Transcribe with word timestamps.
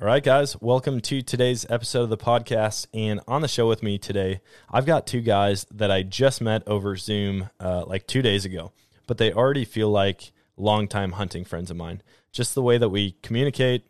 All 0.00 0.06
right, 0.06 0.22
guys, 0.22 0.56
welcome 0.60 1.00
to 1.00 1.22
today's 1.22 1.66
episode 1.68 2.04
of 2.04 2.08
the 2.08 2.16
podcast. 2.16 2.86
And 2.94 3.18
on 3.26 3.42
the 3.42 3.48
show 3.48 3.66
with 3.66 3.82
me 3.82 3.98
today, 3.98 4.40
I've 4.70 4.86
got 4.86 5.08
two 5.08 5.20
guys 5.20 5.66
that 5.72 5.90
I 5.90 6.04
just 6.04 6.40
met 6.40 6.62
over 6.68 6.94
Zoom 6.94 7.50
uh, 7.58 7.84
like 7.84 8.06
two 8.06 8.22
days 8.22 8.44
ago, 8.44 8.70
but 9.08 9.18
they 9.18 9.32
already 9.32 9.64
feel 9.64 9.90
like 9.90 10.30
longtime 10.56 11.12
hunting 11.12 11.44
friends 11.44 11.68
of 11.68 11.76
mine. 11.76 12.00
Just 12.30 12.54
the 12.54 12.62
way 12.62 12.78
that 12.78 12.90
we 12.90 13.16
communicate, 13.24 13.88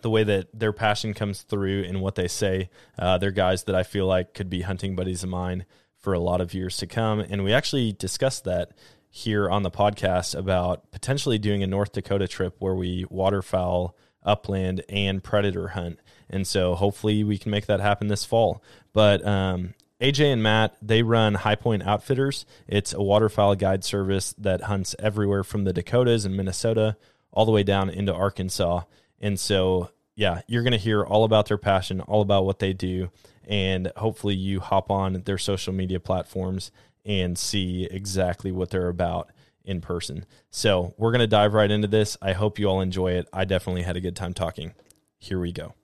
the 0.00 0.08
way 0.08 0.24
that 0.24 0.48
their 0.58 0.72
passion 0.72 1.12
comes 1.12 1.42
through 1.42 1.82
in 1.82 2.00
what 2.00 2.14
they 2.14 2.26
say. 2.26 2.70
Uh, 2.98 3.18
they're 3.18 3.30
guys 3.30 3.64
that 3.64 3.74
I 3.74 3.82
feel 3.82 4.06
like 4.06 4.32
could 4.32 4.48
be 4.48 4.62
hunting 4.62 4.96
buddies 4.96 5.22
of 5.22 5.28
mine 5.28 5.66
for 5.98 6.14
a 6.14 6.20
lot 6.20 6.40
of 6.40 6.54
years 6.54 6.78
to 6.78 6.86
come. 6.86 7.20
And 7.20 7.44
we 7.44 7.52
actually 7.52 7.92
discussed 7.92 8.44
that 8.44 8.70
here 9.10 9.50
on 9.50 9.62
the 9.62 9.70
podcast 9.70 10.34
about 10.34 10.90
potentially 10.90 11.36
doing 11.36 11.62
a 11.62 11.66
North 11.66 11.92
Dakota 11.92 12.28
trip 12.28 12.56
where 12.60 12.74
we 12.74 13.04
waterfowl 13.10 13.94
upland 14.24 14.82
and 14.88 15.22
predator 15.22 15.68
hunt. 15.68 15.98
And 16.30 16.46
so 16.46 16.74
hopefully 16.74 17.22
we 17.24 17.38
can 17.38 17.50
make 17.50 17.66
that 17.66 17.80
happen 17.80 18.08
this 18.08 18.24
fall. 18.24 18.62
But 18.92 19.24
um, 19.26 19.74
AJ 20.00 20.32
and 20.32 20.42
Matt, 20.42 20.76
they 20.82 21.02
run 21.02 21.34
High 21.34 21.54
Point 21.54 21.82
Outfitters. 21.82 22.46
It's 22.66 22.92
a 22.92 23.02
waterfowl 23.02 23.54
guide 23.56 23.84
service 23.84 24.34
that 24.38 24.62
hunts 24.62 24.94
everywhere 24.98 25.44
from 25.44 25.64
the 25.64 25.72
Dakotas 25.72 26.24
and 26.24 26.36
Minnesota 26.36 26.96
all 27.32 27.46
the 27.46 27.52
way 27.52 27.62
down 27.62 27.90
into 27.90 28.14
Arkansas. 28.14 28.82
And 29.20 29.38
so, 29.38 29.90
yeah, 30.14 30.42
you're 30.46 30.62
going 30.62 30.72
to 30.72 30.78
hear 30.78 31.02
all 31.02 31.24
about 31.24 31.46
their 31.46 31.58
passion, 31.58 32.00
all 32.00 32.22
about 32.22 32.44
what 32.44 32.58
they 32.58 32.72
do. 32.72 33.10
And 33.46 33.92
hopefully 33.96 34.34
you 34.34 34.60
hop 34.60 34.90
on 34.90 35.22
their 35.24 35.38
social 35.38 35.72
media 35.72 36.00
platforms 36.00 36.70
and 37.04 37.38
see 37.38 37.86
exactly 37.90 38.50
what 38.50 38.70
they're 38.70 38.88
about 38.88 39.30
in 39.64 39.80
person. 39.80 40.26
So 40.50 40.94
we're 40.98 41.10
going 41.10 41.20
to 41.20 41.26
dive 41.26 41.54
right 41.54 41.70
into 41.70 41.88
this. 41.88 42.16
I 42.20 42.32
hope 42.32 42.58
you 42.58 42.68
all 42.68 42.80
enjoy 42.80 43.12
it. 43.12 43.28
I 43.32 43.44
definitely 43.44 43.82
had 43.82 43.96
a 43.96 44.00
good 44.00 44.16
time 44.16 44.34
talking. 44.34 44.74
Here 45.18 45.40
we 45.40 45.52
go. 45.52 45.74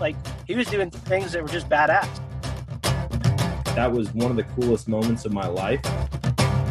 Like 0.00 0.16
he 0.46 0.54
was 0.54 0.68
doing 0.68 0.90
things 0.90 1.32
that 1.32 1.42
were 1.42 1.48
just 1.48 1.68
badass. 1.68 2.08
That 3.74 3.92
was 3.92 4.12
one 4.12 4.30
of 4.30 4.36
the 4.36 4.44
coolest 4.44 4.88
moments 4.88 5.24
of 5.24 5.32
my 5.32 5.46
life. 5.46 5.80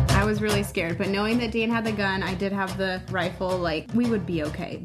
I 0.10 0.26
was 0.26 0.42
really 0.42 0.64
scared, 0.64 0.98
but 0.98 1.10
knowing 1.10 1.38
that 1.38 1.52
Dan 1.52 1.70
had 1.70 1.86
the 1.86 1.92
gun, 1.92 2.24
I 2.24 2.34
did 2.34 2.52
have 2.52 2.78
the 2.78 3.02
rifle, 3.12 3.58
like 3.58 3.88
we 3.94 4.10
would 4.10 4.26
be 4.26 4.44
okay. 4.44 4.84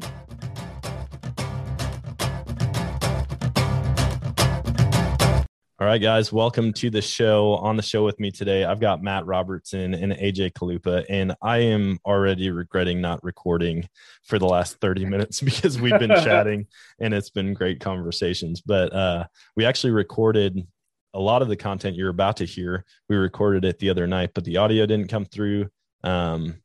All 5.83 5.89
right, 5.89 6.01
guys, 6.01 6.31
welcome 6.31 6.71
to 6.75 6.89
the 6.89 7.01
show. 7.01 7.55
On 7.55 7.75
the 7.75 7.83
show 7.83 8.05
with 8.05 8.17
me 8.17 8.31
today, 8.31 8.63
I've 8.63 8.79
got 8.79 9.03
Matt 9.03 9.25
Robertson 9.25 9.93
and 9.93 10.13
AJ 10.13 10.53
Kalupa, 10.53 11.03
and 11.09 11.35
I 11.41 11.57
am 11.57 11.99
already 12.05 12.51
regretting 12.51 13.01
not 13.01 13.21
recording 13.21 13.89
for 14.23 14.39
the 14.39 14.45
last 14.45 14.79
30 14.79 15.03
minutes 15.07 15.41
because 15.41 15.81
we've 15.81 15.99
been 15.99 16.15
chatting 16.23 16.67
and 17.01 17.13
it's 17.13 17.31
been 17.31 17.53
great 17.53 17.81
conversations. 17.81 18.61
But 18.61 18.93
uh, 18.93 19.25
we 19.57 19.65
actually 19.65 19.91
recorded 19.91 20.65
a 21.13 21.19
lot 21.19 21.41
of 21.41 21.49
the 21.49 21.57
content 21.57 21.97
you're 21.97 22.07
about 22.07 22.37
to 22.37 22.45
hear. 22.45 22.85
We 23.09 23.17
recorded 23.17 23.65
it 23.65 23.77
the 23.79 23.89
other 23.89 24.07
night, 24.07 24.29
but 24.33 24.45
the 24.45 24.55
audio 24.55 24.85
didn't 24.85 25.09
come 25.09 25.25
through. 25.25 25.67
Um, 26.01 26.62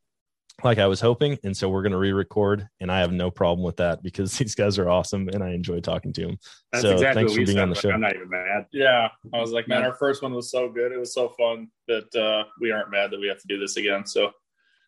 like 0.63 0.77
I 0.77 0.87
was 0.87 0.99
hoping. 1.01 1.37
And 1.43 1.55
so 1.55 1.69
we're 1.69 1.81
going 1.81 1.91
to 1.91 1.97
re 1.97 2.11
record. 2.11 2.67
And 2.79 2.91
I 2.91 2.99
have 2.99 3.11
no 3.11 3.31
problem 3.31 3.63
with 3.63 3.77
that 3.77 4.03
because 4.03 4.31
these 4.37 4.55
guys 4.55 4.77
are 4.77 4.89
awesome 4.89 5.29
and 5.29 5.43
I 5.43 5.51
enjoy 5.51 5.79
talking 5.79 6.13
to 6.13 6.27
them. 6.27 6.37
That's 6.71 6.83
so 6.83 6.91
exactly 6.91 7.23
thanks 7.23 7.35
for 7.35 7.45
being 7.45 7.59
on 7.59 7.69
the 7.69 7.75
show. 7.75 7.91
I'm 7.91 8.01
not 8.01 8.15
even 8.15 8.29
mad. 8.29 8.65
Yeah. 8.71 9.09
I 9.33 9.39
was 9.39 9.51
like, 9.51 9.67
man, 9.67 9.83
our 9.83 9.93
first 9.93 10.21
one 10.21 10.33
was 10.33 10.51
so 10.51 10.69
good. 10.69 10.91
It 10.91 10.99
was 10.99 11.13
so 11.13 11.29
fun 11.29 11.69
that 11.87 12.15
uh, 12.15 12.47
we 12.59 12.71
aren't 12.71 12.91
mad 12.91 13.11
that 13.11 13.19
we 13.19 13.27
have 13.27 13.39
to 13.39 13.47
do 13.47 13.59
this 13.59 13.77
again. 13.77 14.05
So, 14.05 14.31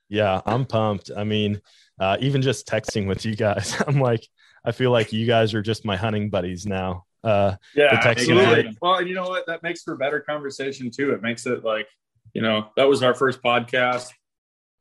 yeah, 0.10 0.42
I'm 0.46 0.66
pumped. 0.66 1.10
I 1.16 1.24
mean, 1.24 1.62
uh, 2.00 2.18
even 2.20 2.42
just 2.42 2.68
texting 2.68 3.08
with 3.08 3.26
you 3.26 3.36
guys, 3.36 3.82
I'm 3.88 4.00
like, 4.02 4.28
I 4.66 4.72
feel 4.72 4.92
like 4.92 5.14
you 5.14 5.26
guys 5.26 5.54
are 5.54 5.62
just 5.62 5.86
my 5.86 5.96
hunting 5.96 6.30
buddies 6.30 6.66
now. 6.66 7.06
Uh, 7.24 7.56
yeah, 7.76 8.00
absolutely. 8.04 8.76
Well, 8.82 8.96
and 8.96 9.08
you 9.08 9.16
know 9.16 9.28
what? 9.28 9.46
That 9.48 9.64
makes 9.64 9.84
for 9.84 9.96
better 9.96 10.20
conversation 10.20 10.92
too. 10.92 11.14
It 11.14 11.22
makes 11.22 11.46
it 11.46 11.64
like, 11.64 11.88
you 12.34 12.42
know, 12.42 12.70
that 12.78 12.88
was 12.88 13.04
our 13.04 13.14
first 13.14 13.42
podcast 13.42 14.10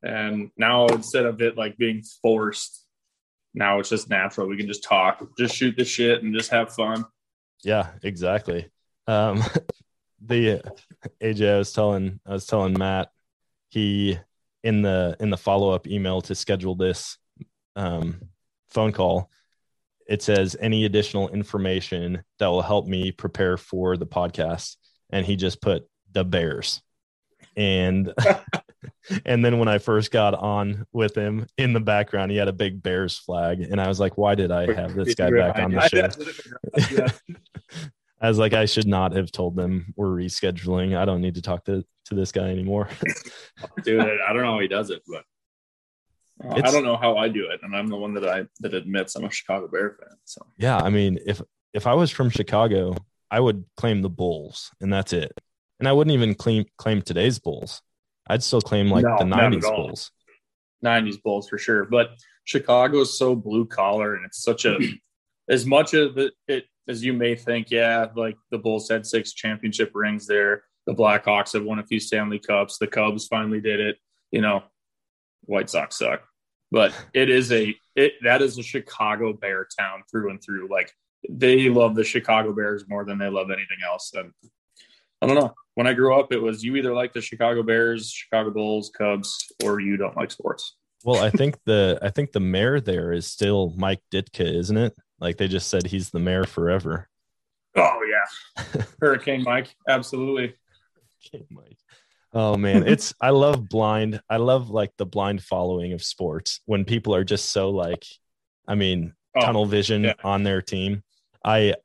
and 0.03 0.51
now 0.57 0.87
instead 0.87 1.25
of 1.25 1.41
it 1.41 1.57
like 1.57 1.77
being 1.77 2.03
forced, 2.21 2.85
now 3.53 3.79
it's 3.79 3.89
just 3.89 4.09
natural. 4.09 4.47
We 4.47 4.57
can 4.57 4.67
just 4.67 4.83
talk, 4.83 5.21
just 5.37 5.55
shoot 5.55 5.75
the 5.75 5.85
shit 5.85 6.23
and 6.23 6.33
just 6.33 6.51
have 6.51 6.73
fun. 6.73 7.05
Yeah, 7.63 7.91
exactly. 8.03 8.69
Um, 9.07 9.43
the 10.25 10.61
AJ, 11.21 11.55
I 11.55 11.57
was 11.57 11.73
telling, 11.73 12.19
I 12.25 12.31
was 12.31 12.45
telling 12.45 12.77
Matt, 12.77 13.09
he 13.69 14.17
in 14.63 14.81
the 14.81 15.15
in 15.19 15.29
the 15.29 15.37
follow 15.37 15.71
up 15.71 15.87
email 15.87 16.21
to 16.21 16.35
schedule 16.35 16.75
this 16.75 17.17
um, 17.75 18.21
phone 18.69 18.91
call, 18.91 19.29
it 20.07 20.21
says 20.21 20.55
any 20.59 20.85
additional 20.85 21.29
information 21.29 22.23
that 22.39 22.47
will 22.47 22.61
help 22.61 22.87
me 22.87 23.11
prepare 23.11 23.57
for 23.57 23.97
the 23.97 24.05
podcast, 24.05 24.75
and 25.09 25.25
he 25.25 25.35
just 25.35 25.61
put 25.61 25.87
the 26.11 26.23
Bears, 26.23 26.81
and 27.55 28.13
and 29.25 29.43
then 29.43 29.59
when 29.59 29.67
I 29.67 29.77
first 29.77 30.11
got 30.11 30.33
on 30.33 30.85
with 30.91 31.15
him 31.15 31.47
in 31.57 31.73
the 31.73 31.79
background, 31.79 32.31
he 32.31 32.37
had 32.37 32.47
a 32.47 32.53
big 32.53 32.81
Bears 32.83 33.17
flag. 33.17 33.61
And 33.61 33.81
I 33.81 33.87
was 33.87 33.99
like, 33.99 34.17
why 34.17 34.35
did 34.35 34.51
I 34.51 34.71
have 34.73 34.93
this 34.93 35.15
guy 35.15 35.31
back 35.31 35.57
on 35.57 35.71
the 35.71 35.87
show? 35.87 37.07
I 38.21 38.27
was 38.27 38.37
like, 38.37 38.53
I 38.53 38.65
should 38.65 38.87
not 38.87 39.13
have 39.13 39.31
told 39.31 39.55
them 39.55 39.93
we're 39.95 40.07
rescheduling. 40.07 40.95
I 40.95 41.05
don't 41.05 41.21
need 41.21 41.35
to 41.35 41.41
talk 41.41 41.65
to, 41.65 41.83
to 42.05 42.15
this 42.15 42.31
guy 42.31 42.49
anymore. 42.49 42.87
Dude, 43.83 43.99
I 43.99 44.31
don't 44.31 44.43
know 44.43 44.53
how 44.53 44.59
he 44.59 44.67
does 44.67 44.91
it, 44.91 45.01
but 45.07 45.23
uh, 46.43 46.61
I 46.63 46.71
don't 46.71 46.83
know 46.83 46.97
how 46.97 47.17
I 47.17 47.29
do 47.29 47.49
it. 47.49 47.61
And 47.63 47.75
I'm 47.75 47.87
the 47.87 47.97
one 47.97 48.13
that 48.13 48.27
I 48.27 48.45
that 48.59 48.75
admits 48.75 49.15
I'm 49.15 49.25
a 49.25 49.31
Chicago 49.31 49.67
Bear 49.67 49.97
fan. 49.99 50.17
So 50.25 50.45
yeah, 50.57 50.77
I 50.77 50.89
mean, 50.89 51.17
if 51.25 51.41
if 51.73 51.87
I 51.87 51.95
was 51.95 52.11
from 52.11 52.29
Chicago, 52.29 52.95
I 53.31 53.39
would 53.39 53.65
claim 53.75 54.01
the 54.01 54.09
Bulls 54.09 54.71
and 54.81 54.93
that's 54.93 55.13
it. 55.13 55.31
And 55.79 55.87
I 55.87 55.93
wouldn't 55.93 56.13
even 56.13 56.35
claim 56.35 56.65
claim 56.77 57.01
today's 57.01 57.39
Bulls. 57.39 57.81
I'd 58.31 58.43
still 58.43 58.61
claim 58.61 58.89
like 58.89 59.03
no, 59.03 59.17
the 59.17 59.25
'90s 59.25 59.61
Bulls. 59.61 60.11
'90s 60.85 61.21
Bulls 61.21 61.49
for 61.49 61.57
sure, 61.57 61.83
but 61.83 62.11
Chicago 62.45 63.01
is 63.01 63.17
so 63.17 63.35
blue 63.35 63.65
collar, 63.65 64.15
and 64.15 64.25
it's 64.25 64.41
such 64.41 64.63
a 64.63 64.77
as 65.49 65.65
much 65.65 65.93
of 65.93 66.17
it, 66.17 66.33
it 66.47 66.63
as 66.87 67.03
you 67.03 67.11
may 67.11 67.35
think. 67.35 67.69
Yeah, 67.69 68.07
like 68.15 68.37
the 68.49 68.57
Bulls 68.57 68.87
had 68.89 69.05
six 69.05 69.33
championship 69.33 69.91
rings 69.93 70.27
there. 70.27 70.63
The 70.87 70.93
Blackhawks 70.93 71.51
have 71.53 71.65
won 71.65 71.79
a 71.79 71.85
few 71.85 71.99
Stanley 71.99 72.39
Cups. 72.39 72.77
The 72.77 72.87
Cubs 72.87 73.27
finally 73.27 73.59
did 73.59 73.81
it. 73.81 73.97
You 74.31 74.39
know, 74.39 74.63
White 75.41 75.69
Sox 75.69 75.97
suck, 75.97 76.23
but 76.71 76.93
it 77.13 77.29
is 77.29 77.51
a 77.51 77.75
it 77.97 78.13
that 78.23 78.41
is 78.41 78.57
a 78.57 78.63
Chicago 78.63 79.33
Bear 79.33 79.67
town 79.77 80.03
through 80.09 80.29
and 80.29 80.41
through. 80.41 80.69
Like 80.71 80.89
they 81.29 81.67
love 81.67 81.95
the 81.95 82.05
Chicago 82.05 82.53
Bears 82.53 82.85
more 82.87 83.03
than 83.03 83.17
they 83.17 83.27
love 83.27 83.51
anything 83.51 83.79
else, 83.85 84.13
and 84.15 84.31
I 85.21 85.27
don't 85.27 85.35
know 85.35 85.53
when 85.75 85.87
I 85.87 85.93
grew 85.93 86.13
up, 86.19 86.33
it 86.33 86.41
was 86.41 86.63
you 86.63 86.75
either 86.75 86.93
like 86.93 87.13
the 87.13 87.21
Chicago 87.21 87.63
Bears, 87.63 88.11
Chicago 88.11 88.51
Bulls, 88.51 88.91
Cubs, 88.95 89.51
or 89.63 89.79
you 89.79 89.97
don't 89.97 90.15
like 90.17 90.31
sports. 90.31 90.75
Well, 91.03 91.23
I 91.23 91.29
think 91.29 91.57
the 91.65 91.97
I 92.01 92.09
think 92.09 92.31
the 92.31 92.39
mayor 92.39 92.79
there 92.79 93.11
is 93.13 93.25
still 93.25 93.73
Mike 93.77 94.01
Ditka, 94.11 94.41
isn't 94.41 94.77
it? 94.77 94.93
Like 95.19 95.37
they 95.37 95.47
just 95.47 95.69
said 95.69 95.85
he's 95.85 96.09
the 96.09 96.19
mayor 96.19 96.43
forever. 96.43 97.07
Oh 97.75 97.99
yeah, 98.07 98.83
Hurricane 99.01 99.43
Mike, 99.43 99.73
absolutely. 99.87 100.55
Hurricane 101.31 101.47
Mike. 101.49 101.77
Oh 102.33 102.57
man, 102.57 102.87
it's 102.87 103.13
I 103.19 103.31
love 103.31 103.67
blind. 103.67 104.21
I 104.29 104.37
love 104.37 104.69
like 104.69 104.91
the 104.97 105.05
blind 105.05 105.41
following 105.41 105.93
of 105.93 106.03
sports 106.03 106.61
when 106.65 106.85
people 106.85 107.15
are 107.15 107.23
just 107.23 107.51
so 107.51 107.69
like, 107.69 108.05
I 108.67 108.75
mean, 108.75 109.13
oh, 109.35 109.41
tunnel 109.41 109.65
vision 109.65 110.03
yeah. 110.03 110.13
on 110.23 110.43
their 110.43 110.61
team. 110.61 111.03
I 111.43 111.75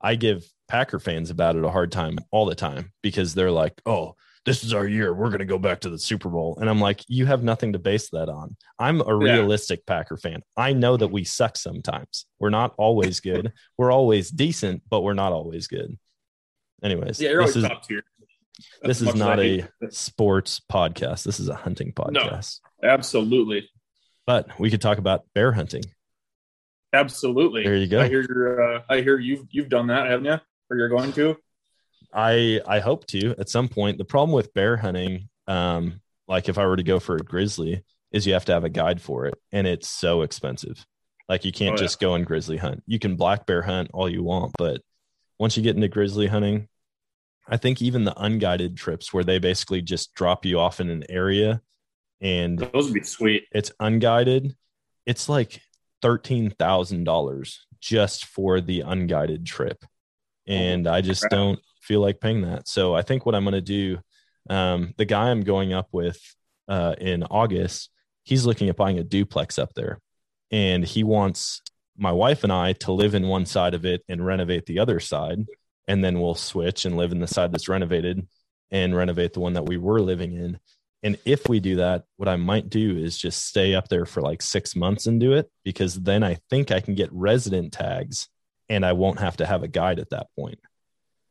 I 0.00 0.16
give 0.16 0.44
Packer 0.68 0.98
fans 0.98 1.30
about 1.30 1.56
it 1.56 1.64
a 1.64 1.70
hard 1.70 1.92
time 1.92 2.18
all 2.30 2.46
the 2.46 2.54
time 2.54 2.92
because 3.02 3.34
they're 3.34 3.50
like, 3.50 3.80
oh, 3.86 4.14
this 4.46 4.62
is 4.62 4.72
our 4.72 4.86
year. 4.86 5.12
We're 5.12 5.28
going 5.28 5.40
to 5.40 5.44
go 5.44 5.58
back 5.58 5.80
to 5.80 5.90
the 5.90 5.98
Super 5.98 6.28
Bowl. 6.28 6.56
And 6.60 6.70
I'm 6.70 6.80
like, 6.80 7.02
you 7.08 7.26
have 7.26 7.42
nothing 7.42 7.72
to 7.72 7.78
base 7.80 8.10
that 8.10 8.28
on. 8.28 8.56
I'm 8.78 9.00
a 9.00 9.14
realistic 9.14 9.82
yeah. 9.86 9.96
Packer 9.96 10.16
fan. 10.16 10.42
I 10.56 10.72
know 10.72 10.96
that 10.96 11.08
we 11.08 11.24
suck 11.24 11.56
sometimes. 11.56 12.26
We're 12.38 12.50
not 12.50 12.72
always 12.78 13.20
good. 13.20 13.52
we're 13.78 13.92
always 13.92 14.30
decent, 14.30 14.82
but 14.88 15.02
we're 15.02 15.14
not 15.14 15.32
always 15.32 15.66
good. 15.66 15.98
Anyways, 16.82 17.20
yeah, 17.20 17.30
you're 17.30 17.40
always 17.40 17.56
is, 17.56 17.64
top 17.64 17.86
tier. 17.86 18.04
this 18.82 19.00
is 19.00 19.14
not 19.14 19.40
a 19.40 19.66
sports 19.90 20.60
podcast. 20.70 21.24
This 21.24 21.40
is 21.40 21.48
a 21.48 21.54
hunting 21.54 21.92
podcast. 21.92 22.60
No, 22.82 22.88
absolutely. 22.88 23.68
But 24.26 24.60
we 24.60 24.70
could 24.70 24.82
talk 24.82 24.98
about 24.98 25.24
bear 25.34 25.52
hunting. 25.52 25.82
Absolutely. 26.92 27.64
There 27.64 27.76
you 27.76 27.88
go. 27.88 28.00
I 28.00 28.08
hear. 28.08 28.62
Uh, 28.62 28.82
I 28.88 29.00
hear 29.00 29.18
you've 29.18 29.46
you've 29.50 29.68
done 29.68 29.88
that, 29.88 30.06
haven't 30.06 30.26
you? 30.26 30.38
Or 30.70 30.76
you're 30.76 30.88
going 30.88 31.12
to? 31.14 31.36
I 32.12 32.60
I 32.66 32.80
hope 32.80 33.06
to 33.08 33.34
at 33.38 33.48
some 33.48 33.68
point. 33.68 33.98
The 33.98 34.04
problem 34.04 34.32
with 34.32 34.54
bear 34.54 34.76
hunting, 34.76 35.28
um, 35.46 36.00
like 36.28 36.48
if 36.48 36.58
I 36.58 36.66
were 36.66 36.76
to 36.76 36.82
go 36.82 36.98
for 36.98 37.16
a 37.16 37.20
grizzly, 37.20 37.84
is 38.12 38.26
you 38.26 38.32
have 38.32 38.44
to 38.46 38.52
have 38.52 38.64
a 38.64 38.68
guide 38.68 39.00
for 39.00 39.26
it, 39.26 39.34
and 39.52 39.66
it's 39.66 39.88
so 39.88 40.22
expensive. 40.22 40.84
Like 41.28 41.44
you 41.44 41.52
can't 41.52 41.74
oh, 41.74 41.78
just 41.78 42.00
yeah. 42.00 42.08
go 42.08 42.14
and 42.14 42.26
grizzly 42.26 42.56
hunt. 42.56 42.82
You 42.86 42.98
can 42.98 43.16
black 43.16 43.46
bear 43.46 43.62
hunt 43.62 43.90
all 43.92 44.08
you 44.08 44.22
want, 44.22 44.52
but 44.56 44.80
once 45.38 45.56
you 45.56 45.62
get 45.62 45.76
into 45.76 45.88
grizzly 45.88 46.28
hunting, 46.28 46.68
I 47.48 47.56
think 47.56 47.82
even 47.82 48.04
the 48.04 48.14
unguided 48.16 48.76
trips 48.76 49.12
where 49.12 49.24
they 49.24 49.38
basically 49.38 49.82
just 49.82 50.14
drop 50.14 50.44
you 50.44 50.58
off 50.58 50.80
in 50.80 50.88
an 50.88 51.04
area 51.08 51.60
and 52.20 52.58
those 52.58 52.86
would 52.86 52.94
be 52.94 53.02
sweet. 53.02 53.44
It's 53.52 53.72
unguided. 53.80 54.54
It's 55.04 55.28
like 55.28 55.60
thirteen 56.02 56.50
thousand 56.50 57.04
dollars 57.04 57.66
just 57.80 58.26
for 58.26 58.60
the 58.60 58.80
unguided 58.80 59.46
trip, 59.46 59.84
and 60.46 60.86
I 60.86 61.00
just 61.00 61.24
don't 61.30 61.58
feel 61.80 62.00
like 62.00 62.20
paying 62.20 62.42
that. 62.42 62.68
So 62.68 62.94
I 62.94 63.02
think 63.02 63.26
what 63.26 63.34
I'm 63.34 63.44
going 63.44 63.54
to 63.54 63.60
do, 63.60 63.98
um, 64.48 64.94
the 64.96 65.04
guy 65.04 65.30
I'm 65.30 65.42
going 65.42 65.72
up 65.72 65.88
with 65.92 66.18
uh, 66.68 66.94
in 66.98 67.22
August, 67.24 67.90
he's 68.24 68.46
looking 68.46 68.68
at 68.68 68.76
buying 68.76 68.98
a 68.98 69.04
duplex 69.04 69.58
up 69.58 69.74
there, 69.74 70.00
and 70.50 70.84
he 70.84 71.04
wants 71.04 71.62
my 71.96 72.12
wife 72.12 72.44
and 72.44 72.52
I 72.52 72.74
to 72.74 72.92
live 72.92 73.14
in 73.14 73.28
one 73.28 73.46
side 73.46 73.74
of 73.74 73.84
it 73.84 74.02
and 74.08 74.24
renovate 74.24 74.66
the 74.66 74.78
other 74.78 75.00
side, 75.00 75.46
and 75.88 76.04
then 76.04 76.20
we'll 76.20 76.34
switch 76.34 76.84
and 76.84 76.96
live 76.96 77.12
in 77.12 77.20
the 77.20 77.26
side 77.26 77.52
that's 77.52 77.68
renovated 77.68 78.26
and 78.70 78.96
renovate 78.96 79.32
the 79.32 79.40
one 79.40 79.54
that 79.54 79.66
we 79.66 79.76
were 79.76 80.00
living 80.00 80.34
in. 80.34 80.58
And 81.02 81.18
if 81.24 81.48
we 81.48 81.60
do 81.60 81.76
that, 81.76 82.04
what 82.16 82.28
I 82.28 82.36
might 82.36 82.68
do 82.68 82.96
is 82.96 83.16
just 83.16 83.46
stay 83.46 83.74
up 83.74 83.88
there 83.88 84.06
for 84.06 84.20
like 84.22 84.42
six 84.42 84.74
months 84.74 85.06
and 85.06 85.20
do 85.20 85.34
it 85.34 85.50
because 85.62 85.94
then 85.94 86.24
I 86.24 86.38
think 86.50 86.72
I 86.72 86.80
can 86.80 86.94
get 86.94 87.12
resident 87.12 87.72
tags 87.72 88.28
and 88.68 88.84
I 88.84 88.92
won't 88.92 89.20
have 89.20 89.36
to 89.38 89.46
have 89.46 89.62
a 89.62 89.68
guide 89.68 89.98
at 89.98 90.10
that 90.10 90.26
point. 90.38 90.58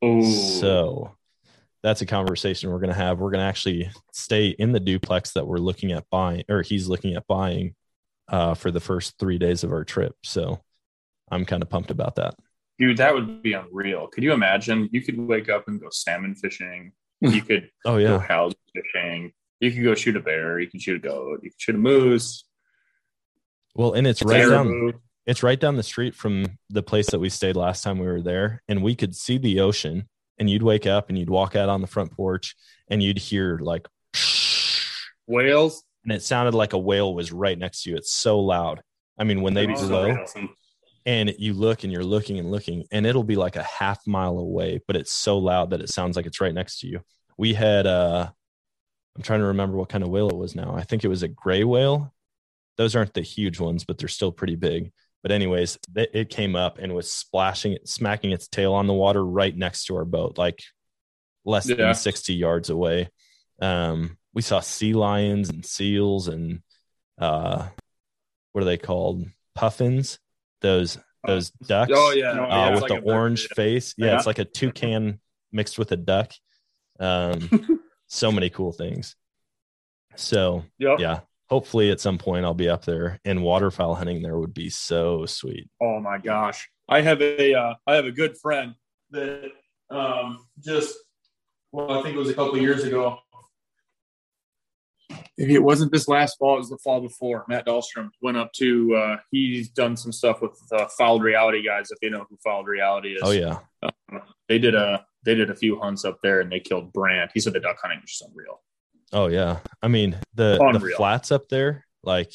Ooh. 0.04 0.24
So 0.24 1.16
that's 1.84 2.02
a 2.02 2.06
conversation 2.06 2.72
we're 2.72 2.80
going 2.80 2.90
to 2.90 2.96
have. 2.96 3.20
We're 3.20 3.32
going 3.32 3.42
to 3.44 3.46
actually 3.48 3.90
stay 4.14 4.48
in 4.48 4.72
the 4.72 4.80
duplex 4.80 5.32
that 5.32 5.46
we're 5.48 5.58
looking 5.58 5.92
at 5.92 6.10
buying, 6.10 6.44
or 6.50 6.62
he's 6.62 6.88
looking 6.88 7.16
at 7.16 7.28
buying 7.28 7.76
uh, 8.28 8.54
for 8.56 8.72
the 8.72 8.80
first 8.80 9.20
three 9.20 9.38
days 9.38 9.64
of 9.64 9.72
our 9.72 9.84
trip. 9.84 10.16
So 10.24 10.60
I'm 11.32 11.46
kind 11.46 11.62
of 11.64 11.70
pumped 11.70 11.92
about 11.92 12.16
that. 12.16 12.36
Dude, 12.80 12.98
that 12.98 13.14
would 13.14 13.42
be 13.42 13.54
unreal. 13.54 14.08
Could 14.08 14.24
you 14.24 14.34
imagine? 14.34 14.90
You 14.92 15.02
could 15.02 15.18
wake 15.18 15.48
up 15.50 15.68
and 15.68 15.80
go 15.80 15.88
salmon 15.92 16.36
fishing. 16.36 16.92
You 17.22 17.42
could 17.42 17.70
Oh, 17.86 17.94
go 17.94 17.98
yeah. 17.98 18.20
house 18.20 18.54
fishing. 18.74 19.32
You 19.62 19.72
could 19.72 19.84
go 19.84 19.96
shoot 19.96 20.18
a 20.18 20.20
bear. 20.20 20.60
You 20.60 20.68
could 20.70 20.82
shoot 20.82 20.98
a 20.98 21.00
goat. 21.08 21.40
You 21.44 21.52
could 21.52 21.62
shoot 21.62 21.76
a 21.76 21.78
moose. 21.78 22.44
Well, 23.76 23.94
and 23.94 24.06
it's 24.08 24.22
right 24.24 24.40
down, 24.42 24.66
caribou. 24.68 24.98
It's 25.26 25.44
right 25.44 25.60
down 25.60 25.76
the 25.76 25.84
street 25.84 26.16
from 26.16 26.46
the 26.70 26.84
place 26.84 27.10
that 27.12 27.20
we 27.20 27.30
stayed 27.30 27.56
last 27.56 27.84
time 27.84 27.98
we 28.00 28.06
were 28.08 28.22
there. 28.22 28.62
And 28.68 28.84
we 28.84 28.96
could 28.96 29.16
see 29.16 29.38
the 29.38 29.60
ocean 29.60 30.08
and 30.38 30.50
you'd 30.50 30.64
wake 30.64 30.86
up 30.86 31.10
and 31.10 31.18
you'd 31.18 31.30
walk 31.30 31.56
out 31.56 31.70
on 31.70 31.82
the 31.82 31.88
front 31.88 32.12
porch 32.12 32.56
and 32.90 33.02
you'd 33.02 33.18
hear 33.18 33.58
like, 33.60 33.88
whales. 35.28 35.84
and 36.04 36.14
it 36.14 36.22
sounded 36.22 36.54
like 36.54 36.74
a 36.74 36.78
whale 36.78 37.14
was 37.14 37.32
right 37.32 37.58
next 37.58 37.84
to 37.84 37.90
you. 37.92 37.96
It's 37.96 38.14
so 38.14 38.40
loud. 38.40 38.82
I 39.18 39.24
mean, 39.24 39.42
when 39.42 39.54
they 39.54 39.66
That'd 39.66 39.76
be 39.78 39.82
so 39.82 39.88
blow, 39.88 40.12
awesome. 40.12 40.50
and 41.06 41.34
you 41.38 41.54
look 41.54 41.84
and 41.84 41.92
you're 41.94 42.04
looking 42.04 42.38
and 42.40 42.52
looking 42.52 42.84
and 42.92 43.06
it'll 43.06 43.24
be 43.24 43.36
like 43.38 43.56
a 43.56 43.64
half 43.64 44.06
mile 44.06 44.38
away 44.40 44.82
but 44.88 44.96
it's 44.96 45.14
so 45.14 45.38
loud 45.38 45.70
that 45.70 45.82
it 45.82 45.90
sounds 45.90 46.16
like 46.18 46.26
it's 46.26 46.42
right 46.42 46.54
next 46.54 46.80
to 46.80 46.88
you 46.88 47.00
we 47.38 47.54
had 47.54 47.86
uh 47.88 48.28
i'm 49.16 49.22
trying 49.22 49.40
to 49.40 49.46
remember 49.46 49.78
what 49.78 49.88
kind 49.90 50.04
of 50.04 50.10
whale 50.10 50.30
it 50.30 50.36
was 50.36 50.56
now 50.56 50.76
i 50.76 50.82
think 50.82 51.04
it 51.04 51.08
was 51.08 51.24
a 51.24 51.28
gray 51.28 51.64
whale 51.64 52.14
those 52.78 52.96
aren't 52.96 53.14
the 53.14 53.22
huge 53.22 53.60
ones 53.60 53.84
but 53.86 53.98
they're 53.98 54.08
still 54.10 54.32
pretty 54.32 54.56
big 54.56 54.92
but 55.26 55.32
anyways 55.32 55.80
it 55.96 56.12
it 56.14 56.30
came 56.30 56.56
up 56.56 56.78
and 56.78 56.94
was 56.94 57.12
splashing 57.12 57.80
smacking 57.84 58.32
its 58.32 58.48
tail 58.48 58.74
on 58.74 58.86
the 58.86 58.94
water 58.94 59.26
right 59.26 59.58
next 59.58 59.86
to 59.86 59.96
our 59.96 60.06
boat 60.06 60.38
like 60.38 60.62
less 61.46 61.68
Yeah. 61.68 61.76
than 61.78 61.96
60 61.96 62.36
yards 62.36 62.70
away 62.70 63.10
um 63.60 64.18
we 64.36 64.44
saw 64.44 64.60
sea 64.60 64.94
lions 64.94 65.50
and 65.50 65.66
seals 65.66 66.28
and 66.28 66.62
uh 67.20 67.68
what 68.52 68.62
are 68.62 68.66
they 68.66 68.78
called 68.78 69.26
puffins 69.56 70.20
those 70.62 71.00
those 71.26 71.50
ducks 71.50 71.92
Oh 71.96 72.12
yeah, 72.12 72.34
No, 72.34 72.44
uh, 72.44 72.48
yeah, 72.50 72.70
with 72.70 72.84
it's 72.84 72.88
the 72.88 72.94
like 72.94 73.02
a 73.02 73.06
bird. 73.06 73.14
orange 73.16 73.48
face 73.56 73.96
yeah, 73.98 74.06
Yeah. 74.08 74.16
it's 74.18 74.28
like 74.28 74.38
a 74.38 74.46
toucan 74.46 75.20
mixed 75.52 75.80
with 75.80 75.92
a 75.92 75.98
duck 75.98 76.34
um 77.00 77.50
so 78.08 78.32
many 78.32 78.52
cool 78.52 78.72
things 78.72 79.16
so 80.16 80.64
Yep. 80.78 81.00
yeah 81.00 81.20
hopefully 81.50 81.92
at 81.92 82.00
some 82.00 82.18
point 82.18 82.46
i'll 82.46 82.54
be 82.54 82.70
up 82.70 82.86
there 82.86 83.20
and 83.26 83.44
waterfowl 83.44 83.96
hunting 83.96 84.22
there 84.22 84.38
would 84.38 84.54
be 84.54 84.70
so 84.70 85.26
sweet 85.26 85.70
Oh 85.86 86.00
my 86.00 86.18
gosh, 86.18 86.68
I 86.90 87.02
have 87.02 87.22
a 87.22 87.54
uh, 87.54 87.74
I 87.86 87.96
have 87.96 88.06
a 88.06 88.12
good 88.12 88.38
friend 88.38 88.74
that 89.12 89.52
um, 89.90 90.46
just 90.64 90.96
well, 91.72 92.00
I 92.00 92.02
think 92.02 92.16
it 92.16 92.20
was 92.20 92.30
a 92.30 92.34
couple 92.34 92.56
of 92.56 92.62
years 92.62 92.84
ago. 92.84 93.20
Maybe 95.38 95.54
it 95.54 95.64
wasn't 95.64 95.92
this 95.92 96.08
last 96.08 96.38
fall; 96.38 96.56
it 96.56 96.60
was 96.60 96.70
the 96.70 96.78
fall 96.78 97.02
before. 97.02 97.46
Matt 97.48 97.68
Dahlstrom 97.68 98.10
went 98.22 98.38
up 98.38 98.52
to. 98.54 98.96
Uh, 98.96 99.18
he's 99.32 99.70
done 99.70 99.96
some 99.96 100.12
stuff 100.12 100.42
with 100.42 100.60
uh, 100.72 100.88
Fowled 100.98 101.22
Reality 101.22 101.64
guys. 101.64 101.92
If 101.92 102.00
you 102.02 102.10
know 102.10 102.26
who 102.30 102.38
Fowled 102.44 102.68
Reality 102.68 103.14
is, 103.14 103.22
oh 103.24 103.32
yeah 103.32 103.60
they 104.50 104.58
did 104.58 104.76
a 104.76 105.06
they 105.24 105.36
did 105.36 105.50
a 105.50 105.56
few 105.56 105.80
hunts 105.80 106.06
up 106.06 106.20
there 106.24 106.40
and 106.42 106.52
they 106.52 106.60
killed 106.60 106.94
Brant. 106.94 107.32
He 107.34 107.40
said 107.40 107.54
the 107.54 107.60
duck 107.60 107.78
hunting 107.82 108.00
was 108.02 108.10
just 108.10 108.30
unreal. 108.30 108.62
Oh 109.16 109.28
yeah 109.28 109.60
i 109.82 109.88
mean 109.88 110.16
the 110.36 110.58
the 110.74 110.94
flats 110.98 111.32
up 111.32 111.48
there 111.50 111.86
like 112.04 112.32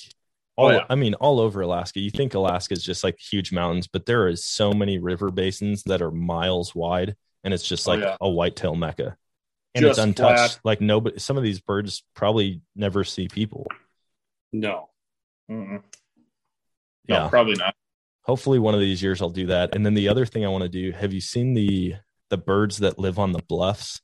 oh, 0.59 0.65
all 0.65 0.69
Oh, 0.69 0.73
yeah. 0.73 0.85
i 0.91 0.95
mean 0.95 1.15
all 1.15 1.39
over 1.39 1.61
alaska 1.61 2.01
you 2.01 2.11
think 2.11 2.35
alaska 2.35 2.73
is 2.75 2.83
just 2.83 3.05
like 3.05 3.19
huge 3.19 3.53
mountains 3.53 3.87
but 3.87 4.07
there 4.07 4.27
is 4.29 4.45
so 4.45 4.73
many 4.73 4.99
river 4.99 5.31
basins 5.31 5.83
that 5.85 6.03
are 6.03 6.11
miles 6.11 6.75
wide 6.75 7.15
and 7.45 7.55
it's 7.55 7.67
just 7.67 7.87
Oh, 7.87 7.93
like 7.93 8.01
yeah. 8.01 8.17
a 8.21 8.29
whitetail 8.29 8.75
mecca 8.75 9.17
and 9.75 9.83
Just 9.85 9.99
it's 9.99 10.05
untouched 10.05 10.39
flat. 10.55 10.61
like 10.65 10.81
nobody 10.81 11.19
some 11.21 11.37
of 11.37 11.43
these 11.45 11.61
birds 11.61 12.03
probably 12.15 12.61
never 12.75 13.05
see 13.05 13.29
people 13.29 13.67
No, 14.53 14.89
Mm-mm. 15.51 15.83
yeah 17.07 17.19
no, 17.25 17.29
probably 17.29 17.55
not. 17.55 17.75
hopefully 18.23 18.59
one 18.59 18.75
of 18.75 18.81
these 18.81 19.03
years 19.03 19.23
I'll 19.23 19.31
do 19.31 19.47
that. 19.47 19.75
And 19.77 19.87
then 19.87 19.95
the 19.95 20.09
other 20.09 20.27
thing 20.27 20.45
I 20.45 20.49
want 20.49 20.63
to 20.63 20.69
do, 20.69 20.93
have 20.93 21.13
you 21.13 21.21
seen 21.21 21.55
the 21.55 21.95
the 22.31 22.37
birds 22.37 22.79
that 22.79 22.99
live 22.99 23.19
on 23.19 23.33
the 23.33 23.43
bluffs? 23.49 24.01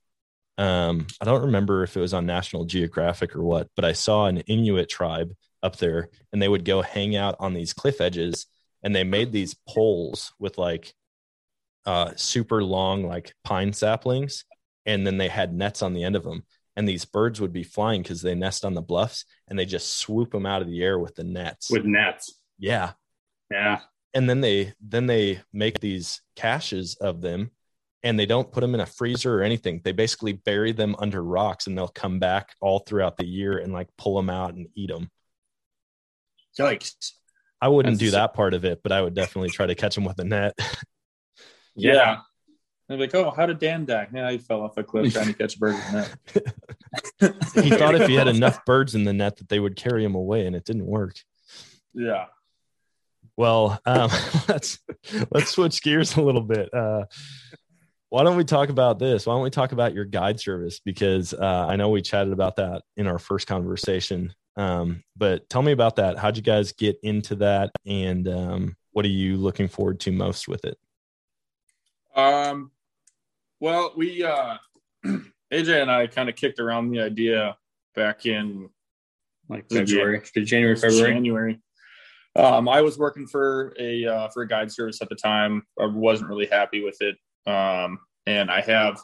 Um, 0.59 1.07
I 1.21 1.25
don't 1.25 1.47
remember 1.47 1.83
if 1.83 1.97
it 1.97 2.01
was 2.01 2.15
on 2.15 2.27
National 2.27 2.65
Geographic 2.65 3.37
or 3.37 3.43
what, 3.43 3.69
but 3.77 3.85
I 3.85 3.93
saw 3.93 4.27
an 4.27 4.39
Inuit 4.39 4.89
tribe 4.89 5.35
up 5.63 5.77
there 5.77 6.09
and 6.33 6.41
they 6.41 6.49
would 6.49 6.65
go 6.65 6.83
hang 6.83 7.17
out 7.17 7.37
on 7.41 7.53
these 7.55 7.73
cliff 7.73 8.01
edges 8.01 8.47
and 8.83 8.95
they 8.95 9.05
made 9.05 9.33
these 9.33 9.57
poles 9.69 10.33
with 10.39 10.59
like 10.59 10.95
uh 11.87 12.13
super 12.17 12.63
long 12.63 13.05
like 13.07 13.35
pine 13.45 13.73
saplings 13.73 14.45
and 14.87 15.07
then 15.07 15.19
they 15.19 15.29
had 15.29 15.53
nets 15.53 15.83
on 15.83 15.93
the 15.93 16.05
end 16.05 16.17
of 16.17 16.25
them 16.25 16.45
and 16.77 16.89
these 16.89 17.05
birds 17.05 17.41
would 17.41 17.53
be 17.53 17.63
flying 17.63 18.03
because 18.03 18.23
they 18.23 18.35
nest 18.35 18.65
on 18.65 18.75
the 18.75 18.83
bluffs 18.83 19.25
and 19.49 19.59
they 19.59 19.65
just 19.65 19.97
swoop 19.97 20.31
them 20.31 20.47
out 20.47 20.63
of 20.63 20.69
the 20.69 20.83
air 20.83 20.99
with 20.99 21.15
the 21.15 21.25
nets. 21.25 21.71
With 21.71 21.85
nets, 21.85 22.39
yeah. 22.59 22.93
Yeah. 23.51 23.81
and 24.15 24.29
then 24.29 24.41
they 24.41 24.73
then 24.81 25.07
they 25.07 25.41
make 25.53 25.81
these 25.81 26.21
caches 26.35 26.97
of 26.97 27.21
them 27.21 27.51
and 28.03 28.19
they 28.19 28.27
don't 28.27 28.53
put 28.53 28.61
them 28.61 28.75
in 28.75 28.81
a 28.81 28.87
freezer 28.87 29.39
or 29.39 29.43
anything 29.43 29.81
they 29.85 29.93
basically 29.93 30.33
bury 30.33 30.73
them 30.73 30.95
under 30.99 31.23
rocks 31.23 31.67
and 31.67 31.77
they'll 31.77 31.89
come 31.89 32.19
back 32.19 32.55
all 32.61 32.81
throughout 32.81 33.17
the 33.17 33.27
year 33.27 33.59
and 33.59 33.73
like 33.73 33.89
pull 33.99 34.17
them 34.17 34.31
out 34.31 34.55
and 34.55 34.69
eat 34.75 34.91
them 34.91 35.11
Yikes. 36.59 37.13
i 37.61 37.69
wouldn't 37.69 37.95
That's 37.99 38.11
do 38.11 38.17
that 38.17 38.35
part 38.35 38.55
of 38.55 38.65
it 38.65 38.81
but 38.83 38.93
i 38.93 39.01
would 39.03 39.15
definitely 39.15 39.51
try 39.51 39.67
to 39.67 39.75
catch 39.75 39.95
them 39.95 40.05
with 40.05 40.19
a 40.19 40.25
net 40.25 40.55
Yeah. 41.77 42.19
They're 42.89 42.99
like, 42.99 43.15
oh, 43.15 43.33
how 43.37 43.47
did 43.47 43.59
Dan 43.59 43.85
die? 43.85 44.07
Yeah, 44.15 44.31
he 44.31 44.39
fell 44.39 44.63
off 44.63 44.77
a 44.77 44.85
cliff 44.85 45.13
trying 45.13 45.27
to 45.27 45.33
catch 45.35 45.57
a 45.57 45.59
bird 45.59 45.75
in 45.75 45.81
the 45.81 45.99
net. 47.21 47.35
he 47.65 47.71
thought 47.71 47.97
if 47.97 48.09
he 48.09 48.15
had 48.15 48.29
enough 48.29 48.65
birds 48.65 48.95
in 48.95 49.05
the 49.05 49.13
net 49.13 49.37
that 49.39 49.49
they 49.49 49.59
would 49.59 49.77
carry 49.77 50.05
him 50.05 50.15
away 50.15 50.47
and 50.47 50.55
it 50.55 50.65
didn't 50.65 50.87
work 50.87 51.17
Yeah. 51.93 52.27
well 53.37 53.81
um, 53.85 54.09
let's 54.49 54.79
let's 55.31 55.51
switch 55.51 55.83
gears 55.83 56.17
a 56.17 56.23
little 56.23 56.41
bit 56.43 56.73
uh, 56.73 57.05
why 58.09 58.23
don't 58.23 58.37
we 58.37 58.45
talk 58.45 58.69
about 58.69 58.99
this? 58.99 59.27
Why 59.27 59.35
don't 59.35 59.43
we 59.43 59.51
talk 59.51 59.73
about 59.73 59.95
your 59.95 60.05
guide 60.05 60.39
service? 60.39 60.81
Because 60.81 61.35
uh, 61.35 61.67
i 61.69 61.77
know 61.77 61.89
we 61.89 62.03
chatted 62.03 62.33
about 62.33 62.57
that 62.57 62.83
in 62.97 63.07
our 63.07 63.19
first 63.19 63.47
conversation. 63.47 64.33
Um, 64.57 65.03
but 65.17 65.49
tell 65.51 65.63
me 65.63 65.73
about 65.73 65.97
that. 65.97 66.19
How'd 66.19 66.37
you 66.37 66.43
guys 66.43 66.73
get 66.73 66.99
into 67.03 67.35
that? 67.37 67.71
And 67.85 68.29
um, 68.29 68.77
what 68.93 69.05
are 69.05 69.09
you 69.09 69.37
looking 69.37 69.69
forward 69.69 70.01
to 70.01 70.13
most 70.13 70.49
with 70.49 70.65
it? 70.65 70.79
Um, 72.15 72.71
well, 73.61 73.93
we 73.97 74.25
uh, 74.25 74.57
AJ 75.05 75.83
and 75.83 75.91
I 75.91 76.07
kind 76.07 76.29
of 76.29 76.37
kicked 76.37 76.61
around 76.61 76.91
the 76.91 77.01
idea 77.01 77.57
back 77.95 78.25
in 78.25 78.71
like 79.49 79.65
Was 79.71 79.79
it 79.79 79.89
February, 79.89 80.23
January, 80.45 80.77
February. 80.77 81.13
January. 81.13 81.61
Um, 82.37 82.69
I 82.69 82.83
was 82.83 82.99
working 82.99 83.27
for 83.27 83.75
a 83.79 84.05
uh, 84.07 84.29
for 84.29 84.43
a 84.43 84.49
guide 84.49 84.71
service 84.71 85.01
at 85.01 85.09
the 85.09 85.15
time. 85.15 85.63
I 85.81 85.87
wasn't 85.87 86.29
really 86.29 86.47
happy 86.47 86.83
with 86.83 86.97
it, 87.01 87.17
um, 87.47 87.99
and 88.27 88.51
I 88.51 88.61
have 88.63 88.99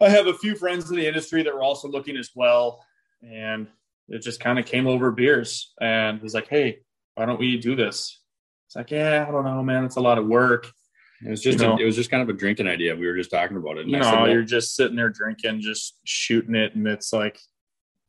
I 0.00 0.08
have 0.08 0.26
a 0.26 0.34
few 0.34 0.56
friends 0.56 0.90
in 0.90 0.96
the 0.96 1.06
industry 1.06 1.42
that 1.42 1.54
were 1.54 1.62
also 1.62 1.88
looking 1.88 2.16
as 2.16 2.30
well, 2.34 2.84
and 3.22 3.68
it 4.08 4.22
just 4.22 4.40
kind 4.40 4.58
of 4.58 4.66
came 4.66 4.86
over 4.86 5.10
beers 5.10 5.72
and 5.80 6.20
was 6.20 6.34
like, 6.34 6.48
"Hey, 6.48 6.80
why 7.14 7.26
don't 7.26 7.40
we 7.40 7.58
do 7.58 7.74
this?" 7.74 8.20
It's 8.66 8.76
like, 8.76 8.90
"Yeah, 8.90 9.24
I 9.26 9.30
don't 9.30 9.44
know, 9.44 9.62
man. 9.62 9.84
It's 9.84 9.96
a 9.96 10.00
lot 10.00 10.18
of 10.18 10.26
work." 10.26 10.70
It 11.24 11.30
was 11.30 11.40
just 11.40 11.60
You 11.60 11.66
know. 11.66 11.76
a, 11.76 11.80
it 11.80 11.84
was 11.84 11.96
just 11.96 12.10
kind 12.10 12.22
of 12.22 12.28
a 12.28 12.38
drinking 12.38 12.66
idea. 12.66 12.94
We 12.94 13.06
were 13.06 13.16
just 13.16 13.30
talking 13.30 13.56
about 13.56 13.78
it. 13.78 13.86
Said, 13.88 14.00
well, 14.00 14.28
you're 14.28 14.42
just 14.42 14.74
sitting 14.74 14.96
there 14.96 15.08
drinking, 15.08 15.60
just 15.60 15.98
shooting 16.04 16.54
it, 16.54 16.74
and 16.74 16.86
it's 16.86 17.12
like 17.12 17.40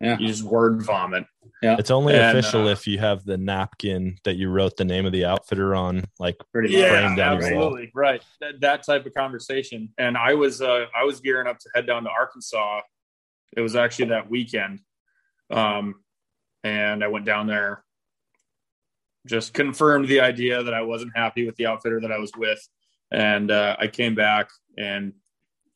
yeah, 0.02 0.18
you 0.20 0.28
just 0.28 0.44
word 0.44 0.82
vomit. 0.84 1.26
It's 1.62 1.92
only 1.92 2.14
And, 2.14 2.38
official 2.38 2.68
uh, 2.68 2.72
if 2.72 2.88
you 2.88 3.00
have 3.00 3.24
the 3.26 3.38
napkin 3.38 4.18
that 4.24 4.36
you 4.36 4.50
wrote 4.50 4.78
the 4.78 4.86
name 4.86 5.06
of 5.06 5.12
the 5.12 5.26
outfitter 5.26 5.76
on 5.76 6.04
like 6.20 6.36
pretty 6.52 6.74
yeah, 6.74 6.90
framed 6.90 7.18
down 7.18 7.42
your 7.42 7.56
wall. 7.56 7.66
absolutely 7.68 7.92
right. 7.94 8.24
That, 8.42 8.62
that 8.62 8.84
type 8.84 9.06
of 9.06 9.14
conversation. 9.14 9.90
And 9.98 10.18
I 10.18 10.34
was 10.34 10.62
uh, 10.62 10.86
I 10.96 11.04
was 11.04 11.20
gearing 11.20 11.48
up 11.48 11.60
to 11.60 11.70
head 11.74 11.88
down 11.88 12.04
to 12.04 12.10
Arkansas. 12.10 12.82
It 13.56 13.62
was 13.62 13.76
actually 13.76 14.10
that 14.10 14.30
weekend, 14.30 14.82
um, 15.50 15.96
and 16.64 17.04
I 17.04 17.08
went 17.08 17.26
down 17.26 17.48
there 17.48 17.84
just 19.26 19.54
confirmed 19.54 20.08
the 20.08 20.20
idea 20.20 20.62
that 20.62 20.74
I 20.74 20.82
wasn't 20.82 21.16
happy 21.16 21.46
with 21.46 21.56
the 21.56 21.66
outfitter 21.66 22.00
that 22.02 22.12
I 22.12 22.20
was 22.20 22.32
with. 22.38 22.60
And 23.12 23.50
uh, 23.50 23.76
I 23.80 23.88
came 23.88 24.14
back, 24.14 24.50
and 24.78 25.14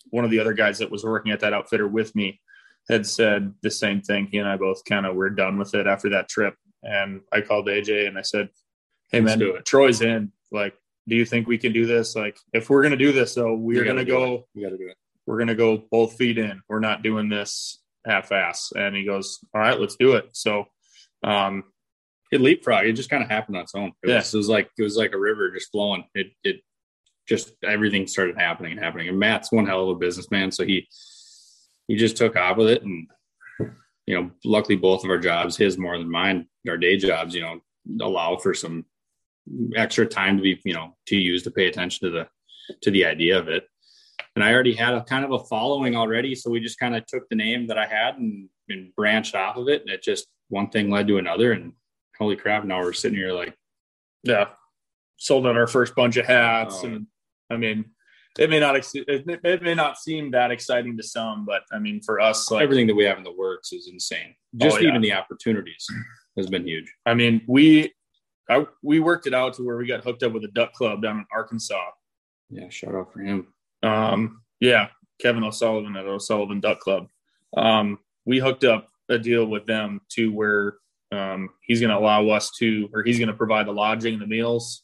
one 0.09 0.25
of 0.25 0.31
the 0.31 0.39
other 0.39 0.53
guys 0.53 0.79
that 0.79 0.91
was 0.91 1.03
working 1.03 1.31
at 1.31 1.39
that 1.39 1.53
outfitter 1.53 1.88
with 1.88 2.15
me 2.15 2.41
had 2.89 3.05
said 3.05 3.53
the 3.62 3.72
same 3.72 4.01
thing. 4.01 4.27
He 4.31 4.38
and 4.39 4.48
I 4.50 4.58
both 4.58 4.84
kind 4.84 5.05
of 5.05 5.15
were 5.15 5.29
done 5.29 5.58
with 5.58 5.75
it 5.75 5.88
after 5.88 6.10
that 6.10 6.27
trip. 6.27 6.55
And 6.84 7.22
I 7.31 7.41
called 7.41 7.67
AJ 7.67 8.08
and 8.08 8.17
I 8.17 8.22
said, 8.24 8.50
Hey, 9.12 9.22
man. 9.22 9.41
Troy's 9.65 10.01
in. 10.01 10.31
Like, 10.51 10.75
do 11.08 11.15
you 11.15 11.25
think 11.25 11.48
we 11.48 11.58
can 11.58 11.72
do 11.74 11.86
this? 11.86 12.15
Like, 12.15 12.38
if 12.53 12.69
we're 12.69 12.81
going 12.81 12.91
to 12.91 12.98
do 12.98 13.12
this, 13.12 13.34
though, 13.36 13.53
we're 13.55 13.84
going 13.84 13.98
to 13.98 14.05
go 14.05 14.34
it. 14.36 14.46
We 14.55 14.62
got 14.63 14.69
to 14.69 14.77
do 14.77 14.88
it. 14.88 14.98
we're 15.25 15.38
going 15.38 15.48
to 15.48 15.55
go 15.55 15.84
both 15.91 16.15
feet 16.17 16.38
in. 16.38 16.62
We're 16.69 16.79
not 16.79 17.01
doing 17.03 17.29
this 17.29 17.81
half 18.05 18.31
ass. 18.31 18.72
And 18.75 18.96
he 18.96 19.03
goes, 19.05 19.39
all 19.53 19.62
right, 19.62 19.79
let's 19.79 19.96
do 19.96 20.13
it. 20.13 20.29
So, 20.34 20.65
um, 21.24 21.63
It 22.31 22.41
leapfrog. 22.41 22.86
It 22.86 22.93
just 22.93 23.10
kind 23.10 23.24
of 23.24 23.29
happened 23.29 23.58
on 23.58 23.63
its 23.63 23.75
own. 23.75 23.91
It, 24.03 24.10
Yeah. 24.10 24.17
was, 24.17 24.34
it 24.34 24.38
was 24.38 24.50
like 24.50 24.69
it 24.77 24.84
was 24.84 24.96
like 24.96 25.13
a 25.13 25.19
river 25.19 25.51
just 25.51 25.72
flowing. 25.72 26.03
It 26.13 26.27
it 26.43 26.62
just 27.27 27.51
everything 27.63 28.05
started 28.08 28.38
happening 28.38 28.72
and 28.74 28.79
happening. 28.81 29.08
And 29.10 29.19
Matt's 29.19 29.51
one 29.51 29.65
hell 29.65 29.89
of 29.89 29.96
a 29.98 30.00
businessman, 30.00 30.51
so 30.51 30.63
he 30.65 30.88
he 31.89 31.96
just 31.96 32.15
took 32.15 32.38
off 32.38 32.55
with 32.55 32.69
it. 32.69 32.84
And 32.84 33.08
you 34.05 34.15
know, 34.15 34.31
luckily 34.46 34.77
both 34.77 35.03
of 35.03 35.10
our 35.10 35.17
jobs, 35.17 35.58
his 35.58 35.77
more 35.77 35.98
than 35.98 36.10
mine, 36.10 36.48
our 36.69 36.77
day 36.77 36.96
jobs, 36.96 37.36
you 37.36 37.41
know, 37.41 37.60
allow 38.00 38.38
for 38.38 38.53
some 38.53 38.86
extra 39.75 40.05
time 40.05 40.38
to 40.38 40.43
be 40.43 40.62
you 40.63 40.74
know 40.75 40.96
to 41.08 41.17
use 41.17 41.41
to 41.41 41.51
pay 41.51 41.67
attention 41.67 42.08
to 42.08 42.12
the 42.12 42.27
to 42.84 42.91
the 42.91 43.03
idea 43.03 43.38
of 43.38 43.50
it. 43.50 43.67
And 44.36 44.43
I 44.43 44.53
already 44.53 44.75
had 44.75 44.93
a 44.93 45.03
kind 45.03 45.25
of 45.25 45.31
a 45.31 45.43
following 45.46 45.96
already, 45.96 46.36
so 46.36 46.51
we 46.51 46.60
just 46.60 46.79
kind 46.79 46.96
of 46.96 47.05
took 47.08 47.27
the 47.27 47.36
name 47.36 47.67
that 47.67 47.77
I 47.79 47.88
had 47.88 48.15
and, 48.17 48.48
and 48.69 48.96
branched 48.96 49.34
off 49.34 49.58
of 49.58 49.67
it. 49.67 49.81
And 49.81 49.89
it 49.89 50.03
just 50.03 50.27
one 50.50 50.69
thing 50.69 50.89
led 50.91 51.08
to 51.08 51.17
another, 51.17 51.53
and 51.53 51.74
holy 52.17 52.36
crap! 52.36 52.63
Now 52.63 52.81
we're 52.81 52.93
sitting 52.93 53.17
here 53.17 53.34
like 53.34 53.55
yeah, 54.24 54.50
sold 55.17 55.48
out 55.48 55.58
our 55.58 55.67
first 55.67 55.96
bunch 55.96 56.17
of 56.17 56.27
hats. 56.27 56.81
Oh. 56.84 56.88
And 56.88 57.08
I 57.50 57.58
mean, 57.58 57.86
it 58.38 58.50
may 58.50 58.59
not, 58.59 58.75
ex- 58.75 58.93
it, 58.95 59.05
it 59.07 59.62
may 59.63 59.74
not 59.74 59.98
seem 59.98 60.31
that 60.31 60.51
exciting 60.51 60.95
to 60.98 61.03
some, 61.03 61.45
but 61.45 61.63
I 61.71 61.79
mean, 61.79 62.01
for 62.01 62.19
us, 62.19 62.50
like, 62.51 62.62
everything 62.63 62.88
that 62.88 62.95
we 62.95 63.03
have 63.05 63.17
in 63.17 63.24
the 63.24 63.31
works 63.33 63.71
is 63.74 63.89
insane. 63.91 64.36
Just 64.55 64.77
Oh, 64.77 64.79
yeah. 64.79 64.89
even 64.89 65.01
the 65.01 65.13
opportunities 65.13 65.88
has 66.38 66.48
been 66.48 66.65
huge. 66.67 66.93
I 67.05 67.13
mean, 67.15 67.41
we, 67.48 67.93
I, 68.50 68.65
we 68.83 69.00
worked 69.00 69.27
it 69.27 69.33
out 69.33 69.53
to 69.55 69.63
where 69.63 69.77
we 69.77 69.88
got 69.88 70.03
hooked 70.03 70.24
up 70.24 70.31
with 70.33 70.43
a 70.43 70.50
duck 70.50 70.74
club 70.74 71.01
down 71.01 71.17
in 71.17 71.25
Arkansas. 71.33 71.89
Yeah, 72.50 72.69
shout 72.69 72.95
out 72.95 73.12
for 73.13 73.19
him. 73.21 73.48
Um, 73.83 74.41
yeah, 74.59 74.88
Kevin 75.21 75.43
O'Sullivan 75.43 75.95
at 75.95 76.05
O'Sullivan 76.05 76.59
Duck 76.59 76.79
Club. 76.79 77.07
Um, 77.55 78.00
we 78.25 78.39
hooked 78.39 78.63
up 78.63 78.89
a 79.09 79.17
deal 79.17 79.45
with 79.45 79.65
them 79.65 80.01
to 80.09 80.31
where 80.31 80.75
um, 81.12 81.50
he's 81.62 81.79
going 81.79 81.89
to 81.91 81.98
allow 81.98 82.27
us 82.29 82.51
to, 82.59 82.89
or 82.93 83.03
he's 83.03 83.17
going 83.17 83.27
to 83.29 83.33
provide 83.36 83.67
the 83.67 83.71
lodging 83.71 84.13
and 84.13 84.21
the 84.21 84.27
meals 84.27 84.83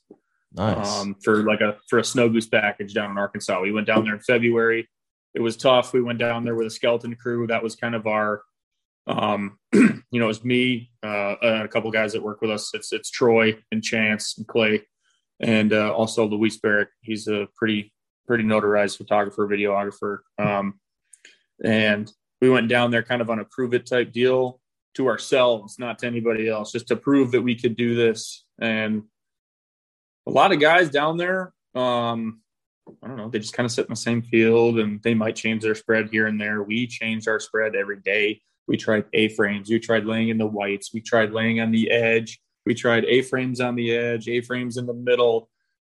Nice. 0.56 1.02
um, 1.02 1.16
for 1.24 1.44
like 1.44 1.62
a 1.62 1.78
for 1.90 2.00
a 2.00 2.04
snow 2.04 2.30
goose 2.30 2.48
package 2.48 2.94
down 2.94 3.12
in 3.12 3.18
Arkansas. 3.18 3.62
We 3.62 3.72
went 3.72 3.88
down 3.88 4.06
there 4.06 4.14
in 4.14 4.22
February. 4.22 4.88
It 5.34 5.42
was 5.42 5.58
tough. 5.58 5.94
We 5.94 6.02
went 6.02 6.20
down 6.20 6.46
there 6.46 6.56
with 6.56 6.68
a 6.68 6.72
skeleton 6.72 7.16
crew. 7.16 7.48
That 7.48 7.62
was 7.62 7.76
kind 7.76 7.94
of 7.94 8.08
our, 8.08 8.42
um, 9.06 9.60
you 9.74 10.02
know, 10.14 10.26
it 10.26 10.28
was 10.28 10.46
me 10.46 10.92
uh, 11.04 11.36
and 11.42 11.64
a 11.64 11.68
couple 11.68 11.92
guys 11.92 12.14
that 12.14 12.24
work 12.24 12.42
with 12.42 12.52
us. 12.52 12.72
It's 12.74 12.94
it's 12.94 13.10
Troy 13.10 13.58
and 13.72 13.84
Chance 13.84 14.36
and 14.38 14.48
Clay, 14.48 14.84
and 15.42 15.74
uh, 15.74 15.94
also 15.94 16.26
Luis 16.26 16.58
Barrett. 16.58 16.90
He's 17.02 17.28
a 17.28 17.48
pretty 17.56 17.94
pretty 18.28 18.44
notarized 18.44 18.98
photographer, 18.98 19.48
videographer. 19.48 20.20
Um, 20.40 20.80
and 21.64 22.12
we 22.42 22.50
went 22.50 22.70
down 22.70 22.92
there 22.92 23.04
kind 23.04 23.22
of 23.22 23.30
on 23.30 23.40
a 23.40 23.46
prove 23.46 23.74
it 23.74 23.86
type 23.86 24.12
deal 24.12 24.60
to 24.96 25.08
ourselves, 25.08 25.78
not 25.78 26.00
to 26.00 26.08
anybody 26.08 26.48
else, 26.48 26.72
just 26.72 26.88
to 26.88 26.96
prove 26.96 27.32
that 27.32 27.42
we 27.42 27.56
could 27.56 27.76
do 27.76 27.96
this. 27.96 28.46
And 28.60 29.04
a 30.28 30.32
lot 30.32 30.52
of 30.52 30.60
guys 30.60 30.90
down 30.90 31.18
there, 31.18 31.54
um, 31.76 32.42
I 33.04 33.08
don't 33.08 33.18
know, 33.18 33.30
they 33.30 33.40
just 33.40 33.54
kind 33.54 33.66
of 33.66 33.72
sit 33.72 33.86
in 33.86 33.92
the 33.92 33.96
same 33.96 34.22
field 34.22 34.80
and 34.80 35.02
they 35.04 35.14
might 35.14 35.36
change 35.36 35.64
their 35.64 35.76
spread 35.76 36.10
here 36.10 36.28
and 36.28 36.40
there. 36.40 36.64
We 36.64 36.88
change 36.88 37.28
our 37.28 37.40
spread 37.40 37.76
every 37.76 38.00
day. 38.02 38.42
We 38.68 38.78
tried 38.78 39.06
A 39.14 39.30
frames, 39.30 39.70
we 39.70 39.80
tried 39.80 40.06
laying 40.06 40.30
in 40.30 40.38
the 40.38 40.48
whites, 40.48 40.92
we 40.94 41.02
tried 41.02 41.32
laying 41.32 41.60
on 41.62 41.72
the 41.72 41.92
edge, 41.92 42.40
we 42.66 42.74
tried 42.74 43.06
A 43.06 43.22
frames 43.22 43.62
on 43.62 43.76
the 43.76 43.96
edge, 43.96 44.28
A 44.28 44.42
frames 44.42 44.78
in 44.78 44.88
the 44.88 44.94
middle. 44.94 45.50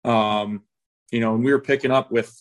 Um, 0.06 0.64
you 1.12 1.20
know, 1.20 1.36
and 1.36 1.44
we 1.44 1.52
were 1.52 1.60
picking 1.60 1.92
up 1.92 2.12
with, 2.12 2.34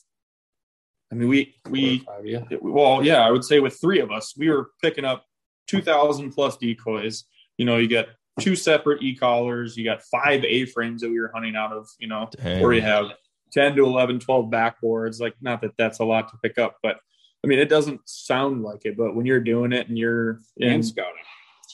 I 1.10 1.16
mean, 1.16 1.28
we, 1.28 1.56
we, 1.68 2.06
yeah. 2.22 2.44
well, 2.60 3.04
yeah, 3.04 3.26
I 3.26 3.30
would 3.32 3.44
say 3.44 3.58
with 3.58 3.80
three 3.80 3.98
of 3.98 4.12
us, 4.12 4.34
we 4.36 4.48
were 4.48 4.70
picking 4.80 5.04
up 5.04 5.24
2,000 5.66 6.30
plus 6.30 6.56
decoys. 6.56 7.24
You 7.58 7.64
know, 7.64 7.76
you 7.78 7.88
got 7.88 8.06
two 8.38 8.54
separate 8.56 9.02
e 9.02 9.14
collars, 9.16 9.76
you 9.76 9.84
got 9.84 10.02
five 10.02 10.44
A 10.44 10.66
frames 10.66 11.00
that 11.02 11.10
we 11.10 11.20
were 11.20 11.30
hunting 11.34 11.56
out 11.56 11.72
of, 11.72 11.88
you 11.98 12.06
know, 12.08 12.28
Dang. 12.36 12.62
or 12.62 12.72
you 12.72 12.82
have 12.82 13.06
10 13.52 13.74
to 13.76 13.84
11, 13.84 14.20
12 14.20 14.46
backboards. 14.46 15.20
Like, 15.20 15.34
not 15.40 15.60
that 15.62 15.72
that's 15.76 15.98
a 15.98 16.04
lot 16.04 16.28
to 16.28 16.36
pick 16.42 16.58
up, 16.58 16.76
but 16.82 16.98
I 17.44 17.46
mean, 17.48 17.58
it 17.58 17.68
doesn't 17.68 18.00
sound 18.06 18.62
like 18.62 18.84
it, 18.84 18.96
but 18.96 19.14
when 19.16 19.26
you're 19.26 19.40
doing 19.40 19.72
it 19.72 19.88
and 19.88 19.98
you're 19.98 20.40
in 20.58 20.72
And 20.74 20.86
scouting. 20.86 21.22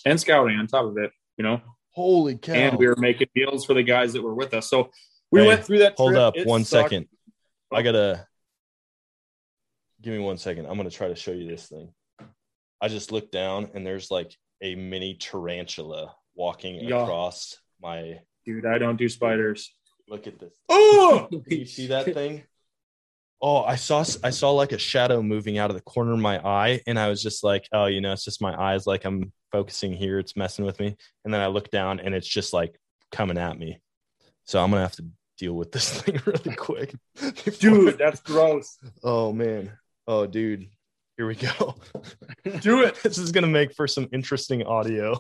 and 0.07 0.19
scouting 0.21 0.57
on 0.57 0.67
top 0.67 0.85
of 0.87 0.97
it, 0.99 1.11
you 1.37 1.43
know, 1.45 1.61
Holy 1.91 2.37
cow. 2.39 2.53
and 2.53 2.79
we 2.79 2.87
were 2.87 2.97
making 2.97 3.29
deals 3.35 3.65
for 3.65 3.75
the 3.75 3.83
guys 3.83 4.13
that 4.13 4.23
were 4.23 4.35
with 4.35 4.55
us. 4.55 4.69
So 4.71 4.91
we 5.33 5.41
Hey, 5.41 5.47
went 5.49 5.65
through 5.65 5.79
that. 5.81 5.95
Hold 5.97 6.13
trip. 6.13 6.21
up 6.21 6.37
It 6.37 6.47
one 6.47 6.65
sucked. 6.65 6.91
second. 6.91 7.09
I 7.73 7.83
gotta 7.83 8.27
give 10.03 10.13
me 10.15 10.21
one 10.21 10.39
second. 10.39 10.67
I'm 10.67 10.77
gonna 10.77 10.91
try 10.91 11.09
to 11.09 11.17
show 11.17 11.33
you 11.33 11.49
this 11.49 11.67
thing. 11.69 11.93
I 12.81 12.89
just 12.89 13.11
looked 13.13 13.33
down 13.33 13.71
and 13.75 13.85
there's 13.87 14.11
like 14.11 14.37
a 14.63 14.75
mini 14.77 15.15
tarantula 15.15 16.15
walking 16.37 16.76
Yeah. 16.76 17.02
across 17.02 17.57
my 17.83 18.21
Dude, 18.45 18.64
I 18.66 18.78
don't 18.78 18.97
do 18.97 19.09
spiders. 19.09 19.75
look 20.09 20.26
at 20.28 20.38
this. 20.38 20.55
Oh, 20.69 21.28
you 21.49 21.64
see 21.66 21.88
that 21.88 22.05
thing? 22.14 22.45
Oh, 23.43 23.62
I 23.64 23.75
saw 23.76 24.05
I 24.23 24.31
saw 24.31 24.52
like 24.52 24.73
a 24.73 24.78
shadow 24.78 25.21
moving 25.23 25.59
out 25.59 25.71
of 25.71 25.76
the 25.76 25.83
corner 25.83 26.12
of 26.12 26.19
my 26.21 26.38
eye, 26.38 26.81
and 26.87 26.99
I 26.99 27.09
was 27.09 27.23
just 27.23 27.43
like, 27.45 27.69
oh, 27.73 27.87
you 27.87 28.00
know, 28.00 28.12
it's 28.12 28.25
just 28.25 28.40
my 28.40 28.55
eyes. 28.59 28.87
Like 28.87 29.05
I'm 29.05 29.33
focusing 29.52 29.93
here, 29.93 30.19
it's 30.19 30.37
messing 30.37 30.64
with 30.64 30.78
me. 30.81 30.97
And 31.25 31.35
then 31.35 31.40
I 31.40 31.49
look 31.49 31.71
down, 31.71 32.00
and 32.00 32.14
it's 32.14 32.26
just 32.28 32.52
like 32.52 32.78
coming 33.12 33.37
at 33.37 33.59
me. 33.59 33.78
So 34.45 34.62
I'm 34.62 34.71
gonna 34.71 34.83
have 34.83 34.97
to 34.97 35.07
deal 35.38 35.52
with 35.55 35.73
this 35.73 35.90
thing 36.02 36.21
really 36.25 36.55
quick, 36.57 36.95
dude, 37.59 37.99
that's 37.99 38.21
gross. 38.21 38.78
Oh 39.02 39.33
man. 39.33 39.73
Oh, 40.07 40.25
dude. 40.26 40.69
Here 41.16 41.26
we 41.26 41.35
go. 41.35 41.75
Do 42.61 42.85
it. 42.85 42.95
this 43.02 43.19
is 43.19 43.33
gonna 43.33 43.47
make 43.49 43.75
for 43.75 43.88
some 43.88 44.07
interesting 44.12 44.62
audio. 44.62 45.19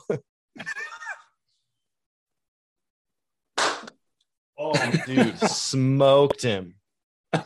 Oh, 4.58 4.72
dude, 5.06 5.38
smoked 5.38 6.42
him. 6.42 6.74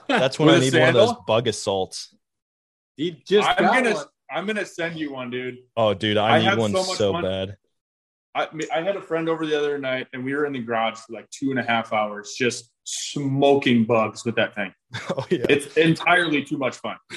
That's 0.08 0.38
when 0.38 0.48
I 0.48 0.54
I 0.54 0.56
a 0.56 0.60
need 0.60 0.74
one 0.74 0.88
of 0.88 0.94
those 0.94 1.14
Bug-A-Salts. 1.26 2.14
He 2.96 3.22
just 3.26 3.48
I'm 3.48 3.64
gonna 3.64 3.94
one. 3.94 4.04
I'm 4.30 4.46
gonna 4.46 4.66
send 4.66 4.98
you 4.98 5.12
one, 5.12 5.30
dude. 5.30 5.58
Oh, 5.76 5.94
dude, 5.94 6.16
I, 6.16 6.36
I 6.36 6.50
need 6.50 6.58
one 6.58 6.72
so 6.72 6.82
so, 6.82 7.12
bad. 7.20 7.56
I 8.34 8.46
I 8.72 8.82
had 8.82 8.96
a 8.96 9.00
friend 9.00 9.28
over 9.28 9.46
the 9.46 9.58
other 9.58 9.78
night, 9.78 10.06
and 10.12 10.24
we 10.24 10.34
were 10.34 10.46
in 10.46 10.52
the 10.52 10.60
garage 10.60 10.98
for 10.98 11.12
like 11.12 11.28
two 11.30 11.50
and 11.50 11.58
a 11.58 11.62
half 11.62 11.92
hours, 11.92 12.34
just 12.36 12.70
smoking 12.84 13.84
bugs 13.84 14.24
with 14.24 14.36
that 14.36 14.54
thing. 14.54 14.72
Oh 15.10 15.24
yeah. 15.30 15.46
It's 15.48 15.76
entirely 15.76 16.42
too 16.44 16.58
much 16.58 16.76
fun. 16.76 16.96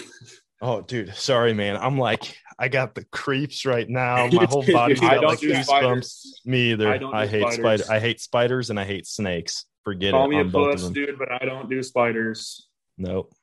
Oh, 0.66 0.80
dude, 0.80 1.14
sorry, 1.14 1.54
man. 1.54 1.76
I'm 1.76 1.98
like, 1.98 2.38
I 2.58 2.70
got 2.70 2.96
the 2.96 3.04
creeps 3.12 3.66
right 3.66 3.90
now. 3.90 4.28
My 4.32 4.46
whole 4.46 4.66
body. 4.66 4.96
I 4.96 5.16
got 5.16 5.16
don't 5.16 5.24
like 5.26 5.40
do 5.40 5.52
goosebumps. 5.52 5.64
spiders. 5.66 6.42
Me 6.46 6.72
either. 6.72 6.88
I 6.88 6.94
I, 6.94 6.98
don't 7.00 7.12
do 7.12 7.18
hate 7.28 7.42
spiders. 7.42 7.56
spiders. 7.58 7.90
I 7.90 8.00
hate 8.00 8.22
spiders 8.22 8.70
and 8.70 8.80
I 8.80 8.86
hate 8.86 9.06
snakes. 9.06 9.66
Forget 9.84 10.12
Call 10.12 10.26
it 10.26 10.30
me 10.30 10.38
a 10.38 10.42
on 10.42 10.50
both 10.50 10.72
puss, 10.82 10.90
dude, 10.90 11.18
but 11.20 11.30
I 11.32 11.46
don't 11.46 11.70
do 11.70 11.84
spiders. 11.84 12.68
Nope. 12.98 13.34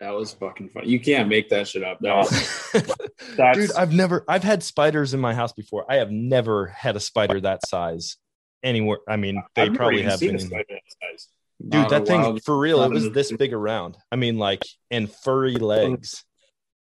That 0.00 0.10
was 0.14 0.32
fucking 0.34 0.70
fun. 0.70 0.88
You 0.88 1.00
can't 1.00 1.28
make 1.28 1.48
that 1.50 1.68
shit 1.68 1.82
up. 1.82 1.98
That 2.00 2.16
was, 2.16 2.70
That's 3.36 3.58
Dude, 3.58 3.72
I've 3.72 3.92
never 3.92 4.24
I've 4.28 4.44
had 4.44 4.62
spiders 4.62 5.14
in 5.14 5.20
my 5.20 5.34
house 5.34 5.52
before. 5.52 5.90
I 5.90 5.96
have 5.96 6.10
never 6.10 6.66
had 6.66 6.96
a 6.96 7.00
spider 7.00 7.40
that 7.40 7.66
size 7.66 8.16
anywhere. 8.62 8.98
I 9.08 9.16
mean, 9.16 9.42
they 9.54 9.62
I've 9.62 9.74
probably 9.74 10.02
have 10.02 10.20
been. 10.20 10.38
spider 10.38 10.64
that 10.68 10.82
size. 11.02 11.28
Dude, 11.62 11.72
Not 11.72 11.90
that 11.90 12.06
thing 12.06 12.20
wild- 12.20 12.42
for 12.44 12.58
real, 12.58 12.82
it 12.82 12.90
was 12.90 13.04
in 13.04 13.08
the- 13.10 13.14
this 13.14 13.32
big 13.32 13.54
around. 13.54 13.96
I 14.12 14.16
mean, 14.16 14.36
like, 14.38 14.62
and 14.90 15.10
furry 15.10 15.54
legs. 15.54 16.24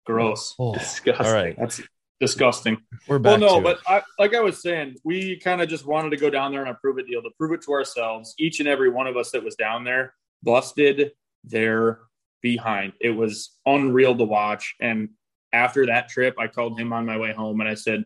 Gross. 0.07 0.55
Oh, 0.59 0.73
disgusting. 0.75 1.27
all 1.27 1.33
right. 1.33 1.55
That's 1.59 1.81
disgusting. 2.21 2.79
We're 3.07 3.19
Well, 3.19 3.39
no, 3.39 3.61
but. 3.61 3.79
I, 3.87 4.03
like 4.19 4.35
I 4.35 4.41
was 4.41 4.63
saying, 4.63 4.97
we 5.05 5.37
kind 5.37 5.61
of 5.61 5.69
just 5.69 5.87
wanted 5.87 6.11
to 6.11 6.17
go 6.17 6.31
down 6.31 6.53
there 6.53 6.63
on 6.63 6.69
a 6.69 6.75
prove 6.75 6.99
it 6.99 7.07
deal 7.07 7.23
to 7.23 7.31
prove 7.39 7.53
it 7.53 7.63
to 7.63 7.73
ourselves. 7.73 8.35
Each 8.39 8.61
and 8.61 8.69
every 8.69 8.91
one 8.91 9.07
of 9.07 9.17
us 9.17 9.31
that 9.33 9.45
was 9.45 9.55
down 9.55 9.85
there 9.85 10.15
busted 10.43 11.13
their 11.45 12.01
behind. 12.43 12.93
It 13.01 13.11
was 13.11 13.57
unreal 13.67 14.17
to 14.17 14.25
watch. 14.25 14.75
And 14.81 15.11
after 15.53 15.87
that 15.87 16.09
trip, 16.09 16.37
I 16.39 16.47
called 16.47 16.79
him 16.79 16.93
on 16.93 17.07
my 17.07 17.19
way 17.19 17.33
home 17.33 17.61
and 17.61 17.69
I 17.69 17.75
said, 17.75 18.05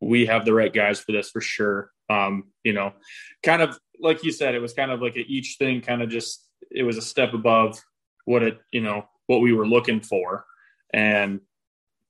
"We 0.00 0.26
have 0.26 0.44
the 0.44 0.54
right 0.54 0.72
guys 0.72 1.00
for 1.00 1.12
this 1.12 1.30
for 1.30 1.40
sure." 1.40 1.90
Um, 2.10 2.44
you 2.64 2.72
know, 2.72 2.94
kind 3.42 3.62
of 3.62 3.78
like 4.00 4.24
you 4.24 4.32
said, 4.32 4.54
it 4.54 4.60
was 4.60 4.72
kind 4.72 4.90
of 4.90 5.00
like 5.00 5.16
a, 5.16 5.20
each 5.20 5.56
thing 5.58 5.80
kind 5.80 6.02
of 6.02 6.08
just 6.08 6.46
it 6.70 6.82
was 6.82 6.96
a 6.96 7.02
step 7.02 7.34
above 7.34 7.80
what 8.24 8.42
it 8.42 8.58
you 8.70 8.80
know 8.80 9.04
what 9.26 9.40
we 9.40 9.52
were 9.52 9.66
looking 9.66 10.00
for, 10.00 10.44
and 10.92 11.40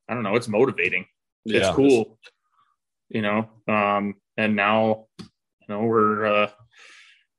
I 0.09 0.15
don't 0.15 0.23
know, 0.23 0.37
it's 0.37 0.49
motivating 0.49 1.07
it's 1.51 1.67
Yeah. 1.67 1.75
cool 1.75 2.19
you 3.09 3.23
know 3.23 3.49
um 3.69 4.15
and 4.37 4.55
now 4.57 5.07
you 5.21 5.27
know 5.69 5.83
we're 5.83 6.27
uh 6.27 6.51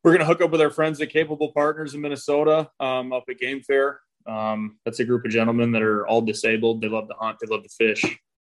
we're 0.04 0.14
gonna 0.14 0.26
hook 0.26 0.42
up 0.42 0.52
with 0.52 0.62
our 0.62 0.70
friends 0.70 1.02
at 1.02 1.10
Capable 1.10 1.52
Partners 1.52 1.94
in 1.94 2.00
Minnesota, 2.02 2.70
um, 2.80 3.12
up 3.12 3.26
at 3.30 3.38
Game 3.38 3.62
Fair. 3.62 4.00
Um, 4.26 4.78
that's 4.86 5.00
a 5.00 5.06
group 5.06 5.26
of 5.26 5.32
gentlemen 5.32 5.74
that 5.74 5.82
are 5.82 6.08
all 6.08 6.22
disabled. 6.22 6.82
They 6.82 6.88
love 6.88 7.10
to 7.10 7.16
hunt. 7.16 7.38
They 7.40 7.48
love 7.54 7.64
to 7.64 7.70
fish, 7.70 8.06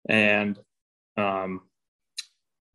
and 0.09 0.57
um, 1.15 1.61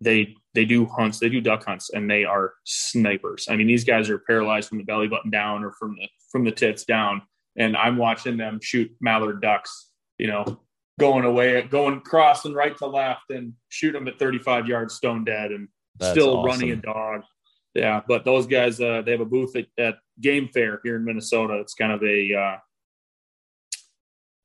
they 0.00 0.36
they 0.54 0.64
do 0.64 0.86
hunts. 0.86 1.18
They 1.18 1.28
do 1.28 1.40
duck 1.40 1.64
hunts, 1.64 1.90
and 1.90 2.08
they 2.08 2.24
are 2.24 2.54
snipers. 2.64 3.48
I 3.50 3.56
mean, 3.56 3.66
these 3.66 3.84
guys 3.84 4.08
are 4.10 4.18
paralyzed 4.20 4.68
from 4.68 4.78
the 4.78 4.84
belly 4.84 5.08
button 5.08 5.30
down 5.30 5.64
or 5.64 5.72
from 5.72 5.96
the 5.96 6.08
from 6.30 6.44
the 6.44 6.52
tits 6.52 6.84
down, 6.84 7.22
and 7.56 7.76
I'm 7.76 7.96
watching 7.96 8.36
them 8.36 8.60
shoot 8.62 8.90
mallard 9.00 9.42
ducks. 9.42 9.90
You 10.18 10.28
know, 10.28 10.60
going 10.98 11.24
away, 11.24 11.62
going 11.62 12.00
crossing 12.00 12.52
right 12.52 12.76
to 12.78 12.86
left, 12.86 13.30
and 13.30 13.54
shoot 13.70 13.92
them 13.92 14.08
at 14.08 14.18
35 14.18 14.66
yards, 14.66 14.94
stone 14.94 15.24
dead, 15.24 15.52
and 15.52 15.68
That's 15.98 16.12
still 16.12 16.36
awesome. 16.38 16.46
running 16.46 16.70
a 16.72 16.76
dog. 16.76 17.22
Yeah, 17.74 18.00
but 18.06 18.24
those 18.24 18.46
guys, 18.46 18.80
uh, 18.80 19.02
they 19.02 19.12
have 19.12 19.20
a 19.20 19.24
booth 19.24 19.54
at, 19.56 19.66
at 19.78 19.96
Game 20.20 20.48
Fair 20.48 20.80
here 20.82 20.96
in 20.96 21.04
Minnesota. 21.04 21.54
It's 21.60 21.74
kind 21.74 21.92
of 21.92 22.02
a, 22.02 22.34
uh, 22.34 22.56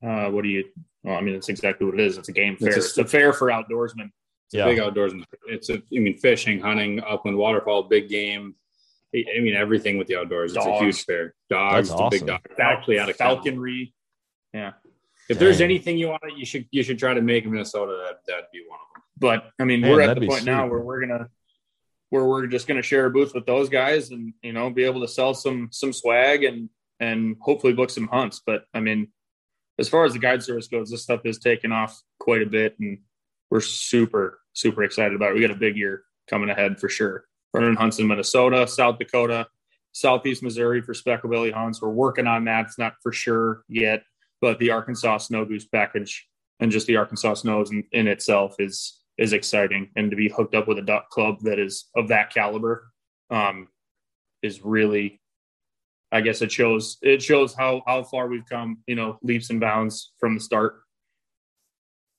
uh, 0.06 0.30
what 0.30 0.42
do 0.44 0.48
you? 0.48 0.64
Well, 1.02 1.16
I 1.16 1.20
mean, 1.20 1.34
it's 1.34 1.48
exactly 1.48 1.84
what 1.86 1.98
it 1.98 2.06
is. 2.06 2.16
It's 2.16 2.28
a 2.28 2.32
game 2.32 2.56
fair. 2.56 2.72
a- 2.72 2.76
It's 2.76 2.96
a, 2.96 3.04
fair 3.04 3.32
for 3.32 3.48
outdoorsmen. 3.48 4.10
It's 4.46 4.54
a 4.54 4.58
Yeah. 4.58 4.64
big 4.66 4.78
outdoors. 4.78 5.12
It's 5.48 5.68
a, 5.70 5.74
I 5.74 5.82
mean, 5.98 6.16
fishing, 6.18 6.60
hunting, 6.60 7.00
upland 7.02 7.36
waterfall, 7.36 7.84
big 7.84 8.08
game. 8.08 8.54
I 9.14 9.24
I 9.36 9.40
mean, 9.40 9.54
everything 9.54 9.96
with 9.98 10.06
the 10.08 10.16
outdoors. 10.16 10.54
It's 10.56 10.64
a 10.66 10.78
huge 10.78 11.04
fair. 11.04 11.34
Dogs, 11.50 11.88
That's 11.88 12.00
the 12.00 12.08
big 12.10 12.22
awesome. 12.22 12.26
dog. 12.26 12.40
Actually, 12.58 12.98
out 12.98 13.10
of 13.10 13.18
kennel. 13.18 13.36
falconry. 13.36 13.94
Yeah, 14.52 14.72
If 15.28 15.38
there's 15.38 15.58
Dang. 15.58 15.66
anything 15.66 15.98
you 15.98 16.08
want, 16.08 16.22
you 16.36 16.44
should 16.44 16.66
you 16.70 16.82
should 16.82 16.98
try 16.98 17.14
to 17.14 17.22
make 17.22 17.44
in 17.44 17.50
Minnesota. 17.50 18.04
That 18.04 18.18
that'd 18.26 18.50
be 18.52 18.64
one 18.68 18.78
of 18.78 18.94
them. 18.94 19.02
but 19.18 19.50
I 19.58 19.64
mean, 19.64 19.80
Man, 19.80 19.90
we're 19.90 20.00
at 20.02 20.18
the 20.18 20.26
point 20.26 20.44
now 20.44 20.66
where 20.66 20.80
we're 20.80 21.00
gonna, 21.00 21.28
where 22.10 22.24
we're 22.24 22.46
just 22.46 22.66
gonna 22.66 22.82
share 22.82 23.06
a 23.06 23.10
booth 23.10 23.32
with 23.34 23.46
those 23.46 23.68
guys, 23.68 24.10
and 24.10 24.34
you 24.42 24.52
know, 24.52 24.70
be 24.70 24.84
able 24.84 25.00
to 25.00 25.08
sell 25.08 25.34
some 25.34 25.68
some 25.72 25.92
swag 25.92 26.44
and 26.44 26.68
and 27.00 27.36
hopefully 27.40 27.72
book 27.72 27.90
some 27.90 28.08
hunts. 28.08 28.42
But 28.44 28.64
I 28.74 28.80
mean, 28.80 29.08
as 29.78 29.88
far 29.88 30.04
as 30.04 30.12
the 30.12 30.18
guide 30.18 30.42
service 30.42 30.68
goes, 30.68 30.90
this 30.90 31.02
stuff 31.02 31.20
is 31.24 31.38
taking 31.38 31.72
off 31.72 32.00
quite 32.18 32.42
a 32.42 32.46
bit, 32.46 32.76
and 32.78 32.98
we're 33.50 33.60
super 33.60 34.40
super 34.52 34.82
excited 34.84 35.14
about 35.14 35.30
it. 35.30 35.34
We 35.34 35.40
got 35.40 35.50
a 35.50 35.56
big 35.56 35.76
year 35.76 36.04
coming 36.28 36.50
ahead 36.50 36.80
for 36.80 36.88
sure. 36.88 37.24
Running 37.52 37.76
hunts 37.76 37.98
in 37.98 38.08
Minnesota, 38.08 38.66
South 38.66 38.98
Dakota, 38.98 39.46
Southeast 39.92 40.42
Missouri 40.42 40.82
for 40.82 40.92
speckled 40.92 41.52
hunts. 41.52 41.80
We're 41.80 41.90
working 41.90 42.26
on 42.26 42.44
that. 42.46 42.66
It's 42.66 42.78
not 42.78 42.94
for 43.02 43.12
sure 43.12 43.62
yet, 43.68 44.02
but 44.44 44.58
the 44.58 44.70
Arkansas 44.70 45.16
snow 45.16 45.42
goose 45.46 45.64
package 45.64 46.28
and 46.60 46.70
just 46.70 46.86
the 46.86 46.96
Arkansas 46.96 47.32
snows 47.32 47.70
in, 47.70 47.82
in 47.92 48.06
itself 48.06 48.56
is 48.58 49.00
is 49.16 49.32
exciting. 49.32 49.88
And 49.96 50.10
to 50.10 50.18
be 50.18 50.28
hooked 50.28 50.54
up 50.54 50.68
with 50.68 50.78
a 50.78 50.82
duck 50.82 51.08
club 51.08 51.38
that 51.44 51.58
is 51.58 51.88
of 51.96 52.08
that 52.08 52.28
caliber 52.28 52.90
um, 53.30 53.68
is 54.42 54.62
really, 54.62 55.18
I 56.12 56.20
guess 56.20 56.42
it 56.42 56.52
shows 56.52 56.98
it 57.00 57.22
shows 57.22 57.54
how 57.54 57.82
how 57.86 58.02
far 58.02 58.28
we've 58.28 58.44
come. 58.46 58.82
You 58.86 58.96
know, 58.96 59.18
leaps 59.22 59.48
and 59.48 59.60
bounds 59.60 60.12
from 60.20 60.34
the 60.34 60.40
start. 60.40 60.82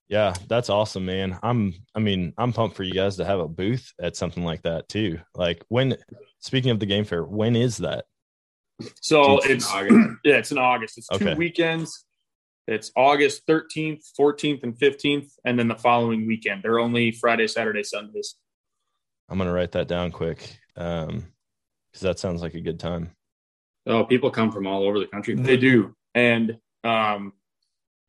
Yeah, 0.08 0.34
that's 0.48 0.72
awesome, 0.72 1.05
man. 1.05 1.38
I'm 1.44 1.75
I 1.94 2.00
mean, 2.00 2.34
I'm 2.39 2.53
pumped 2.53 2.75
for 2.75 2.82
you 2.82 2.94
guys 2.94 3.17
to 3.17 3.25
have 3.25 3.39
a 3.39 3.48
booth 3.48 3.94
at 4.01 4.15
something 4.15 4.44
like 4.44 4.63
that 4.63 4.89
too. 4.89 5.20
Like 5.36 5.63
when 5.67 5.96
speaking 6.39 6.72
of 6.72 6.79
the 6.79 6.88
game 6.88 7.05
fair, 7.05 7.24
when 7.24 7.55
is 7.55 7.77
that? 7.77 8.05
So 9.00 9.38
It's 9.38 9.46
in 9.46 9.51
it's 9.58 9.72
August. 9.72 10.10
yeah, 10.25 10.38
it's 10.38 10.51
in 10.51 10.58
August. 10.58 10.98
It's 10.98 11.12
Okay. 11.12 11.34
two 11.34 11.38
weekends. 11.38 12.05
It's 12.67 12.91
August 12.95 13.45
13th, 13.48 14.03
14th, 14.19 14.63
and 14.63 14.75
15th, 14.77 15.29
and 15.45 15.57
then 15.60 15.67
the 15.67 15.75
following 15.75 16.25
weekend. 16.25 16.63
They're 16.63 16.79
only 16.79 17.12
Friday, 17.12 17.48
Saturday, 17.48 17.84
Sundays. 17.84 18.36
I'm 19.29 19.38
gonna 19.38 19.53
write 19.53 19.72
that 19.74 19.88
down 19.88 20.12
quick. 20.12 20.60
Um 20.75 21.25
because 21.95 22.01
that 22.01 22.19
sounds 22.19 22.41
like 22.41 22.55
a 22.55 22.62
good 22.62 22.77
time. 22.77 23.12
Oh, 23.88 24.03
people 24.03 24.29
come 24.29 24.51
from 24.51 24.67
all 24.67 24.84
over 24.84 25.00
the 25.00 25.07
country. 25.07 25.36
They 25.36 25.55
do. 25.55 25.95
And 26.13 26.58
um, 26.84 27.32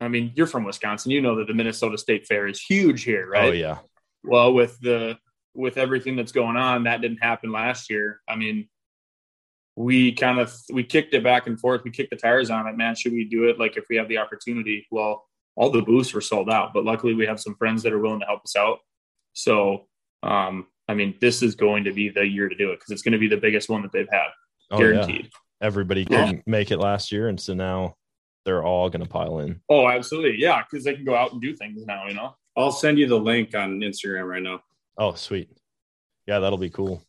I 0.01 0.09
mean, 0.09 0.33
you're 0.35 0.45
from 0.45 0.65
Wisconsin. 0.65 1.11
You 1.11 1.21
know 1.21 1.37
that 1.37 1.47
the 1.47 1.53
Minnesota 1.53 1.97
State 1.97 2.27
Fair 2.27 2.47
is 2.47 2.59
huge 2.59 3.03
here, 3.03 3.29
right? 3.29 3.49
Oh 3.49 3.53
yeah. 3.53 3.77
Well, 4.25 4.53
with 4.53 4.77
the 4.81 5.17
with 5.53 5.77
everything 5.77 6.17
that's 6.17 6.33
going 6.33 6.57
on, 6.57 6.83
that 6.83 6.99
didn't 6.99 7.23
happen 7.23 7.51
last 7.51 7.89
year. 7.89 8.19
I 8.27 8.35
mean, 8.35 8.67
we 9.77 10.11
kind 10.11 10.39
of 10.39 10.51
we 10.73 10.83
kicked 10.83 11.13
it 11.13 11.23
back 11.23 11.45
and 11.45 11.59
forth. 11.59 11.83
We 11.83 11.91
kicked 11.91 12.09
the 12.09 12.15
tires 12.15 12.49
on 12.49 12.65
it, 12.67 12.75
man. 12.75 12.95
Should 12.95 13.13
we 13.13 13.25
do 13.25 13.45
it? 13.47 13.59
Like 13.59 13.77
if 13.77 13.85
we 13.89 13.95
have 13.97 14.09
the 14.09 14.17
opportunity. 14.17 14.87
Well, 14.89 15.23
all 15.55 15.69
the 15.69 15.83
booths 15.83 16.13
were 16.15 16.21
sold 16.21 16.49
out, 16.49 16.73
but 16.73 16.83
luckily 16.83 17.13
we 17.13 17.27
have 17.27 17.39
some 17.39 17.53
friends 17.55 17.83
that 17.83 17.93
are 17.93 17.99
willing 17.99 18.19
to 18.21 18.25
help 18.25 18.41
us 18.43 18.55
out. 18.55 18.79
So, 19.33 19.85
um, 20.23 20.65
I 20.87 20.95
mean, 20.95 21.15
this 21.21 21.43
is 21.43 21.53
going 21.53 21.83
to 21.83 21.91
be 21.93 22.09
the 22.09 22.25
year 22.25 22.49
to 22.49 22.55
do 22.55 22.71
it 22.71 22.77
because 22.77 22.89
it's 22.89 23.03
going 23.03 23.11
to 23.13 23.17
be 23.19 23.27
the 23.27 23.37
biggest 23.37 23.69
one 23.69 23.83
that 23.83 23.91
they've 23.91 24.09
had, 24.11 24.27
Oh 24.71 24.79
yeah. 24.81 24.93
guaranteed. 24.93 25.29
Everybody 25.61 26.07
Yeah. 26.09 26.25
couldn't 26.25 26.47
make 26.47 26.71
it 26.71 26.77
last 26.79 27.11
year, 27.11 27.27
and 27.29 27.39
so 27.39 27.53
now 27.53 27.95
they're 28.45 28.63
all 28.63 28.89
gonna 28.89 29.05
pile 29.05 29.39
in. 29.39 29.59
Oh, 29.69 29.87
absolutely, 29.89 30.39
yeah, 30.39 30.63
because 30.63 30.85
they 30.85 30.95
can 30.95 31.03
go 31.05 31.15
out 31.15 31.33
and 31.33 31.41
do 31.41 31.55
things 31.55 31.85
now. 31.85 32.07
You 32.07 32.13
know. 32.15 32.35
I'll 32.55 32.71
send 32.71 32.97
you 32.97 33.07
the 33.07 33.19
link 33.19 33.53
on 33.53 33.79
Instagram 33.81 34.27
right 34.27 34.41
now. 34.41 34.61
Oh, 34.97 35.13
sweet. 35.13 35.49
Yeah, 36.27 36.39
that'll 36.39 36.57
be 36.57 36.69
cool. 36.71 37.03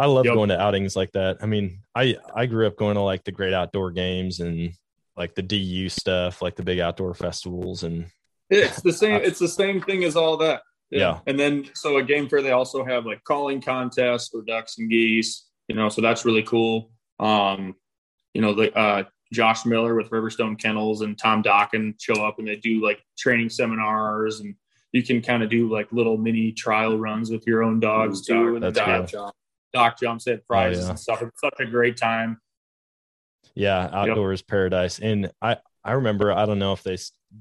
I 0.00 0.06
love 0.06 0.24
Yep. 0.24 0.34
going 0.34 0.48
to 0.48 0.58
outings 0.58 0.96
like 0.96 1.12
that. 1.12 1.38
I 1.42 1.46
mean, 1.46 1.80
I 1.94 2.16
I 2.34 2.46
grew 2.46 2.66
up 2.66 2.76
going 2.76 2.94
to 2.94 3.02
like 3.02 3.22
the 3.24 3.32
great 3.32 3.52
outdoor 3.52 3.90
games 3.90 4.40
and 4.40 4.72
like 5.16 5.34
the 5.34 5.42
DU 5.42 5.90
stuff, 5.90 6.40
like 6.40 6.56
the 6.56 6.62
big 6.62 6.80
outdoor 6.80 7.12
festivals 7.14 7.82
and 7.82 8.06
It's 8.48 8.80
the 8.80 8.92
same. 8.92 9.20
It's 9.22 9.38
the 9.38 9.48
same 9.48 9.80
thing 9.82 10.04
as 10.04 10.16
all 10.16 10.38
that. 10.38 10.62
Yeah. 10.90 11.20
And 11.26 11.38
then 11.38 11.68
so 11.74 11.98
at 11.98 12.06
Game 12.06 12.28
Fair 12.28 12.40
they 12.42 12.52
also 12.52 12.84
have 12.84 13.04
like 13.04 13.22
calling 13.24 13.60
contests 13.60 14.28
for 14.30 14.42
ducks 14.42 14.78
and 14.78 14.88
geese. 14.88 15.46
You 15.68 15.76
know, 15.76 15.88
so 15.88 16.00
that's 16.00 16.24
really 16.24 16.42
cool. 16.42 16.90
Um, 17.20 17.76
you 18.34 18.40
know, 18.40 18.54
the 18.54 18.76
uh, 18.76 19.04
Josh 19.32 19.66
Miller 19.66 19.94
with 19.94 20.10
Riverstone 20.10 20.58
Kennels 20.58 21.02
and 21.02 21.16
Tom 21.18 21.42
Dokken 21.42 21.94
show 22.00 22.24
up 22.24 22.38
and 22.38 22.48
they 22.48 22.56
do 22.56 22.82
like 22.82 23.00
training 23.18 23.50
seminars 23.50 24.40
and 24.40 24.54
you 24.92 25.02
can 25.02 25.22
kind 25.22 25.42
of 25.42 25.50
do 25.50 25.70
like 25.72 25.92
little 25.92 26.16
mini 26.16 26.50
trial 26.52 26.98
runs 26.98 27.30
with 27.30 27.46
your 27.46 27.62
own 27.62 27.78
dogs 27.78 28.26
too. 28.26 28.56
And 28.56 28.64
That's 28.64 28.78
Doc, 28.78 29.10
cool. 29.12 29.34
Dock 29.72 29.98
jumps 30.00 30.26
at 30.26 30.46
prizes 30.46 30.84
yeah. 30.84 30.90
and 30.90 30.98
stuff. 30.98 31.22
It's 31.22 31.40
such 31.40 31.54
a 31.60 31.66
great 31.66 31.96
time. 31.96 32.40
yeah, 33.54 33.88
outdoors 33.92 34.42
paradise. 34.42 34.98
And 34.98 35.30
I 35.40 35.58
I 35.84 35.92
remember 35.92 36.32
I 36.32 36.46
don't 36.46 36.58
know 36.58 36.72
if 36.72 36.82
they 36.82 36.96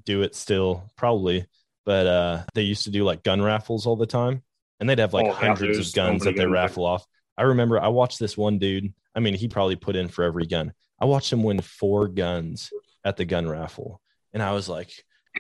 do 0.06 0.22
it 0.22 0.36
still, 0.36 0.90
probably, 0.96 1.46
but 1.86 2.08
uh 2.08 2.44
they 2.54 2.62
used 2.64 2.84
to 2.86 2.92
do 2.92 3.04
like 3.04 3.24
gun 3.24 3.42
raffles 3.42 3.86
all 3.86 3.96
the 3.96 4.06
time, 4.06 4.44
and 4.80 4.90
they'd 4.90 5.00
have 5.00 5.14
like 5.14 5.26
Oh, 5.28 5.32
hundreds 5.32 5.78
there's 5.78 5.90
of 5.90 5.96
guns 5.96 6.24
that 6.24 6.36
they 6.36 6.44
guns. 6.44 6.52
raffle 6.52 6.86
off. 6.86 7.06
I 7.38 7.44
remember 7.44 7.80
I 7.80 7.88
watched 7.90 8.20
this 8.20 8.38
one 8.38 8.60
dude. 8.60 8.94
I 9.16 9.20
mean, 9.22 9.34
he 9.34 9.48
probably 9.48 9.76
put 9.76 9.96
in 9.96 10.08
for 10.08 10.24
every 10.24 10.46
gun. 10.46 10.74
I 11.00 11.06
watched 11.06 11.32
him 11.34 11.44
win 11.44 11.62
four 11.62 12.08
guns 12.08 12.72
at 13.04 13.18
the 13.18 13.26
gun 13.26 13.48
raffle, 13.48 14.02
and 14.34 14.44
I 14.44 14.52
was 14.52 14.68
like, 14.70 14.92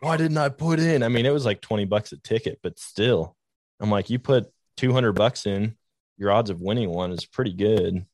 why 0.02 0.18
didn't 0.18 0.38
I 0.38 0.50
put 0.50 0.80
in? 0.80 1.04
I 1.04 1.10
mean, 1.10 1.26
it 1.26 1.34
was 1.34 1.46
like 1.46 1.62
twenty 1.62 1.86
bucks 1.86 2.12
a 2.12 2.18
ticket, 2.18 2.60
but 2.64 2.80
still, 2.80 3.36
I'm 3.80 3.92
like, 3.92 4.10
you 4.10 4.18
put 4.20 4.48
two 4.78 4.94
hundred 4.94 5.14
bucks 5.14 5.46
in, 5.46 5.76
your 6.20 6.32
odds 6.32 6.50
of 6.50 6.62
winning 6.62 6.92
one 6.92 7.12
is 7.12 7.26
pretty 7.26 7.54
good. 7.54 8.06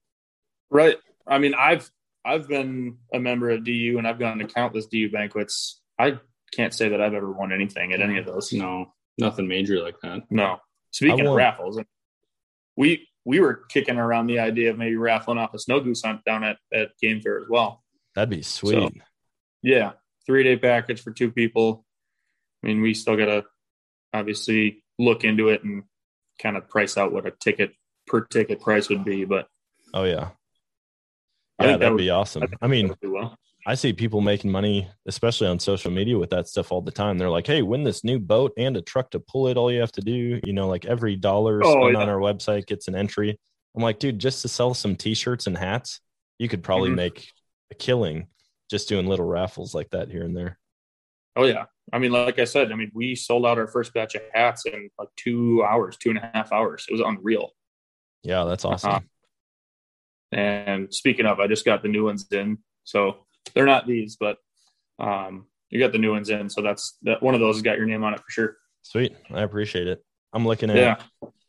Right. 0.70 0.98
I 1.28 1.40
mean, 1.40 1.56
I've 1.56 1.90
I've 2.24 2.48
been 2.48 2.98
a 3.14 3.20
member 3.20 3.50
of 3.50 3.66
DU 3.66 3.96
and 3.98 4.08
I've 4.08 4.20
gone 4.20 4.38
to 4.38 4.46
countless 4.46 4.86
DU 4.86 5.12
banquets. 5.12 5.82
I 6.00 6.20
can't 6.54 6.74
say 6.74 6.90
that 6.90 7.02
I've 7.02 7.14
ever 7.14 7.32
won 7.32 7.52
anything 7.52 7.94
at 7.94 8.02
any 8.02 8.18
of 8.18 8.26
those. 8.26 8.54
No, 8.54 8.94
nothing 9.18 9.48
major 9.48 9.82
like 9.82 10.00
that. 10.02 10.24
No. 10.30 10.58
Speaking 10.92 11.28
of 11.28 11.36
raffles, 11.36 11.80
we 12.78 13.08
we 13.26 13.40
were 13.40 13.66
kicking 13.70 13.98
around 13.98 14.28
the 14.28 14.40
idea 14.40 14.70
of 14.70 14.78
maybe 14.78 14.96
raffling 14.96 15.40
off 15.40 15.54
a 15.54 15.60
snow 15.60 15.80
goose 15.80 16.04
hunt 16.04 16.24
down 16.24 16.44
at, 16.44 16.58
at 16.72 16.90
Game 17.02 17.22
Fair 17.22 17.40
as 17.40 17.50
well. 17.50 17.84
That'd 18.14 18.30
be 18.30 18.44
sweet. 18.44 19.02
Yeah. 19.62 19.94
Three 20.28 20.44
day 20.44 20.58
package 20.58 21.02
for 21.02 21.12
two 21.12 21.32
people. 21.32 21.86
I 22.64 22.68
mean, 22.68 22.82
we 22.82 22.94
still 22.94 23.18
gotta 23.18 23.46
obviously 24.14 24.84
look 24.98 25.24
into 25.24 25.50
it 25.50 25.64
and 25.64 25.84
kind 26.42 26.56
of 26.56 26.70
price 26.70 26.98
out 26.98 27.12
what 27.12 27.26
a 27.26 27.32
ticket 27.32 27.74
per 28.08 28.22
ticket 28.26 28.62
price 28.62 28.90
would 28.90 29.04
be, 29.04 29.26
but 29.26 29.48
oh 29.94 30.04
yeah, 30.04 30.30
yeah, 31.60 31.66
think 31.68 31.72
that 31.72 31.80
that'd 31.80 31.98
be 31.98 32.10
awesome. 32.10 32.42
think 32.42 32.54
I 32.62 32.68
mean, 32.68 32.90
would 32.90 33.12
well. 33.12 33.38
I 33.68 33.74
see 33.74 33.94
people 33.94 34.22
making 34.22 34.52
money, 34.52 34.88
especially 35.08 35.48
on 35.48 35.60
social 35.60 35.90
media 35.90 36.20
with 36.20 36.30
that 36.30 36.48
stuff 36.48 36.72
all 36.72 36.82
the 36.84 36.92
time. 36.92 37.18
They're 37.18 37.32
like, 37.32 37.48
hey, 37.48 37.64
win 37.64 37.84
this 37.84 38.04
new 38.04 38.20
boat 38.20 38.54
and 38.58 38.78
a 38.78 38.82
truck 38.84 39.10
to 39.12 39.20
pull 39.20 39.48
it. 39.48 39.58
All 39.58 39.72
you 39.72 39.80
have 39.80 39.92
to 39.94 40.02
do, 40.02 40.40
you 40.44 40.54
know, 40.54 40.68
like 40.68 40.86
every 40.86 41.16
dollar 41.16 41.62
Oh, 41.64 41.72
spent 41.72 41.94
yeah. 41.94 42.02
on 42.04 42.10
our 42.10 42.20
website 42.20 42.68
gets 42.68 42.88
an 42.88 42.94
entry. 42.96 43.40
I'm 43.76 43.82
like, 43.82 43.98
dude, 43.98 44.20
just 44.20 44.44
to 44.44 44.48
sell 44.48 44.76
some 44.76 44.96
t 44.96 45.16
shirts 45.16 45.48
and 45.48 45.58
hats, 45.58 46.00
you 46.38 46.48
could 46.48 46.62
probably 46.62 46.92
Mhm. 46.92 46.96
make 46.96 47.32
a 47.72 47.76
killing 47.76 48.28
just 48.70 48.88
doing 48.88 49.08
little 49.08 49.26
raffles 49.26 49.74
like 49.74 49.90
that 49.92 50.10
here 50.12 50.24
and 50.24 50.38
there. 50.38 50.60
Oh 51.36 51.46
yeah. 51.46 51.66
I 51.92 51.98
mean, 51.98 52.12
like 52.12 52.38
I 52.38 52.44
said, 52.46 52.72
I 52.72 52.76
mean, 52.76 52.92
we 52.94 53.16
sold 53.16 53.46
out 53.48 53.58
our 53.58 53.68
first 53.68 53.94
batch 53.96 54.14
of 54.16 54.22
hats 54.34 54.66
in 54.68 54.90
like 55.00 55.10
two 55.18 55.64
hours, 55.64 55.98
two 55.98 56.10
and 56.12 56.20
a 56.20 56.32
half 56.36 56.52
hours. 56.54 56.86
It 56.88 56.92
was 56.94 57.02
unreal. 57.02 57.52
Yeah, 58.26 58.44
that's 58.46 58.66
awesome. 58.66 58.90
Uh-huh. 58.92 59.00
And 60.32 60.94
speaking 60.94 61.26
of, 61.26 61.40
I 61.40 61.48
just 61.48 61.64
got 61.66 61.82
the 61.84 61.88
new 61.88 62.04
ones 62.06 62.26
in. 62.32 62.58
So 62.84 63.26
they're 63.54 63.66
not 63.66 63.88
these, 63.88 64.18
but 64.20 64.38
um, 65.00 65.46
you 65.70 65.80
got 65.80 65.92
the 65.92 65.98
new 65.98 66.12
ones 66.12 66.30
in. 66.30 66.50
So 66.50 66.62
that's 66.62 66.98
that 67.04 67.22
one 67.22 67.36
of 67.36 67.40
those 67.40 67.56
has 67.56 67.62
got 67.62 67.78
your 67.78 67.86
name 67.86 68.04
on 68.04 68.14
it 68.14 68.20
for 68.20 68.30
sure. 68.32 68.58
Sweet. 68.82 69.16
I 69.34 69.44
appreciate 69.44 69.88
it. 69.88 70.04
I'm 70.34 70.46
looking 70.46 70.70
at, 70.70 70.76
Yeah. 70.76 70.96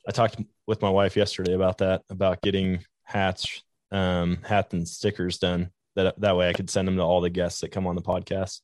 I 0.09 0.13
talked 0.13 0.37
with 0.67 0.83
my 0.83 0.91
wife 0.91 1.17
yesterday 1.17 1.55
about 1.55 1.79
that, 1.79 2.03
about 2.11 2.41
getting 2.43 2.85
hats, 3.05 3.63
um, 3.91 4.39
hat 4.45 4.73
and 4.73 4.87
stickers 4.87 5.39
done. 5.39 5.71
That 5.97 6.21
that 6.21 6.37
way 6.37 6.49
I 6.49 6.53
could 6.53 6.69
send 6.69 6.87
them 6.87 6.97
to 6.97 7.03
all 7.03 7.23
the 7.23 7.31
guests 7.31 7.63
that 7.63 7.73
come 7.73 7.87
on 7.87 7.97
the 7.97 8.03
podcast. 8.03 8.61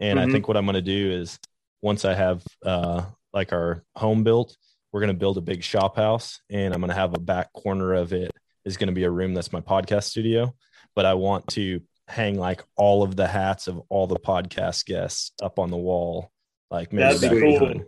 And 0.00 0.18
I 0.18 0.24
Mhm. 0.24 0.32
think 0.32 0.48
what 0.48 0.56
I'm 0.56 0.64
going 0.64 0.74
to 0.74 0.82
do 0.82 1.10
is 1.12 1.38
once 1.82 2.04
I 2.06 2.14
have 2.14 2.42
uh, 2.64 3.04
like 3.34 3.52
our 3.52 3.84
home 3.96 4.24
built, 4.24 4.56
we're 4.92 5.00
going 5.00 5.12
to 5.12 5.18
build 5.18 5.38
a 5.38 5.42
big 5.42 5.62
shop 5.62 5.96
house, 5.96 6.40
and 6.50 6.74
I'm 6.74 6.80
going 6.80 6.88
to 6.90 6.94
have 6.96 7.14
a 7.14 7.20
back 7.20 7.52
corner 7.52 7.94
of 7.94 8.12
it 8.12 8.30
is 8.64 8.76
going 8.76 8.88
to 8.88 8.94
be 8.94 9.04
a 9.04 9.10
room 9.10 9.34
that's 9.34 9.52
my 9.52 9.60
podcast 9.60 10.04
studio. 10.04 10.54
But 10.94 11.06
I 11.06 11.14
want 11.14 11.46
to 11.48 11.80
hang 12.08 12.38
like 12.38 12.64
all 12.76 13.02
of 13.02 13.14
the 13.14 13.26
hats 13.28 13.68
of 13.68 13.80
all 13.88 14.06
the 14.06 14.18
podcast 14.18 14.84
guests 14.86 15.32
up 15.40 15.58
on 15.60 15.70
the 15.70 15.76
wall, 15.76 16.30
like 16.70 16.92
maybe 16.92 17.16
That'd 17.18 17.30
be 17.30 17.40
cool. 17.58 17.68
That 17.68 17.84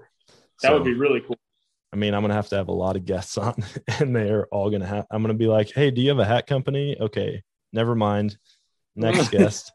So- 0.58 0.74
would 0.74 0.84
be 0.84 0.94
really 0.94 1.20
cool. 1.20 1.36
I 1.94 1.98
mean, 1.98 2.14
I'm 2.14 2.22
gonna 2.22 2.32
have 2.32 2.48
to 2.48 2.56
have 2.56 2.68
a 2.68 2.72
lot 2.72 2.96
of 2.96 3.04
guests 3.04 3.36
on, 3.38 3.54
and 4.00 4.16
they're 4.16 4.46
all 4.46 4.70
gonna 4.70 4.86
have. 4.86 5.04
I'm 5.10 5.20
gonna 5.22 5.34
be 5.34 5.46
like, 5.46 5.70
"Hey, 5.72 5.90
do 5.90 6.00
you 6.00 6.08
have 6.08 6.20
a 6.20 6.24
hat 6.24 6.46
company?" 6.46 6.96
Okay, 6.98 7.42
never 7.72 7.94
mind. 7.94 8.38
Next 8.96 9.28
guest. 9.30 9.70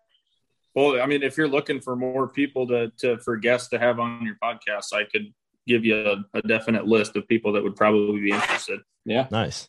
Well, 0.73 0.99
I 0.99 1.05
mean, 1.05 1.21
if 1.21 1.37
you're 1.37 1.47
looking 1.47 1.79
for 1.79 1.95
more 1.95 2.27
people 2.27 2.65
to, 2.69 2.91
to 2.99 3.17
for 3.19 3.37
guests 3.37 3.69
to 3.69 3.77
have 3.79 3.99
on 3.99 4.25
your 4.25 4.35
podcast, 4.41 4.93
I 4.93 5.03
could 5.03 5.31
give 5.67 5.85
you 5.85 5.95
a, 6.33 6.37
a 6.37 6.41
definite 6.41 6.87
list 6.87 7.15
of 7.15 7.27
people 7.27 7.53
that 7.53 7.63
would 7.63 7.75
probably 7.75 8.19
be 8.21 8.31
interested. 8.31 8.79
Yeah. 9.05 9.27
Nice. 9.29 9.67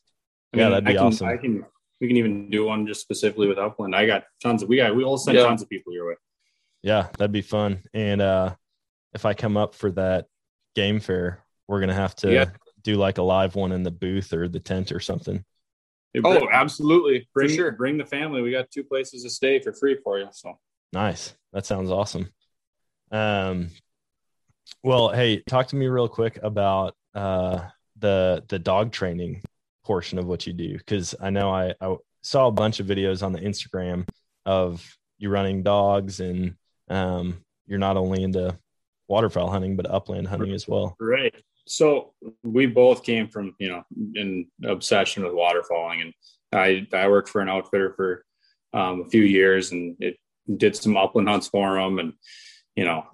I 0.55 0.59
Yeah, 0.59 0.69
that'd 0.71 0.85
be 0.85 0.93
I 0.93 0.95
can, 0.95 1.03
awesome. 1.07 1.27
I 1.29 1.37
can, 1.37 1.65
we 2.01 2.09
can 2.09 2.17
even 2.17 2.49
do 2.51 2.65
one 2.65 2.87
just 2.87 3.01
specifically 3.01 3.49
with 3.49 3.59
Upland. 3.59 3.95
I 3.95 4.07
got 4.07 4.25
tons 4.43 4.63
of, 4.63 4.69
we 4.69 4.77
got, 4.77 4.95
we 4.97 5.05
all 5.05 5.19
send 5.19 5.37
Yeah. 5.37 5.45
tons 5.45 5.63
of 5.63 5.69
people 5.69 5.93
your 5.93 6.09
way. 6.09 6.15
Yeah, 6.83 7.09
that'd 7.19 7.33
be 7.33 7.43
fun. 7.43 7.83
And 7.93 8.21
uh 8.23 8.55
if 9.15 9.25
I 9.25 9.35
come 9.35 9.57
up 9.57 9.75
for 9.75 9.91
that 9.93 10.27
game 10.77 11.01
fair, 11.01 11.43
we're 11.67 11.81
gonna 11.81 11.95
have 11.95 12.15
to 12.17 12.33
Yeah. 12.33 12.51
do 12.83 12.95
like 12.97 13.19
a 13.19 13.23
live 13.23 13.57
one 13.57 13.73
in 13.73 13.83
the 13.83 13.91
booth 13.91 14.33
or 14.33 14.49
the 14.49 14.61
tent 14.61 14.93
or 14.93 15.01
something. 15.01 15.45
Oh, 16.17 16.21
bring- 16.39 16.49
absolutely. 16.53 17.29
bring, 17.35 17.49
for 17.49 17.55
sure. 17.55 17.73
bring 17.73 17.99
the 17.99 18.05
family. 18.07 18.43
We 18.43 18.51
got 18.53 18.71
two 18.71 18.85
places 18.85 19.25
to 19.25 19.31
stay 19.31 19.59
for 19.61 19.73
free 19.73 19.97
for 20.03 20.19
you. 20.19 20.29
So 20.31 20.59
Nice. 20.93 21.35
That 21.53 21.67
sounds 21.67 21.91
awesome. 21.91 22.33
Um 23.11 23.71
well, 24.83 25.11
hey, 25.11 25.41
talk 25.41 25.69
to 25.69 25.77
me 25.77 25.87
real 25.87 26.09
quick 26.09 26.39
about 26.43 26.95
uh 27.15 27.61
the 27.99 28.45
the 28.49 28.59
dog 28.59 28.93
training 28.93 29.43
portion 29.85 30.19
of 30.19 30.27
what 30.27 30.47
you 30.47 30.53
do 30.53 30.79
cuz 30.87 31.15
I 31.21 31.31
know 31.31 31.51
I, 31.51 31.75
I 31.81 31.97
saw 32.23 32.47
a 32.47 32.53
bunch 32.53 32.79
of 32.81 32.87
videos 32.87 33.23
on 33.23 33.33
the 33.33 33.41
Instagram 33.41 34.07
of 34.45 34.97
you 35.19 35.31
running 35.31 35.63
dogs 35.63 36.21
and 36.21 36.55
um 36.89 37.45
you're 37.67 37.79
not 37.79 37.97
only 37.97 38.23
into 38.23 38.57
waterfowl 39.09 39.51
hunting 39.51 39.77
but 39.77 39.91
upland 39.91 40.29
hunting 40.29 40.53
as 40.53 40.69
well. 40.69 40.97
Right. 41.01 41.35
So 41.69 42.15
we 42.43 42.67
both 42.67 43.05
came 43.05 43.29
from, 43.29 43.55
you 43.59 43.69
know, 43.69 43.83
an 44.15 44.51
obsession 44.65 45.23
with 45.23 45.33
waterfalling. 45.33 46.01
And 46.03 46.15
I, 46.53 46.87
I 46.97 47.09
worked 47.09 47.29
for 47.29 47.41
an 47.41 47.49
outfitter 47.49 47.93
for 47.95 48.25
um, 48.73 49.03
a 49.03 49.11
few 49.11 49.23
years 49.23 49.73
and 49.73 49.97
it 50.01 50.17
did 50.57 50.77
some 50.77 50.97
upland 50.97 51.29
hunts 51.29 51.49
for 51.49 51.75
them. 51.75 51.99
And, 51.99 52.15
you 52.75 52.85
know, 52.85 53.05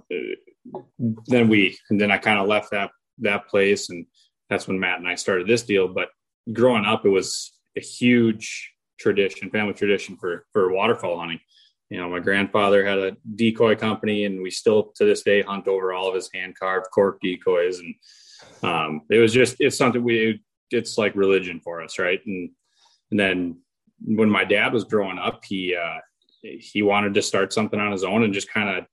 then 0.98 1.48
we, 1.48 1.77
and 1.90 2.00
then 2.00 2.11
I 2.11 2.18
kind 2.18 2.38
of 2.38 2.48
left 2.48 2.70
that, 2.72 2.90
that 3.18 3.48
place. 3.48 3.90
And 3.90 4.07
that's 4.48 4.66
when 4.66 4.81
Matt 4.81 4.98
and 4.98 5.09
I 5.09 5.14
started 5.14 5.46
this 5.46 5.62
deal. 5.62 5.88
But 5.88 6.09
growing 6.53 6.85
up, 6.85 7.05
it 7.05 7.11
was 7.11 7.53
a 7.77 7.81
huge 7.81 8.72
tradition, 8.98 9.50
family 9.50 9.74
tradition 9.74 10.16
for, 10.16 10.46
for 10.53 10.72
waterfowl 10.72 11.18
hunting. 11.18 11.40
You 11.90 12.00
know, 12.00 12.09
my 12.09 12.20
grandfather 12.20 12.85
had 12.85 12.98
a 12.98 13.16
decoy 13.35 13.77
company 13.77 14.24
and 14.24 14.42
we 14.42 14.50
still 14.50 14.92
to 14.96 15.05
this 15.05 15.22
day 15.22 15.42
hunt 15.42 15.68
over 15.68 15.92
all 15.92 16.09
of 16.09 16.14
his 16.14 16.31
hand 16.33 16.59
carved 16.59 16.87
cork 16.92 17.18
decoys. 17.20 17.79
And, 17.79 17.94
um, 18.62 19.03
it 19.11 19.18
was 19.18 19.33
just 19.33 19.57
it's 19.61 19.77
something 19.77 20.03
we 20.03 20.40
it's 20.70 20.98
like 20.98 21.14
religion 21.14 21.61
for 21.62 21.83
us 21.83 21.98
right 21.98 22.20
and 22.27 22.50
and 23.11 23.20
then 23.20 23.59
when 24.05 24.29
my 24.29 24.44
dad 24.44 24.72
was 24.72 24.85
growing 24.85 25.18
up 25.18 25.44
he 25.44 25.77
uh 25.77 25.98
he 26.42 26.83
wanted 26.83 27.14
to 27.14 27.22
start 27.22 27.53
something 27.53 27.81
on 27.81 27.92
his 27.92 28.05
own 28.05 28.22
and 28.22 28.35
just 28.35 28.53
kind 28.53 28.77
of 28.77 28.85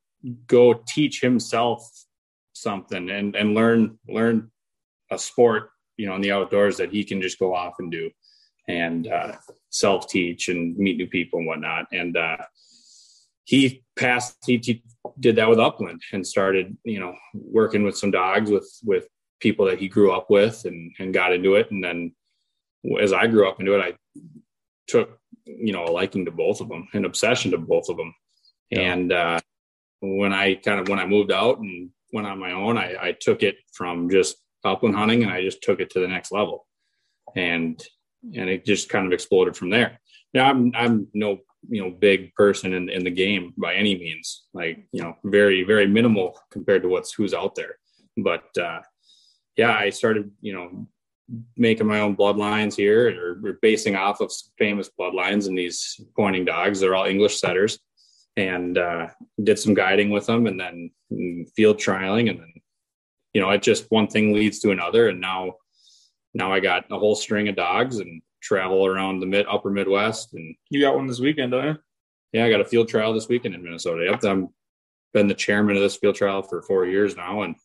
go 0.48 0.74
teach 0.88 1.22
himself 1.22 1.90
something 2.54 3.10
and 3.10 3.36
and 3.36 3.56
learn 3.56 3.98
learn 4.08 4.52
a 5.10 5.18
sport 5.18 5.70
you 5.98 6.06
know 6.06 6.16
in 6.16 6.22
the 6.22 6.32
outdoors 6.32 6.78
that 6.78 6.92
he 6.92 7.04
can 7.04 7.22
just 7.22 7.40
go 7.40 7.56
off 7.56 7.76
and 7.80 7.92
do 7.92 8.10
and 8.68 9.08
uh 9.08 9.34
self 9.70 10.08
teach 10.08 10.50
and 10.50 10.78
meet 10.78 10.98
new 10.98 11.08
people 11.08 11.40
and 11.40 11.48
whatnot. 11.48 11.88
And 11.92 12.18
uh 12.18 12.38
he 13.44 13.84
passed 13.98 14.38
he, 14.46 14.58
he 14.64 14.84
did 15.20 15.36
that 15.36 15.50
with 15.50 15.60
upland 15.60 16.02
and 16.14 16.26
started 16.26 16.78
you 16.84 17.00
know 17.00 17.16
working 17.34 17.84
with 17.84 17.98
some 17.98 18.12
dogs 18.12 18.50
with 18.50 18.70
with 18.84 19.08
people 19.40 19.66
that 19.66 19.80
he 19.80 19.88
grew 19.88 20.12
up 20.12 20.30
with 20.30 20.66
and 20.66 20.94
and 21.00 21.14
got 21.14 21.34
into 21.34 21.56
it. 21.56 21.72
And 21.72 21.84
then 21.84 22.14
as 23.00 23.14
i 23.14 23.28
grew 23.28 23.48
up 23.48 23.60
into 23.60 23.76
it 23.76 23.82
i 23.82 23.94
took 24.88 25.20
you 25.46 25.72
know 25.72 25.86
a 25.86 25.92
liking 25.92 26.26
to 26.26 26.32
both 26.32 26.62
of 26.62 26.70
them 26.70 26.88
an 26.94 27.06
obsession 27.06 27.52
to 27.52 27.58
both 27.58 27.90
of 27.90 27.98
them. 27.98 28.14
Yeah. 28.70 28.80
and 28.80 29.12
uh 29.12 29.40
when 30.02 30.34
i 30.34 30.56
kind 30.56 30.80
of 30.80 30.88
when 30.90 31.00
i 31.00 31.06
moved 31.06 31.32
out 31.32 31.60
and 31.60 31.90
went 32.14 32.28
on 32.28 32.40
my 32.40 32.52
own 32.52 32.78
i 32.78 32.96
i 33.02 33.12
took 33.12 33.44
it 33.44 33.56
from 33.72 34.10
just 34.10 34.38
upland 34.64 34.96
hunting 34.96 35.24
and 35.24 35.32
i 35.32 35.42
just 35.42 35.62
took 35.62 35.80
it 35.80 35.90
to 35.90 36.00
the 36.00 36.08
next 36.08 36.32
level. 36.32 36.66
And 37.36 37.82
and 38.36 38.50
it 38.50 38.66
just 38.66 38.90
kind 38.90 39.08
of 39.08 39.14
exploded 39.14 39.56
from 39.56 39.70
there. 39.70 40.00
Now 40.34 40.50
i'm 40.50 40.72
i'm 40.76 41.08
no 41.14 41.40
you 41.70 41.82
know 41.82 41.92
big 41.92 42.34
person 42.34 42.74
in, 42.74 42.90
in 42.90 43.04
the 43.04 43.12
game 43.12 43.54
by 43.58 43.76
any 43.76 43.96
means 43.98 44.46
like 44.54 44.86
you 44.92 45.02
know 45.02 45.16
very 45.24 45.64
very 45.64 45.88
minimal 45.88 46.38
compared 46.52 46.82
to 46.84 46.90
what's 46.90 47.14
who's 47.14 47.34
out 47.34 47.56
there. 47.56 47.76
But 48.18 48.46
uh 48.58 48.82
yeah 49.58 49.76
i 49.76 49.90
started 49.90 50.32
you 50.42 50.54
know 50.54 50.88
making 51.56 51.88
my 51.88 52.02
own 52.02 52.16
bloodlines 52.16 52.76
here 52.76 53.10
or, 53.18 53.48
or 53.48 53.60
basing 53.62 53.96
off 53.96 54.20
of 54.20 54.32
famous 54.58 54.90
bloodlines 55.00 55.48
and 55.48 55.58
these 55.58 56.00
pointing 56.16 56.46
dogs. 56.46 56.80
They're 56.80 56.96
all 56.96 57.06
english 57.06 57.40
setters 57.40 57.80
and 58.38 58.78
uh 58.78 59.08
did 59.44 59.60
some 59.60 59.74
guiding 59.74 60.10
with 60.10 60.26
them 60.26 60.48
and 60.48 60.60
then 60.60 60.90
field 61.56 61.78
trialing 61.78 62.30
and 62.30 62.40
then 62.40 62.54
you 63.34 63.42
know 63.42 63.50
it 63.50 63.62
just 63.62 63.92
one 63.92 64.08
thing 64.08 64.34
leads 64.34 64.60
to 64.60 64.72
another 64.72 65.10
and 65.10 65.20
now 65.20 65.54
now 66.34 66.52
i 66.52 66.60
got 66.60 66.86
a 66.92 66.98
whole 66.98 67.16
string 67.16 67.50
of 67.50 67.56
dogs 67.56 67.98
and 68.00 68.22
travel 68.42 68.86
around 68.86 69.20
the 69.20 69.26
mid 69.26 69.46
upper 69.48 69.70
midwest 69.70 70.34
and 70.34 70.56
You 70.70 70.82
got 70.82 70.96
one 70.96 71.08
this 71.08 71.20
weekend, 71.20 71.52
don't 71.52 71.66
you? 71.66 71.78
yeah, 72.34 72.46
I 72.46 72.50
got 72.50 72.62
a 72.62 72.66
field 72.66 72.88
trial 72.88 73.14
this 73.14 73.28
weekend 73.28 73.54
in 73.54 73.62
Minnesota. 73.64 74.06
Yep, 74.10 74.24
I'm 74.24 74.50
been 75.14 75.28
the 75.28 75.34
chairman 75.34 75.76
of 75.76 75.82
this 75.82 75.98
field 75.98 76.16
trial 76.16 76.42
for 76.42 76.62
four 76.62 76.86
years 76.86 77.16
now, 77.18 77.42
and 77.42 77.56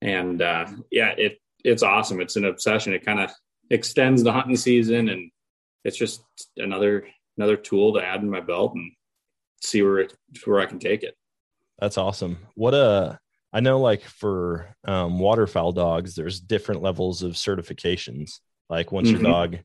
and 0.00 0.40
uh, 0.40 0.66
yeah, 0.90 1.10
it 1.18 1.38
it's 1.62 1.82
awesome. 1.82 2.20
It's 2.20 2.36
an 2.36 2.46
obsession. 2.46 2.94
It 2.94 3.04
kind 3.04 3.20
of 3.20 3.30
extends 3.70 4.22
the 4.22 4.32
hunting 4.32 4.56
season, 4.56 5.10
and 5.10 5.30
it's 5.84 5.98
just 5.98 6.22
another 6.56 7.06
another 7.36 7.56
tool 7.56 7.92
to 7.94 8.00
add 8.04 8.22
in 8.22 8.30
my 8.30 8.40
belt 8.40 8.72
and 8.74 8.90
see 9.62 9.82
where 9.82 9.98
it, 9.98 10.14
where 10.44 10.60
I 10.60 10.66
can 10.66 10.78
take 10.78 11.02
it. 11.02 11.14
That's 11.78 11.98
awesome. 11.98 12.38
What 12.54 12.74
a 12.74 13.18
I 13.52 13.60
know 13.60 13.80
like 13.80 14.02
for 14.02 14.74
um, 14.84 15.18
waterfowl 15.18 15.72
dogs, 15.72 16.14
there's 16.14 16.38
different 16.40 16.82
levels 16.82 17.22
of 17.22 17.32
certifications. 17.32 18.40
Like 18.68 18.92
once 18.92 19.08
Mhm. 19.08 19.12
your 19.12 19.22
dog 19.22 19.58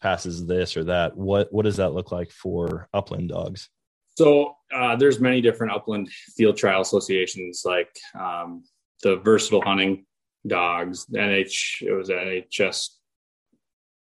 passes 0.00 0.46
this 0.46 0.76
or 0.76 0.84
that, 0.84 1.16
what 1.16 1.52
what 1.52 1.64
does 1.64 1.76
that 1.76 1.92
look 1.94 2.10
like 2.10 2.30
for 2.30 2.88
upland 2.92 3.28
dogs? 3.28 3.68
So 4.16 4.56
uh, 4.74 4.96
there's 4.96 5.20
many 5.20 5.40
different 5.40 5.72
upland 5.72 6.08
field 6.36 6.56
trial 6.56 6.80
associations, 6.80 7.62
like 7.64 7.94
um, 8.18 8.64
the 9.02 9.16
versatile 9.16 9.62
hunting 9.62 10.04
dogs, 10.46 11.06
NH. 11.06 11.82
It 11.82 11.92
was 11.92 12.08
NHS. 12.10 12.88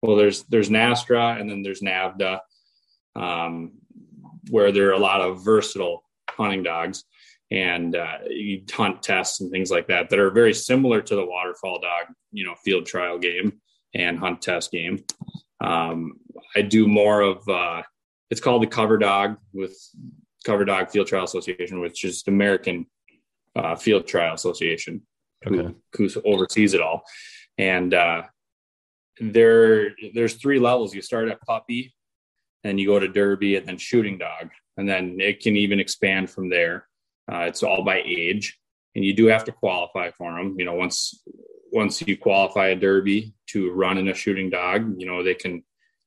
Well, 0.03 0.17
there's 0.17 0.45
there's 0.45 0.71
NSTRA 0.71 1.41
and 1.41 1.51
then 1.51 1.63
there's 1.63 1.81
NAVHDA, 1.83 2.39
um, 3.17 3.73
where 4.51 4.73
there 4.73 4.89
are 4.89 4.93
a 4.93 4.99
lot 4.99 5.21
of 5.21 5.45
versatile 5.45 6.03
hunting 6.31 6.63
dogs, 6.63 7.05
and 7.51 7.97
uh, 7.97 8.19
you 8.29 8.63
hunt 8.71 9.03
tests 9.03 9.41
and 9.41 9.51
things 9.51 9.71
like 9.71 9.87
that 9.89 10.11
that 10.11 10.19
are 10.19 10.31
very 10.31 10.55
similar 10.55 11.01
to 11.03 11.15
the 11.15 11.25
waterfall 11.25 11.81
dog, 11.81 12.15
you 12.33 12.45
know, 12.45 12.55
field 12.65 12.87
trial 12.87 13.19
game 13.19 13.61
and 13.95 14.19
hunt 14.19 14.43
test 14.43 14.71
game. 14.71 15.05
Um, 15.61 16.15
I 16.55 16.63
do 16.63 16.87
more 16.87 17.21
of 17.21 17.49
uh, 17.49 17.83
it's 18.31 18.41
called 18.41 18.63
the 18.63 18.67
cover 18.67 18.99
dog 18.99 19.37
with 19.53 19.77
cover 20.45 20.65
dog 20.65 20.91
field 20.91 21.07
trial 21.07 21.25
association 21.25 21.81
which 21.81 22.05
is 22.05 22.23
the 22.23 22.31
american 22.31 22.87
uh, 23.57 23.75
field 23.75 24.07
trial 24.07 24.35
association 24.35 25.03
Okay. 25.47 25.75
who, 25.95 26.09
who 26.09 26.23
oversees 26.25 26.73
it 26.73 26.81
all 26.81 27.03
and 27.59 27.93
uh, 27.95 28.23
there 29.21 29.91
there's 30.15 30.35
three 30.35 30.59
levels 30.59 30.95
you 30.95 31.03
start 31.03 31.29
at 31.29 31.41
puppy 31.43 31.95
and 32.67 32.81
you 32.81 32.87
go 32.87 32.99
to 32.99 33.09
derby 33.09 33.57
and 33.57 33.67
then 33.67 33.79
shooting 33.79 34.19
dog 34.19 34.51
and 34.77 34.89
then 34.89 35.19
it 35.21 35.41
can 35.41 35.57
even 35.57 35.81
expand 35.81 36.29
from 36.29 36.51
there. 36.51 36.87
Uh, 37.31 37.41
it's 37.41 37.63
all 37.63 37.83
by 37.85 38.03
age 38.05 38.59
and 38.95 39.05
you 39.05 39.15
do 39.15 39.27
have 39.27 39.45
to 39.45 39.53
qualify 39.53 40.11
for 40.13 40.33
them 40.33 40.55
you 40.59 40.65
know 40.65 40.75
once 40.75 41.23
once 41.73 42.01
you 42.03 42.17
qualify 42.17 42.69
a 42.69 42.77
derby 42.77 43.35
to 43.49 43.73
run 43.73 43.99
in 43.99 44.09
a 44.09 44.15
shooting 44.15 44.49
dog 44.49 44.95
you 44.99 45.07
know 45.07 45.23
they 45.25 45.35
can 45.35 45.63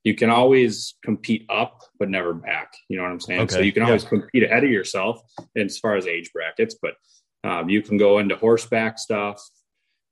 you 0.05 0.15
can 0.15 0.29
always 0.29 0.95
compete 1.03 1.45
up 1.49 1.81
but 1.99 2.09
never 2.09 2.33
back. 2.33 2.71
You 2.87 2.97
know 2.97 3.03
what 3.03 3.11
i'm 3.11 3.19
saying? 3.19 3.49
So 3.49 3.59
you 3.59 3.73
can 3.73 3.81
yeah. 3.81 3.87
always 3.87 4.05
compete 4.05 4.43
ahead 4.43 4.63
of 4.63 4.69
yourself 4.69 5.19
as 5.57 5.77
far 5.77 5.97
as 5.97 6.07
age 6.07 6.31
brackets 6.33 6.75
but 6.81 6.93
um, 7.43 7.69
you 7.69 7.81
can 7.81 7.97
go 7.97 8.19
into 8.19 8.35
horseback 8.35 8.99
stuff. 8.99 9.41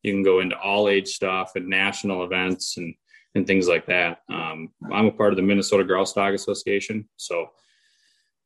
You 0.03 0.13
can 0.13 0.23
go 0.23 0.39
into 0.39 0.57
all 0.57 0.87
age 0.87 1.09
stuff 1.09 1.53
and 1.55 1.67
national 1.67 2.23
events 2.23 2.77
and 2.77 2.95
and 3.35 3.45
things 3.45 3.67
like 3.67 3.85
that. 3.87 4.19
Um, 4.29 4.69
I'm 4.91 5.05
a 5.05 5.11
part 5.11 5.33
of 5.33 5.37
the 5.37 5.43
Minnesota 5.43 5.83
Grouse 5.83 6.13
Dog 6.13 6.33
Association, 6.33 7.07
so 7.17 7.49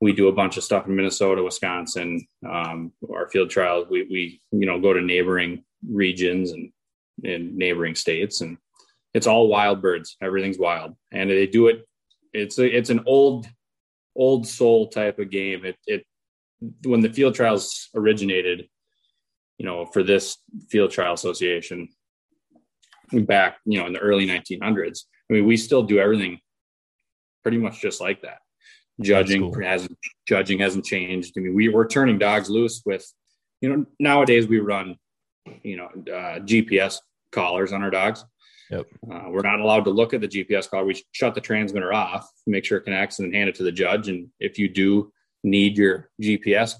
we 0.02 0.14
do 0.14 0.28
a 0.28 0.34
bunch 0.34 0.58
of 0.58 0.64
stuff 0.64 0.88
in 0.88 0.96
Minnesota, 0.96 1.44
Wisconsin. 1.44 2.28
Um, 2.48 2.92
our 3.14 3.30
field 3.30 3.52
trials, 3.52 3.88
we, 3.90 4.04
we, 4.10 4.42
you 4.52 4.66
know, 4.66 4.80
go 4.80 4.94
to 4.94 5.02
neighboring 5.02 5.64
regions 5.88 6.52
and, 6.52 6.72
in 7.24 7.56
neighboring 7.56 7.94
states 7.94 8.42
and 8.42 8.58
it's 9.14 9.28
all 9.28 9.48
wild 9.48 9.82
birds. 9.82 10.18
Everything's 10.22 10.58
wild 10.58 10.96
and 11.12 11.30
they 11.30 11.46
do 11.46 11.68
it. 11.68 11.88
It's 12.34 12.58
a, 12.58 12.66
it's 12.66 12.90
an 12.90 13.02
old, 13.06 13.46
old 14.16 14.48
soul 14.48 14.88
type 14.88 15.20
of 15.20 15.30
game. 15.30 15.66
It, 15.66 15.76
it, 15.86 16.04
when 16.84 17.02
the 17.02 17.14
field 17.14 17.36
trials 17.36 17.90
originated, 17.94 18.68
you 19.60 19.66
know, 19.66 19.86
for 19.86 20.02
this 20.02 20.38
field 20.70 20.90
trial 20.90 21.14
association 21.14 21.90
back, 23.12 23.58
you 23.66 23.80
know, 23.80 23.88
in 23.88 23.94
the 23.94 24.00
early 24.00 24.26
1900s, 24.26 25.06
I 25.30 25.34
mean, 25.34 25.46
we 25.46 25.58
still 25.58 25.84
do 25.84 26.00
everything 26.00 26.40
pretty 27.44 27.58
much 27.58 27.82
just 27.82 28.02
like 28.02 28.22
that 28.22 28.40
judging 29.02 29.52
cool. 29.52 29.64
hasn't 29.64 29.98
judging 30.28 30.60
hasn't 30.60 30.86
changed. 30.86 31.34
I 31.38 31.42
mean, 31.42 31.54
we 31.54 31.70
we're 31.70 31.88
turning 31.88 32.18
dogs 32.18 32.50
loose 32.50 32.82
with, 32.86 33.06
you 33.62 33.70
know, 33.70 33.86
nowadays 34.00 34.48
we 34.48 34.60
run, 34.60 34.98
you 35.64 35.78
know, 35.78 35.88
uh, 36.12 36.40
GPS 36.40 36.98
collars 37.32 37.74
on 37.74 37.84
our 37.84 37.90
dogs. 37.90 38.24
Yep. 38.70 38.86
Uh, 39.12 39.24
we're 39.28 39.42
not 39.42 39.60
allowed 39.60 39.84
to 39.86 39.90
look 39.90 40.14
at 40.14 40.22
the 40.22 40.28
GPS 40.28 40.70
collar. 40.70 40.86
We 40.86 41.04
shut 41.12 41.36
the 41.36 41.42
transmitter 41.42 41.92
off, 41.92 42.30
make 42.48 42.64
sure 42.64 42.78
it 42.78 42.84
connects, 42.84 43.20
and 43.20 43.28
then 43.28 43.34
hand 43.34 43.50
it 43.50 43.56
to 43.56 43.64
the 43.64 43.72
judge. 43.72 44.08
And 44.08 44.30
if 44.40 44.58
you 44.58 44.70
do 44.70 45.12
need 45.44 45.78
your 45.78 46.10
GPS 46.22 46.76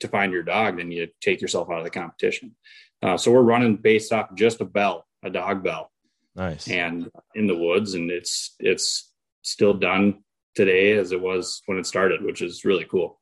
to 0.00 0.08
find 0.08 0.32
your 0.32 0.44
dog, 0.44 0.76
then 0.76 0.92
you 0.92 1.08
take 1.20 1.40
yourself 1.40 1.68
out 1.70 1.78
of 1.78 1.84
the 1.84 1.90
competition. 1.90 2.54
Uh, 3.02 3.16
so 3.16 3.32
we're 3.32 3.42
running 3.42 3.76
based 3.76 4.12
off 4.12 4.34
just 4.36 4.60
a 4.60 4.64
bell, 4.64 5.04
a 5.24 5.30
dog 5.30 5.64
bell. 5.64 5.90
Nice. 6.36 6.68
And 6.68 7.10
in 7.34 7.46
the 7.46 7.56
woods, 7.56 7.94
and 7.94 8.10
it's 8.10 8.54
it's 8.58 9.12
still 9.42 9.74
done 9.74 10.22
today 10.54 10.92
as 10.92 11.12
it 11.12 11.20
was 11.20 11.62
when 11.66 11.78
it 11.78 11.86
started, 11.86 12.22
which 12.22 12.42
is 12.42 12.64
really 12.64 12.84
cool. 12.84 13.20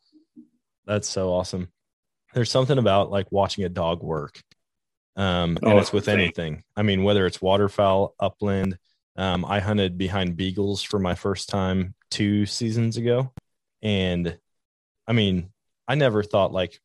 That's 0.86 1.08
so 1.08 1.30
awesome. 1.30 1.68
There's 2.34 2.50
something 2.50 2.78
about 2.78 3.10
like 3.10 3.30
watching 3.30 3.64
a 3.64 3.68
dog 3.68 4.02
work. 4.02 4.40
Um, 5.14 5.58
and 5.62 5.74
oh, 5.74 5.78
it's 5.78 5.92
with 5.92 6.08
anything. 6.08 6.64
I 6.74 6.82
mean, 6.82 7.02
whether 7.02 7.26
it's 7.26 7.42
waterfowl, 7.42 8.14
upland. 8.18 8.78
Um, 9.14 9.44
I 9.44 9.60
hunted 9.60 9.98
behind 9.98 10.38
beagles 10.38 10.82
for 10.82 10.98
my 10.98 11.14
first 11.14 11.50
time 11.50 11.94
two 12.10 12.46
seasons 12.46 12.96
ago. 12.96 13.30
And 13.82 14.38
I 15.06 15.12
mean, 15.12 15.50
I 15.86 15.96
never 15.96 16.22
thought 16.22 16.52
like 16.52 16.80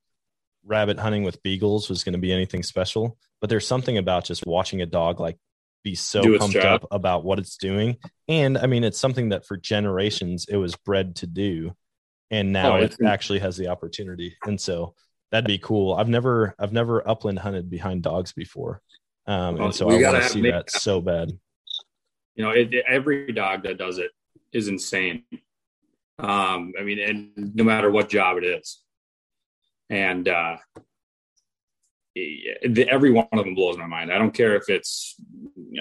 rabbit 0.67 0.99
hunting 0.99 1.23
with 1.23 1.41
beagles 1.41 1.89
was 1.89 2.03
going 2.03 2.13
to 2.13 2.19
be 2.19 2.31
anything 2.31 2.61
special, 2.63 3.17
but 3.41 3.49
there's 3.49 3.65
something 3.65 3.97
about 3.97 4.25
just 4.25 4.45
watching 4.45 4.81
a 4.81 4.85
dog 4.85 5.19
like 5.19 5.37
be 5.83 5.95
so 5.95 6.37
pumped 6.37 6.53
job. 6.53 6.83
up 6.83 6.87
about 6.91 7.23
what 7.23 7.39
it's 7.39 7.57
doing. 7.57 7.97
And 8.27 8.57
I 8.57 8.67
mean, 8.67 8.83
it's 8.83 8.99
something 8.99 9.29
that 9.29 9.45
for 9.45 9.57
generations 9.57 10.45
it 10.49 10.57
was 10.57 10.75
bred 10.75 11.15
to 11.17 11.27
do. 11.27 11.73
And 12.29 12.51
now 12.51 12.77
oh, 12.77 12.81
it 12.81 12.97
actually 13.05 13.39
has 13.39 13.55
the 13.55 13.69
opportunity. 13.69 14.35
And 14.45 14.59
so 14.59 14.95
that'd 15.31 15.47
be 15.47 15.59
cool. 15.59 15.93
I've 15.93 16.09
never, 16.09 16.53
I've 16.59 16.73
never 16.73 17.07
upland 17.07 17.39
hunted 17.39 17.69
behind 17.69 18.03
dogs 18.03 18.33
before. 18.33 18.81
Um, 19.27 19.61
and 19.61 19.75
so 19.75 19.89
I 19.89 20.01
want 20.01 20.23
to 20.23 20.29
see 20.29 20.51
that 20.51 20.69
so 20.69 20.99
bad. 20.99 21.31
You 22.35 22.43
know, 22.43 22.51
it, 22.51 22.73
every 22.87 23.31
dog 23.31 23.63
that 23.63 23.77
does 23.77 23.97
it 23.97 24.11
is 24.51 24.67
insane. 24.67 25.23
Um, 26.19 26.73
I 26.79 26.83
mean, 26.83 26.99
and 26.99 27.55
no 27.55 27.63
matter 27.63 27.89
what 27.89 28.09
job 28.09 28.37
it 28.37 28.43
is. 28.43 28.81
And, 29.89 30.27
uh, 30.27 30.57
every 32.89 33.11
one 33.11 33.27
of 33.31 33.45
them 33.45 33.55
blows 33.55 33.77
my 33.77 33.85
mind. 33.85 34.11
I 34.11 34.17
don't 34.17 34.33
care 34.33 34.55
if 34.55 34.69
it's, 34.69 35.15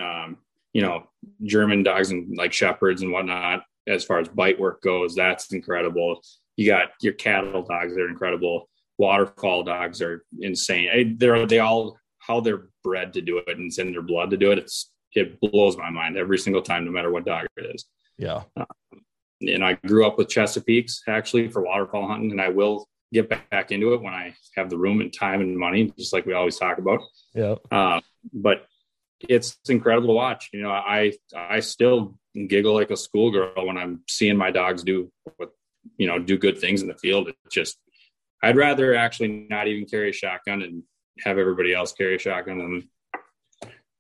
um, 0.01 0.39
you 0.73 0.83
know, 0.83 1.05
German 1.45 1.83
dogs 1.83 2.11
and 2.11 2.37
like 2.37 2.53
shepherds 2.53 3.03
and 3.03 3.13
whatnot. 3.13 3.63
As 3.87 4.05
far 4.05 4.19
as 4.19 4.29
bite 4.29 4.59
work 4.59 4.83
goes, 4.83 5.15
that's 5.15 5.53
incredible. 5.53 6.21
You 6.57 6.67
got 6.67 6.89
your 7.01 7.13
cattle 7.13 7.63
dogs; 7.63 7.95
they're 7.95 8.09
incredible. 8.09 8.69
Waterfall 8.99 9.63
dogs 9.63 10.03
are 10.03 10.25
insane. 10.41 11.17
They're 11.19 11.47
they 11.47 11.61
all 11.61 11.99
how 12.19 12.41
they're 12.41 12.69
bred 12.83 13.13
to 13.15 13.21
do 13.21 13.39
it 13.39 13.57
and 13.57 13.67
it's 13.67 13.79
in 13.79 13.93
their 13.93 14.03
blood 14.03 14.31
to 14.31 14.37
do 14.37 14.51
it. 14.51 14.59
It's 14.59 14.91
it 15.15 15.41
blows 15.41 15.77
my 15.77 15.89
mind 15.91 16.17
every 16.17 16.39
single 16.39 16.63
time, 16.63 16.85
no 16.85 16.91
matter 16.91 17.11
what 17.11 17.25
dog 17.25 17.47
it 17.57 17.75
is. 17.75 17.87
Yeah. 18.19 18.43
Um, 18.57 18.67
and 19.41 19.65
I 19.65 19.75
grew 19.87 20.07
up 20.07 20.19
with 20.19 20.29
Chesapeakes 20.29 21.03
actually 21.09 21.49
for 21.49 21.63
waterfall 21.63 22.09
hunting, 22.09 22.33
and 22.33 22.41
I 22.41 22.49
will 22.49 22.87
get 23.13 23.29
back 23.29 23.73
into 23.73 23.95
it 23.95 24.03
when 24.03 24.15
I 24.15 24.35
have 24.57 24.71
the 24.71 24.79
room 24.79 25.01
and 25.01 25.13
time 25.13 25.41
and 25.41 25.57
money, 25.57 25.93
just 25.99 26.13
like 26.13 26.27
we 26.27 26.33
always 26.33 26.59
talk 26.59 26.79
about. 26.79 27.01
Yeah. 27.35 27.57
Uh, 27.71 28.01
but 28.33 28.67
it's 29.21 29.59
incredible 29.69 30.09
to 30.09 30.15
watch. 30.15 30.51
You 30.53 30.63
know, 30.63 30.71
I 30.71 31.13
I 31.35 31.61
still 31.61 32.19
giggle 32.49 32.75
like 32.75 32.91
a 32.91 32.97
schoolgirl 32.97 33.67
when 33.67 33.79
I'm 33.79 34.03
seeing 34.09 34.37
my 34.37 34.51
dogs 34.51 34.83
do 34.83 35.11
what 35.37 35.51
you 35.97 36.07
know 36.07 36.19
do 36.19 36.37
good 36.37 36.59
things 36.59 36.83
in 36.83 36.89
the 36.89 36.95
field. 36.95 37.29
It's 37.29 37.55
just 37.55 37.79
I'd 38.43 38.57
rather 38.57 38.95
actually 38.95 39.47
not 39.49 39.69
even 39.69 39.87
carry 39.87 40.11
a 40.11 40.13
shotgun 40.13 40.63
and 40.63 40.83
have 41.21 41.39
everybody 41.39 41.73
else 41.73 41.93
carry 41.93 42.17
a 42.17 42.19
shotgun, 42.19 42.61
and 42.61 42.85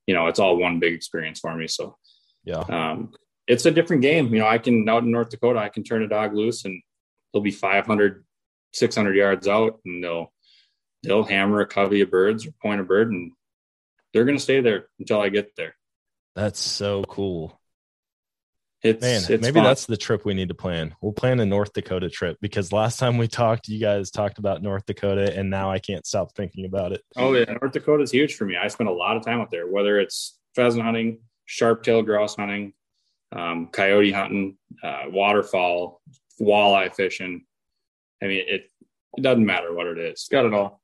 you 0.06 0.14
know, 0.14 0.26
it's 0.26 0.38
all 0.38 0.56
one 0.56 0.78
big 0.78 0.92
experience 0.92 1.40
for 1.40 1.54
me. 1.56 1.66
So 1.66 1.96
yeah, 2.44 2.60
um, 2.68 3.12
it's 3.46 3.66
a 3.66 3.70
different 3.70 4.02
game. 4.02 4.32
You 4.34 4.40
know, 4.40 4.46
I 4.46 4.58
can 4.58 4.88
out 4.88 5.02
in 5.02 5.10
North 5.10 5.30
Dakota, 5.30 5.58
I 5.58 5.68
can 5.68 5.82
turn 5.82 6.02
a 6.02 6.08
dog 6.08 6.34
loose 6.34 6.64
and 6.64 6.82
there'll 7.32 7.42
be 7.42 7.50
500 7.50 8.24
600 8.76 9.16
yards 9.16 9.48
out 9.48 9.80
and 9.84 10.02
they'll 10.02 10.32
they'll 11.02 11.24
hammer 11.24 11.60
a 11.60 11.66
covey 11.66 12.00
of 12.00 12.10
birds 12.10 12.46
or 12.46 12.52
point 12.62 12.80
a 12.80 12.84
bird 12.84 13.10
and 13.10 13.32
they're 14.12 14.24
going 14.24 14.36
to 14.36 14.42
stay 14.42 14.60
there 14.60 14.88
until 14.98 15.20
I 15.20 15.28
get 15.28 15.54
there. 15.56 15.74
That's 16.34 16.60
so 16.60 17.02
cool. 17.04 17.60
It's, 18.82 19.00
Man, 19.00 19.22
it's 19.28 19.42
maybe 19.42 19.54
fun. 19.54 19.64
that's 19.64 19.86
the 19.86 19.96
trip 19.96 20.24
we 20.24 20.34
need 20.34 20.48
to 20.48 20.54
plan. 20.54 20.94
We'll 21.00 21.12
plan 21.12 21.40
a 21.40 21.46
North 21.46 21.72
Dakota 21.72 22.10
trip 22.10 22.36
because 22.40 22.72
last 22.72 22.98
time 22.98 23.16
we 23.16 23.26
talked, 23.26 23.68
you 23.68 23.80
guys 23.80 24.10
talked 24.10 24.38
about 24.38 24.62
North 24.62 24.84
Dakota, 24.86 25.34
and 25.34 25.50
now 25.50 25.70
I 25.70 25.78
can't 25.78 26.06
stop 26.06 26.34
thinking 26.34 26.66
about 26.66 26.92
it. 26.92 27.02
Oh 27.16 27.34
yeah, 27.34 27.44
North 27.60 27.72
Dakota 27.72 28.02
is 28.02 28.12
huge 28.12 28.34
for 28.34 28.44
me. 28.44 28.56
I 28.56 28.68
spend 28.68 28.88
a 28.88 28.92
lot 28.92 29.16
of 29.16 29.24
time 29.24 29.40
out 29.40 29.50
there, 29.50 29.66
whether 29.66 29.98
it's 29.98 30.38
pheasant 30.54 30.84
hunting, 30.84 31.20
sharp-tailed 31.46 32.04
grouse 32.04 32.36
hunting, 32.36 32.74
um, 33.32 33.68
coyote 33.72 34.12
hunting, 34.12 34.58
uh, 34.84 35.04
waterfowl, 35.08 36.02
walleye 36.40 36.94
fishing. 36.94 37.45
I 38.22 38.26
mean, 38.26 38.44
it, 38.46 38.70
it 39.16 39.22
doesn't 39.22 39.44
matter 39.44 39.74
what 39.74 39.86
it 39.86 39.98
is. 39.98 40.28
Got 40.30 40.46
it 40.46 40.54
all. 40.54 40.80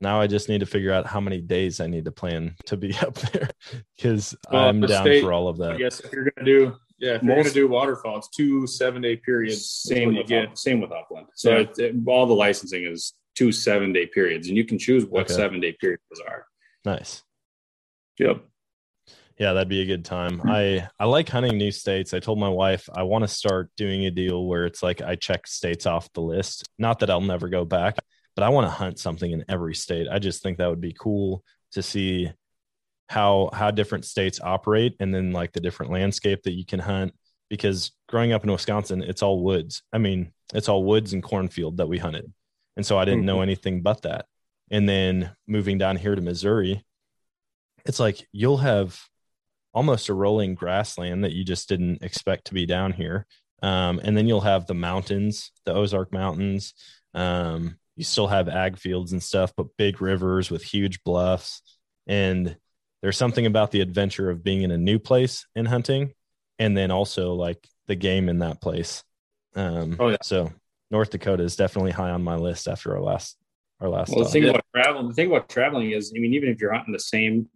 Now 0.00 0.20
I 0.20 0.26
just 0.26 0.48
need 0.48 0.60
to 0.60 0.66
figure 0.66 0.92
out 0.92 1.06
how 1.06 1.20
many 1.20 1.40
days 1.40 1.78
I 1.78 1.86
need 1.86 2.06
to 2.06 2.12
plan 2.12 2.56
to 2.66 2.76
be 2.76 2.94
up 3.02 3.14
there 3.14 3.50
because 3.96 4.34
well, 4.50 4.64
I'm 4.64 4.80
down 4.80 5.04
state, 5.04 5.22
for 5.22 5.32
all 5.32 5.48
of 5.48 5.58
that. 5.58 5.78
Yes, 5.78 6.00
if 6.00 6.12
you're 6.12 6.30
gonna 6.30 6.44
do 6.44 6.76
yeah, 6.98 7.14
if 7.14 7.22
you're 7.22 7.36
gonna 7.36 7.50
do 7.50 7.68
waterfowl, 7.68 8.18
it's 8.18 8.28
two 8.28 8.66
seven 8.66 9.00
day 9.02 9.16
periods. 9.16 9.70
Same 9.70 10.14
with 10.14 10.26
get. 10.26 10.56
same 10.58 10.80
with 10.80 10.92
upland. 10.92 11.26
So 11.34 11.50
yeah. 11.50 11.58
it, 11.60 11.78
it, 11.78 11.94
all 12.06 12.26
the 12.26 12.34
licensing 12.34 12.84
is 12.84 13.14
two 13.34 13.52
seven 13.52 13.92
day 13.92 14.06
periods, 14.06 14.48
and 14.48 14.56
you 14.56 14.64
can 14.64 14.78
choose 14.78 15.06
what 15.06 15.24
okay. 15.24 15.34
seven 15.34 15.60
day 15.60 15.72
periods 15.72 16.02
are. 16.26 16.46
Nice. 16.84 17.22
Yep. 18.18 18.44
Yeah, 19.40 19.54
that'd 19.54 19.70
be 19.70 19.80
a 19.80 19.86
good 19.86 20.04
time. 20.04 20.42
I 20.44 20.86
I 20.98 21.06
like 21.06 21.30
hunting 21.30 21.56
new 21.56 21.72
states. 21.72 22.12
I 22.12 22.20
told 22.20 22.38
my 22.38 22.50
wife 22.50 22.90
I 22.94 23.04
want 23.04 23.22
to 23.22 23.28
start 23.28 23.70
doing 23.74 24.04
a 24.04 24.10
deal 24.10 24.44
where 24.44 24.66
it's 24.66 24.82
like 24.82 25.00
I 25.00 25.14
check 25.16 25.46
states 25.46 25.86
off 25.86 26.12
the 26.12 26.20
list. 26.20 26.68
Not 26.78 26.98
that 26.98 27.08
I'll 27.08 27.22
never 27.22 27.48
go 27.48 27.64
back, 27.64 27.96
but 28.36 28.42
I 28.42 28.50
want 28.50 28.66
to 28.66 28.70
hunt 28.70 28.98
something 28.98 29.30
in 29.32 29.46
every 29.48 29.74
state. 29.74 30.08
I 30.12 30.18
just 30.18 30.42
think 30.42 30.58
that 30.58 30.68
would 30.68 30.82
be 30.82 30.92
cool 30.92 31.42
to 31.72 31.80
see 31.80 32.30
how 33.08 33.48
how 33.54 33.70
different 33.70 34.04
states 34.04 34.40
operate 34.42 34.94
and 35.00 35.14
then 35.14 35.32
like 35.32 35.52
the 35.52 35.60
different 35.60 35.90
landscape 35.90 36.42
that 36.42 36.52
you 36.52 36.66
can 36.66 36.78
hunt 36.78 37.14
because 37.48 37.92
growing 38.10 38.34
up 38.34 38.44
in 38.44 38.52
Wisconsin, 38.52 39.02
it's 39.02 39.22
all 39.22 39.42
woods. 39.42 39.82
I 39.90 39.96
mean, 39.96 40.32
it's 40.52 40.68
all 40.68 40.84
woods 40.84 41.14
and 41.14 41.22
cornfield 41.22 41.78
that 41.78 41.88
we 41.88 41.96
hunted. 41.96 42.30
And 42.76 42.84
so 42.84 42.98
I 42.98 43.06
didn't 43.06 43.24
know 43.24 43.36
mm-hmm. 43.36 43.44
anything 43.44 43.80
but 43.80 44.02
that. 44.02 44.26
And 44.70 44.86
then 44.86 45.34
moving 45.46 45.78
down 45.78 45.96
here 45.96 46.14
to 46.14 46.20
Missouri, 46.20 46.84
it's 47.86 47.98
like 47.98 48.28
you'll 48.32 48.58
have 48.58 49.00
almost 49.72 50.08
a 50.08 50.14
rolling 50.14 50.54
grassland 50.54 51.24
that 51.24 51.32
you 51.32 51.44
just 51.44 51.68
didn't 51.68 52.02
expect 52.02 52.46
to 52.46 52.54
be 52.54 52.66
down 52.66 52.92
here. 52.92 53.26
Um, 53.62 54.00
and 54.02 54.16
then 54.16 54.26
you'll 54.26 54.40
have 54.40 54.66
the 54.66 54.74
mountains, 54.74 55.52
the 55.64 55.74
Ozark 55.74 56.12
Mountains. 56.12 56.74
Um, 57.14 57.76
you 57.96 58.04
still 58.04 58.28
have 58.28 58.48
ag 58.48 58.78
fields 58.78 59.12
and 59.12 59.22
stuff, 59.22 59.52
but 59.56 59.76
big 59.76 60.00
rivers 60.00 60.50
with 60.50 60.62
huge 60.62 61.02
bluffs. 61.04 61.62
And 62.06 62.56
there's 63.02 63.16
something 63.16 63.46
about 63.46 63.70
the 63.70 63.80
adventure 63.80 64.30
of 64.30 64.42
being 64.42 64.62
in 64.62 64.70
a 64.70 64.78
new 64.78 64.98
place 64.98 65.46
and 65.54 65.68
hunting, 65.68 66.14
and 66.58 66.76
then 66.76 66.90
also 66.90 67.34
like 67.34 67.66
the 67.86 67.94
game 67.94 68.28
in 68.28 68.38
that 68.38 68.60
place. 68.60 69.04
Um, 69.54 69.96
oh 69.98 70.08
yeah. 70.08 70.16
So 70.22 70.52
North 70.90 71.10
Dakota 71.10 71.42
is 71.42 71.56
definitely 71.56 71.92
high 71.92 72.10
on 72.10 72.22
my 72.22 72.36
list 72.36 72.68
after 72.68 72.94
our 72.94 73.02
last 73.02 73.36
our 73.80 73.88
last. 73.88 74.14
Well, 74.14 74.24
the 74.24 74.30
thing 74.30 74.48
about 74.48 74.64
traveling, 74.74 75.08
the 75.08 75.14
thing 75.14 75.28
about 75.28 75.48
traveling 75.48 75.90
is, 75.92 76.12
I 76.14 76.20
mean, 76.20 76.34
even 76.34 76.50
if 76.50 76.60
you're 76.60 76.72
hunting 76.72 76.92
the 76.92 76.98
same 76.98 77.48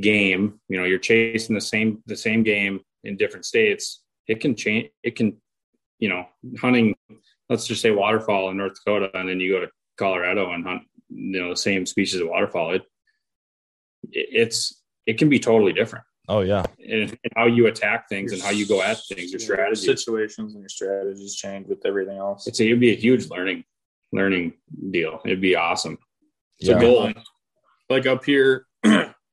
game 0.00 0.58
you 0.68 0.78
know 0.78 0.84
you're 0.84 0.98
chasing 0.98 1.54
the 1.54 1.60
same 1.60 2.02
the 2.06 2.16
same 2.16 2.42
game 2.42 2.80
in 3.04 3.16
different 3.16 3.44
states 3.44 4.02
it 4.26 4.40
can 4.40 4.54
change 4.54 4.88
it 5.02 5.14
can 5.14 5.36
you 5.98 6.08
know 6.08 6.26
hunting 6.60 6.94
let's 7.48 7.66
just 7.66 7.82
say 7.82 7.90
waterfall 7.90 8.50
in 8.50 8.56
north 8.56 8.74
dakota 8.74 9.10
and 9.14 9.28
then 9.28 9.38
you 9.38 9.52
go 9.52 9.60
to 9.60 9.70
colorado 9.96 10.52
and 10.52 10.64
hunt 10.64 10.82
you 11.08 11.40
know 11.40 11.50
the 11.50 11.56
same 11.56 11.86
species 11.86 12.20
of 12.20 12.28
waterfall 12.28 12.72
it 12.72 12.82
it's 14.10 14.82
it 15.06 15.18
can 15.18 15.28
be 15.28 15.38
totally 15.38 15.72
different 15.72 16.04
Oh 16.28 16.40
yeah, 16.40 16.64
and, 16.80 17.10
and 17.10 17.32
how 17.36 17.46
you 17.46 17.68
attack 17.68 18.08
things 18.08 18.32
and 18.32 18.42
how 18.42 18.50
you 18.50 18.66
go 18.66 18.82
at 18.82 18.98
things, 19.08 19.30
your 19.30 19.38
strategy. 19.38 19.82
situations 19.82 20.54
and 20.54 20.62
your 20.62 20.68
strategies 20.68 21.36
change 21.36 21.68
with 21.68 21.86
everything 21.86 22.18
else. 22.18 22.48
It's 22.48 22.58
a, 22.58 22.66
it'd 22.66 22.80
be 22.80 22.90
a 22.90 22.96
huge 22.96 23.30
learning 23.30 23.62
learning 24.12 24.54
deal. 24.90 25.20
It'd 25.24 25.40
be 25.40 25.54
awesome. 25.54 25.98
It's 26.58 26.68
a 26.68 26.80
goal. 26.80 27.12
Like 27.88 28.06
up 28.06 28.24
here, 28.24 28.65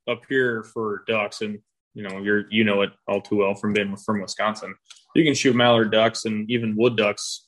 up 0.09 0.21
here 0.27 0.63
for 0.63 1.03
ducks, 1.07 1.41
and 1.41 1.59
you 1.93 2.03
know, 2.03 2.19
you're 2.19 2.45
you 2.51 2.63
know 2.63 2.81
it 2.81 2.91
all 3.07 3.21
too 3.21 3.37
well 3.37 3.55
from 3.55 3.73
being 3.73 3.95
from 3.97 4.21
Wisconsin. 4.21 4.75
You 5.15 5.23
can 5.23 5.33
shoot 5.35 5.55
mallard 5.55 5.91
ducks 5.91 6.25
and 6.25 6.49
even 6.49 6.75
wood 6.75 6.97
ducks 6.97 7.47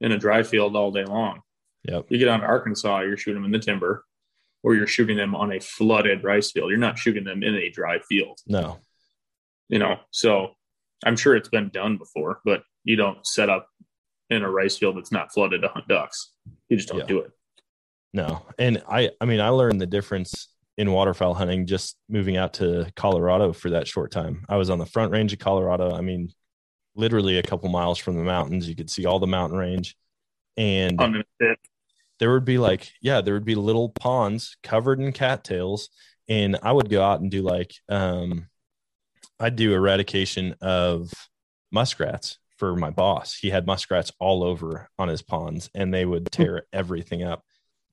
in 0.00 0.12
a 0.12 0.18
dry 0.18 0.42
field 0.42 0.74
all 0.76 0.90
day 0.90 1.04
long. 1.04 1.40
Yep. 1.84 2.06
You 2.08 2.18
get 2.18 2.28
on 2.28 2.42
Arkansas, 2.42 3.00
you're 3.00 3.16
shooting 3.16 3.42
them 3.42 3.52
in 3.52 3.58
the 3.58 3.64
timber, 3.64 4.04
or 4.62 4.74
you're 4.74 4.86
shooting 4.86 5.16
them 5.16 5.34
on 5.34 5.52
a 5.52 5.60
flooded 5.60 6.24
rice 6.24 6.50
field. 6.52 6.70
You're 6.70 6.78
not 6.78 6.98
shooting 6.98 7.24
them 7.24 7.42
in 7.42 7.54
a 7.54 7.70
dry 7.70 7.98
field. 8.08 8.38
no, 8.46 8.78
You 9.68 9.78
know, 9.80 9.98
so 10.10 10.52
I'm 11.04 11.16
sure 11.16 11.34
it's 11.36 11.48
been 11.48 11.68
done 11.68 11.98
before, 11.98 12.40
but 12.44 12.62
you 12.84 12.96
don't 12.96 13.26
set 13.26 13.50
up 13.50 13.68
in 14.30 14.42
a 14.42 14.50
rice 14.50 14.78
field 14.78 14.96
that's 14.96 15.12
not 15.12 15.32
flooded 15.32 15.60
to 15.62 15.68
hunt 15.68 15.88
ducks. 15.88 16.32
You 16.68 16.76
just 16.76 16.88
don't 16.88 17.00
Yeah. 17.00 17.06
do 17.06 17.18
it. 17.20 17.30
no. 18.14 18.46
And 18.58 18.82
I, 18.88 19.10
I 19.20 19.24
mean, 19.24 19.40
I 19.40 19.48
learned 19.50 19.80
the 19.80 19.86
difference 19.86 20.48
in 20.78 20.92
waterfowl 20.92 21.34
hunting 21.34 21.66
just 21.66 21.96
moving 22.08 22.36
out 22.36 22.54
to 22.54 22.90
Colorado 22.96 23.52
for 23.52 23.70
that 23.70 23.86
short 23.86 24.10
time. 24.10 24.44
I 24.48 24.56
was 24.56 24.70
on 24.70 24.78
the 24.78 24.86
front 24.86 25.12
range 25.12 25.32
of 25.32 25.38
Colorado. 25.38 25.94
I 25.94 26.00
mean, 26.00 26.32
literally 26.94 27.38
a 27.38 27.42
couple 27.42 27.68
miles 27.68 27.98
from 27.98 28.16
the 28.16 28.24
mountains. 28.24 28.68
You 28.68 28.74
could 28.74 28.90
see 28.90 29.06
all 29.06 29.18
the 29.18 29.26
mountain 29.26 29.58
range, 29.58 29.96
and 30.56 30.98
there 32.22 32.30
would 32.30 32.44
be 32.44 32.56
like 32.56 32.92
yeah 33.00 33.20
there 33.20 33.34
would 33.34 33.44
be 33.44 33.56
little 33.56 33.88
ponds 33.88 34.56
covered 34.62 35.00
in 35.00 35.10
cattails 35.10 35.88
and 36.28 36.56
i 36.62 36.70
would 36.70 36.88
go 36.88 37.02
out 37.02 37.20
and 37.20 37.32
do 37.32 37.42
like 37.42 37.74
um 37.88 38.46
i'd 39.40 39.56
do 39.56 39.74
eradication 39.74 40.54
of 40.60 41.12
muskrats 41.72 42.38
for 42.58 42.76
my 42.76 42.90
boss 42.90 43.34
he 43.34 43.50
had 43.50 43.66
muskrats 43.66 44.12
all 44.20 44.44
over 44.44 44.88
on 45.00 45.08
his 45.08 45.20
ponds 45.20 45.68
and 45.74 45.92
they 45.92 46.04
would 46.04 46.30
tear 46.30 46.64
everything 46.72 47.24
up 47.24 47.44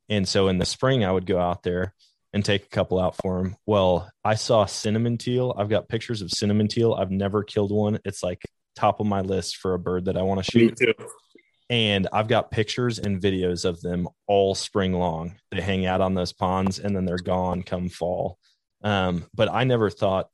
and 0.09 0.27
so 0.27 0.47
in 0.47 0.59
the 0.59 0.65
spring 0.65 1.03
i 1.03 1.11
would 1.11 1.25
go 1.25 1.39
out 1.39 1.63
there 1.63 1.95
and 2.33 2.45
take 2.45 2.63
a 2.65 2.69
couple 2.69 2.99
out 2.99 3.15
for 3.15 3.39
him 3.39 3.55
well 3.65 4.09
i 4.23 4.35
saw 4.35 4.65
cinnamon 4.65 5.17
teal 5.17 5.53
i've 5.57 5.69
got 5.69 5.87
pictures 5.89 6.21
of 6.21 6.29
cinnamon 6.29 6.67
teal 6.67 6.93
i've 6.93 7.11
never 7.11 7.43
killed 7.43 7.71
one 7.71 7.99
it's 8.05 8.21
like 8.23 8.41
top 8.75 8.99
of 8.99 9.05
my 9.07 9.21
list 9.21 9.57
for 9.57 9.73
a 9.73 9.79
bird 9.79 10.05
that 10.05 10.17
i 10.17 10.21
want 10.21 10.43
to 10.43 10.57
Me 10.57 10.67
shoot 10.67 10.77
too. 10.77 10.93
and 11.69 12.07
I've 12.13 12.27
got 12.27 12.51
pictures 12.51 12.97
and 12.99 13.21
videos 13.21 13.65
of 13.65 13.79
them 13.81 14.07
all 14.27 14.55
spring 14.55 14.93
long. 14.93 15.35
They 15.51 15.61
hang 15.61 15.85
out 15.85 16.01
on 16.01 16.15
those 16.15 16.33
ponds 16.33 16.79
and 16.79 16.95
then 16.95 17.05
they're 17.05 17.17
gone 17.17 17.61
come 17.61 17.89
fall. 17.89 18.39
Um, 18.83 19.25
but 19.35 19.51
I 19.51 19.65
never 19.65 19.89
thought 19.89 20.29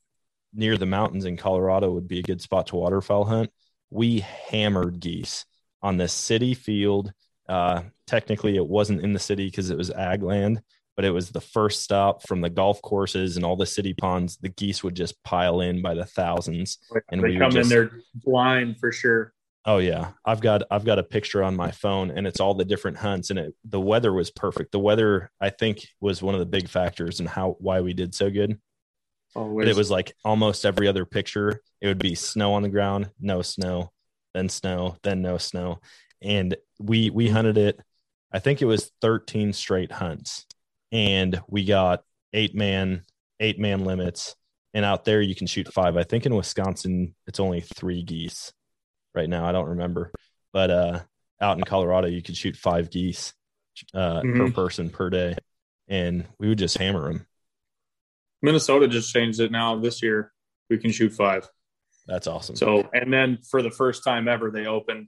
near 0.54 0.78
the 0.78 0.86
mountains 0.86 1.26
in 1.26 1.36
Colorado 1.36 1.92
would 1.92 2.08
be 2.08 2.20
a 2.20 2.24
good 2.24 2.42
spot 2.42 2.68
to 2.68 2.78
waterfowl 2.78 3.26
hunt. 3.26 3.50
We 3.90 4.20
hammered 4.20 5.00
geese 5.00 5.46
on 5.82 5.98
this 5.98 6.14
city 6.14 6.54
field. 6.54 7.12
Uh, 7.50 7.82
technically, 8.08 8.56
it 8.56 8.66
wasn't 8.66 9.02
in 9.02 9.12
the 9.12 9.20
city 9.20 9.48
because 9.48 9.70
it 9.72 9.78
was 9.78 9.92
ag 9.92 10.24
land, 10.24 10.62
but 10.96 11.06
it 11.06 11.12
was 11.12 11.32
the 11.32 11.42
first 11.42 11.82
stop 11.82 12.28
from 12.28 12.42
the 12.42 12.50
golf 12.50 12.82
courses 12.82 13.36
and 13.36 13.46
all 13.46 13.56
the 13.56 13.66
city 13.66 13.94
ponds. 13.94 14.38
The 14.38 14.50
geese 14.50 14.84
would 14.84 14.96
just 14.96 15.22
pile 15.24 15.62
in 15.62 15.82
by 15.82 15.94
the 15.94 16.06
thousands. 16.06 16.78
And 17.10 17.22
they 17.22 17.30
we 17.30 17.38
come 17.38 17.56
in 17.56 17.68
there 17.70 17.92
blind 18.14 18.80
for 18.80 18.92
sure. 18.92 19.34
Oh 19.68 19.80
yeah, 19.80 20.12
I've 20.24 20.42
got 20.42 20.62
I've 20.70 20.86
got 20.86 21.00
a 21.00 21.04
picture 21.04 21.44
on 21.44 21.56
my 21.56 21.72
phone, 21.72 22.12
and 22.12 22.28
it's 22.28 22.40
all 22.40 22.54
the 22.54 22.66
different 22.66 22.98
hunts, 22.98 23.32
and 23.32 23.40
it 23.40 23.56
the 23.64 23.82
weather 23.82 24.14
was 24.14 24.30
perfect. 24.30 24.72
The 24.72 24.80
weather 24.80 25.32
I 25.42 25.50
think 25.50 25.88
was 26.00 26.22
one 26.22 26.36
of 26.36 26.40
the 26.40 26.46
big 26.46 26.70
factors 26.70 27.20
in 27.20 27.26
how 27.26 27.56
why 27.60 27.82
we 27.82 27.94
did 27.94 28.14
so 28.14 28.30
good. 28.30 28.60
But 29.34 29.68
it 29.68 29.76
was 29.76 29.92
like 29.92 30.16
almost 30.24 30.66
every 30.66 30.88
other 30.88 31.06
picture, 31.06 31.60
it 31.82 31.88
would 31.88 32.00
be 32.00 32.16
snow 32.16 32.54
on 32.54 32.62
the 32.62 32.70
ground, 32.70 33.10
no 33.20 33.42
snow, 33.42 33.92
then 34.34 34.48
snow, 34.48 34.98
then 35.04 35.22
no 35.22 35.38
snow, 35.38 35.82
and 36.22 36.56
we 36.80 37.10
we 37.10 37.28
hunted 37.28 37.58
it. 37.58 37.80
I 38.32 38.40
think 38.40 38.62
it 38.62 38.66
was 38.66 38.92
thirteen 39.02 39.52
straight 39.52 39.92
hunts, 39.92 40.46
and 40.92 41.40
we 41.48 41.64
got 41.66 42.04
eight 42.34 42.56
man 42.56 43.04
eight 43.40 43.60
man 43.60 43.84
limits, 43.84 44.36
and 44.74 44.86
out 44.86 45.06
there 45.06 45.22
you 45.22 45.36
can 45.36 45.48
shoot 45.48 45.72
five. 45.74 45.98
I 45.98 46.04
think 46.04 46.26
in 46.26 46.36
Wisconsin 46.36 47.16
it's 47.28 47.40
only 47.40 47.62
three 47.62 48.04
geese 48.04 48.54
right 49.14 49.30
now. 49.30 49.46
I 49.46 49.52
don't 49.52 49.70
remember, 49.70 50.12
but 50.54 50.70
uh, 50.72 51.00
out 51.42 51.58
in 51.58 51.64
Colorado 51.64 52.08
you 52.08 52.22
could 52.22 52.38
shoot 52.38 52.56
five 52.56 52.90
geese 52.90 53.34
uh, 53.94 54.22
per 54.22 54.28
Mhm. 54.28 54.54
person 54.54 54.90
per 54.90 55.10
day, 55.10 55.36
and 55.88 56.26
we 56.40 56.48
would 56.48 56.58
just 56.60 56.78
hammer 56.78 57.12
them. 57.12 57.26
Minnesota 58.42 58.88
just 58.88 59.12
changed 59.14 59.40
it 59.40 59.52
now 59.52 59.78
this 59.80 60.02
year. 60.04 60.32
We 60.70 60.78
can 60.78 60.92
shoot 60.92 61.14
five. 61.14 61.48
That's 62.08 62.28
awesome. 62.28 62.56
So, 62.56 62.88
and 62.94 63.12
then 63.12 63.40
for 63.50 63.62
the 63.62 63.72
first 63.72 64.04
time 64.04 64.28
ever, 64.28 64.52
they 64.52 64.66
opened 64.68 65.08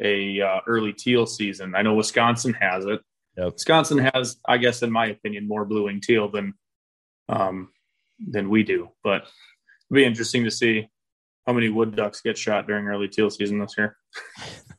a 0.00 0.40
uh, 0.40 0.60
early 0.66 0.92
teal 0.92 1.26
season. 1.26 1.74
I 1.74 1.82
know 1.82 1.94
Wisconsin 1.94 2.54
has 2.54 2.84
it. 2.86 3.00
Yep. 3.36 3.52
Wisconsin 3.54 3.98
has, 3.98 4.36
I 4.46 4.58
guess, 4.58 4.82
in 4.82 4.90
my 4.90 5.06
opinion, 5.06 5.48
more 5.48 5.64
blue 5.64 5.84
wing 5.84 6.00
teal 6.02 6.28
than 6.28 6.54
um, 7.28 7.70
than 8.18 8.50
we 8.50 8.62
do. 8.62 8.90
But 9.02 9.22
it'll 9.22 9.94
be 9.94 10.04
interesting 10.04 10.44
to 10.44 10.50
see 10.50 10.88
how 11.46 11.52
many 11.52 11.68
wood 11.68 11.96
ducks 11.96 12.20
get 12.20 12.38
shot 12.38 12.66
during 12.66 12.86
early 12.86 13.08
teal 13.08 13.30
season 13.30 13.58
this 13.58 13.74
year. 13.76 13.96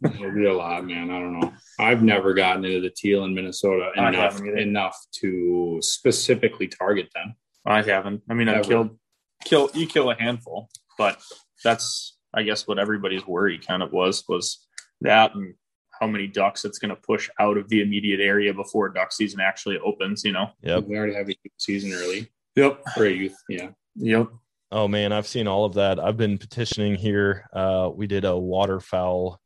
It'll 0.03 0.31
be 0.31 0.45
a 0.45 0.53
lot, 0.53 0.85
man. 0.85 1.09
I 1.09 1.19
don't 1.19 1.39
know. 1.39 1.53
I've 1.79 2.03
never 2.03 2.33
gotten 2.33 2.63
into 2.65 2.81
the 2.81 2.93
teal 2.95 3.23
in 3.25 3.33
Minnesota 3.33 3.91
enough 3.95 4.41
enough 4.41 4.97
to 5.19 5.79
specifically 5.81 6.67
target 6.67 7.09
them. 7.15 7.35
I 7.65 7.81
haven't. 7.81 8.21
I 8.29 8.33
mean, 8.33 8.49
I 8.49 8.55
Never. 8.55 8.67
killed 8.67 8.99
kill 9.45 9.69
you 9.73 9.87
kill 9.87 10.11
a 10.11 10.15
handful, 10.15 10.69
but 10.97 11.21
that's 11.63 12.17
I 12.33 12.43
guess 12.43 12.67
what 12.67 12.79
everybody's 12.79 13.25
worry 13.25 13.59
kind 13.59 13.81
of 13.81 13.91
was 13.91 14.23
was 14.27 14.65
that 15.01 15.35
and 15.35 15.55
how 16.03 16.11
many 16.11 16.27
ducks 16.27 16.65
it's 16.65 16.79
going 16.79 16.89
to 16.89 16.95
push 17.01 17.29
out 17.39 17.57
of 17.57 17.69
the 17.69 17.81
immediate 17.81 18.19
area 18.19 18.53
before 18.53 18.89
duck 18.89 19.11
season 19.13 19.39
actually 19.39 19.79
opens. 19.79 20.23
You 20.23 20.33
know. 20.33 20.49
Yep. 20.61 20.85
We 20.85 20.97
already 20.97 21.13
have 21.13 21.29
a 21.29 21.31
youth 21.43 21.53
season 21.57 21.93
early 21.93 22.29
Yep. 22.55 22.81
for 22.93 23.05
a 23.05 23.11
youth. 23.11 23.35
Yeah. 23.47 23.69
Yep. 23.95 24.29
Oh 24.71 24.87
man, 24.87 25.13
I've 25.13 25.27
seen 25.27 25.47
all 25.47 25.65
of 25.65 25.75
that. 25.75 25.99
I've 25.99 26.17
been 26.17 26.37
petitioning 26.37 26.95
here. 26.95 27.47
Uh, 27.53 27.89
we 27.93 28.07
did 28.07 28.25
a 28.25 28.37
waterfowl. 28.37 29.39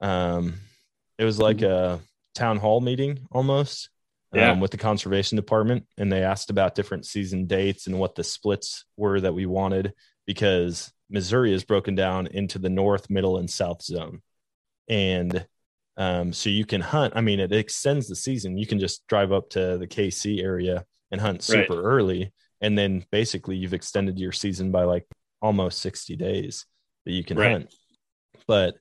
Um, 0.00 0.54
it 1.18 1.24
was 1.24 1.38
like 1.38 1.62
a 1.62 2.00
town 2.34 2.58
hall 2.58 2.80
meeting 2.80 3.26
almost. 3.32 3.90
Yeah. 4.32 4.50
Um, 4.50 4.58
with 4.58 4.72
the 4.72 4.78
conservation 4.78 5.36
department, 5.36 5.86
and 5.96 6.10
they 6.10 6.24
asked 6.24 6.50
about 6.50 6.74
different 6.74 7.06
season 7.06 7.46
dates 7.46 7.86
and 7.86 8.00
what 8.00 8.16
the 8.16 8.24
splits 8.24 8.84
were 8.96 9.20
that 9.20 9.32
we 9.32 9.46
wanted 9.46 9.94
because 10.26 10.92
Missouri 11.08 11.54
is 11.54 11.62
broken 11.62 11.94
down 11.94 12.26
into 12.26 12.58
the 12.58 12.68
north, 12.68 13.08
middle, 13.08 13.36
and 13.38 13.48
south 13.48 13.82
zone, 13.82 14.22
and 14.88 15.46
um, 15.96 16.32
so 16.32 16.50
you 16.50 16.64
can 16.64 16.80
hunt. 16.80 17.12
I 17.16 17.20
mean, 17.20 17.40
it 17.40 17.52
extends 17.52 18.08
the 18.08 18.16
season. 18.16 18.58
You 18.58 18.66
can 18.66 18.78
just 18.78 19.06
drive 19.06 19.32
up 19.32 19.50
to 19.50 19.78
the 19.78 19.86
KC 19.86 20.42
area 20.42 20.84
and 21.10 21.20
hunt 21.20 21.38
Right. 21.48 21.66
super 21.68 21.82
early, 21.82 22.32
and 22.60 22.76
then 22.76 23.04
basically 23.12 23.56
you've 23.56 23.74
extended 23.74 24.18
your 24.18 24.32
season 24.32 24.70
by 24.72 24.84
like 24.84 25.06
almost 25.40 25.80
60 25.80 26.16
days 26.16 26.66
that 27.04 27.12
you 27.12 27.22
can 27.22 27.36
Right. 27.38 27.50
hunt. 27.52 27.74
But 28.46 28.76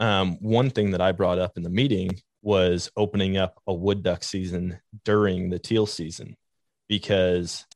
um, 0.00 0.36
one 0.40 0.70
thing 0.70 0.92
that 0.92 1.00
I 1.00 1.12
brought 1.12 1.38
up 1.38 1.56
in 1.56 1.62
the 1.62 1.70
meeting 1.70 2.10
was 2.42 2.90
opening 2.96 3.36
up 3.36 3.60
a 3.66 3.74
wood 3.74 4.02
duck 4.02 4.22
season 4.22 4.78
during 5.04 5.50
the 5.50 5.58
teal 5.58 5.86
season 5.86 6.36
because 6.88 7.66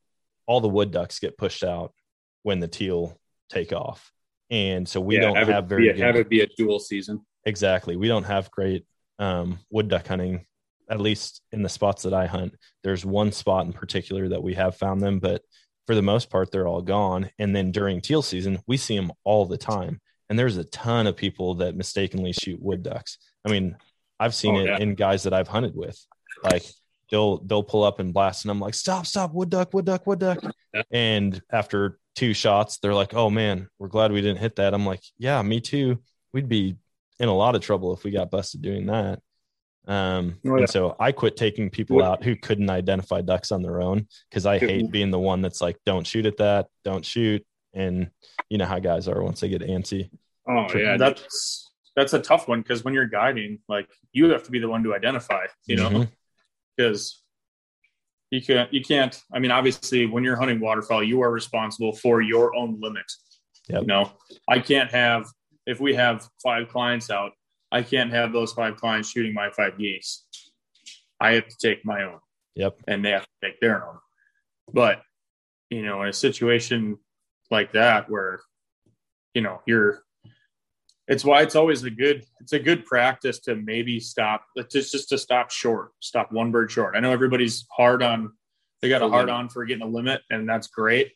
all 0.47 0.61
the 0.61 0.69
wood 0.69 0.91
ducks 0.91 1.19
get 1.19 1.37
pushed 1.37 1.63
out 1.63 1.93
when 2.43 2.59
the 2.59 2.67
teal 2.67 3.19
take 3.49 3.71
off. 3.73 4.11
And 4.49 4.87
so 4.87 4.99
we 5.01 5.15
Yeah, 5.15 5.21
don't 5.21 5.35
have, 5.35 5.47
have 5.47 5.63
it 5.65 5.67
very 5.67 5.83
be 5.83 5.89
a, 5.89 5.93
good 5.93 6.01
have 6.01 6.15
it 6.15 6.29
be 6.29 6.41
a 6.41 6.47
dual 6.57 6.79
season. 6.79 7.25
Exactly. 7.45 7.95
We 7.95 8.07
don't 8.07 8.23
have 8.25 8.51
great 8.51 8.85
um, 9.19 9.59
wood 9.69 9.87
duck 9.87 10.07
hunting 10.07 10.45
at 10.89 10.99
least 10.99 11.41
in 11.53 11.63
the 11.63 11.69
spots 11.69 12.03
that 12.03 12.13
i 12.13 12.25
hunt. 12.25 12.53
There's 12.83 13.05
one 13.05 13.31
spot 13.31 13.65
in 13.65 13.71
particular 13.73 14.27
that 14.29 14.43
we 14.43 14.53
have 14.55 14.75
found 14.75 15.01
them 15.01 15.19
but 15.19 15.41
for 15.87 15.95
the 15.95 16.01
most 16.01 16.29
part 16.29 16.51
they're 16.51 16.67
all 16.67 16.81
gone. 16.81 17.29
And 17.39 17.55
then 17.55 17.71
during 17.71 18.01
teal 18.01 18.21
season 18.21 18.59
we 18.67 18.75
see 18.77 18.95
them 18.97 19.11
all 19.23 19.45
the 19.45 19.57
time. 19.57 20.01
And 20.29 20.37
there's 20.37 20.57
a 20.57 20.65
ton 20.65 21.07
of 21.07 21.15
people 21.15 21.55
that 21.55 21.75
mistakenly 21.75 22.33
shoot 22.33 22.61
wood 22.61 22.83
ducks. 22.83 23.17
I 23.45 23.49
mean 23.51 23.77
i've 24.19 24.35
seen 24.35 24.55
Oh, 24.55 24.59
it 24.59 24.65
yeah. 24.65 24.77
in 24.79 24.95
guys 24.95 25.23
that 25.23 25.33
i've 25.33 25.47
hunted 25.47 25.73
with. 25.75 25.97
Like 26.43 26.65
they'll 27.09 27.37
they'll 27.45 27.63
pull 27.63 27.83
up 27.83 27.99
and 27.99 28.13
blast 28.13 28.43
and 28.43 28.51
i'm 28.51 28.59
like 28.59 28.73
stop 28.73 29.05
stop 29.05 29.33
wood 29.33 29.49
duck 29.49 29.73
wood 29.73 29.85
duck 29.85 30.05
wood 30.05 30.19
duck. 30.19 30.39
Yeah. 30.73 30.81
and 30.91 31.41
after 31.51 31.97
two 32.15 32.33
shots 32.33 32.77
they're 32.79 32.93
like 32.93 33.13
oh 33.13 33.29
man 33.29 33.67
we're 33.79 33.87
glad 33.87 34.11
we 34.11 34.21
didn't 34.21 34.39
hit 34.39 34.57
that. 34.57 34.73
I'm 34.73 34.85
like 34.85 35.01
yeah 35.17 35.41
me 35.41 35.61
too. 35.61 35.99
We'd 36.33 36.49
be 36.49 36.75
in 37.19 37.29
a 37.29 37.33
lot 37.35 37.55
of 37.55 37.61
trouble 37.61 37.93
if 37.93 38.03
we 38.03 38.11
got 38.11 38.31
busted 38.31 38.61
doing 38.61 38.87
that. 38.87 39.19
Um, 39.85 40.37
Oh, 40.45 40.55
yeah. 40.55 40.59
and 40.61 40.69
so 40.69 40.95
I 40.99 41.11
quit 41.11 41.35
taking 41.35 41.69
people 41.69 42.01
out 42.03 42.23
who 42.23 42.35
couldn't 42.35 42.69
identify 42.69 43.21
ducks 43.21 43.51
on 43.51 43.61
their 43.61 43.81
own 43.81 44.07
because 44.29 44.45
I 44.45 44.57
hate 44.57 44.89
being 44.91 45.11
the 45.11 45.19
one 45.19 45.41
that's 45.41 45.61
like, 45.61 45.77
don't 45.85 46.07
shoot 46.07 46.25
at 46.25 46.37
that, 46.37 46.67
don't 46.83 47.05
shoot. 47.05 47.45
And 47.73 48.09
you 48.49 48.57
know 48.57 48.65
how 48.65 48.79
guys 48.79 49.07
are 49.07 49.21
once 49.21 49.39
they 49.41 49.49
get 49.49 49.61
antsy. 49.61 50.09
Oh 50.47 50.67
yeah, 50.75 50.95
That's 50.97 51.71
that's 51.95 52.13
a 52.13 52.19
tough 52.19 52.47
one 52.47 52.61
because 52.61 52.83
when 52.83 52.93
you're 52.93 53.07
guiding, 53.07 53.59
like 53.67 53.89
you 54.13 54.29
have 54.29 54.43
to 54.43 54.51
be 54.51 54.59
the 54.59 54.69
one 54.69 54.83
to 54.83 54.93
identify. 54.95 55.45
You 55.65 55.75
know, 55.77 55.89
Mhm. 55.89 56.11
because 56.77 57.23
you 58.31 58.41
can't 58.41 58.73
you 58.73 58.81
can't 58.81 59.21
i 59.31 59.37
mean 59.37 59.51
obviously 59.51 60.07
when 60.07 60.23
you're 60.23 60.35
hunting 60.35 60.59
waterfowl 60.59 61.03
you 61.03 61.21
are 61.21 61.29
responsible 61.31 61.93
for 61.93 62.19
your 62.19 62.55
own 62.55 62.79
limit 62.81 63.05
Yep. 63.69 63.81
you 63.81 63.85
know 63.87 64.11
i 64.49 64.57
can't 64.57 64.89
have 64.89 65.27
if 65.65 65.79
we 65.79 65.93
have 65.93 66.27
five 66.41 66.69
clients 66.69 67.09
out 67.09 67.31
i 67.71 67.81
can't 67.81 68.11
have 68.11 68.31
those 68.31 68.53
five 68.53 68.75
clients 68.75 69.09
shooting 69.09 69.33
my 69.33 69.49
five 69.49 69.77
geese 69.77 70.25
i 71.19 71.33
have 71.33 71.47
to 71.47 71.55
take 71.57 71.85
my 71.85 72.03
own. 72.03 72.19
Yep. 72.55 72.81
and 72.87 73.03
they 73.03 73.09
have 73.09 73.23
to 73.23 73.29
take 73.41 73.59
their 73.59 73.87
own. 73.87 73.97
But 74.71 75.01
you 75.69 75.83
know 75.83 76.03
in 76.03 76.09
a 76.09 76.13
situation 76.13 76.99
like 77.49 77.71
that 77.73 78.09
where 78.09 78.41
you 79.33 79.41
know 79.41 79.61
you're 79.65 80.03
it's 81.07 81.25
why 81.25 81.41
it's 81.41 81.55
always 81.55 81.83
a 81.83 81.89
good 81.89 82.23
it's 82.39 82.53
a 82.53 82.59
good 82.59 82.85
practice 82.85 83.39
to 83.39 83.55
maybe 83.55 83.99
stop 83.99 84.45
just 84.71 84.91
just 84.91 85.09
to 85.09 85.17
stop 85.17 85.49
short 85.51 85.91
stop 85.99 86.31
one 86.31 86.51
bird 86.51 86.71
short. 86.71 86.95
I 86.95 86.99
know 86.99 87.11
everybody's 87.11 87.65
hard 87.71 88.03
on 88.03 88.31
they 88.81 88.89
got 88.89 89.01
a 89.01 89.09
hard 89.09 89.29
on 89.29 89.49
for 89.49 89.65
getting 89.65 89.83
a 89.83 89.87
limit 89.89 90.21
and 90.29 90.47
that's 90.47 90.67
great. 90.67 91.13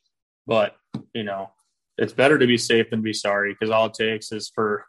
But 0.47 0.75
you 1.13 1.23
know 1.23 1.51
it's 1.97 2.13
better 2.13 2.37
to 2.37 2.47
be 2.47 2.57
safe 2.57 2.89
than 2.89 3.01
be 3.01 3.13
sorry 3.13 3.53
because 3.53 3.69
all 3.71 3.87
it 3.87 3.93
takes 3.93 4.31
is 4.31 4.49
for 4.53 4.85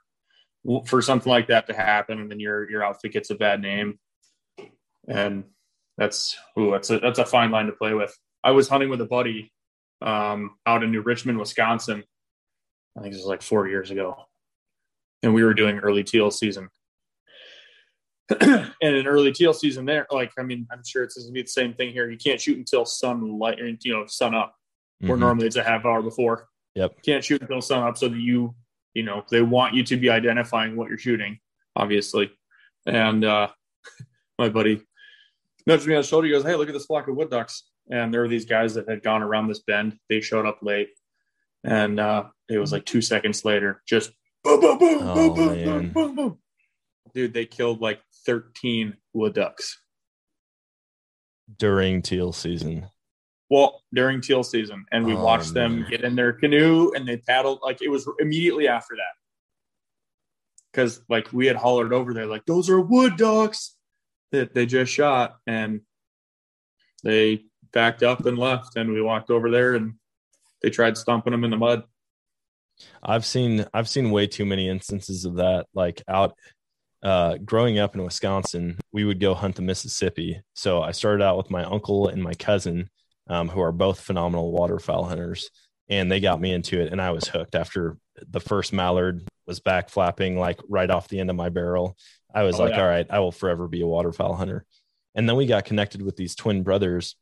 for 0.87 1.01
something 1.01 1.31
like 1.31 1.47
that 1.49 1.67
to 1.67 1.75
happen 1.75 2.21
and 2.21 2.31
then 2.31 2.41
your 2.41 2.69
your 2.71 2.85
outfit 2.85 3.13
gets 3.13 3.31
a 3.31 3.35
bad 3.35 3.63
name 3.63 3.99
and 5.09 5.45
that's 5.97 6.37
ooh, 6.59 6.71
that's 6.71 6.91
a 6.91 6.99
that's 6.99 7.19
a 7.19 7.25
fine 7.25 7.51
line 7.51 7.67
to 7.67 7.73
play 7.73 7.95
with 7.95 8.15
i 8.45 8.51
was 8.51 8.69
hunting 8.69 8.91
with 8.91 9.01
a 9.01 9.07
buddy 9.07 9.53
um 10.03 10.57
out 10.67 10.83
in 10.83 10.91
new 10.91 11.01
richmond 11.01 11.39
wisconsin 11.39 12.03
i 12.97 13.01
think 13.01 13.13
this 13.15 13.23
was 13.23 13.29
like 13.29 13.43
four 13.43 13.67
years 13.69 13.91
ago 13.91 14.17
and 15.23 15.35
we 15.35 15.43
were 15.43 15.55
doing 15.55 15.79
early 15.79 16.05
teal 16.05 16.31
season. 16.31 16.69
and 18.41 18.71
in 18.81 19.07
early 19.07 19.33
teal 19.33 19.53
season, 19.53 19.85
there, 19.85 20.07
like 20.13 20.31
I 20.39 20.43
mean, 20.43 20.67
I'm 20.71 20.83
sure 20.87 21.03
it's 21.03 21.17
going 21.17 21.27
to 21.27 21.33
be 21.33 21.43
the 21.43 21.49
same 21.49 21.75
thing 21.75 21.93
here. 21.93 22.09
You 22.11 22.19
can't 22.19 22.41
shoot 22.41 22.59
until 22.59 22.85
sunlight, 22.85 23.59
you 23.83 23.93
know, 23.93 24.07
sun 24.07 24.35
up. 24.35 24.55
Where 25.01 25.17
Mhm. 25.17 25.21
normally 25.21 25.47
it's 25.47 25.57
a 25.57 25.65
half 25.65 25.85
hour 25.85 26.03
before. 26.03 26.47
Yep. 26.79 27.03
Can't 27.03 27.25
shoot 27.25 27.43
until 27.43 27.61
sun 27.61 27.83
up, 27.83 27.99
so 27.99 28.09
that 28.09 28.17
you, 28.19 28.55
you 28.95 29.03
know, 29.03 29.25
they 29.31 29.43
want 29.43 29.75
you 29.75 29.83
to 29.83 29.97
be 29.97 30.11
identifying 30.11 30.77
what 30.77 30.89
you're 30.89 30.97
shooting, 30.97 31.41
obviously. 31.75 32.31
And 32.87 33.25
uh, 33.25 33.49
my 34.39 34.49
buddy 34.49 34.83
nudged 35.67 35.87
me 35.89 35.95
on 35.97 36.03
the 36.03 36.07
shoulder. 36.07 36.29
He 36.29 36.33
goes, 36.33 36.45
"Hey, 36.45 36.55
look 36.55 36.69
at 36.69 36.75
this 36.75 36.87
flock 36.87 37.09
of 37.09 37.17
wood 37.17 37.31
ducks." 37.31 37.65
And 37.91 38.15
there 38.15 38.21
were 38.21 38.29
these 38.29 38.45
guys 38.45 38.75
that 38.75 38.89
had 38.89 39.03
gone 39.03 39.23
around 39.23 39.49
this 39.49 39.61
bend. 39.61 39.99
They 40.09 40.21
showed 40.21 40.47
up 40.47 40.61
late, 40.63 40.91
and 41.65 41.99
uh, 41.99 42.25
it 42.49 42.59
was 42.59 42.71
like 42.71 42.85
two 42.85 43.01
seconds 43.03 43.45
later, 43.45 43.83
just 43.89 44.13
boom, 44.45 44.61
boom, 44.61 44.79
boom, 44.79 44.99
Oh, 45.03 45.15
boom, 45.15 45.35
boom, 45.35 45.65
boom, 45.65 45.93
boom, 45.93 46.15
boom. 46.15 46.39
Dude, 47.13 47.35
they 47.35 47.47
killed 47.47 47.81
like 47.81 48.01
13 48.27 48.95
wood 49.15 49.35
ducks. 49.35 49.81
during 51.59 52.03
teal 52.03 52.33
season. 52.33 52.89
Well, 53.51 53.83
during 53.95 54.21
teal 54.21 54.43
season, 54.43 54.85
and 54.93 55.07
we 55.07 55.15
Oh, 55.15 55.25
watched 55.25 55.55
them 55.55 55.87
get 55.89 56.03
in 56.03 56.15
their 56.15 56.33
canoe 56.35 56.93
and 56.95 57.09
they 57.09 57.17
paddled. 57.17 57.61
Like 57.63 57.81
it 57.81 57.89
was 57.89 58.07
immediately 58.19 58.69
after 58.69 58.95
that, 58.97 59.15
because 60.71 61.01
like 61.09 61.33
we 61.33 61.47
had 61.47 61.57
hollered 61.57 61.93
over 61.93 62.13
there, 62.13 62.27
like 62.27 62.45
those 62.47 62.69
are 62.69 62.81
wood 62.81 63.17
ducks 63.17 63.75
that 64.33 64.55
they 64.55 64.67
just 64.67 64.93
shot, 64.93 65.39
and 65.47 65.81
they 67.03 67.45
backed 67.73 68.03
up 68.03 68.27
and 68.27 68.39
left, 68.39 68.77
and 68.77 68.93
we 68.93 69.01
walked 69.01 69.31
over 69.31 69.51
there 69.51 69.75
and 69.75 69.95
they 70.63 70.71
tried 70.71 70.99
stomping 70.99 71.31
them 71.31 71.45
in 71.45 71.51
the 71.51 71.57
mud. 71.57 71.85
I've 73.03 73.25
seen 73.25 73.65
I've 73.73 73.89
seen 73.89 74.11
way 74.11 74.27
too 74.27 74.45
many 74.45 74.69
instances 74.69 75.25
of 75.25 75.37
that. 75.37 75.67
Like 75.75 76.03
out 76.07 76.35
uh, 77.03 77.39
growing 77.39 77.79
up 77.79 77.95
in 77.95 78.03
Wisconsin, 78.03 78.77
we 78.93 79.05
would 79.05 79.21
go 79.21 79.33
hunt 79.35 79.57
the 79.57 79.63
Mississippi. 79.63 80.43
So 80.55 80.83
I 80.83 80.91
started 80.91 81.25
out 81.25 81.37
with 81.37 81.51
my 81.51 81.65
uncle 81.65 82.09
and 82.09 82.23
my 82.23 82.35
cousin, 82.35 82.91
um, 83.29 83.49
who 83.49 83.61
are 83.61 83.73
both 83.73 84.01
phenomenal 84.01 84.53
waterfowl 84.53 85.05
hunters, 85.05 85.51
and 85.89 86.11
they 86.11 86.21
got 86.21 86.41
me 86.41 86.53
into 86.53 86.81
it, 86.81 86.93
and 86.93 87.01
I 87.01 87.11
was 87.11 87.29
hooked. 87.29 87.55
After 87.55 87.97
the 88.29 88.41
first 88.41 88.73
mallard 88.73 89.27
was 89.47 89.61
back 89.61 89.89
flapping 89.89 90.39
like 90.39 90.61
right 90.69 90.91
off 90.91 91.09
the 91.09 91.21
end 91.21 91.31
of 91.31 91.37
my 91.37 91.49
barrel, 91.49 91.97
I 92.35 92.43
was 92.43 92.59
Oh, 92.59 92.65
like, 92.65 92.75
yeah. 92.75 92.83
all 92.83 92.89
right, 92.89 93.07
I 93.11 93.21
will 93.21 93.33
forever 93.33 93.69
be 93.69 93.81
a 93.81 93.87
waterfowl 93.87 94.35
hunter. 94.35 94.65
And 95.15 95.29
then 95.29 95.37
we 95.37 95.47
got 95.47 95.65
connected 95.65 96.03
with 96.03 96.17
these 96.17 96.35
twin 96.35 96.63
brothers 96.63 97.17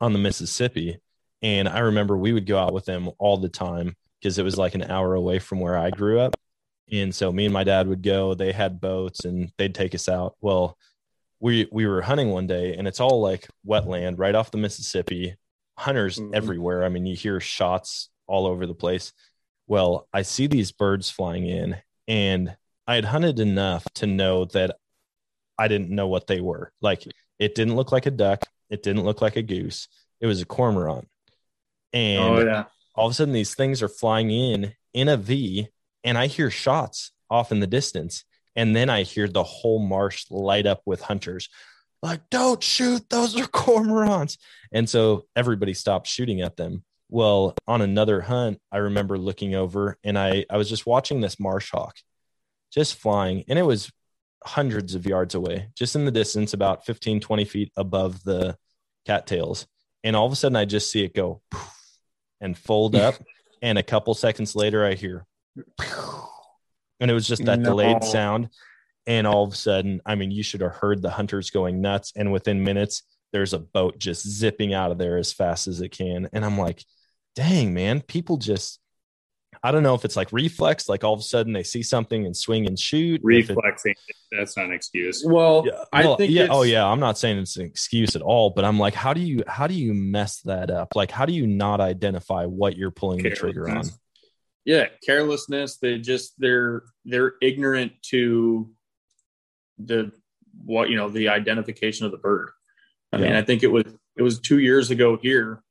on 0.00 0.12
the 0.12 0.18
Mississippi, 0.18 0.98
and 1.42 1.68
I 1.68 1.80
remember 1.80 2.16
we 2.16 2.32
would 2.32 2.46
go 2.46 2.58
out 2.58 2.72
with 2.72 2.84
them 2.86 3.10
all 3.18 3.36
the 3.36 3.48
time 3.48 3.94
because 4.20 4.38
it 4.38 4.42
was 4.44 4.56
like 4.58 4.74
an 4.74 4.82
hour 4.90 5.14
away 5.14 5.38
from 5.38 5.60
where 5.60 5.76
I 5.76 5.90
grew 5.90 6.18
up. 6.20 6.34
And 6.90 7.14
so 7.14 7.32
me 7.32 7.44
and 7.44 7.52
my 7.52 7.64
dad 7.64 7.88
would 7.88 8.02
go, 8.02 8.34
they 8.34 8.52
had 8.52 8.80
boats 8.80 9.24
and 9.24 9.52
they'd 9.58 9.74
take 9.74 9.94
us 9.94 10.08
out. 10.08 10.36
Well, 10.40 10.78
we 11.40 11.68
we 11.70 11.86
were 11.86 12.02
hunting 12.02 12.30
one 12.30 12.46
day 12.46 12.74
and 12.74 12.88
it's 12.88 13.00
all 13.00 13.20
like 13.20 13.48
wetland 13.66 14.18
right 14.18 14.34
off 14.34 14.50
the 14.50 14.58
Mississippi, 14.58 15.36
hunters 15.76 16.18
Mhm. 16.18 16.34
everywhere. 16.34 16.84
I 16.84 16.88
mean, 16.88 17.06
you 17.06 17.14
hear 17.16 17.40
shots 17.40 18.08
all 18.26 18.46
over 18.46 18.66
the 18.66 18.74
place. 18.74 19.12
Well, 19.66 20.08
I 20.12 20.22
see 20.22 20.46
these 20.46 20.72
birds 20.72 21.10
flying 21.10 21.46
in 21.46 21.76
and 22.08 22.56
I 22.86 22.94
had 22.94 23.04
hunted 23.04 23.40
enough 23.40 23.84
to 23.94 24.06
know 24.06 24.44
that 24.46 24.76
I 25.58 25.68
didn't 25.68 25.90
know 25.90 26.06
what 26.08 26.26
they 26.26 26.40
were. 26.40 26.72
Like 26.80 27.04
it 27.38 27.54
didn't 27.54 27.76
look 27.76 27.92
like 27.92 28.06
a 28.06 28.10
duck, 28.10 28.44
it 28.70 28.82
didn't 28.82 29.04
look 29.04 29.20
like 29.20 29.36
a 29.36 29.42
goose. 29.42 29.88
It 30.20 30.26
was 30.26 30.40
a 30.40 30.46
cormorant. 30.46 31.08
And 31.92 32.24
oh 32.24 32.44
yeah, 32.44 32.64
all 32.94 33.06
of 33.06 33.10
a 33.12 33.14
sudden 33.14 33.34
these 33.34 33.54
things 33.54 33.82
are 33.82 33.88
flying 33.88 34.30
in 34.30 34.74
in 34.94 35.08
a 35.08 35.16
V 35.16 35.68
and 36.04 36.16
I 36.16 36.28
hear 36.28 36.50
shots 36.50 37.12
off 37.28 37.52
in 37.52 37.60
the 37.60 37.66
distance. 37.66 38.24
And 38.56 38.74
then 38.74 38.90
I 38.90 39.02
hear 39.02 39.28
the 39.28 39.44
whole 39.44 39.78
marsh 39.78 40.24
light 40.30 40.66
up 40.66 40.80
with 40.86 41.02
hunters 41.02 41.48
like, 42.02 42.28
don't 42.30 42.62
shoot, 42.62 43.08
those 43.10 43.38
are 43.38 43.46
cormorants. 43.46 44.38
And 44.72 44.88
so 44.88 45.26
everybody 45.34 45.74
stopped 45.74 46.06
shooting 46.06 46.40
at 46.40 46.56
them. 46.56 46.84
Well, 47.08 47.54
on 47.66 47.82
another 47.82 48.20
hunt, 48.20 48.60
I 48.70 48.78
remember 48.78 49.18
looking 49.18 49.54
over 49.54 49.96
and 50.04 50.18
I, 50.18 50.44
I 50.50 50.56
was 50.56 50.68
just 50.68 50.86
watching 50.86 51.20
this 51.20 51.40
marsh 51.40 51.70
hawk 51.70 51.96
just 52.72 52.96
flying, 52.96 53.44
and 53.48 53.58
it 53.58 53.62
was 53.62 53.90
hundreds 54.44 54.94
of 54.94 55.06
yards 55.06 55.34
away, 55.34 55.68
just 55.74 55.96
in 55.96 56.04
the 56.04 56.10
distance, 56.10 56.52
about 56.52 56.84
15, 56.84 57.20
20 57.20 57.44
feet 57.44 57.72
above 57.76 58.22
the 58.24 58.56
cattails. 59.06 59.66
And 60.04 60.14
all 60.14 60.26
of 60.26 60.32
a 60.32 60.36
sudden, 60.36 60.56
I 60.56 60.64
just 60.64 60.90
see 60.90 61.02
it 61.02 61.14
go 61.14 61.42
and 62.40 62.56
fold 62.56 62.96
up. 62.96 63.14
and 63.62 63.78
a 63.78 63.82
couple 63.82 64.14
seconds 64.14 64.54
later, 64.54 64.84
I 64.84 64.94
hear, 64.94 65.24
and 67.00 67.10
it 67.10 67.14
was 67.14 67.26
just 67.26 67.44
that 67.44 67.58
No. 67.60 67.70
delayed 67.70 68.04
sound. 68.04 68.48
And 69.06 69.26
all 69.26 69.44
of 69.44 69.52
a 69.52 69.56
sudden, 69.56 70.00
I 70.04 70.16
mean, 70.16 70.30
you 70.32 70.42
should 70.42 70.62
have 70.62 70.72
heard 70.74 71.00
the 71.00 71.10
hunters 71.10 71.50
going 71.50 71.80
nuts. 71.80 72.12
And 72.16 72.32
within 72.32 72.64
minutes, 72.64 73.02
there's 73.32 73.52
a 73.52 73.58
boat 73.60 73.98
just 73.98 74.26
zipping 74.28 74.74
out 74.74 74.90
of 74.90 74.98
there 74.98 75.16
as 75.16 75.32
fast 75.32 75.68
as 75.68 75.80
it 75.80 75.90
can. 75.90 76.28
And 76.32 76.44
I'm 76.44 76.58
like, 76.58 76.84
dang, 77.36 77.72
man, 77.72 78.00
people 78.00 78.36
just, 78.36 78.80
I 79.62 79.70
don't 79.70 79.84
know 79.84 79.94
if 79.94 80.04
it's 80.04 80.16
like 80.16 80.32
reflex, 80.32 80.88
like 80.88 81.04
all 81.04 81.14
of 81.14 81.20
a 81.20 81.22
sudden 81.22 81.52
they 81.52 81.62
see 81.62 81.82
something 81.84 82.26
and 82.26 82.36
swing 82.36 82.66
and 82.66 82.76
shoot. 82.78 83.20
if 83.24 83.48
it- 83.50 83.56
Reflexing. 83.56 83.94
That's 84.32 84.56
not 84.56 84.66
an 84.66 84.72
excuse. 84.72 85.22
well, 85.24 85.62
yeah, 85.66 85.84
I 85.92 86.02
well, 86.04 86.16
think 86.16 86.32
yeah. 86.32 86.48
Oh, 86.50 86.62
yeah. 86.62 86.84
I'm 86.84 86.98
not 87.00 87.16
saying 87.16 87.38
it's 87.38 87.56
an 87.56 87.64
excuse 87.64 88.16
at 88.16 88.22
all, 88.22 88.50
but 88.50 88.64
I'm 88.64 88.78
like, 88.78 88.94
how 88.94 89.14
do 89.14 89.20
you 89.20 89.44
how 89.46 89.68
do 89.68 89.74
you 89.74 89.94
mess 89.94 90.40
that 90.42 90.68
up? 90.70 90.96
Like, 90.96 91.12
how 91.12 91.26
do 91.26 91.32
you 91.32 91.46
not 91.46 91.80
identify 91.80 92.44
what 92.44 92.76
you're 92.76 92.90
pulling 92.90 93.22
the 93.22 93.30
trigger 93.30 93.68
on? 93.70 93.84
Yeah 94.66 94.86
carelessness 95.04 95.78
they 95.78 95.98
just 95.98 96.34
they're 96.38 96.82
they're 97.04 97.34
ignorant 97.40 97.92
to 98.10 98.68
the 99.78 100.12
what 100.64 100.90
you 100.90 100.96
know 100.96 101.08
the 101.08 101.28
identification 101.28 102.04
of 102.04 102.12
the 102.12 102.18
bird. 102.18 102.50
I 103.12 103.18
mean 103.18 103.32
i 103.32 103.42
think 103.42 103.62
it 103.62 103.68
was 103.68 103.84
it 104.16 104.22
was 104.22 104.40
two 104.40 104.58
years 104.58 104.90
ago 104.90 105.16
here. 105.16 105.62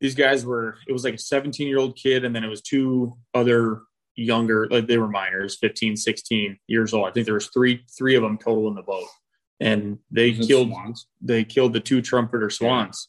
These 0.00 0.14
guys 0.14 0.44
were 0.44 0.78
it 0.88 0.92
was 0.92 1.04
like 1.04 1.14
a 1.14 1.18
17 1.18 1.68
year 1.68 1.78
old 1.78 1.96
kid 1.96 2.24
and 2.24 2.34
then 2.34 2.42
it 2.42 2.48
was 2.48 2.62
two 2.62 3.12
other 3.34 3.82
younger 4.14 4.66
like 4.70 4.86
they 4.86 4.96
were 4.96 5.08
minors 5.08 5.58
15 5.60 5.96
16 5.96 6.58
years 6.66 6.94
old. 6.94 7.06
I 7.06 7.10
think 7.12 7.26
there 7.26 7.34
was 7.34 7.48
three 7.48 7.84
three 7.96 8.16
of 8.16 8.22
them 8.22 8.38
total 8.38 8.68
in 8.68 8.74
the 8.74 8.82
boat. 8.82 9.06
And 9.60 9.98
they 10.10 10.32
killed 10.32 10.68
swans? 10.68 11.06
they 11.20 11.44
killed 11.44 11.74
the 11.74 11.80
two 11.80 12.00
trumpeter 12.00 12.50
swans 12.50 13.08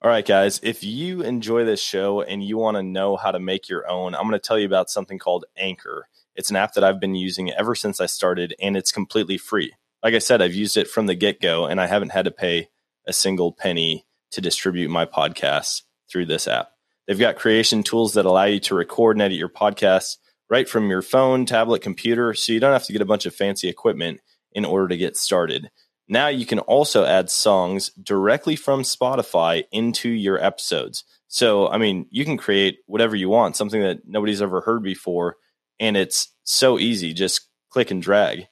All 0.00 0.08
right, 0.08 0.24
guys, 0.24 0.60
if 0.62 0.84
you 0.84 1.22
enjoy 1.22 1.64
this 1.64 1.82
show 1.82 2.22
and 2.22 2.40
you 2.40 2.56
want 2.56 2.76
to 2.76 2.84
know 2.84 3.16
how 3.16 3.32
to 3.32 3.40
make 3.40 3.68
your 3.68 3.90
own, 3.90 4.14
I'm 4.14 4.28
going 4.28 4.34
to 4.34 4.38
tell 4.38 4.56
you 4.56 4.64
about 4.64 4.90
something 4.90 5.18
called 5.18 5.44
Anchor. 5.56 6.06
It's 6.36 6.50
an 6.50 6.56
app 6.56 6.74
that 6.74 6.84
I've 6.84 7.00
been 7.00 7.16
using 7.16 7.50
ever 7.50 7.74
since 7.74 8.00
I 8.00 8.06
started, 8.06 8.54
and 8.62 8.76
it's 8.76 8.92
completely 8.92 9.38
free. 9.38 9.74
Like 10.00 10.14
I 10.14 10.20
said, 10.20 10.40
I've 10.40 10.54
used 10.54 10.76
it 10.76 10.86
from 10.86 11.06
the 11.06 11.16
get 11.16 11.40
go, 11.40 11.66
and 11.66 11.80
I 11.80 11.88
haven't 11.88 12.12
had 12.12 12.26
to 12.26 12.30
pay 12.30 12.68
a 13.08 13.12
single 13.12 13.50
penny 13.50 14.06
to 14.30 14.40
distribute 14.40 14.88
my 14.88 15.04
podcasts 15.04 15.82
through 16.08 16.26
this 16.26 16.46
app. 16.46 16.70
They've 17.08 17.18
got 17.18 17.34
creation 17.34 17.82
tools 17.82 18.14
that 18.14 18.24
allow 18.24 18.44
you 18.44 18.60
to 18.60 18.76
record 18.76 19.16
and 19.16 19.22
edit 19.22 19.36
your 19.36 19.48
podcasts 19.48 20.18
right 20.48 20.68
from 20.68 20.88
your 20.88 21.02
phone, 21.02 21.44
tablet, 21.44 21.82
computer, 21.82 22.34
so 22.34 22.52
you 22.52 22.60
don't 22.60 22.72
have 22.72 22.86
to 22.86 22.92
get 22.92 23.02
a 23.02 23.06
bunch 23.06 23.26
of 23.26 23.34
fancy 23.34 23.68
equipment 23.68 24.20
in 24.52 24.64
order 24.64 24.86
to 24.86 24.96
get 24.96 25.16
started. 25.16 25.72
Now 26.08 26.28
you 26.28 26.46
can 26.46 26.58
also 26.60 27.04
add 27.04 27.30
songs 27.30 27.90
directly 28.02 28.56
from 28.56 28.82
Spotify 28.82 29.64
into 29.70 30.08
your 30.08 30.42
episodes. 30.42 31.04
So, 31.28 31.68
I 31.68 31.76
mean, 31.76 32.06
you 32.10 32.24
can 32.24 32.38
create 32.38 32.78
whatever 32.86 33.14
you 33.14 33.28
want, 33.28 33.56
something 33.56 33.82
that 33.82 34.08
nobody's 34.08 34.40
ever 34.40 34.62
heard 34.62 34.82
before, 34.82 35.36
and 35.78 35.96
it's 35.96 36.28
so 36.44 36.78
easy. 36.78 37.12
Just 37.12 37.48
click 37.68 37.90
and 37.90 38.02
drag. 38.02 38.46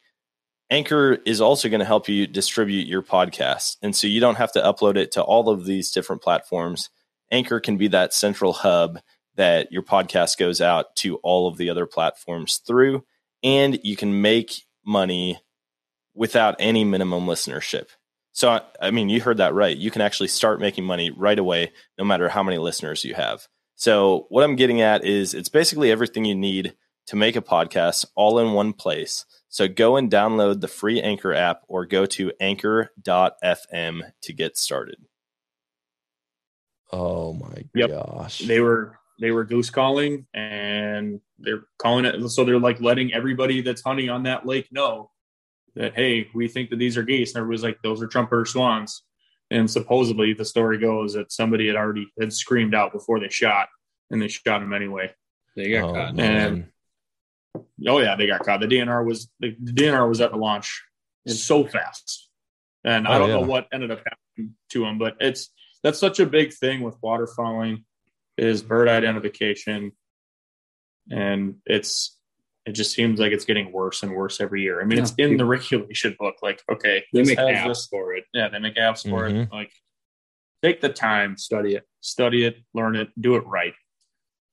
Anchor 0.68 1.18
is 1.24 1.40
also 1.40 1.68
going 1.68 1.80
to 1.80 1.86
help 1.86 2.08
you 2.08 2.26
distribute 2.26 2.86
your 2.86 3.02
podcast. 3.02 3.76
And 3.82 3.96
so 3.96 4.06
you 4.06 4.20
don't 4.20 4.34
have 4.34 4.52
to 4.52 4.60
upload 4.60 4.96
it 4.96 5.12
to 5.12 5.22
all 5.22 5.48
of 5.48 5.64
these 5.64 5.92
different 5.92 6.22
platforms. 6.22 6.90
Anchor 7.30 7.60
can 7.60 7.76
be 7.76 7.88
that 7.88 8.12
central 8.12 8.52
hub 8.52 8.98
that 9.36 9.70
your 9.70 9.82
podcast 9.82 10.38
goes 10.38 10.60
out 10.60 10.96
to 10.96 11.16
all 11.16 11.48
of 11.48 11.56
the 11.56 11.70
other 11.70 11.86
platforms 11.86 12.58
through, 12.58 13.04
and 13.42 13.78
you 13.84 13.96
can 13.96 14.20
make 14.20 14.64
money 14.84 15.38
without 16.16 16.56
any 16.58 16.84
minimum 16.84 17.26
listenership. 17.26 17.88
So, 18.32 18.60
I 18.80 18.90
mean, 18.90 19.08
you 19.08 19.20
heard 19.20 19.38
that 19.38 19.54
right. 19.54 19.76
You 19.76 19.90
can 19.90 20.02
actually 20.02 20.28
start 20.28 20.60
making 20.60 20.84
money 20.84 21.10
right 21.10 21.38
away, 21.38 21.72
no 21.98 22.04
matter 22.04 22.28
how 22.28 22.42
many 22.42 22.58
listeners 22.58 23.04
you 23.04 23.14
have. 23.14 23.46
So, 23.76 24.26
what 24.28 24.44
I'm 24.44 24.56
getting 24.56 24.80
at 24.80 25.04
is 25.04 25.32
it's 25.34 25.48
basically 25.48 25.90
everything 25.90 26.24
you 26.24 26.34
need 26.34 26.74
to 27.06 27.16
make 27.16 27.36
a 27.36 27.40
podcast 27.42 28.04
all 28.14 28.38
in 28.38 28.52
one 28.52 28.72
place. 28.72 29.24
So, 29.48 29.68
go 29.68 29.96
and 29.96 30.10
download 30.10 30.60
the 30.60 30.68
free 30.68 31.00
Anchor 31.00 31.32
app 31.32 31.62
or 31.68 31.86
go 31.86 32.04
to 32.06 32.32
anchor.fm 32.40 34.02
to 34.22 34.32
get 34.32 34.58
started. 34.58 34.98
Oh 36.92 37.32
my 37.32 37.64
Yep. 37.74 37.90
gosh. 37.90 38.38
They 38.40 38.60
were 38.60 38.98
they 39.18 39.30
were 39.30 39.44
goose 39.44 39.70
calling 39.70 40.26
and 40.34 41.20
they're 41.38 41.62
calling 41.78 42.04
it 42.04 42.28
so 42.28 42.44
they're 42.44 42.60
like 42.60 42.80
letting 42.80 43.12
everybody 43.14 43.62
that's 43.62 43.82
hunting 43.82 44.10
on 44.10 44.24
that 44.24 44.46
lake 44.46 44.70
know 44.70 45.10
that 45.76 45.94
hey, 45.94 46.28
we 46.34 46.48
think 46.48 46.70
that 46.70 46.78
these 46.78 46.96
are 46.96 47.02
geese. 47.02 47.34
And 47.34 47.40
everybody's 47.40 47.62
like, 47.62 47.78
those 47.82 48.02
are 48.02 48.06
trumpeter 48.06 48.44
swans. 48.44 49.02
And 49.50 49.70
supposedly 49.70 50.34
the 50.34 50.44
story 50.44 50.78
goes 50.78 51.14
that 51.14 51.30
somebody 51.30 51.68
had 51.68 51.76
already 51.76 52.08
had 52.18 52.32
screamed 52.32 52.74
out 52.74 52.92
before 52.92 53.20
they 53.20 53.28
shot 53.28 53.68
and 54.10 54.20
they 54.20 54.28
shot 54.28 54.62
him 54.62 54.72
anyway. 54.72 55.12
They 55.54 55.70
got 55.70 55.90
oh, 55.90 55.92
caught. 55.92 56.14
man. 56.16 56.72
Oh 57.86 57.98
yeah, 58.00 58.16
they 58.16 58.26
got 58.26 58.44
caught. 58.44 58.60
The 58.60 58.66
DNR 58.66 59.04
was 59.04 59.30
the, 59.40 59.56
the 59.62 59.72
DNR 59.72 60.08
was 60.08 60.20
at 60.20 60.30
the 60.32 60.36
launch 60.36 60.82
so 61.26 61.64
fast, 61.64 62.28
and 62.84 63.06
I 63.08 63.16
Oh, 63.16 63.18
don't 63.20 63.28
yeah. 63.30 63.34
know 63.36 63.46
what 63.46 63.66
ended 63.72 63.90
up 63.90 63.98
happening 63.98 64.54
to 64.70 64.84
him. 64.84 64.98
But 64.98 65.16
it's 65.20 65.50
that's 65.82 65.98
such 65.98 66.20
a 66.20 66.26
big 66.26 66.52
thing 66.52 66.82
with 66.82 67.00
waterfowling 67.00 67.84
is 68.36 68.62
bird 68.62 68.88
identification, 68.88 69.92
and 71.10 71.56
it's 71.64 72.15
it 72.66 72.72
just 72.72 72.92
seems 72.92 73.20
like 73.20 73.32
it's 73.32 73.44
getting 73.44 73.70
worse 73.72 74.02
and 74.02 74.12
worse 74.14 74.40
every 74.40 74.60
year. 74.62 74.80
I 74.80 74.84
mean, 74.84 74.98
it's 74.98 75.14
in 75.18 75.36
the 75.36 75.44
regulation 75.44 76.16
book. 76.18 76.36
Like, 76.42 76.62
okay, 76.70 77.04
They 77.12 77.22
make 77.22 77.38
apps 77.38 77.66
this- 77.68 77.86
for 77.86 78.14
it. 78.14 78.24
yeah, 78.34 78.48
they 78.48 78.58
make 78.58 78.74
apps 78.74 79.08
for 79.08 79.26
it. 79.26 79.32
Mhm. 79.32 79.52
Like, 79.52 79.72
take 80.62 80.80
the 80.80 80.88
time, 80.88 81.36
study 81.36 81.76
it, 81.76 81.84
study 82.00 82.44
it, 82.44 82.56
learn 82.74 82.96
it, 82.96 83.08
do 83.20 83.36
it 83.36 83.46
right. 83.46 83.74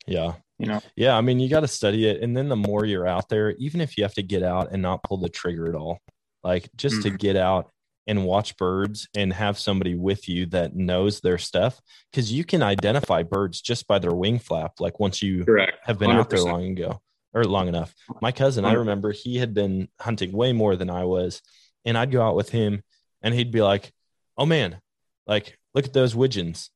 Yeah. 0.05 0.36
You 0.59 0.68
know, 0.68 0.82
Yeah. 0.95 1.18
I 1.18 1.22
mean, 1.22 1.39
you 1.39 1.49
got 1.49 1.61
to 1.61 1.68
study 1.68 2.07
it. 2.07 2.22
And 2.22 2.38
then 2.38 2.49
the 2.49 2.55
more 2.55 2.86
you're 2.86 3.07
out 3.07 3.30
there, 3.30 3.51
even 3.51 3.82
if 3.82 3.97
you 3.97 4.03
have 4.03 4.14
to 4.16 4.24
get 4.24 4.43
out 4.43 4.72
and 4.72 4.82
not 4.82 5.01
pull 5.03 5.18
the 5.18 5.30
trigger 5.30 5.68
at 5.68 5.76
all, 5.76 5.99
like 6.43 6.70
just 6.76 7.01
to 7.03 7.09
Mhm. 7.11 7.20
get 7.20 7.36
out 7.36 7.72
and 8.05 8.26
watch 8.26 8.55
birds 8.57 9.07
and 9.16 9.32
have 9.34 9.57
somebody 9.57 9.95
with 9.95 10.28
you 10.28 10.45
that 10.47 10.76
knows 10.76 11.22
their 11.22 11.38
stuff, 11.38 11.80
because 12.11 12.32
you 12.34 12.43
can 12.43 12.61
identify 12.61 13.24
birds 13.24 13.61
just 13.61 13.88
by 13.88 13.97
their 13.97 14.14
wing 14.14 14.38
flap. 14.39 14.74
Like 14.80 14.99
once 14.99 15.22
you 15.22 15.45
Correct. 15.45 15.80
have 15.84 15.97
been 15.97 16.11
out 16.11 16.30
there 16.30 16.41
long 16.43 16.66
ago 16.66 17.01
or 17.34 17.44
long 17.46 17.68
enough. 17.68 17.94
My 18.22 18.32
cousin, 18.32 18.66
I 18.66 18.74
remember 18.74 19.12
he 19.12 19.38
had 19.38 19.54
been 19.54 19.88
hunting 20.00 20.32
way 20.32 20.54
more 20.54 20.76
than 20.76 20.90
I 20.90 21.06
was. 21.06 21.42
And 21.86 21.98
I'd 21.98 22.12
go 22.12 22.22
out 22.22 22.36
with 22.36 22.50
him 22.50 22.84
and 23.22 23.34
he'd 23.34 23.52
be 23.52 23.62
like, 23.62 23.92
Oh 24.38 24.46
man, 24.46 24.80
like 25.28 25.58
look 25.74 25.86
at 25.86 25.94
those 25.94 26.16
widgeons. 26.16 26.70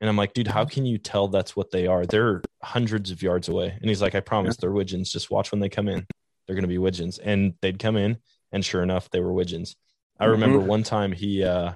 And 0.00 0.08
I'm 0.08 0.16
like, 0.16 0.34
dude, 0.34 0.48
how 0.48 0.64
can 0.64 0.84
you 0.84 0.98
tell 0.98 1.28
that's 1.28 1.56
what 1.56 1.70
they 1.70 1.86
are? 1.86 2.04
They're 2.04 2.42
hundreds 2.62 3.10
of 3.10 3.22
yards 3.22 3.48
away. 3.48 3.76
And 3.80 3.88
he's 3.88 4.02
like, 4.02 4.14
I 4.14 4.20
promise 4.20 4.56
they're 4.56 4.72
widgeons. 4.72 5.10
Just 5.10 5.30
watch 5.30 5.50
when 5.50 5.60
they 5.60 5.68
come 5.68 5.88
in. 5.88 6.06
They're 6.46 6.56
gonna 6.56 6.68
be 6.68 6.78
widgeons. 6.78 7.18
And 7.18 7.54
they'd 7.62 7.78
come 7.78 7.96
in, 7.96 8.18
and 8.52 8.64
sure 8.64 8.82
enough, 8.82 9.08
they 9.10 9.20
were 9.20 9.32
widgeons. 9.32 9.76
I 10.20 10.26
remember 10.26 10.58
one 10.60 10.82
time 10.82 11.12
he 11.12 11.42
uh 11.42 11.72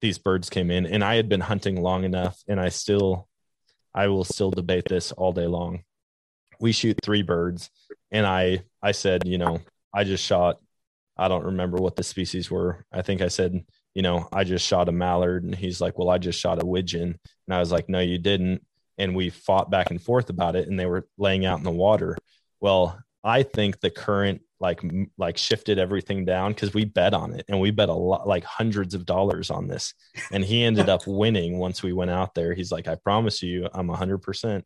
these 0.00 0.18
birds 0.18 0.50
came 0.50 0.70
in 0.70 0.86
and 0.86 1.02
I 1.02 1.16
had 1.16 1.28
been 1.28 1.40
hunting 1.40 1.80
long 1.80 2.04
enough 2.04 2.40
and 2.46 2.60
I 2.60 2.68
still 2.68 3.28
I 3.94 4.08
will 4.08 4.24
still 4.24 4.50
debate 4.50 4.84
this 4.88 5.12
all 5.12 5.32
day 5.32 5.46
long. 5.46 5.82
We 6.60 6.72
shoot 6.72 6.98
three 7.02 7.22
birds 7.22 7.70
and 8.10 8.26
I 8.26 8.62
I 8.82 8.92
said, 8.92 9.26
you 9.26 9.38
know, 9.38 9.60
I 9.94 10.04
just 10.04 10.24
shot 10.24 10.58
I 11.16 11.28
don't 11.28 11.44
remember 11.44 11.78
what 11.78 11.96
the 11.96 12.04
species 12.04 12.50
were. 12.50 12.84
I 12.92 13.02
think 13.02 13.20
I 13.20 13.28
said, 13.28 13.64
you 13.94 14.02
know, 14.02 14.28
I 14.32 14.44
just 14.44 14.64
shot 14.64 14.88
a 14.88 14.92
mallard 14.92 15.42
and 15.42 15.54
he's 15.54 15.80
like, 15.80 15.98
"Well, 15.98 16.10
I 16.10 16.18
just 16.18 16.38
shot 16.38 16.62
a 16.62 16.66
widgeon." 16.66 17.18
And 17.46 17.54
I 17.54 17.58
was 17.58 17.72
like, 17.72 17.88
"No, 17.88 17.98
you 18.00 18.18
didn't." 18.18 18.64
And 18.98 19.16
we 19.16 19.30
fought 19.30 19.70
back 19.70 19.90
and 19.90 20.00
forth 20.00 20.30
about 20.30 20.54
it 20.56 20.68
and 20.68 20.78
they 20.78 20.86
were 20.86 21.08
laying 21.18 21.44
out 21.44 21.58
in 21.58 21.64
the 21.64 21.70
water. 21.72 22.16
Well, 22.60 23.00
I 23.24 23.42
think 23.42 23.80
the 23.80 23.90
current 23.90 24.42
like 24.60 24.82
m- 24.84 25.10
like 25.18 25.38
shifted 25.38 25.78
everything 25.78 26.24
down 26.24 26.54
cuz 26.54 26.74
we 26.74 26.84
bet 26.84 27.14
on 27.14 27.32
it 27.32 27.44
and 27.48 27.60
we 27.60 27.70
bet 27.70 27.88
a 27.88 27.92
lot 27.92 28.26
like 28.26 28.44
hundreds 28.44 28.94
of 28.94 29.06
dollars 29.06 29.50
on 29.50 29.68
this 29.68 29.94
and 30.32 30.44
he 30.44 30.64
ended 30.64 30.88
up 30.88 31.02
winning 31.06 31.58
once 31.58 31.82
we 31.82 31.92
went 31.92 32.10
out 32.10 32.34
there. 32.34 32.54
He's 32.54 32.72
like, 32.72 32.88
I 32.88 32.96
promise 32.96 33.42
you, 33.42 33.68
I'm 33.72 33.88
100%. 33.88 34.64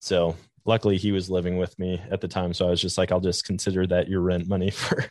So 0.00 0.36
luckily 0.66 0.96
he 0.96 1.12
was 1.12 1.28
living 1.30 1.56
with 1.58 1.78
me 1.78 2.00
at 2.10 2.20
the 2.20 2.28
time. 2.28 2.54
So 2.54 2.66
I 2.66 2.70
was 2.70 2.80
just 2.80 2.96
like, 2.98 3.12
I'll 3.12 3.20
just 3.20 3.44
consider 3.44 3.86
that 3.88 4.08
your 4.08 4.20
rent 4.20 4.48
money 4.48 4.70
for, 4.70 5.04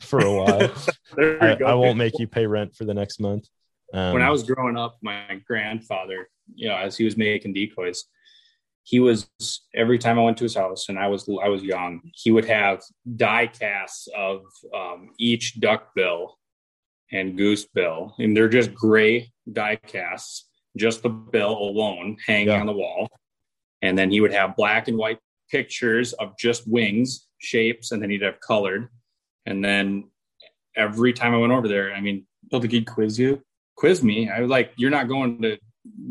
for 0.00 0.20
a 0.20 0.32
while. 0.32 0.72
I. 1.40 1.56
I 1.64 1.74
won't 1.74 1.96
make 1.98 2.18
you 2.18 2.26
pay 2.26 2.46
rent 2.46 2.74
for 2.74 2.84
the 2.84 2.94
next 2.94 3.20
month. 3.20 3.46
Um, 3.92 4.12
when 4.12 4.22
I 4.22 4.30
was 4.30 4.42
growing 4.44 4.76
up, 4.76 4.98
my 5.02 5.40
grandfather, 5.46 6.28
you 6.54 6.68
know, 6.68 6.76
as 6.76 6.96
he 6.96 7.04
was 7.04 7.16
making 7.16 7.54
decoys, 7.54 8.04
he 8.82 9.00
was 9.00 9.28
every 9.74 9.98
time 9.98 10.18
I 10.18 10.22
went 10.22 10.36
to 10.38 10.44
his 10.44 10.54
house 10.54 10.88
and 10.88 10.98
I 10.98 11.08
was 11.08 11.28
I 11.42 11.48
was 11.48 11.62
young, 11.62 12.00
he 12.14 12.30
would 12.30 12.44
have 12.44 12.82
die 13.16 13.46
casts 13.48 14.08
of 14.16 14.42
um, 14.74 15.10
each 15.18 15.60
duck 15.60 15.94
bill 15.94 16.38
and 17.12 17.36
goose 17.36 17.66
bill, 17.66 18.14
and 18.18 18.36
they're 18.36 18.48
just 18.48 18.72
gray 18.74 19.32
die 19.52 19.76
casts, 19.76 20.48
just 20.76 21.02
the 21.02 21.08
bill 21.08 21.58
alone 21.58 22.16
hanging 22.26 22.48
Yeah. 22.48 22.60
on 22.60 22.66
the 22.66 22.72
wall, 22.72 23.08
and 23.82 23.96
then 23.98 24.10
he 24.10 24.20
would 24.20 24.32
have 24.32 24.56
black 24.56 24.88
and 24.88 24.96
white 24.98 25.18
pictures 25.50 26.12
of 26.14 26.36
just 26.38 26.68
wings, 26.68 27.26
shapes, 27.38 27.92
and 27.92 28.02
then 28.02 28.10
he'd 28.10 28.22
have 28.22 28.40
colored, 28.40 28.88
and 29.46 29.64
then 29.64 30.04
every 30.76 31.12
time 31.12 31.34
I 31.34 31.38
went 31.38 31.52
over 31.52 31.66
there, 31.68 31.92
I 31.92 32.00
mean, 32.00 32.26
Don't 32.50 32.60
think 32.60 32.72
he'd 32.72 32.86
quiz 32.86 33.18
you. 33.18 33.42
quiz 33.76 34.02
me. 34.02 34.28
I 34.30 34.40
was 34.40 34.50
like, 34.50 34.72
you're 34.76 34.90
not 34.90 35.08
going 35.08 35.40
to 35.42 35.58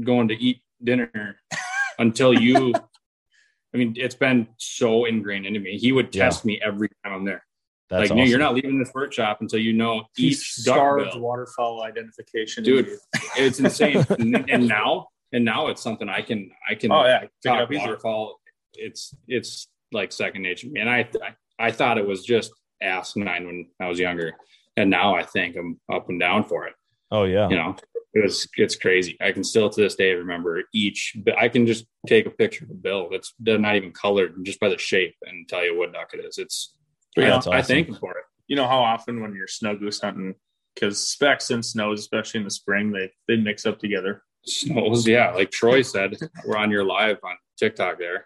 going 0.03 0.27
to 0.29 0.35
eat 0.35 0.61
dinner 0.83 1.39
until 1.99 2.33
you. 2.33 2.73
I 3.73 3.77
mean, 3.77 3.93
it's 3.97 4.15
been 4.15 4.47
so 4.57 5.05
ingrained 5.05 5.45
into 5.45 5.59
me. 5.59 5.77
He 5.77 5.91
would 5.91 6.13
Yeah. 6.15 6.25
test 6.25 6.43
me 6.43 6.59
every 6.63 6.89
time 7.03 7.13
I'm 7.13 7.23
there. 7.25 7.45
that's 7.89 7.99
like, 8.01 8.05
awesome. 8.11 8.17
no, 8.17 8.23
you're 8.23 8.39
not 8.39 8.55
leaving 8.55 8.79
this 8.79 8.91
bird 8.91 9.13
shop 9.13 9.41
until 9.41 9.59
you 9.59 9.73
know 9.73 10.05
each 10.17 10.55
duck 10.63 10.75
starved 10.75 11.11
bill. 11.11 11.21
waterfowl 11.21 11.83
identification. 11.83 12.63
Dude. 12.63 12.89
It's 13.37 13.59
insane. 13.59 14.03
and, 14.17 14.49
and 14.49 14.67
now, 14.67 15.07
and 15.31 15.45
now 15.45 15.67
it's 15.67 15.81
something 15.81 16.09
I 16.09 16.21
can, 16.21 16.51
I 16.69 16.75
can. 16.75 16.91
Oh, 16.91 17.05
yeah. 17.05 17.19
Pick 17.19 17.29
it 17.43 17.47
talk 17.47 17.71
easier. 17.71 17.81
waterfall. 17.81 18.39
It's 18.73 19.13
it's 19.27 19.67
like 19.91 20.11
second 20.11 20.43
nature 20.43 20.67
to 20.67 20.73
me. 20.73 20.79
And 20.81 20.89
I, 20.89 21.09
I 21.23 21.67
I 21.67 21.71
thought 21.71 21.97
it 21.97 22.07
was 22.07 22.23
just 22.23 22.51
asinine 22.81 23.45
when 23.45 23.67
I 23.79 23.87
was 23.87 23.99
younger, 23.99 24.33
and 24.77 24.89
now 24.89 25.15
I 25.15 25.23
think 25.23 25.55
I'm 25.55 25.79
up 25.91 26.09
and 26.09 26.19
down 26.19 26.43
for 26.43 26.67
it. 26.67 26.73
oh 27.11 27.23
yeah. 27.25 27.49
you 27.49 27.55
know 27.55 27.75
it 28.13 28.23
was 28.23 28.47
it's 28.57 28.75
crazy 28.75 29.15
i 29.21 29.31
can 29.31 29.43
still 29.43 29.69
to 29.69 29.81
this 29.81 29.95
day 29.95 30.13
remember 30.13 30.63
each 30.73 31.15
but 31.25 31.37
i 31.37 31.47
can 31.47 31.67
just 31.67 31.85
take 32.07 32.25
a 32.25 32.31
picture 32.31 32.65
of 32.65 32.71
a 32.71 32.73
bill 32.73 33.07
that's 33.11 33.33
not 33.39 33.75
even 33.75 33.91
colored 33.91 34.33
just 34.43 34.59
by 34.59 34.67
the 34.67 34.77
shape 34.79 35.15
and 35.27 35.47
tell 35.47 35.63
you 35.63 35.77
what 35.77 35.93
duck 35.93 36.09
it 36.13 36.25
is 36.25 36.39
it's 36.39 36.73
But, 37.15 37.21
you 37.21 37.27
I, 37.27 37.29
know, 37.29 37.35
That's 37.35 37.47
I 37.47 37.61
thank 37.61 37.85
them 37.87 37.97
for 37.97 38.11
it 38.17 38.25
you 38.49 38.55
know 38.55 38.67
how 38.67 38.79
often 38.79 39.21
when 39.21 39.33
you're 39.35 39.47
snow 39.47 39.75
goose 39.77 40.01
hunting, 40.01 40.33
because 40.73 41.07
specks 41.07 41.51
and 41.51 41.63
snows, 41.63 41.99
especially 41.99 42.39
in 42.39 42.43
the 42.45 42.51
spring, 42.51 42.91
they 42.91 43.11
they 43.27 43.37
mix 43.37 43.65
up 43.65 43.79
together. 43.79 44.23
Snows 44.45 45.07
yeah 45.07 45.31
like 45.31 45.51
troy 45.51 45.81
said 45.93 46.15
we're 46.45 46.57
on 46.57 46.71
your 46.71 46.83
live 46.83 47.17
on 47.23 47.35
tiktok 47.57 47.97
there 47.99 48.25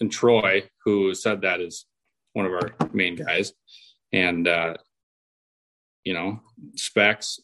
and 0.00 0.12
troy 0.12 0.62
who 0.84 1.14
said 1.14 1.40
that 1.40 1.60
is 1.60 1.86
one 2.34 2.44
of 2.46 2.52
our 2.52 2.70
main 2.92 3.16
guys 3.16 3.52
and 4.12 4.46
uh 4.46 4.74
you 6.04 6.12
know 6.14 6.38
specs 6.76 7.40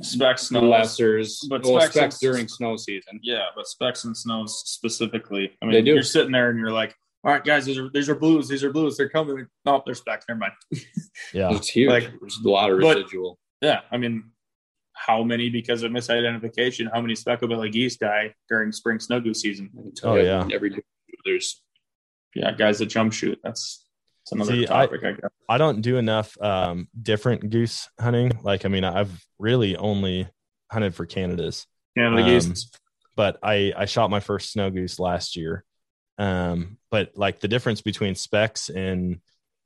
specs, 0.00 0.48
snows, 0.48 0.62
lessers 0.62 1.38
but 1.48 1.62
well, 1.64 1.80
specs 1.80 1.94
specs 1.94 2.14
and- 2.22 2.32
during 2.32 2.48
snow 2.48 2.76
season 2.76 3.20
Yeah, 3.22 3.46
but 3.54 3.66
specs 3.66 4.04
and 4.04 4.16
snows 4.16 4.62
specifically. 4.64 5.52
I 5.60 5.66
mean, 5.66 5.72
They 5.74 5.82
do. 5.82 5.92
you're 5.94 6.02
sitting 6.02 6.32
there 6.32 6.50
and 6.50 6.58
you're 6.58 6.72
like, 6.72 6.94
all 7.24 7.32
right, 7.32 7.44
guys, 7.44 7.64
these 7.66 7.78
are 7.78 7.88
these 7.92 8.08
are 8.08 8.14
blues. 8.14 8.48
These 8.48 8.64
are 8.64 8.72
blues. 8.72 8.96
They're 8.96 9.08
coming. 9.08 9.46
No, 9.64 9.82
they're 9.84 9.94
specks. 9.94 10.24
Never 10.28 10.40
mind. 10.40 10.52
Yeah. 11.32 11.54
it's 11.54 11.68
huge 11.68 11.90
Like- 11.90 12.10
there's 12.20 12.38
a 12.44 12.48
lot 12.48 12.70
of 12.70 12.80
but- 12.80 12.96
residual 12.96 13.38
Yeah, 13.60 13.80
I 13.92 13.96
mean, 13.98 14.30
how 14.94 15.22
many 15.22 15.50
because 15.50 15.82
of 15.82 15.90
misidentification? 15.92 16.88
How 16.92 17.00
many 17.00 17.14
speckled 17.14 17.50
belly 17.50 17.70
geese 17.70 17.96
die 17.96 18.34
during 18.48 18.72
spring 18.72 18.98
snow 19.00 19.20
goose 19.20 19.40
season? 19.40 19.70
I 19.78 19.82
can 19.82 19.94
tell 19.94 20.10
Oh, 20.12 20.16
you 20.16 20.24
yeah. 20.24 20.48
every 20.52 20.82
there's 21.24 21.62
Yeah, 22.34 22.52
guys 22.52 22.78
that 22.78 22.86
jump 22.86 23.12
shoot. 23.12 23.38
That's 23.42 23.84
that's 24.20 24.32
another 24.32 24.52
See, 24.52 24.64
I- 24.64 24.86
topic. 24.86 25.04
I, 25.04 25.12
guess. 25.12 25.30
I 25.48 25.58
don't 25.58 25.80
do 25.82 25.96
enough 25.98 26.40
um, 26.40 26.88
different 27.00 27.50
goose 27.50 27.88
hunting. 28.00 28.32
Like, 28.42 28.64
I 28.64 28.68
mean, 28.68 28.84
I've 28.84 29.22
really 29.38 29.76
only 29.76 30.28
hunted 30.72 30.94
for 30.94 31.04
Canadas, 31.04 31.66
Canada 31.96 32.22
Um, 32.22 32.28
geese. 32.28 32.70
but 33.16 33.38
I, 33.42 33.72
I 33.76 33.84
shot 33.84 34.08
my 34.10 34.20
first 34.20 34.52
snow 34.52 34.70
goose 34.70 34.98
last 34.98 35.36
year. 35.36 35.62
Um, 36.16 36.78
but 36.90 37.10
like 37.16 37.40
the 37.40 37.48
difference 37.48 37.80
between 37.82 38.14
specs 38.14 38.68
and 38.70 39.20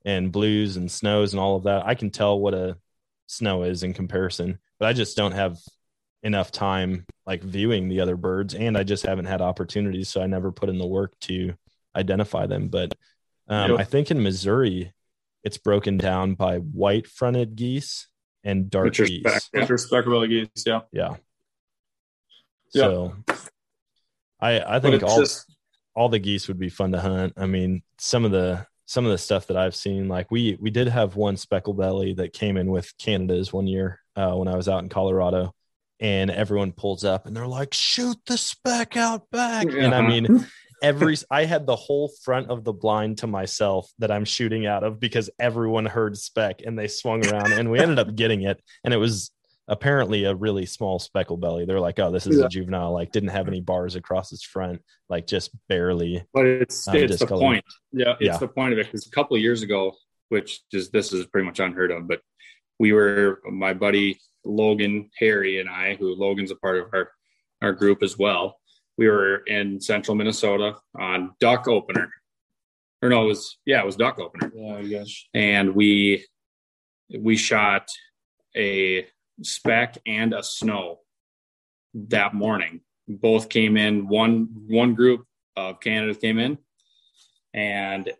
and 0.05 0.31
blues 0.31 0.75
and 0.77 0.89
snows 0.91 1.33
and 1.33 1.39
all 1.39 1.55
of 1.55 1.63
that. 1.63 1.85
I 1.85 1.93
can 1.95 2.09
tell 2.09 2.39
what 2.39 2.53
a 2.53 2.77
snow 3.27 3.63
is 3.63 3.83
in 3.83 3.93
comparison, 3.93 4.57
but 4.79 4.87
I 4.87 4.93
just 4.93 5.17
don't 5.17 5.33
have 5.33 5.57
enough 6.23 6.51
time 6.51 7.05
like 7.25 7.43
viewing 7.43 7.87
the 7.87 8.01
other 8.01 8.15
birds 8.15 8.53
and 8.53 8.77
I 8.77 8.83
just 8.83 9.05
haven't 9.05 9.25
had 9.25 9.41
opportunities. 9.41 10.09
So 10.09 10.21
I 10.21 10.27
never 10.27 10.51
put 10.51 10.69
in 10.69 10.77
the 10.77 10.87
work 10.87 11.13
to 11.21 11.53
identify 11.95 12.45
them. 12.45 12.69
But 12.69 12.93
um, 13.47 13.71
yep. 13.71 13.79
I 13.79 13.83
think 13.83 14.11
in 14.11 14.21
Missouri, 14.21 14.93
it's 15.43 15.57
broken 15.57 15.97
down 15.97 16.35
by 16.35 16.57
white 16.57 17.07
fronted 17.07 17.55
geese 17.55 18.07
and 18.43 18.69
dark 18.69 18.93
geese. 18.93 19.23
yeah. 19.53 19.61
Which 19.61 19.69
geese, 20.27 20.49
yeah. 20.65 20.81
Yeah. 20.91 21.15
So 22.69 23.15
I 24.39 24.61
I 24.61 24.79
think 24.79 25.03
all 25.03 25.19
just... 25.19 25.55
all 25.95 26.09
the 26.09 26.19
geese 26.19 26.47
would 26.47 26.59
be 26.59 26.69
fun 26.69 26.91
to 26.91 26.99
hunt. 26.99 27.33
I 27.37 27.45
mean, 27.45 27.81
some 27.97 28.25
of 28.25 28.31
the 28.31 28.65
some 28.85 29.05
of 29.05 29.11
the 29.11 29.17
stuff 29.17 29.47
that 29.47 29.57
I've 29.57 29.75
seen, 29.75 30.07
like 30.07 30.29
we 30.29 30.57
we 30.59 30.69
did 30.69 30.87
have 30.87 31.15
one 31.15 31.37
speckle 31.37 31.73
belly 31.73 32.13
that 32.15 32.33
came 32.33 32.57
in 32.57 32.69
with 32.69 32.95
Canada's 32.97 33.51
one 33.51 33.67
year 33.67 33.99
uh, 34.19 34.35
when 34.35 34.49
I 34.49 34.57
was 34.57 34.67
out 34.67 34.83
in 34.83 34.89
Colorado, 34.89 35.53
and 35.99 36.29
everyone 36.29 36.73
pulls 36.73 37.05
up 37.05 37.25
and 37.25 37.35
they're 37.35 37.47
like, 37.47 37.73
"Shoot 37.73 38.17
the 38.25 38.37
speck 38.37 38.97
out 38.97 39.29
back!" 39.31 39.67
Yeah. 39.71 39.85
And 39.85 39.95
I 39.95 40.05
mean, 40.05 40.45
every 40.83 41.15
I 41.31 41.45
had 41.45 41.65
the 41.65 41.75
whole 41.75 42.11
front 42.23 42.49
of 42.49 42.63
the 42.63 42.73
blind 42.73 43.19
to 43.19 43.27
myself 43.27 43.89
that 43.99 44.11
I'm 44.11 44.25
shooting 44.25 44.65
out 44.65 44.83
of 44.83 44.99
because 44.99 45.29
everyone 45.39 45.85
heard 45.85 46.17
speck 46.17 46.61
and 46.65 46.77
they 46.77 46.87
swung 46.87 47.25
around 47.25 47.53
and 47.53 47.71
we 47.71 47.79
ended 47.79 47.99
up 47.99 48.13
getting 48.15 48.41
it, 48.43 48.61
and 48.83 48.93
it 48.93 48.97
was 48.97 49.31
apparently 49.69 50.25
a 50.25 50.35
really 50.35 50.65
small 50.65 50.99
speckle 50.99 51.37
belly. 51.37 51.63
They're 51.63 51.79
like, 51.79 51.99
oh, 51.99 52.11
this 52.11 52.27
is 52.27 52.39
yeah. 52.39 52.45
a 52.45 52.49
juvenile. 52.49 52.91
Like, 52.91 53.11
didn't 53.11 53.29
have 53.29 53.47
any 53.47 53.61
bars 53.61 53.95
across 53.95 54.33
its 54.33 54.43
front, 54.43 54.81
like 55.09 55.27
just 55.27 55.51
barely. 55.69 56.23
But 56.33 56.45
it's 56.45 56.87
um, 56.87 56.95
it's 56.95 57.19
the 57.19 57.27
point. 57.27 57.63
Yeah, 57.93 58.13
it's 58.19 58.21
yeah. 58.21 58.37
the 58.37 58.47
point 58.47 58.73
of 58.73 58.79
it. 58.79 58.87
Because 58.87 59.07
a 59.07 59.11
couple 59.11 59.37
of 59.37 59.43
years 59.43 59.61
ago, 59.61 59.93
which 60.27 60.61
is 60.73 60.89
this 60.89 61.13
is 61.13 61.25
pretty 61.27 61.45
much 61.45 61.59
unheard 61.59 61.91
of, 61.91 62.07
but 62.07 62.19
we 62.79 62.93
were 62.93 63.41
my 63.51 63.73
buddy 63.73 64.19
Logan 64.45 65.09
Harry 65.19 65.59
and 65.59 65.69
I, 65.69 65.95
who 65.95 66.15
Logan's 66.15 66.51
a 66.51 66.55
part 66.55 66.77
of 66.77 66.87
our 66.93 67.11
our 67.61 67.73
group 67.73 68.01
as 68.01 68.17
well. 68.17 68.57
We 68.97 69.09
were 69.09 69.37
in 69.47 69.79
central 69.81 70.15
Minnesota 70.15 70.75
on 70.97 71.35
duck 71.39 71.67
opener. 71.67 72.09
Or 73.01 73.09
no, 73.09 73.23
it 73.23 73.27
was 73.27 73.57
yeah, 73.65 73.81
it 73.81 73.85
was 73.85 73.95
duck 73.95 74.19
opener. 74.19 74.51
Yeah, 74.53 74.79
yes. 74.79 75.25
And 75.33 75.75
we 75.75 76.25
we 77.17 77.37
shot 77.37 77.87
a 78.55 79.07
speck 79.41 79.97
and 80.05 80.33
a 80.33 80.43
snow 80.43 80.99
that 81.93 82.33
morning. 82.33 82.81
Both 83.07 83.49
came 83.49 83.77
in. 83.77 84.07
One 84.07 84.49
one 84.67 84.95
group 84.95 85.25
of 85.55 85.79
Canadas 85.79 86.17
came 86.17 86.39
in 86.39 86.57
and 87.53 88.11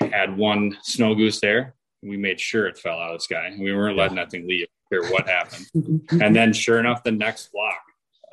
had 0.00 0.36
one 0.36 0.78
snow 0.82 1.14
goose 1.14 1.40
there. 1.40 1.74
We 2.02 2.16
made 2.16 2.40
sure 2.40 2.66
it 2.66 2.78
fell 2.78 2.98
out 2.98 3.12
of 3.12 3.20
the 3.20 3.24
sky. 3.24 3.56
We 3.58 3.74
weren't 3.74 3.96
letting 3.96 4.16
that 4.16 4.30
thing 4.30 4.48
leave. 4.48 4.66
Care 4.90 5.04
what 5.10 5.28
happened. 5.28 5.66
and 6.10 6.34
then, 6.34 6.52
sure 6.52 6.80
enough, 6.80 7.02
the 7.02 7.12
next 7.12 7.46
flock, 7.46 7.80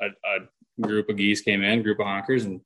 a, 0.02 0.06
a 0.06 0.82
group 0.82 1.08
of 1.08 1.16
geese 1.16 1.40
came 1.40 1.62
in, 1.62 1.82
group 1.82 2.00
of 2.00 2.06
honkers, 2.06 2.44
and 2.44 2.60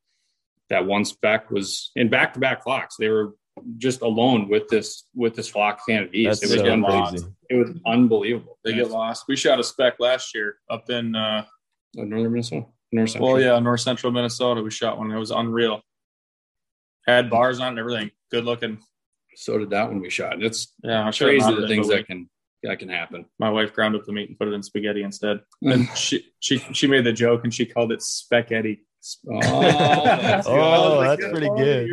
that 0.70 0.86
one 0.86 1.04
speck 1.04 1.50
was 1.50 1.90
in 1.94 2.08
back-to-back 2.08 2.64
flocks. 2.64 2.96
They 2.96 3.08
were 3.08 3.34
just 3.78 4.02
alone 4.02 4.48
with 4.48 4.68
this 4.68 5.04
with 5.14 5.34
this 5.34 5.48
flock 5.48 5.80
Canada 5.86 6.10
geese. 6.10 6.42
It 6.42 6.50
was 6.50 6.60
so 6.60 6.82
crazy. 6.82 7.26
It 7.50 7.54
was 7.54 7.70
unbelievable. 7.86 8.58
They 8.64 8.72
get 8.72 8.90
lost. 8.90 9.26
We 9.28 9.36
shot 9.36 9.60
a 9.60 9.64
speck 9.64 9.94
last 10.00 10.34
year 10.34 10.56
up 10.70 10.90
in 10.90 11.14
uh, 11.14 11.44
northern 11.94 12.32
Minnesota. 12.32 12.66
North 12.92 13.10
Central. 13.10 13.32
Well, 13.32 13.42
yeah, 13.42 13.58
north 13.58 13.80
central 13.80 14.12
Minnesota. 14.12 14.62
We 14.62 14.70
shot 14.70 14.98
one. 14.98 15.10
It 15.10 15.18
was 15.18 15.30
unreal. 15.30 15.82
Had 17.06 17.28
bars 17.28 17.60
on 17.60 17.68
and 17.68 17.78
everything. 17.78 18.10
Good 18.30 18.44
looking. 18.44 18.78
So 19.36 19.58
did 19.58 19.70
that 19.70 19.88
one 19.88 20.00
we 20.00 20.10
shot. 20.10 20.42
It's 20.42 20.72
yeah, 20.82 21.10
crazy 21.16 21.54
the 21.54 21.68
things 21.68 21.88
that 21.88 22.06
can 22.06 22.28
that 22.62 22.78
can 22.78 22.88
happen. 22.88 23.26
My 23.38 23.50
wife 23.50 23.72
ground 23.72 23.94
up 23.94 24.04
the 24.04 24.12
meat 24.12 24.28
and 24.28 24.38
put 24.38 24.48
it 24.48 24.52
in 24.52 24.62
spaghetti 24.62 25.02
instead. 25.02 25.40
And 25.62 25.88
she 25.96 26.26
she 26.40 26.58
she 26.58 26.86
made 26.86 27.04
the 27.04 27.12
joke 27.12 27.44
and 27.44 27.54
she 27.54 27.66
called 27.66 27.92
it 27.92 28.02
spaghetti. 28.02 28.80
Oh, 29.30 29.40
that's, 29.40 30.46
oh, 30.50 31.00
that's 31.02 31.28
pretty 31.28 31.48
good. 31.48 31.90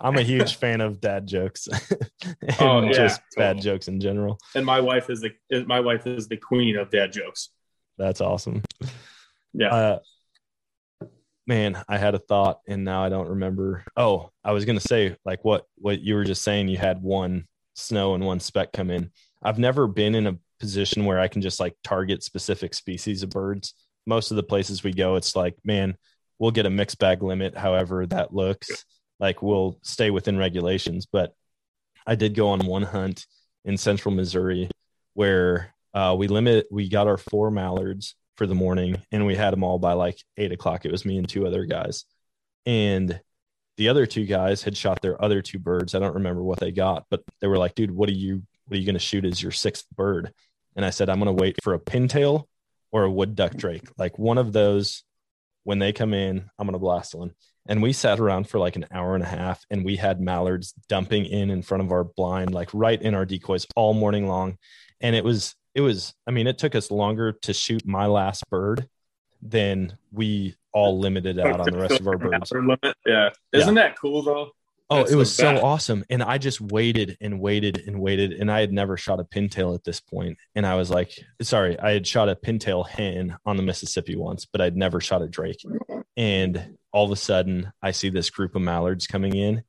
I'm 0.00 0.16
a 0.16 0.22
huge 0.22 0.56
fan 0.56 0.80
of 0.80 1.00
dad 1.00 1.26
jokes. 1.26 1.68
oh, 2.60 2.82
yeah, 2.82 2.92
just 2.92 3.20
bad 3.36 3.60
jokes 3.60 3.86
in 3.86 4.00
general. 4.00 4.38
And 4.54 4.64
my 4.64 4.80
wife 4.80 5.10
is 5.10 5.20
the 5.20 5.64
my 5.66 5.80
wife 5.80 6.06
is 6.06 6.26
the 6.28 6.36
queen 6.36 6.76
of 6.76 6.90
dad 6.90 7.12
jokes. 7.12 7.50
That's 7.98 8.20
awesome. 8.20 8.62
Yeah. 9.52 9.68
Uh, 9.68 9.98
man, 11.46 11.82
I 11.88 11.98
had 11.98 12.14
a 12.14 12.18
thought 12.18 12.60
and 12.66 12.84
now 12.84 13.02
I 13.04 13.08
don't 13.08 13.28
remember. 13.28 13.84
Oh, 13.96 14.30
I 14.42 14.52
was 14.52 14.64
gonna 14.64 14.80
say 14.80 15.16
like 15.24 15.44
what 15.44 15.66
what 15.76 16.00
you 16.00 16.14
were 16.14 16.24
just 16.24 16.42
saying. 16.42 16.68
You 16.68 16.78
had 16.78 17.02
one 17.02 17.46
snow 17.74 18.14
and 18.14 18.24
one 18.24 18.40
speck 18.40 18.72
come 18.72 18.90
in. 18.90 19.10
I've 19.42 19.58
never 19.58 19.86
been 19.86 20.14
in 20.14 20.26
a 20.26 20.38
position 20.58 21.04
where 21.04 21.20
I 21.20 21.28
can 21.28 21.42
just 21.42 21.60
like 21.60 21.76
target 21.84 22.22
specific 22.22 22.74
species 22.74 23.22
of 23.22 23.30
birds. 23.30 23.74
Most 24.06 24.30
of 24.30 24.36
the 24.36 24.42
places 24.42 24.82
we 24.82 24.92
go, 24.92 25.16
it's 25.16 25.36
like, 25.36 25.56
man, 25.64 25.96
we'll 26.38 26.50
get 26.50 26.66
a 26.66 26.70
mixed 26.70 26.98
bag 26.98 27.22
limit, 27.22 27.56
however 27.56 28.06
that 28.06 28.34
looks 28.34 28.84
like 29.20 29.42
we'll 29.42 29.78
stay 29.82 30.10
within 30.10 30.38
regulations. 30.38 31.06
But 31.06 31.34
I 32.06 32.14
did 32.14 32.34
go 32.34 32.48
on 32.48 32.66
one 32.66 32.82
hunt 32.82 33.26
in 33.64 33.76
central 33.76 34.14
Missouri 34.14 34.70
where 35.14 35.74
uh, 35.94 36.14
we 36.18 36.28
limit, 36.28 36.66
we 36.70 36.88
got 36.88 37.06
our 37.06 37.16
four 37.16 37.50
mallards 37.50 38.14
for 38.36 38.46
the 38.46 38.54
morning 38.54 39.00
and 39.12 39.26
we 39.26 39.34
had 39.34 39.52
them 39.52 39.64
all 39.64 39.78
by 39.78 39.92
like 39.92 40.18
eight 40.36 40.52
o'clock. 40.52 40.84
It 40.84 40.92
was 40.92 41.04
me 41.04 41.18
and 41.18 41.28
two 41.28 41.46
other 41.46 41.64
guys. 41.64 42.04
And 42.66 43.20
the 43.76 43.88
other 43.88 44.06
two 44.06 44.24
guys 44.24 44.62
had 44.62 44.76
shot 44.76 45.02
their 45.02 45.22
other 45.22 45.42
two 45.42 45.58
birds. 45.58 45.94
I 45.94 45.98
don't 45.98 46.14
remember 46.14 46.42
what 46.42 46.60
they 46.60 46.72
got, 46.72 47.04
but 47.10 47.22
they 47.40 47.46
were 47.46 47.58
like, 47.58 47.74
dude, 47.74 47.90
what 47.90 48.08
are 48.08 48.12
you, 48.12 48.42
what 48.66 48.76
are 48.76 48.80
you 48.80 48.86
going 48.86 48.94
to 48.94 49.00
shoot 49.00 49.24
as 49.24 49.42
your 49.42 49.52
sixth 49.52 49.86
bird? 49.94 50.32
And 50.76 50.84
I 50.84 50.90
said, 50.90 51.08
I'm 51.08 51.20
going 51.20 51.34
to 51.34 51.42
wait 51.42 51.58
for 51.62 51.74
a 51.74 51.80
pintail 51.80 52.44
or 52.92 53.04
a 53.04 53.10
wood 53.10 53.34
duck 53.34 53.54
drake. 53.54 53.88
Like 53.98 54.18
one 54.18 54.38
of 54.38 54.52
those, 54.52 55.04
when 55.64 55.78
they 55.78 55.92
come 55.92 56.14
in, 56.14 56.50
I'm 56.58 56.66
going 56.66 56.74
to 56.74 56.78
blast 56.78 57.14
one 57.14 57.34
and 57.66 57.82
we 57.82 57.92
sat 57.92 58.20
around 58.20 58.48
for 58.48 58.58
like 58.58 58.76
an 58.76 58.86
hour 58.90 59.14
and 59.14 59.24
a 59.24 59.28
half 59.28 59.64
and 59.70 59.84
we 59.84 59.96
had 59.96 60.20
mallards 60.20 60.72
dumping 60.88 61.24
in 61.24 61.50
in 61.50 61.62
front 61.62 61.82
of 61.82 61.92
our 61.92 62.04
blind 62.04 62.52
like 62.52 62.70
right 62.72 63.00
in 63.00 63.14
our 63.14 63.24
decoys 63.24 63.66
all 63.76 63.94
morning 63.94 64.26
long 64.28 64.56
and 65.00 65.16
it 65.16 65.24
was 65.24 65.54
it 65.74 65.80
was 65.80 66.14
i 66.26 66.30
mean 66.30 66.46
it 66.46 66.58
took 66.58 66.74
us 66.74 66.90
longer 66.90 67.32
to 67.32 67.52
shoot 67.52 67.86
my 67.86 68.06
last 68.06 68.48
bird 68.50 68.88
than 69.42 69.96
we 70.12 70.54
all 70.72 70.98
limited 70.98 71.38
out 71.38 71.60
on 71.60 71.70
the 71.70 71.78
rest 71.78 72.00
of 72.00 72.06
our 72.08 72.18
birds 72.18 72.52
yeah 73.06 73.30
isn't 73.52 73.76
yeah. 73.76 73.82
that 73.82 73.98
cool 73.98 74.22
though 74.22 74.50
Oh, 74.90 74.98
That's 74.98 75.12
it 75.12 75.16
was 75.16 75.34
so 75.34 75.64
awesome. 75.64 76.04
And 76.10 76.22
I 76.22 76.36
just 76.36 76.60
waited 76.60 77.16
and 77.20 77.40
waited 77.40 77.82
and 77.86 78.00
waited. 78.00 78.34
And 78.34 78.52
I 78.52 78.60
had 78.60 78.72
never 78.72 78.96
shot 78.98 79.18
a 79.18 79.24
pintail 79.24 79.74
at 79.74 79.82
this 79.82 79.98
point. 79.98 80.36
And 80.54 80.66
I 80.66 80.74
was 80.74 80.90
like, 80.90 81.10
sorry, 81.40 81.78
I 81.80 81.92
had 81.92 82.06
shot 82.06 82.28
a 82.28 82.36
pintail 82.36 82.86
hen 82.86 83.36
on 83.46 83.56
the 83.56 83.62
Mississippi 83.62 84.14
once, 84.14 84.44
but 84.44 84.60
I'd 84.60 84.76
never 84.76 85.00
shot 85.00 85.22
a 85.22 85.28
drake. 85.28 85.64
And 86.16 86.76
all 86.92 87.06
of 87.06 87.10
a 87.10 87.16
sudden, 87.16 87.72
I 87.82 87.92
see 87.92 88.10
this 88.10 88.28
group 88.28 88.54
of 88.54 88.62
mallards 88.62 89.06
coming 89.06 89.34
in. 89.34 89.64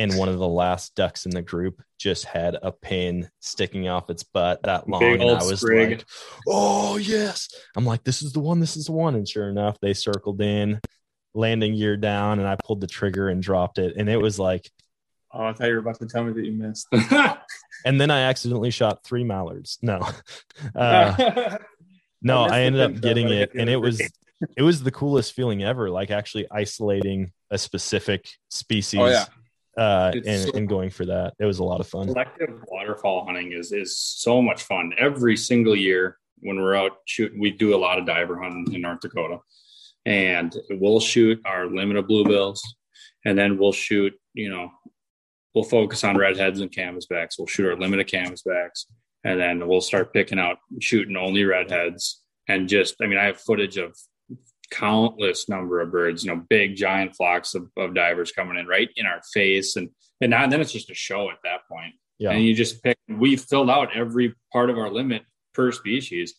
And 0.00 0.16
one 0.16 0.28
of 0.28 0.38
the 0.38 0.48
last 0.48 0.94
ducks 0.94 1.26
in 1.26 1.30
the 1.30 1.42
group 1.42 1.82
just 1.98 2.24
had 2.24 2.56
a 2.62 2.72
pin 2.72 3.28
sticking 3.40 3.88
off 3.88 4.08
its 4.08 4.22
butt 4.22 4.62
that 4.62 4.88
long. 4.88 5.00
Big 5.00 5.20
and 5.20 5.30
I 5.30 5.44
was 5.44 5.60
sprig. 5.60 5.90
like, 5.90 6.06
oh, 6.48 6.96
yes. 6.96 7.48
I'm 7.76 7.84
like, 7.84 8.02
this 8.04 8.22
is 8.22 8.32
the 8.32 8.40
one. 8.40 8.60
This 8.60 8.76
is 8.76 8.86
the 8.86 8.92
one. 8.92 9.14
And 9.14 9.28
sure 9.28 9.48
enough, 9.48 9.78
they 9.80 9.92
circled 9.92 10.40
in 10.40 10.80
landing 11.34 11.74
gear 11.76 11.96
down 11.96 12.38
and 12.38 12.48
I 12.48 12.56
pulled 12.56 12.80
the 12.80 12.86
trigger 12.86 13.28
and 13.28 13.42
dropped 13.42 13.78
it. 13.78 13.94
And 13.96 14.08
it 14.08 14.16
was 14.16 14.38
like, 14.38 14.70
Oh, 15.32 15.44
I 15.44 15.52
thought 15.52 15.68
you 15.68 15.74
were 15.74 15.78
about 15.78 15.98
to 16.00 16.06
tell 16.06 16.24
me 16.24 16.32
that 16.32 16.44
you 16.44 16.52
missed. 16.52 16.88
and 17.84 18.00
then 18.00 18.10
I 18.10 18.22
accidentally 18.22 18.70
shot 18.70 19.04
three 19.04 19.24
mallards. 19.24 19.78
No, 19.80 20.00
uh, 20.74 21.58
no, 22.22 22.42
I, 22.42 22.58
I 22.58 22.60
ended 22.62 22.80
up 22.80 23.00
getting 23.00 23.28
it, 23.28 23.54
and 23.54 23.70
it 23.70 23.76
was 23.76 24.00
it 24.56 24.62
was 24.62 24.82
the 24.82 24.90
coolest 24.90 25.34
feeling 25.34 25.62
ever. 25.62 25.88
Like 25.88 26.10
actually 26.10 26.46
isolating 26.50 27.32
a 27.50 27.58
specific 27.58 28.28
species. 28.48 29.00
Oh, 29.00 29.06
yeah. 29.06 29.26
Uh, 29.80 30.12
and, 30.26 30.42
so, 30.42 30.50
and 30.54 30.68
going 30.68 30.90
for 30.90 31.06
that, 31.06 31.32
it 31.38 31.46
was 31.46 31.58
a 31.58 31.64
lot 31.64 31.80
of 31.80 31.88
fun. 31.88 32.06
Collective 32.06 32.62
waterfowl 32.68 33.24
hunting 33.24 33.52
is 33.52 33.72
is 33.72 33.98
so 33.98 34.42
much 34.42 34.62
fun. 34.62 34.92
Every 34.98 35.36
single 35.36 35.74
year 35.74 36.18
when 36.40 36.60
we're 36.60 36.74
out 36.74 36.98
shooting, 37.06 37.40
we 37.40 37.50
do 37.50 37.74
a 37.74 37.78
lot 37.78 37.98
of 37.98 38.04
diver 38.04 38.40
hunting 38.40 38.74
in 38.74 38.82
North 38.82 39.00
Dakota 39.00 39.38
and 40.06 40.56
we'll 40.70 41.00
shoot 41.00 41.40
our 41.44 41.66
limit 41.66 41.96
of 41.96 42.06
bluebills 42.06 42.60
and 43.24 43.38
then 43.38 43.58
we'll 43.58 43.72
shoot 43.72 44.12
you 44.34 44.48
know 44.48 44.70
we'll 45.54 45.64
focus 45.64 46.04
on 46.04 46.16
redheads 46.16 46.60
and 46.60 46.70
canvasbacks 46.70 47.38
we'll 47.38 47.46
shoot 47.46 47.68
our 47.68 47.76
limit 47.76 48.00
of 48.00 48.06
canvasbacks 48.06 48.86
and 49.24 49.38
then 49.38 49.66
we'll 49.66 49.80
start 49.80 50.12
picking 50.12 50.38
out 50.38 50.58
shooting 50.80 51.16
only 51.16 51.44
redheads 51.44 52.22
and 52.48 52.68
just 52.68 52.94
i 53.02 53.06
mean 53.06 53.18
i 53.18 53.24
have 53.24 53.40
footage 53.40 53.76
of 53.76 53.94
countless 54.70 55.48
number 55.48 55.80
of 55.80 55.90
birds 55.90 56.24
you 56.24 56.30
know 56.30 56.44
big 56.48 56.76
giant 56.76 57.14
flocks 57.14 57.54
of, 57.54 57.68
of 57.76 57.94
divers 57.94 58.32
coming 58.32 58.58
in 58.58 58.66
right 58.66 58.88
in 58.96 59.06
our 59.06 59.20
face 59.32 59.76
and 59.76 59.90
and, 60.22 60.30
now, 60.30 60.42
and 60.42 60.52
then 60.52 60.60
it's 60.60 60.72
just 60.72 60.90
a 60.90 60.94
show 60.94 61.30
at 61.30 61.38
that 61.44 61.60
point 61.70 61.94
yeah. 62.18 62.30
and 62.30 62.44
you 62.44 62.54
just 62.54 62.82
pick 62.82 62.96
we 63.08 63.36
filled 63.36 63.70
out 63.70 63.96
every 63.96 64.34
part 64.52 64.70
of 64.70 64.78
our 64.78 64.90
limit 64.90 65.22
per 65.54 65.72
species 65.72 66.34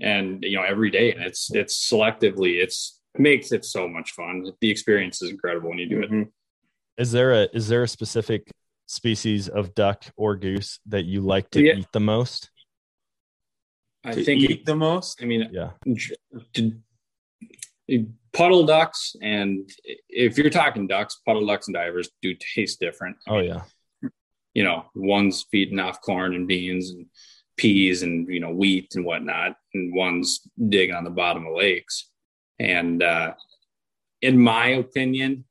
and 0.00 0.42
you 0.42 0.56
know 0.56 0.62
every 0.62 0.90
day 0.90 1.12
and 1.12 1.22
it's 1.22 1.54
it's 1.54 1.90
selectively 1.90 2.62
it's 2.62 3.00
makes 3.18 3.52
it 3.52 3.64
so 3.64 3.88
much 3.88 4.10
fun 4.12 4.44
the 4.60 4.70
experience 4.70 5.22
is 5.22 5.30
incredible 5.30 5.70
when 5.70 5.78
you 5.78 5.88
do 5.88 6.00
it 6.02 6.10
mm-hmm. 6.10 6.28
is 6.98 7.12
there 7.12 7.32
a 7.32 7.48
is 7.54 7.68
there 7.68 7.82
a 7.82 7.88
specific 7.88 8.50
species 8.86 9.48
of 9.48 9.74
duck 9.74 10.04
or 10.16 10.36
goose 10.36 10.80
that 10.86 11.04
you 11.04 11.20
like 11.20 11.50
to 11.50 11.62
Yeah. 11.62 11.74
eat 11.74 11.88
the 11.92 12.00
most? 12.00 12.50
I 14.04 14.12
To 14.12 14.24
think 14.24 14.42
eat 14.42 14.64
the 14.64 14.76
most. 14.76 15.20
I 15.22 15.26
mean, 15.26 15.50
Yeah. 15.52 15.72
Puddle 18.32 18.64
ducks 18.66 19.14
and 19.22 19.68
if 20.08 20.36
you're 20.36 20.50
talking 20.50 20.86
ducks, 20.86 21.20
puddle 21.26 21.46
ducks 21.46 21.68
and 21.68 21.74
divers 21.74 22.10
do 22.22 22.34
taste 22.54 22.80
different. 22.80 23.16
Oh 23.28 23.38
yeah. 23.38 23.62
you 24.54 24.64
know, 24.64 24.86
one's 24.94 25.44
feeding 25.50 25.78
off 25.80 26.00
corn 26.00 26.34
and 26.34 26.46
beans 26.48 26.90
and 26.90 27.06
peas 27.56 28.02
and 28.02 28.28
you 28.28 28.40
know 28.40 28.50
wheat 28.50 28.94
and 28.94 29.04
whatnot, 29.04 29.56
and 29.74 29.94
one's 29.94 30.40
digging 30.68 30.94
on 30.94 31.04
the 31.04 31.10
bottom 31.10 31.46
of 31.46 31.54
lakes. 31.54 32.10
And 32.58 33.02
uh, 33.02 33.34
in 34.22 34.38
my 34.38 34.68
opinion, 34.68 35.44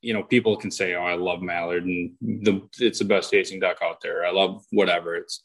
you 0.00 0.14
know, 0.14 0.22
people 0.22 0.56
can 0.56 0.70
say, 0.70 0.94
"Oh, 0.94 1.04
I 1.04 1.14
love 1.14 1.42
mallard 1.42 1.84
and 1.84 2.12
the 2.20 2.62
it's 2.78 2.98
the 3.00 3.04
best 3.04 3.30
tasting 3.30 3.60
duck 3.60 3.78
out 3.82 4.00
there." 4.00 4.24
I 4.24 4.30
love 4.30 4.64
whatever. 4.70 5.14
It's 5.16 5.42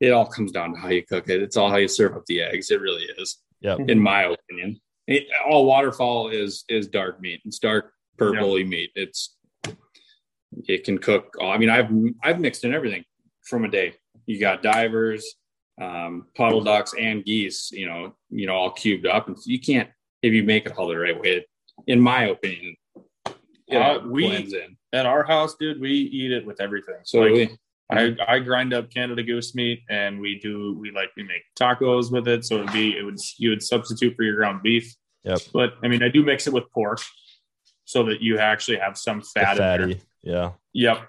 it 0.00 0.10
all 0.10 0.26
comes 0.26 0.52
down 0.52 0.74
to 0.74 0.80
how 0.80 0.88
you 0.88 1.04
cook 1.04 1.28
it. 1.28 1.42
It's 1.42 1.56
all 1.56 1.70
how 1.70 1.76
you 1.76 1.88
serve 1.88 2.16
up 2.16 2.24
the 2.26 2.42
eggs. 2.42 2.70
It 2.70 2.80
really 2.80 3.04
is, 3.18 3.38
Yep. 3.60 3.80
in 3.88 3.98
my 4.00 4.24
opinion. 4.24 4.80
It, 5.06 5.26
all 5.46 5.66
waterfowl 5.66 6.28
is 6.28 6.64
is 6.68 6.88
dark 6.88 7.20
meat. 7.20 7.40
It's 7.44 7.58
dark 7.58 7.92
purpley 8.18 8.66
meat. 8.66 8.90
It's 8.94 9.36
it 10.68 10.84
can 10.84 10.98
cook. 10.98 11.34
I 11.42 11.58
mean, 11.58 11.70
I've 11.70 11.90
I've 12.22 12.40
mixed 12.40 12.64
in 12.64 12.74
everything 12.74 13.04
from 13.44 13.64
a 13.64 13.68
day. 13.68 13.94
You 14.26 14.38
got 14.38 14.62
divers, 14.62 15.34
um, 15.80 16.26
puddle 16.36 16.62
ducks, 16.62 16.94
and 16.98 17.24
geese. 17.24 17.70
You 17.72 17.86
know, 17.88 18.14
you 18.30 18.46
know, 18.46 18.54
all 18.54 18.70
cubed 18.70 19.06
up, 19.06 19.28
and 19.28 19.36
you 19.44 19.58
can't 19.58 19.90
if 20.22 20.32
you 20.32 20.44
make 20.44 20.66
it 20.66 20.76
all 20.78 20.86
the 20.86 20.96
right 20.96 21.18
way. 21.20 21.44
In 21.86 22.00
my 22.00 22.24
opinion, 22.26 22.76
it 23.66 23.76
Uh, 23.76 24.00
we- 24.06 24.26
blends 24.28 24.52
in. 24.52 24.76
At 24.94 25.06
our 25.06 25.24
house, 25.24 25.56
dude, 25.58 25.80
we 25.80 25.90
eat 25.90 26.32
it 26.32 26.44
with 26.44 26.60
everything. 26.60 26.96
So 27.04 27.20
Like, 27.20 27.32
we, 27.32 27.56
I, 27.98 28.16
I 28.34 28.38
grind 28.38 28.72
up 28.74 28.90
Canada 28.90 29.22
goose 29.22 29.54
meat 29.54 29.80
and 29.88 30.20
we 30.20 30.38
do 30.38 30.76
we 30.80 30.90
like 30.90 31.10
we 31.16 31.22
make 31.22 31.42
tacos 31.58 32.10
with 32.12 32.26
it. 32.28 32.44
So 32.44 32.56
it'd 32.56 32.72
be 32.72 32.96
it 32.96 33.02
would 33.02 33.18
you 33.38 33.50
would 33.50 33.62
substitute 33.62 34.14
for 34.16 34.22
your 34.22 34.36
ground 34.36 34.62
beef. 34.62 34.94
Yep. 35.24 35.38
But 35.52 35.74
I 35.82 35.88
mean 35.88 36.02
I 36.02 36.08
do 36.08 36.22
mix 36.24 36.46
it 36.46 36.52
with 36.52 36.64
pork 36.72 37.00
so 37.84 38.04
that 38.04 38.20
you 38.20 38.38
actually 38.38 38.78
have 38.78 38.96
some 38.96 39.20
The 39.20 39.24
fat 39.40 39.52
in 39.52 39.58
there. 39.58 39.78
fatty. 39.78 40.00
Yeah. 40.22 40.50
Yep. 40.72 41.08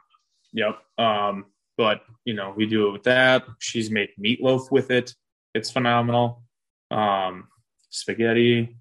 Yep. 0.53 0.79
Um, 0.97 1.45
but 1.77 2.01
you 2.25 2.33
know, 2.33 2.53
we 2.55 2.65
do 2.65 2.87
it 2.87 2.91
with 2.91 3.03
that. 3.03 3.45
She's 3.59 3.89
made 3.91 4.09
meatloaf 4.23 4.71
with 4.71 4.91
it. 4.91 5.13
It's 5.53 5.71
phenomenal. 5.71 6.43
Um, 6.91 7.47
spaghetti. 7.89 8.75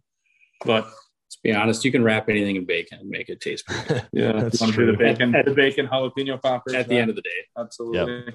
But 0.65 0.89
let's 1.33 1.41
be 1.43 1.53
honest, 1.55 1.83
you 1.85 1.91
can 1.91 2.05
wrap 2.05 2.29
anything 2.29 2.57
in 2.57 2.67
bacon 2.67 2.99
and 3.01 3.09
make 3.09 3.31
it 3.31 3.41
taste 3.41 3.65
pretty 3.67 3.89
good 3.89 4.09
yeah, 4.13 4.33
That's 4.33 4.61
you 4.61 4.65
wanna 4.67 4.73
true. 4.75 4.93
the 4.93 4.99
bacon, 4.99 5.33
the 5.33 5.55
bacon 5.55 5.87
jalapeno 5.87 6.41
poppers. 6.41 6.75
at 6.75 6.89
the 6.89 6.97
end 6.99 7.09
of 7.09 7.17
the 7.17 7.23
day. 7.23 7.31
absolutely. 7.59 8.35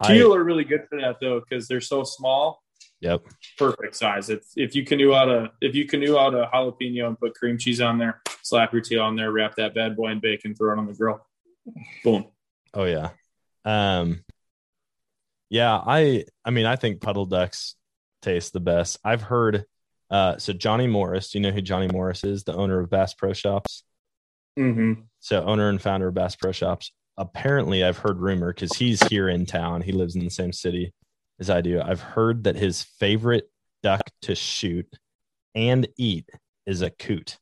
I, 0.00 0.14
Teal 0.14 0.34
are 0.34 0.42
really 0.44 0.64
good 0.64 0.86
for 0.88 1.00
that 1.00 1.16
though, 1.20 1.40
because 1.40 1.66
they're 1.68 1.80
so 1.80 2.04
small. 2.04 2.62
yep. 3.00 3.22
Perfect 3.58 3.96
size. 3.96 4.30
If 4.30 4.44
if 4.56 4.74
you 4.76 4.84
canoe 4.84 5.12
out 5.12 5.28
a 5.28 5.50
if 5.60 5.74
you 5.74 5.86
canoe 5.86 6.16
out 6.16 6.34
a 6.34 6.48
jalapeno 6.54 7.08
and 7.08 7.18
put 7.18 7.34
cream 7.34 7.58
cheese 7.58 7.80
on 7.80 7.98
there, 7.98 8.22
slap 8.42 8.72
your 8.72 8.80
teal 8.80 9.02
on 9.02 9.16
there, 9.16 9.30
wrap 9.32 9.56
that 9.56 9.74
bad 9.74 9.96
boy 9.96 10.10
in 10.12 10.20
bacon, 10.20 10.54
throw 10.54 10.72
it 10.72 10.78
on 10.78 10.86
the 10.86 10.94
grill. 10.94 11.20
Boom. 12.04 12.26
Oh 12.72 12.84
yeah. 12.84 13.10
Um 13.64 14.24
yeah, 15.50 15.74
I 15.74 16.24
I 16.44 16.50
mean 16.50 16.64
I 16.64 16.76
think 16.76 17.00
puddle 17.02 17.26
ducks 17.26 17.74
taste 18.22 18.52
the 18.52 18.60
best. 18.60 18.98
I've 19.04 19.22
heard 19.22 19.64
uh 20.10 20.38
so 20.38 20.52
Johnny 20.52 20.86
Morris, 20.86 21.30
do 21.30 21.38
you 21.38 21.42
know 21.42 21.50
who 21.50 21.62
Johnny 21.62 21.88
Morris 21.88 22.24
is, 22.24 22.44
the 22.44 22.54
owner 22.54 22.80
of 22.80 22.90
Bass 22.90 23.14
Pro 23.14 23.32
Shops? 23.32 23.84
Mm-hmm. 24.58 25.02
So 25.20 25.44
owner 25.44 25.68
and 25.68 25.80
founder 25.80 26.08
of 26.08 26.14
Bass 26.14 26.36
Pro 26.36 26.52
Shops. 26.52 26.92
Apparently 27.16 27.84
I've 27.84 27.98
heard 27.98 28.18
rumor 28.18 28.52
because 28.52 28.76
he's 28.76 29.02
here 29.08 29.28
in 29.28 29.46
town. 29.46 29.82
He 29.82 29.92
lives 29.92 30.16
in 30.16 30.24
the 30.24 30.30
same 30.30 30.52
city 30.52 30.92
as 31.38 31.50
I 31.50 31.60
do. 31.60 31.80
I've 31.80 32.00
heard 32.00 32.44
that 32.44 32.56
his 32.56 32.82
favorite 32.82 33.50
duck 33.82 34.02
to 34.22 34.34
shoot 34.34 34.86
and 35.54 35.88
eat 35.98 36.28
is 36.66 36.82
a 36.82 36.90
coot. 36.90 37.38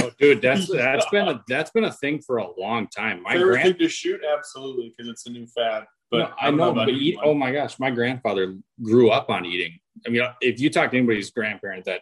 Oh, 0.00 0.10
dude, 0.18 0.42
that's 0.42 0.70
that's 0.72 1.08
been 1.10 1.28
a 1.28 1.42
that's 1.46 1.70
been 1.70 1.84
a 1.84 1.92
thing 1.92 2.20
for 2.20 2.38
a 2.38 2.60
long 2.60 2.88
time. 2.88 3.22
My 3.22 3.34
Favorite 3.34 3.52
grand, 3.52 3.68
thing 3.68 3.78
to 3.78 3.88
shoot, 3.88 4.20
absolutely, 4.24 4.92
because 4.96 5.10
it's 5.10 5.26
a 5.26 5.30
new 5.30 5.46
fad. 5.46 5.84
But 6.10 6.18
No, 6.18 6.34
I 6.40 6.50
know, 6.50 6.72
but 6.74 6.88
eat, 6.88 7.16
oh 7.22 7.34
my 7.34 7.52
gosh, 7.52 7.78
my 7.78 7.90
grandfather 7.90 8.56
grew 8.82 9.10
up 9.10 9.30
on 9.30 9.44
eating. 9.46 9.78
I 10.06 10.10
mean, 10.10 10.22
if 10.40 10.60
you 10.60 10.70
talk 10.70 10.90
to 10.90 10.96
anybody's 10.96 11.30
grandparent 11.30 11.84
that 11.86 12.00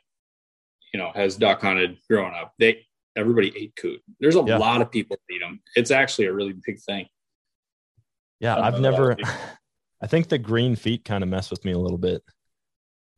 you 0.93 0.99
know 1.01 1.11
has 1.15 1.37
duck 1.37 1.61
hunted 1.63 1.99
growing 2.09 2.35
up, 2.35 2.53
they 2.59 2.87
everybody 3.17 3.53
ate 3.57 3.75
coot. 3.77 4.01
There's 4.21 4.37
a 4.37 4.43
Yeah. 4.47 4.59
lot 4.59 4.81
of 4.81 4.91
people 4.91 5.17
that 5.29 5.35
eat 5.35 5.41
them. 5.41 5.61
It's 5.77 5.91
actually 5.91 6.27
a 6.27 6.33
really 6.33 6.55
big 6.65 6.81
thing. 6.81 7.07
Yeah, 8.41 8.57
I 8.57 8.69
I've 8.69 8.81
never 8.81 9.17
I 10.03 10.07
think 10.07 10.29
the 10.29 10.39
green 10.39 10.75
feet 10.77 11.05
kind 11.05 11.23
of 11.23 11.29
mess 11.31 11.51
with 11.51 11.65
me 11.65 11.73
a 11.73 11.79
little 11.79 11.99
bit. 11.99 12.23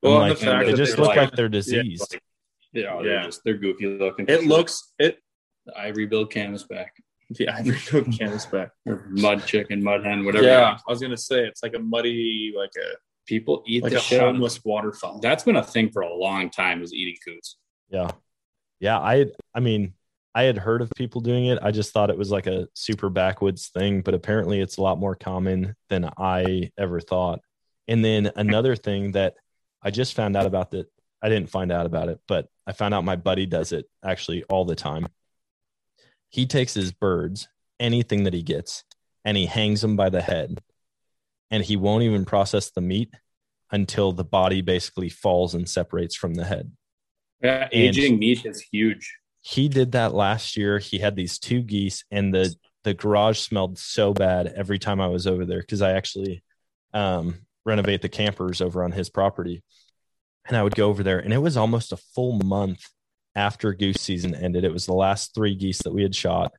Well, 0.02 0.20
and 0.20 0.30
like, 0.30 0.38
the 0.38 0.44
fact 0.44 0.66
they 0.66 0.72
that 0.72 0.76
just 0.76 0.98
look 0.98 1.08
like- 1.08 1.16
like 1.16 1.32
they're 1.32 1.48
diseased. 1.48 2.12
like, 2.12 2.22
Yeah, 2.72 2.96
they're 3.02 3.06
Yeah. 3.12 3.24
just 3.24 3.40
they're 3.44 3.56
goofy 3.56 3.86
looking. 3.86 4.26
it 4.28 4.44
looks 4.44 4.92
it. 4.98 5.18
The 5.66 5.78
ivory 5.78 6.04
billed 6.06 6.30
canvasback 6.30 6.88
Yeah, 7.30 7.56
I 7.56 7.62
took 7.62 8.04
canvas 8.12 8.44
back. 8.46 8.72
or 8.84 9.06
mud 9.08 9.46
chicken, 9.46 9.82
mud 9.82 10.04
hen, 10.04 10.24
whatever. 10.26 10.44
Yeah, 10.44 10.76
I 10.86 10.90
was 10.90 11.00
gonna 11.00 11.16
say 11.16 11.46
it's 11.46 11.62
like 11.62 11.74
a 11.74 11.78
muddy, 11.78 12.52
like 12.54 12.72
a 12.76 12.96
people 13.26 13.62
eat 13.66 13.82
like 13.82 13.92
the 13.92 13.98
a 13.98 14.00
shit. 14.00 14.20
out 14.20 14.28
of 14.28 14.34
homeless 14.34 14.64
waterfowl. 14.64 15.20
That's 15.20 15.44
been 15.44 15.56
a 15.56 15.64
thing 15.64 15.90
for 15.90 16.02
a 16.02 16.14
long 16.14 16.50
time. 16.50 16.82
Is 16.82 16.92
eating 16.92 17.16
coots. 17.24 17.56
Yeah. 17.88 18.10
Yeah. 18.80 18.98
I, 18.98 19.26
I 19.54 19.60
mean, 19.60 19.94
I 20.34 20.42
had 20.44 20.58
heard 20.58 20.82
of 20.82 20.90
people 20.96 21.20
doing 21.20 21.46
it. 21.46 21.58
I 21.62 21.70
just 21.70 21.92
thought 21.92 22.10
it 22.10 22.18
was 22.18 22.30
like 22.30 22.46
a 22.46 22.66
super 22.74 23.08
backwoods 23.08 23.68
thing, 23.68 24.00
but 24.00 24.14
apparently 24.14 24.60
it's 24.60 24.78
a 24.78 24.82
lot 24.82 24.98
more 24.98 25.14
common 25.14 25.76
than 25.88 26.10
I 26.18 26.70
ever 26.76 27.00
thought. 27.00 27.40
And 27.86 28.04
then 28.04 28.32
another 28.34 28.74
thing 28.74 29.12
that 29.12 29.34
I 29.80 29.90
just 29.90 30.14
found 30.14 30.36
out 30.36 30.46
about 30.46 30.72
that 30.72 30.90
I 31.22 31.28
didn't 31.28 31.50
find 31.50 31.70
out 31.70 31.86
about 31.86 32.08
it, 32.08 32.20
but 32.26 32.48
I 32.66 32.72
found 32.72 32.94
out 32.94 33.04
my 33.04 33.16
buddy 33.16 33.46
does 33.46 33.72
it 33.72 33.86
actually 34.04 34.42
all 34.44 34.64
the 34.64 34.74
time. 34.74 35.06
He 36.30 36.46
takes 36.46 36.74
his 36.74 36.92
birds, 36.92 37.48
anything 37.78 38.24
that 38.24 38.34
he 38.34 38.42
gets, 38.42 38.84
and 39.24 39.36
he 39.36 39.46
hangs 39.46 39.80
them 39.80 39.96
by 39.96 40.10
the 40.10 40.20
head. 40.20 40.60
And 41.50 41.62
he 41.64 41.76
won't 41.76 42.02
even 42.02 42.24
process 42.24 42.70
the 42.70 42.80
meat 42.80 43.12
until 43.70 44.12
the 44.12 44.24
body 44.24 44.60
basically 44.60 45.08
falls 45.08 45.54
and 45.54 45.68
separates 45.68 46.14
from 46.14 46.34
the 46.34 46.44
head 46.44 46.72
Yeah, 47.42 47.68
aging 47.72 48.18
meat 48.18 48.44
is 48.44 48.60
huge. 48.60 49.16
he 49.40 49.68
did 49.68 49.92
that 49.92 50.14
last 50.14 50.56
year. 50.56 50.78
He 50.78 50.98
had 50.98 51.16
these 51.16 51.38
two 51.38 51.62
geese, 51.62 52.04
and 52.10 52.32
the 52.34 52.54
the 52.84 52.94
garage 52.94 53.38
smelled 53.38 53.78
so 53.78 54.12
bad 54.12 54.46
every 54.48 54.78
time 54.78 55.00
I 55.00 55.06
was 55.06 55.26
over 55.26 55.46
there 55.46 55.60
because 55.60 55.80
I 55.80 55.92
actually 55.92 56.42
um, 56.92 57.46
renovate 57.64 58.02
the 58.02 58.08
campers 58.10 58.60
over 58.60 58.84
on 58.84 58.92
his 58.92 59.08
property, 59.08 59.62
and 60.46 60.56
I 60.56 60.62
would 60.62 60.74
go 60.76 60.88
over 60.90 61.02
there, 61.02 61.18
and 61.18 61.32
it 61.32 61.38
was 61.38 61.56
almost 61.56 61.92
a 61.92 61.96
full 61.96 62.38
month 62.44 62.84
after 63.34 63.72
goose 63.72 64.00
season 64.00 64.34
ended. 64.34 64.64
It 64.64 64.72
was 64.72 64.86
the 64.86 64.92
last 64.94 65.34
three 65.34 65.54
geese 65.54 65.82
that 65.82 65.94
we 65.94 66.02
had 66.02 66.14
shot, 66.14 66.52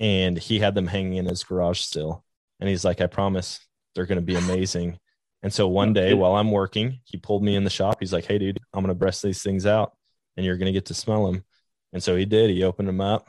and 0.00 0.36
he 0.36 0.58
had 0.58 0.74
them 0.74 0.88
hanging 0.88 1.14
in 1.16 1.26
his 1.26 1.44
garage 1.44 1.80
still, 1.80 2.24
and 2.58 2.68
he's 2.68 2.84
like, 2.84 3.00
"I 3.00 3.06
promise 3.06 3.60
they're 3.94 4.06
going 4.06 4.16
to 4.16 4.22
be 4.22 4.36
amazing." 4.36 4.98
And 5.42 5.52
so 5.52 5.68
one 5.68 5.90
oh, 5.90 5.94
day 5.94 6.14
while 6.14 6.34
I'm 6.34 6.50
working, 6.50 7.00
he 7.04 7.16
pulled 7.16 7.42
me 7.42 7.56
in 7.56 7.64
the 7.64 7.70
shop. 7.70 7.98
He's 8.00 8.12
like, 8.12 8.26
"Hey, 8.26 8.38
dude, 8.38 8.58
I'm 8.72 8.82
going 8.82 8.88
to 8.88 8.98
breast 8.98 9.22
these 9.22 9.42
things 9.42 9.66
out, 9.66 9.92
and 10.36 10.44
you're 10.44 10.58
going 10.58 10.66
to 10.66 10.72
get 10.72 10.86
to 10.86 10.94
smell 10.94 11.30
them." 11.30 11.44
And 11.92 12.02
so 12.02 12.16
he 12.16 12.24
did. 12.24 12.50
He 12.50 12.62
opened 12.62 12.88
them 12.88 13.00
up, 13.00 13.28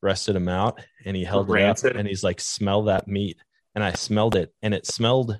breasted 0.00 0.34
them 0.34 0.48
out, 0.48 0.80
and 1.04 1.16
he 1.16 1.24
held 1.24 1.50
it 1.50 1.62
up. 1.62 1.78
And 1.84 2.08
he's 2.08 2.24
like, 2.24 2.40
"Smell 2.40 2.84
that 2.84 3.08
meat." 3.08 3.38
And 3.74 3.82
I 3.82 3.92
smelled 3.92 4.36
it, 4.36 4.52
and 4.60 4.74
it 4.74 4.86
smelled 4.86 5.38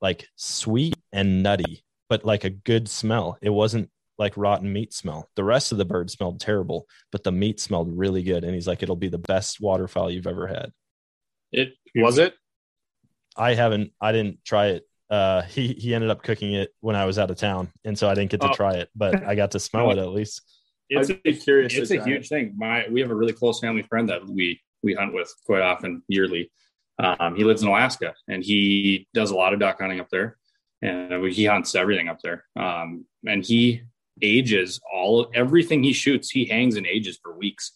like 0.00 0.28
sweet 0.36 0.94
and 1.12 1.42
nutty, 1.42 1.82
but 2.08 2.24
like 2.24 2.44
a 2.44 2.50
good 2.50 2.88
smell. 2.88 3.38
It 3.40 3.50
wasn't 3.50 3.90
like 4.18 4.36
rotten 4.36 4.72
meat 4.72 4.92
smell. 4.92 5.28
The 5.36 5.44
rest 5.44 5.72
of 5.72 5.78
the 5.78 5.84
bird 5.84 6.10
smelled 6.10 6.40
terrible, 6.40 6.86
but 7.10 7.24
the 7.24 7.32
meat 7.32 7.60
smelled 7.60 7.96
really 7.96 8.22
good. 8.22 8.44
And 8.44 8.54
he's 8.54 8.68
like, 8.68 8.82
"It'll 8.82 8.96
be 8.96 9.08
the 9.08 9.18
best 9.18 9.60
waterfowl 9.60 10.10
you've 10.10 10.26
ever 10.26 10.46
had." 10.46 10.72
It 11.50 11.72
was 11.94 12.18
it. 12.18 12.34
I 13.36 13.54
haven't. 13.54 13.92
I 14.00 14.12
didn't 14.12 14.44
try 14.44 14.66
it. 14.68 14.88
Uh, 15.08 15.42
he 15.42 15.68
he 15.74 15.94
ended 15.94 16.10
up 16.10 16.22
cooking 16.22 16.54
it 16.54 16.74
when 16.80 16.96
I 16.96 17.04
was 17.04 17.18
out 17.18 17.30
of 17.30 17.36
town, 17.36 17.70
and 17.84 17.98
so 17.98 18.08
I 18.08 18.14
didn't 18.14 18.30
get 18.30 18.40
to 18.40 18.48
Oh. 18.50 18.54
try 18.54 18.74
it, 18.74 18.90
but 18.96 19.24
I 19.24 19.34
got 19.34 19.52
to 19.52 19.60
smell 19.60 19.90
it 19.92 19.98
at 19.98 20.08
least. 20.08 20.42
It's 20.88 21.10
I'd 21.10 21.22
be 21.22 21.34
curious. 21.34 21.74
it's 21.74 21.90
a 21.90 22.02
huge 22.04 22.26
it. 22.26 22.28
thing. 22.28 22.54
My 22.56 22.86
we 22.90 23.00
have 23.00 23.10
a 23.10 23.14
really 23.14 23.32
close 23.32 23.60
family 23.60 23.82
friend 23.82 24.08
that 24.08 24.26
we 24.26 24.60
we 24.82 24.94
hunt 24.94 25.12
with 25.14 25.32
quite 25.44 25.62
often 25.62 26.02
yearly. 26.08 26.50
Um, 26.98 27.36
he 27.36 27.44
lives 27.44 27.62
in 27.62 27.68
Alaska 27.68 28.14
and 28.26 28.42
he 28.42 29.06
does 29.12 29.30
a 29.30 29.36
lot 29.36 29.52
of 29.52 29.60
duck 29.60 29.80
hunting 29.80 30.00
up 30.00 30.08
there, 30.10 30.38
and 30.82 31.24
he 31.32 31.44
hunts 31.44 31.74
everything 31.74 32.08
up 32.08 32.20
there. 32.22 32.44
Um, 32.56 33.04
and 33.26 33.44
he 33.44 33.82
ages 34.22 34.80
all 34.92 35.30
everything 35.34 35.82
he 35.82 35.92
shoots. 35.92 36.30
He 36.30 36.46
hangs 36.46 36.76
and 36.76 36.86
ages 36.86 37.18
for 37.22 37.36
weeks 37.36 37.72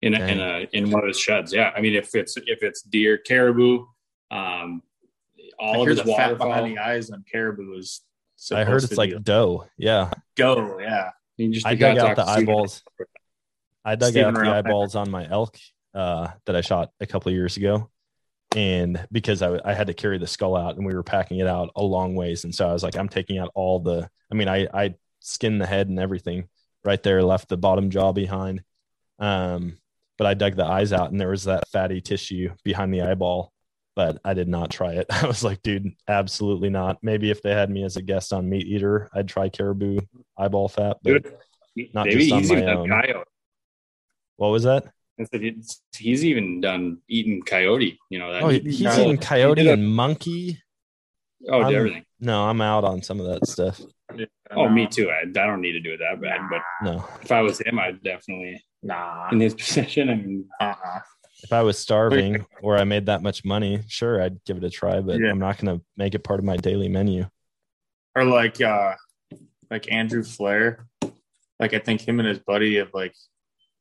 in 0.00 0.14
a, 0.14 0.20
in 0.26 0.40
a 0.40 0.68
in 0.72 0.90
one 0.90 1.02
of 1.02 1.08
his 1.08 1.18
sheds. 1.18 1.52
Yeah, 1.52 1.72
I 1.76 1.80
mean 1.80 1.94
if 1.94 2.14
it's 2.14 2.36
if 2.36 2.62
it's 2.62 2.82
deer, 2.82 3.18
caribou, 3.18 3.86
um, 4.30 4.82
I 5.60 5.64
all 5.64 5.74
of 5.74 5.80
hear 5.80 5.90
his 5.90 6.02
the 6.04 6.14
fat 6.14 6.38
behind 6.38 6.66
the 6.76 6.78
eyes 6.80 7.10
on 7.10 7.24
caribou 7.30 7.76
is. 7.78 8.00
I 8.52 8.64
heard 8.64 8.82
it's 8.82 8.96
like 8.96 9.10
be- 9.10 9.18
doe. 9.20 9.66
Yeah, 9.78 10.10
go. 10.36 10.78
Yeah. 10.80 11.10
You 11.36 11.50
just 11.52 11.66
I 11.66 11.72
you 11.72 11.76
gotta 11.78 12.00
dug 12.00 12.08
out 12.10 12.16
the 12.16 12.24
to 12.24 12.32
Steven. 12.32 12.48
eyeballs. 12.48 12.82
I 13.84 13.94
dug 13.96 14.10
Steven 14.10 14.28
out 14.28 14.34
the 14.34 14.40
Ralph. 14.40 14.54
eyeballs 14.66 14.94
on 14.94 15.10
my 15.10 15.28
elk 15.28 15.56
uh, 15.94 16.28
that 16.46 16.56
I 16.56 16.60
shot 16.60 16.90
a 17.00 17.06
couple 17.06 17.30
of 17.30 17.34
years 17.34 17.56
ago, 17.56 17.90
and 18.54 19.04
because 19.10 19.42
I, 19.42 19.58
I 19.64 19.74
had 19.74 19.86
to 19.88 19.94
carry 19.94 20.18
the 20.18 20.26
skull 20.26 20.56
out 20.56 20.76
and 20.76 20.86
we 20.86 20.94
were 20.94 21.02
packing 21.02 21.38
it 21.38 21.46
out 21.46 21.70
a 21.76 21.82
long 21.82 22.14
ways 22.14 22.44
and 22.44 22.54
so 22.54 22.68
i 22.68 22.72
was 22.72 22.82
like 22.82 22.96
i'm 22.96 23.08
taking 23.08 23.38
out 23.38 23.50
all 23.54 23.80
the 23.80 24.08
i 24.30 24.34
mean 24.34 24.48
i 24.48 24.68
i 24.72 24.94
skinned 25.20 25.60
the 25.60 25.66
head 25.66 25.88
and 25.88 25.98
everything 25.98 26.48
right 26.84 27.02
there 27.02 27.22
left 27.22 27.48
the 27.48 27.56
bottom 27.56 27.90
jaw 27.90 28.12
behind 28.12 28.62
um 29.18 29.76
but 30.18 30.26
i 30.26 30.34
dug 30.34 30.54
the 30.54 30.64
eyes 30.64 30.92
out 30.92 31.10
and 31.10 31.20
there 31.20 31.30
was 31.30 31.44
that 31.44 31.66
fatty 31.68 32.00
tissue 32.00 32.50
behind 32.62 32.92
the 32.94 33.02
eyeball 33.02 33.52
but 33.96 34.18
i 34.24 34.34
did 34.34 34.48
not 34.48 34.70
try 34.70 34.92
it 34.92 35.06
i 35.10 35.26
was 35.26 35.42
like 35.44 35.62
dude 35.62 35.90
absolutely 36.08 36.70
not 36.70 36.98
maybe 37.02 37.30
if 37.30 37.42
they 37.42 37.52
had 37.52 37.70
me 37.70 37.84
as 37.84 37.96
a 37.96 38.02
guest 38.02 38.32
on 38.32 38.48
meat 38.48 38.66
eater 38.66 39.08
i'd 39.14 39.28
try 39.28 39.48
caribou 39.48 39.98
eyeball 40.38 40.68
fat 40.68 40.96
but 41.02 41.22
Dude, 41.22 41.34
not 41.94 42.06
maybe 42.06 42.20
just 42.20 42.32
on 42.32 42.38
he's 42.40 42.50
my 42.50 42.56
even 42.58 42.68
own. 42.68 42.88
coyote. 42.88 43.24
what 44.36 44.48
was 44.48 44.62
that 44.64 44.84
I 45.20 45.24
said 45.24 45.42
he's 45.96 46.24
even 46.24 46.60
done 46.60 46.98
eating 47.08 47.40
coyote. 47.42 47.96
You 48.10 48.18
know 48.18 48.32
that. 48.32 48.42
oh 48.42 48.48
he- 48.48 48.58
he's 48.60 48.78
he 48.80 48.84
eating 48.86 49.10
did 49.16 49.20
coyote 49.20 49.68
a- 49.68 49.72
and 49.74 49.86
monkey 49.88 50.60
oh, 51.48 51.60
I'm- 51.60 51.74
everything. 51.74 52.04
no 52.20 52.44
i'm 52.48 52.60
out 52.60 52.82
on 52.84 53.00
some 53.02 53.20
of 53.20 53.26
that 53.26 53.46
stuff 53.46 53.80
Oh, 54.56 54.68
me 54.68 54.86
too. 54.86 55.10
I, 55.10 55.22
I 55.22 55.46
don't 55.46 55.60
need 55.62 55.72
to 55.72 55.80
do 55.80 55.92
it 55.94 55.98
that 55.98 56.20
bad, 56.20 56.40
but 56.48 56.60
no 56.82 57.04
if 57.22 57.32
I 57.32 57.40
was 57.40 57.58
him, 57.60 57.78
I'd 57.78 58.00
definitely 58.04 58.62
Nah. 58.82 59.30
in 59.32 59.40
his 59.40 59.54
position. 59.64 60.10
I 60.10 60.14
mean, 60.14 60.44
Uh-uh. 60.60 61.00
If 61.44 61.52
I 61.52 61.62
was 61.62 61.78
starving 61.78 62.44
or 62.62 62.76
I 62.76 62.84
made 62.84 63.06
that 63.06 63.22
much 63.22 63.44
money, 63.44 63.82
sure, 63.86 64.20
I'd 64.20 64.42
give 64.44 64.56
it 64.56 64.64
a 64.64 64.70
try, 64.70 65.00
but 65.00 65.20
Yeah. 65.20 65.30
I'm 65.30 65.38
not 65.38 65.58
going 65.58 65.78
to 65.78 65.84
make 65.96 66.14
it 66.14 66.24
part 66.24 66.40
of 66.40 66.44
my 66.44 66.56
daily 66.56 66.88
menu. 66.88 67.26
Or 68.16 68.24
like 68.24 68.60
uh 68.60 68.94
like 69.70 69.90
Andrew 69.92 70.22
Flair. 70.22 70.86
Like 71.60 71.74
I 71.74 71.78
think 71.80 72.00
him 72.06 72.18
and 72.20 72.28
his 72.28 72.38
buddy 72.38 72.76
have 72.76 72.90
like 72.94 73.12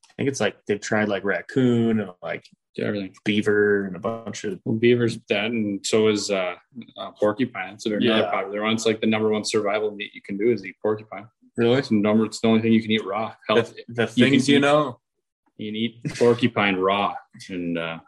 I 0.09 0.13
think 0.17 0.29
it's 0.29 0.39
like 0.39 0.55
they've 0.67 0.79
tried 0.79 1.07
like 1.09 1.23
raccoon 1.23 1.99
and 1.99 2.11
like 2.21 2.43
everything. 2.79 3.13
beaver 3.25 3.85
and 3.85 3.95
a 3.95 3.99
bunch 3.99 4.43
of 4.43 4.59
Well, 4.65 4.75
beaver's 4.75 5.17
that, 5.29 5.45
and 5.45 5.85
so 5.85 6.07
is 6.07 6.29
uh, 6.31 6.55
uh, 6.97 7.11
porcupine. 7.11 7.79
So 7.79 7.89
they're 7.89 7.99
another 7.99 8.23
Yeah. 8.23 8.31
popular 8.31 8.61
one. 8.63 8.73
It's 8.73 8.85
like 8.85 9.01
the 9.01 9.07
number 9.07 9.29
one 9.29 9.43
survival 9.45 9.91
meat 9.91 10.11
you 10.13 10.21
can 10.21 10.37
do 10.37 10.51
is 10.51 10.65
eat 10.65 10.75
porcupine. 10.81 11.27
really 11.55 11.77
It's 11.77 11.89
the 11.89 11.95
number. 11.95 12.25
It's 12.25 12.39
the 12.41 12.47
only 12.47 12.61
thing 12.61 12.73
you 12.73 12.81
can 12.81 12.91
eat 12.91 13.05
raw. 13.05 13.33
Health. 13.47 13.73
the, 13.87 13.93
the 14.05 14.07
things 14.07 14.49
you 14.49 14.57
eat- 14.57 14.61
know. 14.61 14.99
You 15.57 15.69
can 15.71 15.75
eat 15.75 16.15
porcupine 16.17 16.75
raw, 16.77 17.13
and 17.49 17.77
uh, 17.77 17.99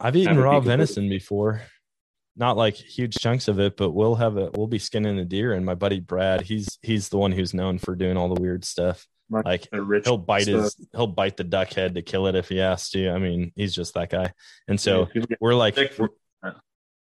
I've 0.00 0.16
eaten 0.16 0.38
raw 0.38 0.60
be- 0.60 0.66
venison 0.66 1.08
before. 1.08 1.62
Not 2.36 2.56
like 2.56 2.74
huge 2.76 3.16
chunks 3.16 3.48
of 3.48 3.60
it, 3.60 3.76
but 3.76 3.90
we'll 3.90 4.14
have 4.14 4.36
a 4.38 4.50
we'll 4.54 4.66
be 4.66 4.78
skinning 4.78 5.18
a 5.18 5.24
deer 5.24 5.52
and 5.52 5.66
my 5.66 5.74
buddy 5.74 6.00
Brad, 6.00 6.40
he's 6.40 6.78
he's 6.80 7.10
the 7.10 7.18
one 7.18 7.32
who's 7.32 7.52
known 7.52 7.78
for 7.78 7.94
doing 7.94 8.16
all 8.16 8.32
the 8.34 8.40
weird 8.40 8.64
stuff. 8.64 9.06
Much 9.28 9.44
Like 9.44 9.68
rich 9.72 10.04
he'll 10.06 10.16
bite 10.16 10.44
stuff. 10.44 10.62
his 10.62 10.88
he'll 10.94 11.06
bite 11.08 11.36
the 11.36 11.44
duck 11.44 11.72
head 11.74 11.94
to 11.96 12.02
kill 12.02 12.26
it 12.28 12.34
if 12.34 12.48
he 12.48 12.56
has 12.56 12.88
to. 12.90 13.10
I 13.10 13.18
mean, 13.18 13.52
he's 13.54 13.74
just 13.74 13.92
that 13.94 14.08
guy. 14.10 14.32
And 14.66 14.80
so 14.80 15.08
Yeah, 15.14 15.24
we're 15.40 15.54
like 15.54 15.76
we're- 15.76 16.08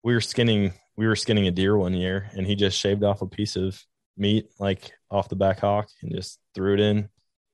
we 0.03 0.13
were 0.13 0.21
skinning 0.21 0.73
we 0.97 1.05
were 1.05 1.15
skinning 1.15 1.47
a 1.47 1.51
deer 1.51 1.77
one 1.77 1.93
year 1.93 2.29
and 2.33 2.47
he 2.47 2.55
just 2.55 2.79
shaved 2.79 3.03
off 3.03 3.21
a 3.21 3.27
piece 3.27 3.55
of 3.55 3.79
meat 4.17 4.47
like 4.59 4.91
off 5.11 5.29
the 5.29 5.35
back 5.35 5.59
hawk 5.59 5.87
and 6.01 6.11
just 6.11 6.39
threw 6.55 6.73
it 6.73 6.79
in 6.79 7.07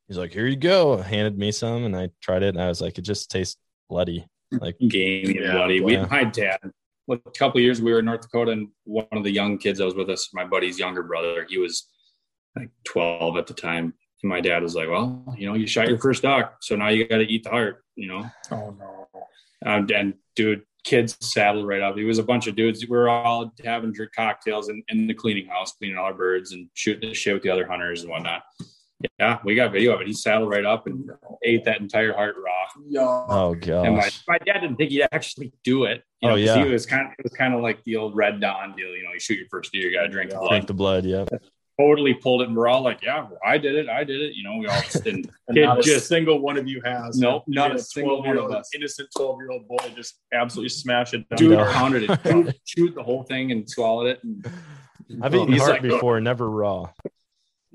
he's 0.08 0.18
like 0.18 0.32
here 0.32 0.48
you 0.48 0.56
go 0.56 0.98
handed 0.98 1.38
me 1.38 1.52
some 1.52 1.84
and 1.86 1.96
i 1.96 2.10
tried 2.22 2.44
it 2.44 2.50
and 2.50 2.62
i 2.62 2.68
was 2.68 2.82
like 2.82 2.98
it 2.98 3.02
just 3.02 3.30
tastes 3.30 3.58
bloody 3.90 4.26
mm-hmm. 4.54 4.64
like 4.64 4.78
gamey 4.80 5.40
Yeah, 5.40 5.54
bloody. 5.54 5.82
We, 5.82 5.94
yeah. 5.94 6.08
my 6.10 6.24
dad, 6.24 6.60
what, 7.06 7.22
a 7.26 7.32
couple 7.32 7.60
of 7.60 7.64
years 7.64 7.82
we 7.82 7.92
were 7.92 8.00
in 8.00 8.06
North 8.06 8.22
Dakota, 8.22 8.52
and 8.52 8.70
one 8.84 9.08
of 9.12 9.24
the 9.24 9.32
young 9.32 9.58
kids 9.58 9.80
that 9.80 9.86
was 9.86 9.96
with 9.96 10.10
us, 10.10 10.30
my 10.34 10.46
buddy's 10.46 10.80
younger 10.80 11.04
brother, 11.04 11.46
he 11.48 11.58
was 11.58 11.88
like 12.56 12.70
12 12.86 13.38
at 13.38 13.48
the 13.48 13.54
time. 13.54 13.94
And 14.24 14.30
my 14.30 14.42
dad 14.42 14.64
was 14.64 14.76
like, 14.76 14.90
"Well, 14.90 15.36
you 15.38 15.46
know, 15.46 15.56
you 15.56 15.68
shot 15.68 15.90
your 15.90 16.00
first 16.00 16.24
duck, 16.24 16.58
so 16.62 16.76
now 16.76 16.88
you 16.88 17.08
got 17.08 17.18
to 17.18 17.32
eat 17.32 17.44
the 17.44 17.50
heart." 17.50 17.84
You 17.96 18.08
know, 18.08 18.26
Oh 18.50 18.76
no. 18.80 19.08
and, 19.62 19.92
and 19.92 20.14
dude, 20.36 20.64
kids 20.84 21.18
saddled 21.20 21.68
right 21.68 21.82
up. 21.82 21.98
It 21.98 22.06
was 22.06 22.18
a 22.18 22.24
bunch 22.24 22.48
of 22.48 22.56
dudes. 22.56 22.82
We 22.82 22.96
were 22.96 23.10
all 23.10 23.54
having 23.64 23.92
drink 23.92 24.14
cocktails 24.16 24.70
in, 24.70 24.82
in 24.88 25.06
the 25.06 25.14
cleaning 25.14 25.48
house, 25.48 25.74
cleaning 25.74 25.98
all 25.98 26.06
our 26.06 26.14
birds 26.14 26.54
and 26.54 26.70
shooting 26.74 27.10
the 27.10 27.14
shit 27.14 27.34
with 27.34 27.44
the 27.44 27.50
other 27.50 27.68
hunters 27.68 28.02
and 28.02 28.10
whatnot. 28.10 28.44
Yeah, 29.20 29.40
we 29.44 29.56
got 29.56 29.72
video 29.72 29.94
of 29.94 30.02
it. 30.02 30.08
He 30.08 30.14
saddled 30.14 30.50
right 30.50 30.66
up 30.66 30.88
and 30.88 31.10
ate 31.44 31.66
that 31.66 31.82
entire 31.82 32.14
heart 32.14 32.36
raw. 32.44 32.52
oh 33.30 33.56
And 33.86 33.98
my, 33.98 34.10
my 34.28 34.38
dad 34.40 34.60
didn't 34.62 34.78
think 34.78 34.92
he'd 34.92 35.08
actually 35.12 35.52
do 35.64 35.84
it. 35.86 36.04
You 36.22 36.30
Oh, 36.30 36.36
yeah. 36.36 36.64
He 36.64 36.70
was 36.70 36.86
kind 36.86 37.08
of 37.08 37.12
it 37.20 37.24
was 37.24 37.34
kind 37.34 37.54
of 37.54 37.62
like 37.62 37.84
the 37.84 37.98
old 37.98 38.16
Red 38.16 38.40
Dawn 38.40 38.76
deal. 38.76 38.96
You 38.96 39.04
know, 39.04 39.12
you 39.14 39.20
shoot 39.20 39.38
your 39.38 39.48
first 39.50 39.72
deer, 39.72 39.90
you 39.90 39.96
gotta 39.96 40.08
drink 40.08 40.32
the 40.32 40.38
blood. 40.38 40.50
drink 40.50 40.68
the 40.68 40.74
blood 40.74 41.06
yep 41.06 41.30
Totally 41.78 42.14
pulled 42.14 42.42
it, 42.42 42.48
and 42.48 42.56
we're 42.56 42.70
all 42.70 42.82
like, 42.82 43.02
"Yeah, 43.04 43.28
I 43.46 43.58
did 43.58 43.76
it. 43.76 43.90
I 43.90 44.06
did 44.06 44.22
it." 44.22 44.34
You 44.34 44.46
know, 44.46 44.56
we 44.56 44.66
all 44.66 44.80
just 44.80 45.04
didn't. 45.04 45.30
And 45.50 45.58
Kid 45.58 45.66
not 45.66 45.80
a 45.80 45.82
just 45.82 46.08
single 46.08 46.40
one 46.40 46.58
of 46.58 46.70
you 46.70 46.82
has. 46.86 47.20
Nope, 47.20 47.44
not 47.48 47.72
made 47.72 47.80
a 47.82 47.84
single 47.84 48.24
one 48.24 48.38
of 48.38 48.50
us. 48.50 48.70
Innocent 48.74 49.10
twelve 49.14 49.40
year 49.42 49.52
old 49.52 49.68
boy 49.68 49.94
just 49.94 50.22
absolutely 50.34 50.70
smashed 50.70 51.14
it 51.16 51.28
down. 51.28 51.38
dude 51.38 51.52
No. 51.52 51.66
pounded 51.66 52.10
it, 52.10 52.24
chewed, 52.24 52.56
chewed 52.66 52.96
the 52.96 53.04
whole 53.04 53.24
thing, 53.24 53.52
and 53.52 53.70
swallowed 53.70 54.08
it. 54.08 54.24
And, 54.24 54.50
i've 55.22 55.36
eaten 55.36 55.52
heart 55.58 55.70
like, 55.72 55.82
before 55.82 56.20
never 56.22 56.50
raw 56.50 56.90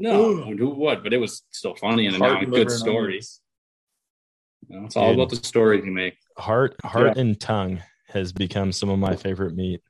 no, 0.00 0.34
who 0.42 0.70
would? 0.70 1.02
But 1.04 1.12
it 1.12 1.18
was 1.18 1.42
still 1.50 1.74
funny 1.76 2.06
and 2.06 2.16
Heart, 2.16 2.42
a 2.42 2.46
good 2.46 2.62
and 2.62 2.72
story. 2.72 3.20
You 4.68 4.78
know, 4.80 4.86
it's 4.86 4.96
all 4.96 5.08
Dude. 5.10 5.14
about 5.20 5.30
the 5.30 5.36
stories 5.36 5.84
you 5.84 5.92
make. 5.92 6.14
heart 6.38 6.74
heart 6.84 7.16
and 7.16 7.38
tongue 7.40 7.80
has 8.08 8.32
become 8.32 8.72
some 8.72 8.88
of 8.88 8.98
my 8.98 9.14
favorite 9.16 9.54
meat 9.54 9.80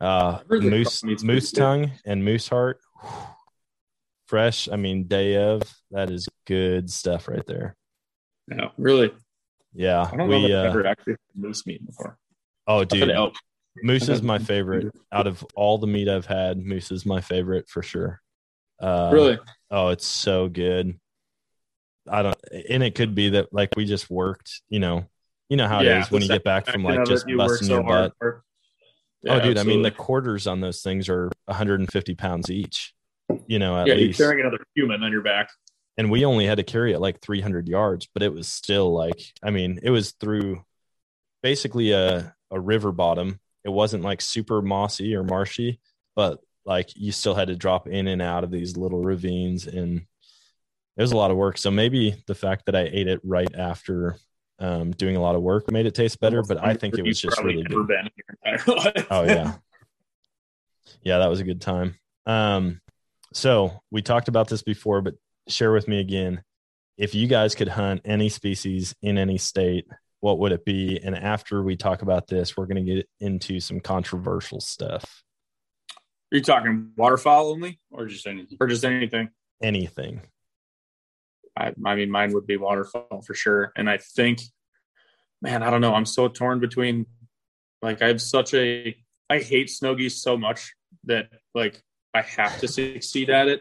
uh 0.00 0.38
I've 0.40 0.48
heard 0.48 0.62
the 0.62 0.70
moose 0.70 1.00
tongue 1.00 1.16
moose 1.22 1.50
good. 1.52 1.60
tongue 1.60 1.90
and 2.06 2.24
moose 2.24 2.48
heart 2.48 2.80
fresh 4.26 4.68
i 4.72 4.76
mean 4.76 5.04
day 5.04 5.36
of 5.36 5.62
that 5.90 6.10
is 6.10 6.28
good 6.46 6.90
stuff 6.90 7.28
right 7.28 7.46
there 7.46 7.76
Yeah. 8.50 8.68
Really? 8.78 9.12
yeah 9.74 10.02
I 10.02 10.16
don't 10.16 10.18
know 10.30 10.38
we 10.38 10.46
if 10.46 10.58
I've 10.58 10.64
uh 10.66 10.68
ever 10.70 10.86
actually 10.86 11.12
had 11.12 11.42
moose 11.42 11.66
meat 11.66 11.84
before. 11.84 12.16
oh 12.66 12.84
dude 12.84 13.00
had 13.00 13.10
elk. 13.10 13.34
moose 13.82 14.08
is 14.08 14.22
my 14.22 14.38
favorite 14.38 14.92
out 15.12 15.26
of 15.26 15.44
all 15.54 15.76
the 15.78 15.86
meat 15.86 16.08
i've 16.08 16.26
had 16.26 16.58
moose 16.58 16.90
is 16.90 17.04
my 17.04 17.20
favorite 17.20 17.68
for 17.68 17.82
sure 17.82 18.21
uh 18.82 19.10
really? 19.12 19.38
oh 19.70 19.88
it's 19.88 20.06
so 20.06 20.48
good 20.48 20.98
i 22.10 22.22
don't 22.22 22.36
and 22.68 22.82
it 22.82 22.94
could 22.94 23.14
be 23.14 23.30
that 23.30 23.52
like 23.52 23.70
we 23.76 23.84
just 23.84 24.10
worked 24.10 24.62
you 24.68 24.80
know 24.80 25.06
you 25.48 25.56
know 25.56 25.68
how 25.68 25.80
it 25.80 25.86
is 25.86 26.10
when 26.10 26.22
you 26.22 26.28
get 26.28 26.44
back 26.44 26.66
from 26.66 26.82
like 26.82 27.04
just 27.04 27.26
busting 27.36 27.68
your 27.68 27.82
butt 27.82 28.12
for. 28.18 28.42
oh 29.28 29.40
dude 29.40 29.58
i 29.58 29.62
mean 29.62 29.82
the 29.82 29.90
quarters 29.90 30.46
on 30.46 30.60
those 30.60 30.82
things 30.82 31.08
are 31.08 31.30
150 31.46 32.14
pounds 32.14 32.50
each 32.50 32.92
you 33.46 33.58
know 33.58 33.76
at 33.78 33.86
yeah, 33.86 33.94
you're 33.94 34.06
least 34.08 34.18
carrying 34.18 34.40
another 34.40 34.58
human 34.74 35.02
on 35.02 35.12
your 35.12 35.22
back. 35.22 35.48
and 35.96 36.10
we 36.10 36.24
only 36.24 36.46
had 36.46 36.56
to 36.56 36.64
carry 36.64 36.92
it 36.92 36.98
like 36.98 37.20
300 37.20 37.68
yards 37.68 38.08
but 38.12 38.22
it 38.22 38.32
was 38.32 38.48
still 38.48 38.92
like 38.92 39.32
i 39.42 39.50
mean 39.50 39.78
it 39.82 39.90
was 39.90 40.12
through 40.12 40.62
basically 41.42 41.92
a, 41.92 42.34
a 42.50 42.58
river 42.58 42.90
bottom 42.90 43.38
it 43.64 43.70
wasn't 43.70 44.02
like 44.02 44.20
super 44.20 44.60
mossy 44.60 45.14
or 45.14 45.22
marshy 45.22 45.80
but 46.16 46.40
like 46.64 46.90
you 46.96 47.12
still 47.12 47.34
had 47.34 47.48
to 47.48 47.56
drop 47.56 47.88
in 47.88 48.06
and 48.08 48.22
out 48.22 48.44
of 48.44 48.50
these 48.50 48.76
little 48.76 49.02
ravines 49.02 49.66
and 49.66 50.06
it 50.96 51.00
was 51.00 51.12
a 51.12 51.16
lot 51.16 51.30
of 51.30 51.36
work. 51.36 51.58
So 51.58 51.70
maybe 51.70 52.22
the 52.26 52.34
fact 52.34 52.66
that 52.66 52.76
i 52.76 52.82
ate 52.82 53.08
it 53.08 53.20
right 53.24 53.52
after 53.54 54.16
um, 54.58 54.92
doing 54.92 55.16
a 55.16 55.20
lot 55.20 55.34
of 55.34 55.42
work 55.42 55.70
made 55.70 55.86
it 55.86 55.94
taste 55.94 56.20
better 56.20 56.42
but 56.42 56.62
i 56.62 56.74
think 56.74 56.96
it 56.96 57.02
was 57.04 57.20
just 57.20 57.42
really 57.42 57.64
good. 57.64 57.72
your 57.72 58.36
entire 58.44 58.76
life. 58.76 59.06
oh 59.10 59.24
yeah. 59.24 59.54
Yeah 61.02 61.18
that 61.18 61.28
was 61.28 61.40
a 61.40 61.44
good 61.44 61.60
time. 61.60 61.96
Um 62.26 62.80
so 63.32 63.80
we 63.90 64.02
talked 64.02 64.28
about 64.28 64.48
this 64.48 64.62
before 64.62 65.00
but 65.00 65.14
share 65.48 65.72
with 65.72 65.88
me 65.88 65.98
again. 65.98 66.42
If 66.96 67.14
you 67.14 67.26
guys 67.26 67.54
could 67.54 67.68
hunt 67.68 68.02
any 68.04 68.28
species 68.28 68.94
in 69.02 69.18
any 69.18 69.38
state 69.38 69.86
what 70.20 70.38
would 70.38 70.52
it 70.52 70.64
be? 70.64 71.00
And 71.02 71.18
after 71.18 71.64
we 71.64 71.76
talk 71.76 72.02
about 72.02 72.28
this 72.28 72.56
we're 72.56 72.66
going 72.66 72.84
to 72.84 72.94
get 72.94 73.08
into 73.18 73.58
some 73.58 73.80
controversial 73.80 74.60
stuff 74.60 75.24
Are 76.32 76.36
you 76.36 76.42
talking 76.42 76.92
waterfowl 76.96 77.50
only, 77.50 77.78
Or 77.90 78.06
just 78.06 78.26
anything. 78.26 78.56
or 78.58 78.66
just 78.66 78.84
anything? 78.84 79.28
anything 79.62 80.22
I, 81.56 81.72
I 81.84 81.94
mean, 81.94 82.10
mine 82.10 82.32
would 82.32 82.46
be 82.46 82.56
waterfowl 82.56 83.22
for 83.26 83.34
sure. 83.34 83.72
And 83.76 83.88
I 83.88 83.98
think, 83.98 84.40
man, 85.42 85.62
I 85.62 85.70
don't 85.70 85.82
know. 85.82 85.94
I'm 85.94 86.06
so 86.06 86.26
torn 86.28 86.60
between, 86.60 87.04
like, 87.82 88.00
I 88.00 88.08
have 88.08 88.22
such 88.22 88.54
a, 88.54 88.96
I 89.28 89.40
hate 89.40 89.68
snow 89.68 89.94
geese 89.94 90.22
so 90.22 90.38
much 90.38 90.72
that, 91.04 91.28
like, 91.54 91.82
I 92.14 92.22
have 92.22 92.58
to 92.60 92.68
succeed 92.68 93.28
at 93.28 93.48
it. 93.48 93.60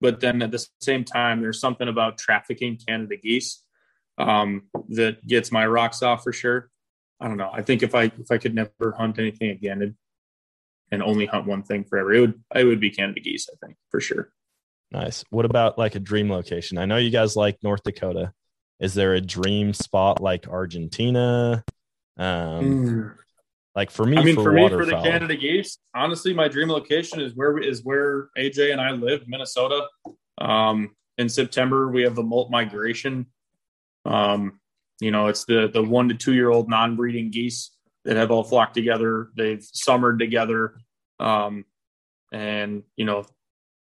But 0.00 0.20
then 0.20 0.42
at 0.42 0.52
the 0.52 0.64
same 0.80 1.02
time, 1.02 1.40
there's 1.40 1.58
something 1.58 1.88
about 1.88 2.18
trafficking 2.18 2.78
Canada 2.86 3.16
geese 3.16 3.64
um, 4.16 4.68
that 4.90 5.26
gets 5.26 5.50
my 5.50 5.66
rocks 5.66 6.02
off 6.04 6.22
for 6.22 6.32
sure. 6.32 6.70
I 7.20 7.26
don't 7.26 7.36
know. 7.36 7.50
I 7.52 7.62
think 7.62 7.82
if 7.82 7.94
I 7.96 8.04
if 8.04 8.30
I 8.30 8.38
could 8.38 8.54
never 8.54 8.92
hunt 8.96 9.18
anything 9.18 9.50
again 9.50 9.82
and, 9.82 9.94
and 10.94 11.02
only 11.02 11.26
hunt 11.26 11.46
one 11.46 11.62
thing 11.62 11.84
forever, 11.84 12.14
it 12.14 12.20
would 12.20 12.42
it 12.54 12.64
would 12.64 12.80
be 12.80 12.90
Canada 12.90 13.20
geese. 13.20 13.48
I 13.52 13.56
think 13.64 13.76
for 13.90 14.00
sure. 14.00 14.30
nice 14.90 15.24
what 15.30 15.44
about 15.44 15.76
like 15.76 15.94
a 15.94 16.00
dream 16.00 16.30
location 16.30 16.78
i 16.78 16.84
know 16.84 16.96
you 16.96 17.10
guys 17.10 17.36
like 17.36 17.56
north 17.62 17.82
dakota 17.82 18.32
is 18.78 18.94
there 18.94 19.14
a 19.14 19.20
dream 19.20 19.72
spot 19.72 20.20
like 20.20 20.46
argentina 20.46 21.64
um 22.16 23.12
like 23.74 23.90
for 23.90 24.06
me 24.06 24.16
I 24.16 24.22
mean, 24.22 24.36
for, 24.36 24.44
for, 24.44 24.52
me, 24.52 24.68
for 24.68 24.86
the 24.86 25.00
Canada 25.02 25.34
Geese, 25.34 25.78
honestly, 25.94 26.32
my 26.32 26.46
dream 26.46 26.68
location 26.68 27.20
is 27.20 27.34
where 27.34 27.58
is 27.58 27.82
where 27.82 28.28
AJ 28.38 28.70
and 28.70 28.80
I 28.80 28.92
live, 28.92 29.26
Minnesota. 29.26 29.88
Um, 30.38 30.94
in 31.18 31.28
September, 31.28 31.90
we 31.90 32.02
have 32.02 32.14
the 32.14 32.22
molt 32.22 32.50
migration. 32.50 33.26
Um, 34.04 34.60
you 35.00 35.10
know, 35.10 35.26
it's 35.26 35.44
the 35.44 35.68
the 35.72 35.82
one 35.82 36.08
to 36.08 36.14
two 36.14 36.34
year 36.34 36.50
old 36.50 36.68
non 36.68 36.94
breeding 36.94 37.32
geese 37.32 37.72
that 38.04 38.16
have 38.16 38.30
all 38.30 38.44
flocked 38.44 38.74
together. 38.74 39.30
They've 39.36 39.62
summered 39.62 40.20
together, 40.20 40.76
um, 41.20 41.64
and 42.32 42.82
you 42.96 43.04
know 43.04 43.24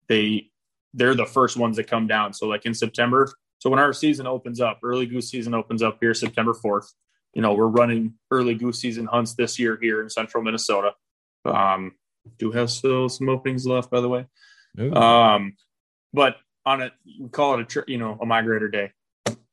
they 0.07 0.49
they're 0.93 1.15
the 1.15 1.25
first 1.25 1.57
ones 1.57 1.77
that 1.77 1.88
come 1.88 2.07
down. 2.07 2.34
So 2.34 2.47
like 2.47 2.65
in 2.65 2.73
September, 2.73 3.32
so 3.59 3.69
when 3.69 3.79
our 3.79 3.93
season 3.93 4.27
opens 4.27 4.59
up, 4.59 4.79
early 4.84 5.05
goose 5.05 5.29
season 5.29 5.53
opens 5.53 5.82
up 5.82 5.97
here 6.01 6.13
September 6.13 6.53
fourth. 6.53 6.93
You 7.34 7.41
know 7.41 7.53
we're 7.53 7.67
running 7.67 8.15
early 8.29 8.55
goose 8.55 8.79
season 8.79 9.05
hunts 9.05 9.36
this 9.36 9.57
year 9.57 9.77
here 9.82 10.01
in 10.01 10.09
central 10.09 10.43
Minnesota. 10.43 10.93
Um, 11.45 11.93
do 12.38 12.51
have 12.51 12.69
still 12.69 13.09
some 13.09 13.29
openings 13.29 13.65
left, 13.65 13.89
by 13.89 14.01
the 14.01 14.09
way. 14.09 14.25
Ooh. 14.79 14.93
Um, 14.93 15.55
but 16.13 16.38
on 16.65 16.82
it, 16.82 16.93
we 17.19 17.29
call 17.29 17.59
it 17.59 17.75
a 17.75 17.84
you 17.88 17.97
know 17.97 18.17
a 18.21 18.25
migrator 18.25 18.71
day, 18.71 18.91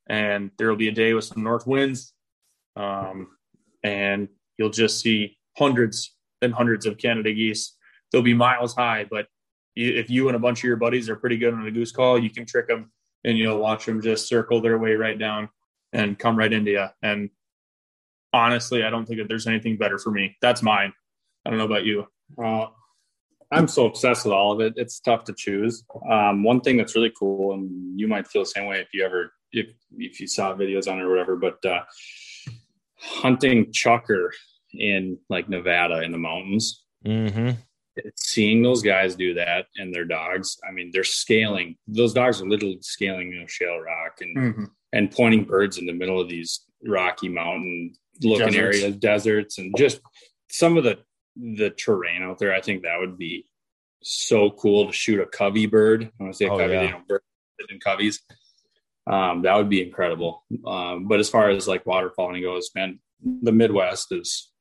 and 0.07 0.51
there 0.57 0.69
will 0.69 0.75
be 0.75 0.89
a 0.89 0.93
day 0.93 1.13
with 1.13 1.25
some 1.25 1.43
north 1.43 1.65
winds, 1.65 2.13
um, 2.75 3.29
and 3.83 4.27
you'll 4.57 4.69
just 4.69 4.99
see 4.99 5.37
hundreds 5.57 6.15
and 6.41 6.53
hundreds 6.53 6.85
of 6.85 6.97
Canada 6.97 7.33
geese. 7.33 7.75
They'll 8.11 8.21
be 8.21 8.33
miles 8.33 8.75
high, 8.75 9.05
but 9.09 9.27
if 9.75 10.09
you 10.09 10.27
and 10.27 10.35
a 10.35 10.39
bunch 10.39 10.59
of 10.59 10.63
your 10.63 10.77
buddies 10.77 11.09
are 11.09 11.15
pretty 11.15 11.37
good 11.37 11.53
on 11.53 11.65
a 11.65 11.71
goose 11.71 11.91
call, 11.91 12.19
you 12.19 12.29
can 12.29 12.45
trick 12.45 12.67
them, 12.67 12.91
and 13.23 13.37
you'll 13.37 13.59
watch 13.59 13.85
them 13.85 14.01
just 14.01 14.27
circle 14.27 14.61
their 14.61 14.77
way 14.77 14.93
right 14.93 15.17
down 15.17 15.49
and 15.93 16.17
come 16.17 16.37
right 16.37 16.51
into 16.51 16.71
you. 16.71 16.85
And 17.01 17.29
honestly, 18.33 18.83
I 18.83 18.89
don't 18.89 19.05
think 19.05 19.19
that 19.19 19.27
there's 19.27 19.47
anything 19.47 19.77
better 19.77 19.97
for 19.97 20.11
me. 20.11 20.35
That's 20.41 20.61
mine. 20.61 20.93
I 21.45 21.49
don't 21.49 21.59
know 21.59 21.65
about 21.65 21.85
you. 21.85 22.07
Uh, 22.41 22.67
I'm 23.51 23.67
so 23.67 23.85
obsessed 23.85 24.25
with 24.25 24.33
all 24.33 24.51
of 24.51 24.59
it. 24.59 24.73
It's 24.75 24.99
tough 24.99 25.23
to 25.25 25.33
choose. 25.33 25.83
Um, 26.09 26.43
one 26.43 26.61
thing 26.61 26.77
that's 26.77 26.95
really 26.95 27.11
cool, 27.17 27.53
and 27.53 27.99
you 27.99 28.07
might 28.07 28.27
feel 28.27 28.43
the 28.43 28.47
same 28.47 28.65
way 28.65 28.79
if 28.79 28.89
you 28.93 29.03
ever 29.03 29.33
if 29.51 29.67
if 29.97 30.19
you 30.19 30.27
saw 30.27 30.53
videos 30.53 30.91
on 30.91 30.99
it 30.99 31.03
or 31.03 31.09
whatever, 31.09 31.35
but 31.35 31.63
uh, 31.65 31.81
hunting 32.97 33.65
chukar 33.71 34.29
in 34.73 35.17
like 35.29 35.49
Nevada 35.49 36.01
in 36.01 36.11
the 36.11 36.17
mountains, 36.17 36.83
Mm-hmm. 37.05 37.51
seeing 38.17 38.61
those 38.61 38.81
guys 38.81 39.15
do 39.15 39.33
that 39.35 39.67
and 39.77 39.93
their 39.93 40.05
dogs. 40.05 40.57
I 40.67 40.71
mean, 40.71 40.89
they're 40.93 41.03
scaling. 41.03 41.77
Those 41.87 42.13
dogs 42.13 42.41
are 42.41 42.47
literally 42.49 42.79
scaling, 42.81 43.31
you 43.31 43.39
know, 43.41 43.47
shale 43.47 43.79
rock 43.79 44.19
and 44.21 44.37
Mm-hmm. 44.37 44.63
and 44.93 45.11
pointing 45.11 45.43
birds 45.45 45.77
in 45.77 45.85
the 45.85 45.93
middle 45.93 46.19
of 46.19 46.27
these 46.29 46.61
rocky 46.85 47.29
mountain 47.29 47.93
looking 48.21 48.47
Deserts. 48.47 48.77
areas, 48.81 48.95
deserts, 48.97 49.57
and 49.59 49.73
just 49.77 50.01
some 50.49 50.77
of 50.77 50.83
the 50.83 50.99
the 51.37 51.69
terrain 51.69 52.21
out 52.21 52.37
there. 52.37 52.53
I 52.53 52.59
think 52.61 52.83
that 52.83 52.99
would 52.99 53.17
be 53.17 53.45
so 54.03 54.49
cool 54.51 54.87
to 54.87 54.93
shoot 54.93 55.19
a 55.21 55.25
covey 55.25 55.65
bird. 55.67 56.03
I 56.19 56.23
want 56.23 56.33
to 56.33 56.37
say 56.37 56.45
a 56.45 56.51
Oh, 56.53 56.57
covey, 56.57 56.73
yeah. 56.73 56.81
you 56.83 56.89
know, 56.91 57.01
bird 57.07 57.21
in 57.69 57.79
coveys. 57.79 58.19
Um, 59.07 59.41
that 59.43 59.55
would 59.55 59.69
be 59.69 59.81
incredible. 59.81 60.43
Um, 60.65 61.07
but 61.07 61.19
as 61.19 61.29
far 61.29 61.49
as 61.49 61.67
like 61.67 61.85
waterfowling 61.85 62.41
goes, 62.43 62.69
man, 62.75 62.99
the 63.23 63.51
Midwest 63.51 64.11
is 64.11 64.51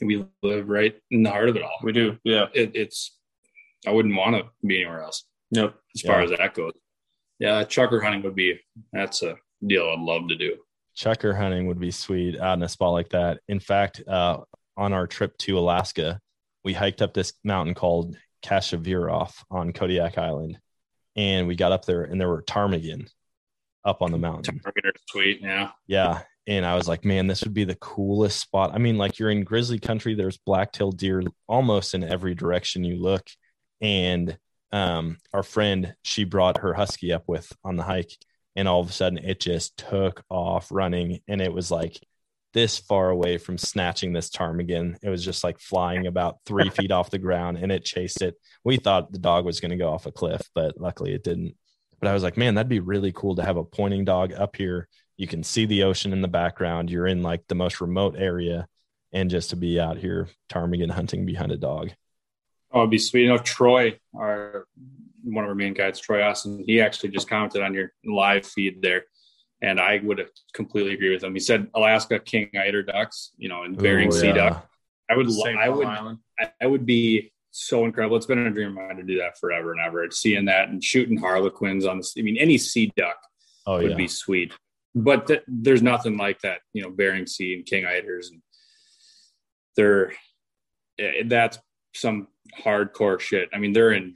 we 0.00 0.24
live 0.42 0.68
right 0.68 0.94
in 1.10 1.22
the 1.22 1.30
heart 1.30 1.48
of 1.48 1.56
it 1.56 1.62
all. 1.62 1.78
We 1.82 1.92
do, 1.92 2.18
yeah. 2.24 2.46
It, 2.54 2.72
it's 2.74 3.16
I 3.86 3.90
wouldn't 3.90 4.16
want 4.16 4.36
to 4.36 4.50
be 4.66 4.82
anywhere 4.82 5.02
else 5.02 5.24
Yep. 5.50 5.74
as 5.94 6.02
far 6.02 6.20
as 6.22 6.30
that 6.30 6.54
goes. 6.54 6.72
Yeah, 7.38 7.62
chukar 7.64 8.02
hunting 8.02 8.22
would 8.22 8.34
be 8.34 8.58
that's 8.92 9.22
a 9.22 9.36
deal 9.66 9.88
I'd 9.88 10.00
love 10.00 10.28
to 10.28 10.36
do. 10.36 10.56
Chukar 10.96 11.36
hunting 11.36 11.66
would 11.66 11.78
be 11.78 11.90
sweet 11.90 12.38
out 12.40 12.56
in 12.56 12.62
a 12.62 12.68
spot 12.68 12.92
like 12.92 13.10
that. 13.10 13.40
In 13.48 13.60
fact, 13.60 14.02
uh, 14.08 14.38
on 14.76 14.92
our 14.92 15.06
trip 15.06 15.36
to 15.38 15.58
Alaska, 15.58 16.20
we 16.64 16.72
hiked 16.72 17.02
up 17.02 17.14
this 17.14 17.34
mountain 17.44 17.74
called 17.74 18.16
Kashaviroff 18.44 19.44
on 19.50 19.72
Kodiak 19.72 20.18
Island, 20.18 20.58
and 21.14 21.46
we 21.46 21.54
got 21.56 21.72
up 21.72 21.84
there, 21.84 22.02
and 22.04 22.20
there 22.20 22.28
were 22.28 22.42
ptarmigan 22.42 23.08
up 23.84 24.02
on 24.02 24.10
the 24.10 24.18
mountain. 24.18 24.58
Target 24.60 24.86
are 24.86 24.92
sweet, 25.08 25.40
yeah. 25.42 25.70
Yeah. 25.86 26.22
And 26.46 26.64
I 26.64 26.76
was 26.76 26.86
like, 26.86 27.04
man, 27.04 27.26
this 27.26 27.42
would 27.42 27.54
be 27.54 27.64
the 27.64 27.74
coolest 27.76 28.38
spot. 28.38 28.70
I 28.72 28.78
mean, 28.78 28.96
like 28.98 29.18
you're 29.18 29.30
in 29.30 29.42
grizzly 29.42 29.80
country, 29.80 30.14
there's 30.14 30.38
black-tailed 30.38 30.96
deer 30.96 31.22
almost 31.48 31.94
in 31.94 32.04
every 32.04 32.34
direction 32.34 32.84
you 32.84 33.00
look. 33.00 33.28
And 33.80 34.38
um, 34.72 35.18
our 35.32 35.42
friend, 35.42 35.94
she 36.02 36.24
brought 36.24 36.58
her 36.58 36.72
husky 36.72 37.12
up 37.12 37.24
with 37.26 37.52
on 37.64 37.76
the 37.76 37.82
hike, 37.82 38.12
and 38.54 38.68
all 38.68 38.80
of 38.80 38.90
a 38.90 38.92
sudden 38.92 39.18
it 39.18 39.40
just 39.40 39.76
took 39.76 40.22
off 40.30 40.68
running. 40.70 41.20
And 41.26 41.40
it 41.40 41.52
was 41.52 41.70
like 41.70 41.98
this 42.56 42.78
far 42.78 43.10
away 43.10 43.36
from 43.36 43.58
snatching 43.58 44.12
this 44.12 44.30
ptarmigan. 44.30 44.96
It 45.02 45.10
was 45.10 45.24
just 45.24 45.44
like 45.44 45.58
flying 45.58 46.06
about 46.06 46.38
three 46.46 46.70
feet 46.70 46.90
off 46.90 47.10
the 47.10 47.18
ground 47.18 47.58
and 47.58 47.70
it 47.70 47.84
chased 47.84 48.22
it. 48.22 48.34
We 48.64 48.78
thought 48.78 49.12
the 49.12 49.18
dog 49.18 49.44
was 49.44 49.60
going 49.60 49.72
to 49.72 49.76
go 49.76 49.90
off 49.90 50.06
a 50.06 50.10
cliff, 50.10 50.40
but 50.54 50.80
luckily 50.80 51.12
it 51.12 51.22
didn't. 51.22 51.54
But 52.00 52.08
I 52.08 52.14
was 52.14 52.22
like, 52.22 52.38
man, 52.38 52.54
that'd 52.54 52.68
be 52.70 52.80
really 52.80 53.12
cool 53.12 53.36
to 53.36 53.44
have 53.44 53.58
a 53.58 53.64
pointing 53.64 54.06
dog 54.06 54.32
up 54.32 54.56
here 54.56 54.88
you 55.16 55.26
can 55.26 55.42
see 55.42 55.66
the 55.66 55.82
ocean 55.82 56.12
in 56.12 56.20
the 56.20 56.28
background 56.28 56.90
you're 56.90 57.06
in 57.06 57.22
like 57.22 57.46
the 57.48 57.54
most 57.54 57.80
remote 57.80 58.14
area 58.18 58.66
and 59.12 59.30
just 59.30 59.50
to 59.50 59.56
be 59.56 59.80
out 59.80 59.96
here 59.96 60.28
ptarmigan 60.48 60.90
hunting 60.90 61.24
behind 61.26 61.52
a 61.52 61.56
dog 61.56 61.90
Oh, 62.72 62.80
it'd 62.80 62.90
be 62.90 62.98
sweet. 62.98 63.22
You 63.22 63.28
know, 63.28 63.38
Troy, 63.38 63.98
our 64.14 64.66
one 65.22 65.44
of 65.44 65.48
our 65.48 65.54
main 65.54 65.72
guides, 65.72 65.98
Troy 65.98 66.22
Austin, 66.22 66.62
he 66.66 66.80
actually 66.80 67.08
just 67.08 67.28
commented 67.28 67.62
on 67.62 67.74
your 67.74 67.92
live 68.04 68.46
feed 68.46 68.82
there. 68.82 69.04
And 69.62 69.80
I 69.80 70.00
would 70.02 70.18
have 70.18 70.28
completely 70.52 70.92
agree 70.92 71.10
with 71.10 71.24
him. 71.24 71.32
He 71.32 71.40
said 71.40 71.68
Alaska 71.74 72.18
king 72.18 72.50
eider 72.54 72.82
ducks, 72.82 73.32
you 73.38 73.48
know, 73.48 73.62
and 73.62 73.76
Bering 73.78 74.08
Ooh, 74.08 74.12
Sea 74.12 74.26
yeah. 74.26 74.34
duck. 74.34 74.68
I 75.08 75.16
would, 75.16 75.26
lo- 75.26 75.44
St. 75.44 75.58
I 75.58 75.68
would, 75.70 75.86
Island. 75.86 76.18
I, 76.38 76.50
I 76.60 76.66
would 76.66 76.84
be 76.84 77.32
so 77.50 77.86
incredible. 77.86 78.16
It's 78.16 78.26
been 78.26 78.46
a 78.46 78.50
dream 78.50 78.68
of 78.68 78.74
mine 78.74 78.96
to 78.96 79.02
do 79.02 79.18
that 79.18 79.38
forever 79.38 79.72
and 79.72 79.80
ever. 79.80 80.10
Seeing 80.10 80.44
that 80.44 80.68
and 80.68 80.84
shooting 80.84 81.16
harlequins 81.16 81.86
on 81.86 81.98
the, 81.98 82.08
I 82.18 82.22
mean, 82.22 82.36
any 82.36 82.58
sea 82.58 82.92
duck 82.94 83.16
oh 83.66 83.78
would 83.78 83.92
yeah 83.92 83.96
be 83.96 84.08
sweet. 84.08 84.52
But 84.98 85.26
th- 85.26 85.42
there's 85.46 85.82
nothing 85.82 86.16
like 86.16 86.40
that, 86.40 86.60
you 86.72 86.82
know, 86.82 86.88
Bering 86.90 87.26
Sea 87.26 87.52
and 87.54 87.66
king 87.66 87.84
eiders, 87.84 88.30
and 88.30 88.40
they're 89.76 90.12
eh, 90.98 91.24
that's 91.26 91.58
some 91.94 92.28
hardcore 92.64 93.20
shit. 93.20 93.50
I 93.52 93.58
mean, 93.58 93.74
they're 93.74 93.92
in 93.92 94.14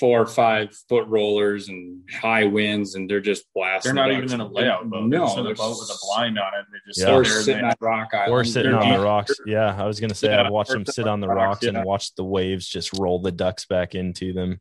four 0.00 0.20
or 0.20 0.26
five 0.26 0.74
foot 0.88 1.06
rollers 1.06 1.68
and 1.68 2.00
high 2.12 2.44
winds, 2.44 2.96
and 2.96 3.08
they're 3.08 3.20
just 3.20 3.44
blasting. 3.54 3.94
They're 3.94 4.04
not 4.08 4.12
ducks. 4.12 4.32
even 4.32 4.40
in 4.40 4.46
a 4.46 4.50
layout 4.50 4.90
boat. 4.90 5.04
No, 5.08 5.18
They're 5.18 5.20
just 5.26 5.36
in 5.36 5.40
a 5.40 5.44
they're 5.46 5.54
boat 5.54 5.76
with 5.78 5.90
a 5.90 5.98
blind 6.06 6.38
on 6.40 6.52
it. 6.58 6.66
They 6.72 6.78
just 6.86 7.00
Yeah. 7.00 7.14
or 7.14 7.24
sitting 7.24 7.64
on 7.64 7.74
Rock 7.80 8.08
Island, 8.12 8.32
or 8.32 8.44
sitting 8.44 8.72
they're 8.72 8.80
on 8.82 8.92
the 8.98 9.04
rocks 9.04 9.32
yeah 9.46 9.80
i 9.80 9.86
was 9.86 9.98
gonna 10.00 10.14
say 10.14 10.28
Yeah, 10.30 10.42
i've 10.42 10.52
watched 10.52 10.72
them 10.72 10.84
sit 10.84 11.06
on 11.06 11.20
the 11.20 11.28
on 11.28 11.34
the 11.34 11.36
rocks 11.36 11.56
rocks, 11.56 11.66
and 11.66 11.76
yeah. 11.76 11.84
watch 11.84 12.14
the 12.16 12.24
waves 12.24 12.66
just 12.66 12.92
roll 12.98 13.20
the 13.20 13.32
ducks 13.32 13.64
back 13.64 13.94
into 13.94 14.32
them 14.32 14.60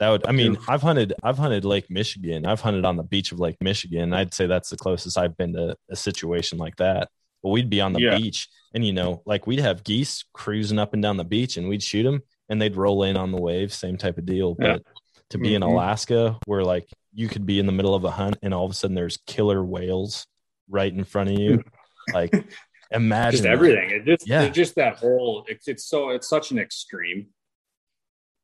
that 0.00 0.08
would 0.10 0.26
i 0.26 0.32
mean 0.32 0.56
i've 0.68 0.82
hunted 0.82 1.12
i've 1.22 1.38
hunted 1.38 1.64
lake 1.64 1.90
michigan 1.90 2.46
i've 2.46 2.60
hunted 2.60 2.84
on 2.84 2.96
the 2.96 3.02
beach 3.02 3.32
of 3.32 3.40
lake 3.40 3.56
michigan 3.60 4.12
i'd 4.12 4.32
say 4.34 4.46
that's 4.46 4.70
the 4.70 4.76
closest 4.76 5.18
i've 5.18 5.36
been 5.36 5.52
to 5.52 5.74
a 5.90 5.96
situation 5.96 6.58
like 6.58 6.76
that 6.76 7.08
but 7.42 7.50
we'd 7.50 7.70
be 7.70 7.80
on 7.80 7.92
the 7.92 8.00
Yeah. 8.00 8.16
beach 8.18 8.48
and 8.74 8.84
you 8.84 8.92
know 8.92 9.22
like 9.26 9.46
we'd 9.46 9.60
have 9.60 9.84
geese 9.84 10.24
cruising 10.32 10.78
up 10.78 10.92
and 10.94 11.02
down 11.02 11.16
the 11.16 11.24
beach 11.24 11.56
and 11.56 11.68
we'd 11.68 11.82
shoot 11.82 12.02
them 12.04 12.22
and 12.48 12.60
they'd 12.60 12.76
roll 12.76 13.02
in 13.02 13.16
on 13.16 13.32
the 13.32 13.40
waves 13.40 13.74
same 13.76 13.96
type 13.96 14.18
of 14.18 14.26
deal 14.26 14.56
Yeah. 14.58 14.74
but 14.74 14.82
to 15.30 15.38
be 15.38 15.54
in 15.54 15.62
Mhm. 15.62 15.72
alaska 15.72 16.38
where 16.46 16.62
like 16.64 16.88
you 17.14 17.28
could 17.28 17.46
be 17.46 17.58
in 17.58 17.66
the 17.66 17.72
middle 17.72 17.94
of 17.94 18.04
a 18.04 18.10
hunt 18.10 18.38
and 18.42 18.54
all 18.54 18.64
of 18.64 18.70
a 18.70 18.74
sudden 18.74 18.94
there's 18.94 19.18
killer 19.26 19.64
whales 19.64 20.26
right 20.68 20.92
in 20.92 21.04
front 21.04 21.30
of 21.30 21.38
you 21.38 21.62
like 22.14 22.32
imagine 22.90 23.32
just 23.38 23.44
everything. 23.46 23.90
It 23.90 24.04
just, 24.06 24.26
Yeah. 24.28 24.42
it's 24.44 24.56
just 24.56 24.74
that 24.76 24.96
whole. 24.96 25.44
It's, 25.46 25.68
it's 25.68 25.84
so 25.84 26.08
it's 26.10 26.26
such 26.28 26.52
an 26.52 26.58
extreme. 26.58 27.26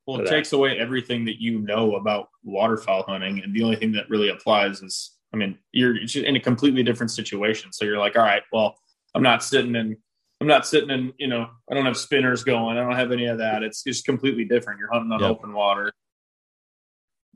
Well, 0.07 0.21
it 0.21 0.25
that. 0.25 0.27
Uh, 0.29 0.37
takes 0.37 0.53
away 0.53 0.79
everything 0.79 1.25
that 1.27 1.41
you 1.41 1.61
know 1.61 1.97
about 1.97 2.29
waterfowl 2.43 3.05
hunting, 3.05 3.43
and 3.43 3.55
the 3.55 3.63
only 3.63 3.77
thing 3.77 3.93
that 3.93 4.09
really 4.11 4.29
applies 4.29 4.83
is, 4.83 5.13
I 5.33 5.37
mean, 5.37 5.59
you're 5.73 5.97
in 5.97 6.37
a 6.37 6.41
completely 6.41 6.83
different 6.83 7.11
situation. 7.11 7.73
So 7.73 7.85
you're 7.85 7.99
like, 7.99 8.17
all 8.17 8.23
right, 8.23 8.43
well, 8.53 8.77
I'm 9.15 9.23
not 9.23 9.43
sitting 9.43 9.75
in, 9.75 9.97
I'm 10.41 10.47
not 10.47 10.67
sitting 10.67 10.91
in, 10.91 11.13
you 11.19 11.27
know, 11.29 11.49
I 11.71 11.75
don't 11.75 11.87
have 11.87 11.97
spinners 11.97 12.45
going, 12.45 12.77
I 12.77 12.83
don't 12.83 12.97
have 12.97 13.13
any 13.13 13.27
of 13.27 13.39
that. 13.39 13.63
It's 13.63 13.83
just 13.83 14.05
completely 14.05 14.45
different. 14.45 14.79
You're 14.79 14.93
hunting 14.93 15.11
on 15.13 15.21
Yep. 15.21 15.31
open 15.31 15.53
water. 15.55 15.91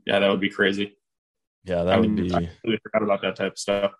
Yeah, 0.05 0.19
that 0.19 0.29
would 0.29 0.39
be 0.39 0.49
crazy. 0.49 0.95
Yeah, 1.65 1.83
that 1.83 1.93
I 1.95 1.99
would 1.99 2.09
mean, 2.15 2.27
be 2.27 2.33
I 2.33 2.39
completely 2.39 2.79
forgot 2.83 3.03
about 3.03 3.21
that 3.21 3.35
type 3.35 3.53
of 3.53 3.59
stuff. 3.59 3.93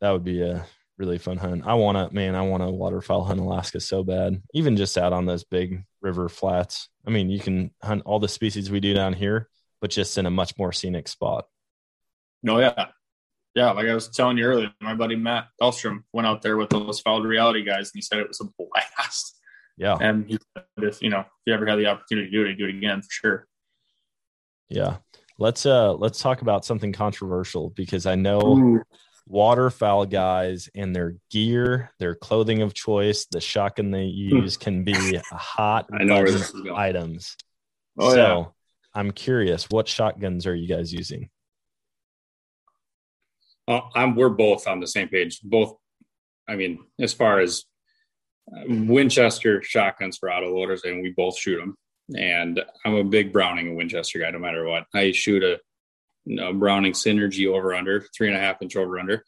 that 0.00 0.10
would 0.10 0.24
be 0.24 0.42
a 0.42 0.66
really 1.02 1.18
fun 1.18 1.36
hunt. 1.36 1.64
I 1.66 1.74
want 1.74 1.98
to, 1.98 2.14
man, 2.14 2.36
I 2.36 2.42
want 2.42 2.62
to 2.62 2.70
waterfowl 2.70 3.24
hunt 3.24 3.40
Alaska 3.40 3.80
so 3.80 4.04
bad. 4.04 4.40
Even 4.54 4.76
just 4.76 4.96
out 4.96 5.12
on 5.12 5.26
those 5.26 5.42
big 5.42 5.82
river 6.00 6.28
flats. 6.28 6.88
I 7.04 7.10
mean, 7.10 7.28
you 7.28 7.40
can 7.40 7.72
hunt 7.82 8.02
all 8.06 8.20
the 8.20 8.28
species 8.28 8.70
we 8.70 8.78
do 8.80 8.94
down 8.94 9.12
here, 9.12 9.48
but 9.80 9.90
just 9.90 10.16
in 10.16 10.26
a 10.26 10.30
much 10.30 10.56
more 10.56 10.72
scenic 10.72 11.08
spot. 11.08 11.46
No, 12.42 12.60
yeah. 12.60 12.86
Yeah, 13.54 13.72
like 13.72 13.86
I 13.86 13.94
was 13.94 14.08
telling 14.08 14.38
you 14.38 14.44
earlier, 14.44 14.70
my 14.80 14.94
buddy 14.94 15.16
Matt 15.16 15.48
Dahlstrom 15.60 16.04
went 16.12 16.26
out 16.26 16.40
there 16.40 16.56
with 16.56 16.70
those 16.70 17.00
Fowled 17.00 17.26
Reality 17.26 17.64
guys 17.64 17.88
and 17.88 17.96
he 17.96 18.00
said 18.00 18.18
it 18.18 18.28
was 18.28 18.40
a 18.40 18.44
blast. 18.56 19.38
Yeah, 19.76 19.98
And 20.00 20.26
he 20.26 20.38
said 20.56 20.64
if 20.78 21.02
you 21.02 21.10
know, 21.10 21.20
if 21.20 21.26
you 21.46 21.52
ever 21.54 21.66
had 21.66 21.78
the 21.78 21.86
opportunity 21.86 22.30
to 22.30 22.36
do 22.36 22.44
it, 22.46 22.54
do 22.54 22.66
it 22.66 22.76
again 22.76 23.02
for 23.02 23.08
sure. 23.10 23.46
yeah. 24.68 24.98
Let's 25.38 25.66
uh 25.66 25.94
let's 25.94 26.20
talk 26.20 26.42
about 26.42 26.64
something 26.64 26.92
controversial 26.92 27.70
because 27.70 28.06
I 28.06 28.14
know 28.14 28.80
waterfowl 29.26 30.06
guys 30.06 30.68
and 30.74 30.94
their 30.94 31.16
gear, 31.30 31.90
their 31.98 32.14
clothing 32.14 32.62
of 32.62 32.74
choice, 32.74 33.26
the 33.26 33.40
shotgun 33.40 33.90
they 33.90 34.04
use 34.04 34.56
can 34.56 34.84
be 34.84 35.20
hot 35.30 35.88
I 35.92 36.04
know 36.04 36.16
where 36.16 36.30
this 36.30 36.54
is 36.54 36.60
going. 36.60 36.76
items. 36.76 37.36
Oh, 37.98 38.10
so 38.10 38.16
yeah. 38.16 38.44
I'm 38.94 39.10
curious, 39.10 39.68
what 39.70 39.88
shotguns 39.88 40.46
are 40.46 40.54
you 40.54 40.68
guys 40.68 40.92
using? 40.92 41.30
Uh, 43.68 43.80
I'm 43.94 44.16
we're 44.16 44.28
both 44.28 44.66
on 44.66 44.80
the 44.80 44.86
same 44.86 45.08
page. 45.08 45.40
Both, 45.42 45.76
I 46.48 46.56
mean, 46.56 46.80
as 47.00 47.12
far 47.12 47.40
as 47.40 47.64
Winchester 48.48 49.62
shotguns 49.62 50.18
for 50.18 50.28
autoloaders, 50.28 50.84
and 50.84 51.02
we 51.02 51.10
both 51.16 51.38
shoot 51.38 51.58
them. 51.58 51.76
And 52.16 52.60
I'm 52.84 52.94
a 52.94 53.04
big 53.04 53.32
Browning 53.32 53.68
and 53.68 53.76
Winchester 53.76 54.18
guy, 54.18 54.30
no 54.30 54.38
matter 54.38 54.66
what. 54.66 54.84
I 54.94 55.12
shoot 55.12 55.42
a, 55.42 55.60
a 56.40 56.52
Browning 56.52 56.92
Synergy 56.92 57.46
over 57.52 57.74
under, 57.74 58.06
three 58.16 58.28
and 58.28 58.36
a 58.36 58.40
half 58.40 58.62
inch 58.62 58.76
over 58.76 58.98
under. 58.98 59.24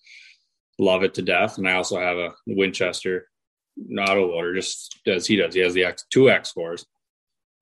Love 0.78 1.02
it 1.04 1.14
to 1.14 1.22
death. 1.22 1.58
And 1.58 1.68
I 1.68 1.74
also 1.74 1.98
have 1.98 2.16
a 2.16 2.32
Winchester 2.46 3.28
autoloader, 3.92 4.54
just 4.54 4.98
as 5.06 5.26
he 5.26 5.36
does. 5.36 5.54
He 5.54 5.60
has 5.60 5.74
the 5.74 5.84
X 5.84 6.04
two 6.12 6.30
X 6.30 6.52
fours, 6.52 6.86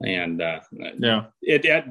and 0.04 0.40
uh, 0.42 0.60
Yeah. 0.98 1.26
it, 1.42 1.64
it 1.64 1.84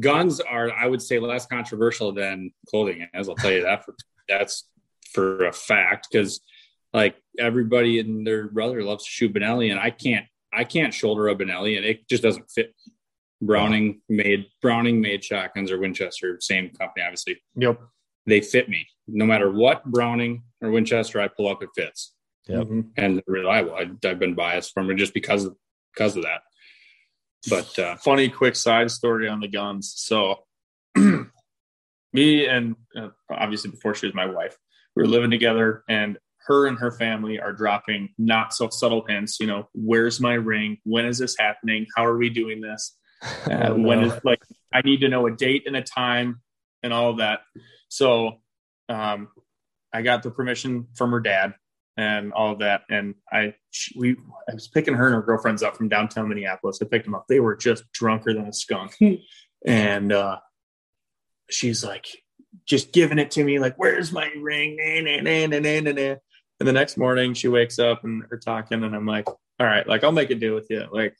guns 0.00 0.38
are 0.40 0.70
i 0.72 0.86
would 0.86 1.00
say 1.00 1.18
less 1.18 1.46
controversial 1.46 2.12
than 2.12 2.52
clothing 2.68 3.08
is 3.14 3.26
i'll 3.26 3.34
tell 3.34 3.50
you 3.50 3.62
that 3.62 3.82
for 3.86 3.94
that's 4.28 4.68
for 5.14 5.46
a 5.46 5.52
fact 5.52 6.08
because 6.12 6.40
like 6.92 7.16
everybody 7.38 7.98
and 7.98 8.26
their 8.26 8.48
brother 8.48 8.82
loves 8.82 9.04
to 9.04 9.10
shoot 9.10 9.32
benelli 9.32 9.70
and 9.70 9.80
i 9.80 9.88
can't 9.88 10.26
i 10.52 10.62
can't 10.62 10.92
shoulder 10.92 11.28
a 11.28 11.34
benelli 11.34 11.78
and 11.78 11.86
it 11.86 12.06
just 12.06 12.22
doesn't 12.22 12.50
fit 12.50 12.74
browning 13.40 14.00
made 14.08 14.46
browning 14.60 15.00
made 15.00 15.22
shotguns 15.24 15.70
or 15.70 15.78
winchester 15.78 16.36
same 16.40 16.70
company 16.70 17.04
obviously 17.04 17.40
Yep. 17.56 17.80
they 18.26 18.40
fit 18.40 18.68
me 18.68 18.86
no 19.06 19.24
matter 19.24 19.50
what 19.50 19.84
browning 19.84 20.42
or 20.60 20.70
winchester 20.70 21.20
i 21.20 21.28
pull 21.28 21.48
up 21.48 21.62
it 21.62 21.68
fits 21.76 22.14
Yep. 22.48 22.66
Mhm. 22.66 22.90
and 22.96 23.22
reliable 23.26 23.74
I, 23.74 23.90
i've 24.08 24.18
been 24.18 24.34
biased 24.34 24.72
from 24.74 24.90
it 24.90 24.96
just 24.96 25.14
because 25.14 25.44
of 25.44 25.56
because 25.94 26.16
of 26.16 26.22
that 26.24 26.40
but 27.48 27.78
uh 27.78 27.96
funny 27.96 28.28
quick 28.28 28.56
side 28.56 28.90
story 28.90 29.28
on 29.28 29.38
the 29.38 29.46
guns. 29.46 29.92
So, 29.96 30.44
me 32.12 32.46
and 32.46 32.74
uh, 32.96 33.08
obviously 33.30 33.70
before 33.70 33.94
she 33.94 34.06
was 34.06 34.14
my 34.14 34.26
wife, 34.26 34.56
we 34.96 35.02
were 35.02 35.08
living 35.08 35.30
together, 35.30 35.84
and 35.88 36.18
her 36.46 36.66
and 36.66 36.78
her 36.78 36.90
family 36.90 37.38
are 37.38 37.52
dropping 37.52 38.08
not 38.18 38.52
so 38.54 38.68
subtle 38.70 39.04
hints. 39.08 39.38
You 39.40 39.46
know, 39.46 39.68
where's 39.72 40.20
my 40.20 40.34
ring? 40.34 40.78
When 40.84 41.04
is 41.06 41.18
this 41.18 41.36
happening? 41.38 41.86
How 41.96 42.04
are 42.06 42.16
we 42.16 42.28
doing 42.30 42.60
this? 42.60 42.96
Uh, 43.50 43.74
When 43.74 44.04
is 44.04 44.12
like 44.24 44.40
I 44.72 44.80
need 44.82 45.00
to 45.00 45.08
know 45.08 45.26
a 45.26 45.34
date 45.34 45.64
and 45.66 45.76
a 45.76 45.82
time 45.82 46.40
and 46.82 46.92
all 46.92 47.10
of 47.10 47.18
that. 47.18 47.40
So, 47.88 48.34
um, 48.88 49.28
I 49.92 50.02
got 50.02 50.22
the 50.22 50.30
permission 50.30 50.86
from 50.94 51.10
her 51.12 51.20
dad 51.20 51.54
and 51.96 52.32
all 52.32 52.52
of 52.52 52.58
that. 52.60 52.82
And 52.90 53.14
I, 53.32 53.54
she, 53.70 53.98
we, 53.98 54.16
I 54.48 54.54
was 54.54 54.68
picking 54.68 54.94
her 54.94 55.06
and 55.06 55.14
her 55.14 55.22
girlfriends 55.22 55.62
up 55.62 55.76
from 55.76 55.88
downtown 55.88 56.28
Minneapolis. 56.28 56.78
I 56.80 56.86
picked 56.86 57.06
them 57.06 57.14
up. 57.14 57.24
They 57.28 57.40
were 57.40 57.56
just 57.56 57.90
drunker 57.92 58.34
than 58.34 58.46
a 58.46 58.52
skunk. 58.52 58.96
and, 59.66 60.12
uh, 60.12 60.38
she's 61.50 61.82
like, 61.84 62.06
just 62.66 62.92
giving 62.92 63.18
it 63.18 63.30
to 63.32 63.44
me, 63.44 63.58
like, 63.58 63.76
where's 63.76 64.12
my 64.12 64.30
ring? 64.40 64.76
Nah, 64.78 65.00
nah, 65.00 65.22
nah. 65.22 66.16
And 66.60 66.68
the 66.68 66.72
next 66.72 66.96
morning 66.96 67.34
she 67.34 67.48
wakes 67.48 67.78
up 67.78 68.04
and 68.04 68.22
we're 68.30 68.38
talking 68.38 68.84
and 68.84 68.94
I'm 68.94 69.06
like, 69.06 69.28
all 69.28 69.66
right, 69.66 69.86
like 69.86 70.04
I'll 70.04 70.12
make 70.12 70.30
a 70.30 70.34
deal 70.34 70.54
with 70.54 70.66
you. 70.70 70.84
Like, 70.92 71.16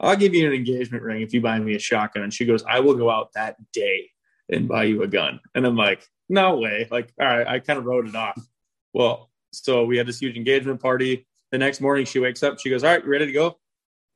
I'll 0.00 0.16
give 0.16 0.34
you 0.34 0.46
an 0.46 0.52
engagement 0.52 1.02
ring 1.02 1.22
if 1.22 1.32
you 1.32 1.40
buy 1.40 1.58
me 1.58 1.74
a 1.74 1.78
shotgun. 1.78 2.24
And 2.24 2.34
she 2.34 2.44
goes, 2.44 2.64
I 2.64 2.80
will 2.80 2.94
go 2.94 3.10
out 3.10 3.32
that 3.34 3.56
day 3.72 4.10
and 4.48 4.68
buy 4.68 4.84
you 4.84 5.02
a 5.02 5.06
gun. 5.06 5.40
And 5.54 5.66
I'm 5.66 5.76
like, 5.76 6.06
no 6.28 6.58
way. 6.58 6.88
Like, 6.90 7.12
all 7.20 7.26
right, 7.26 7.46
I 7.46 7.58
kind 7.60 7.78
of 7.78 7.84
wrote 7.84 8.06
it 8.06 8.16
off. 8.16 8.40
Well, 8.92 9.30
so 9.52 9.84
we 9.84 9.96
had 9.96 10.06
this 10.06 10.18
huge 10.18 10.36
engagement 10.36 10.80
party. 10.80 11.26
The 11.52 11.58
next 11.58 11.80
morning 11.80 12.04
she 12.06 12.18
wakes 12.18 12.42
up, 12.42 12.58
she 12.58 12.70
goes, 12.70 12.82
All 12.82 12.90
right, 12.90 13.04
you 13.04 13.10
ready 13.10 13.26
to 13.26 13.32
go? 13.32 13.58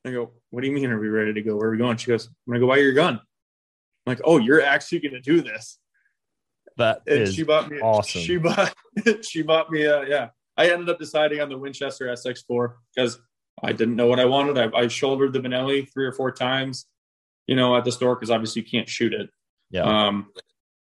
I 0.05 0.11
go, 0.11 0.33
What 0.51 0.62
do 0.62 0.66
you 0.66 0.72
mean 0.72 0.91
are 0.91 0.99
we 0.99 1.09
ready 1.09 1.33
to 1.33 1.43
go? 1.43 1.57
Where 1.57 1.68
are 1.68 1.70
we 1.70 1.79
going? 1.79 1.97
She 1.97 2.09
goes, 2.09 2.26
I'm 2.26 2.53
gonna 2.53 2.61
go 2.61 2.68
buy 2.68 2.79
your 2.79 2.93
gun. 2.93 3.14
I'm 3.14 3.20
like, 4.07 4.20
oh, 4.24 4.39
you're 4.39 4.62
actually 4.62 5.01
gonna 5.01 5.20
do 5.20 5.41
this. 5.43 5.79
That 6.76 7.03
And 7.07 7.22
is 7.22 7.35
she 7.35 7.43
bought 7.43 7.70
me 7.70 7.79
awesome. 7.81 8.22
She 8.22 8.37
bought 8.37 8.74
she 9.22 9.43
bought 9.43 9.70
me 9.70 9.87
uh 9.87 10.03
yeah. 10.03 10.31
I 10.57 10.70
ended 10.70 10.89
up 10.89 10.99
deciding 10.99 11.41
on 11.41 11.49
the 11.49 11.59
Winchester 11.59 12.07
SX4 12.07 12.74
because 12.95 13.20
I 13.63 13.73
didn't 13.73 13.97
know 13.97 14.07
what 14.07 14.21
I 14.21 14.25
wanted. 14.25 14.59
I, 14.59 14.77
I 14.77 14.89
shouldered 14.89 15.33
the 15.33 15.41
Benelli 15.41 15.91
three 15.93 16.07
or 16.07 16.13
four 16.13 16.33
times, 16.33 16.87
you 17.47 17.57
know, 17.57 17.77
at 17.77 17.85
the 17.85 17.93
store 17.93 18.15
because 18.15 18.31
obviously 18.31 18.63
you 18.63 18.69
can't 18.69 18.89
shoot 18.89 19.13
it. 19.13 19.31
yeah. 19.71 19.83
Um, 19.83 20.31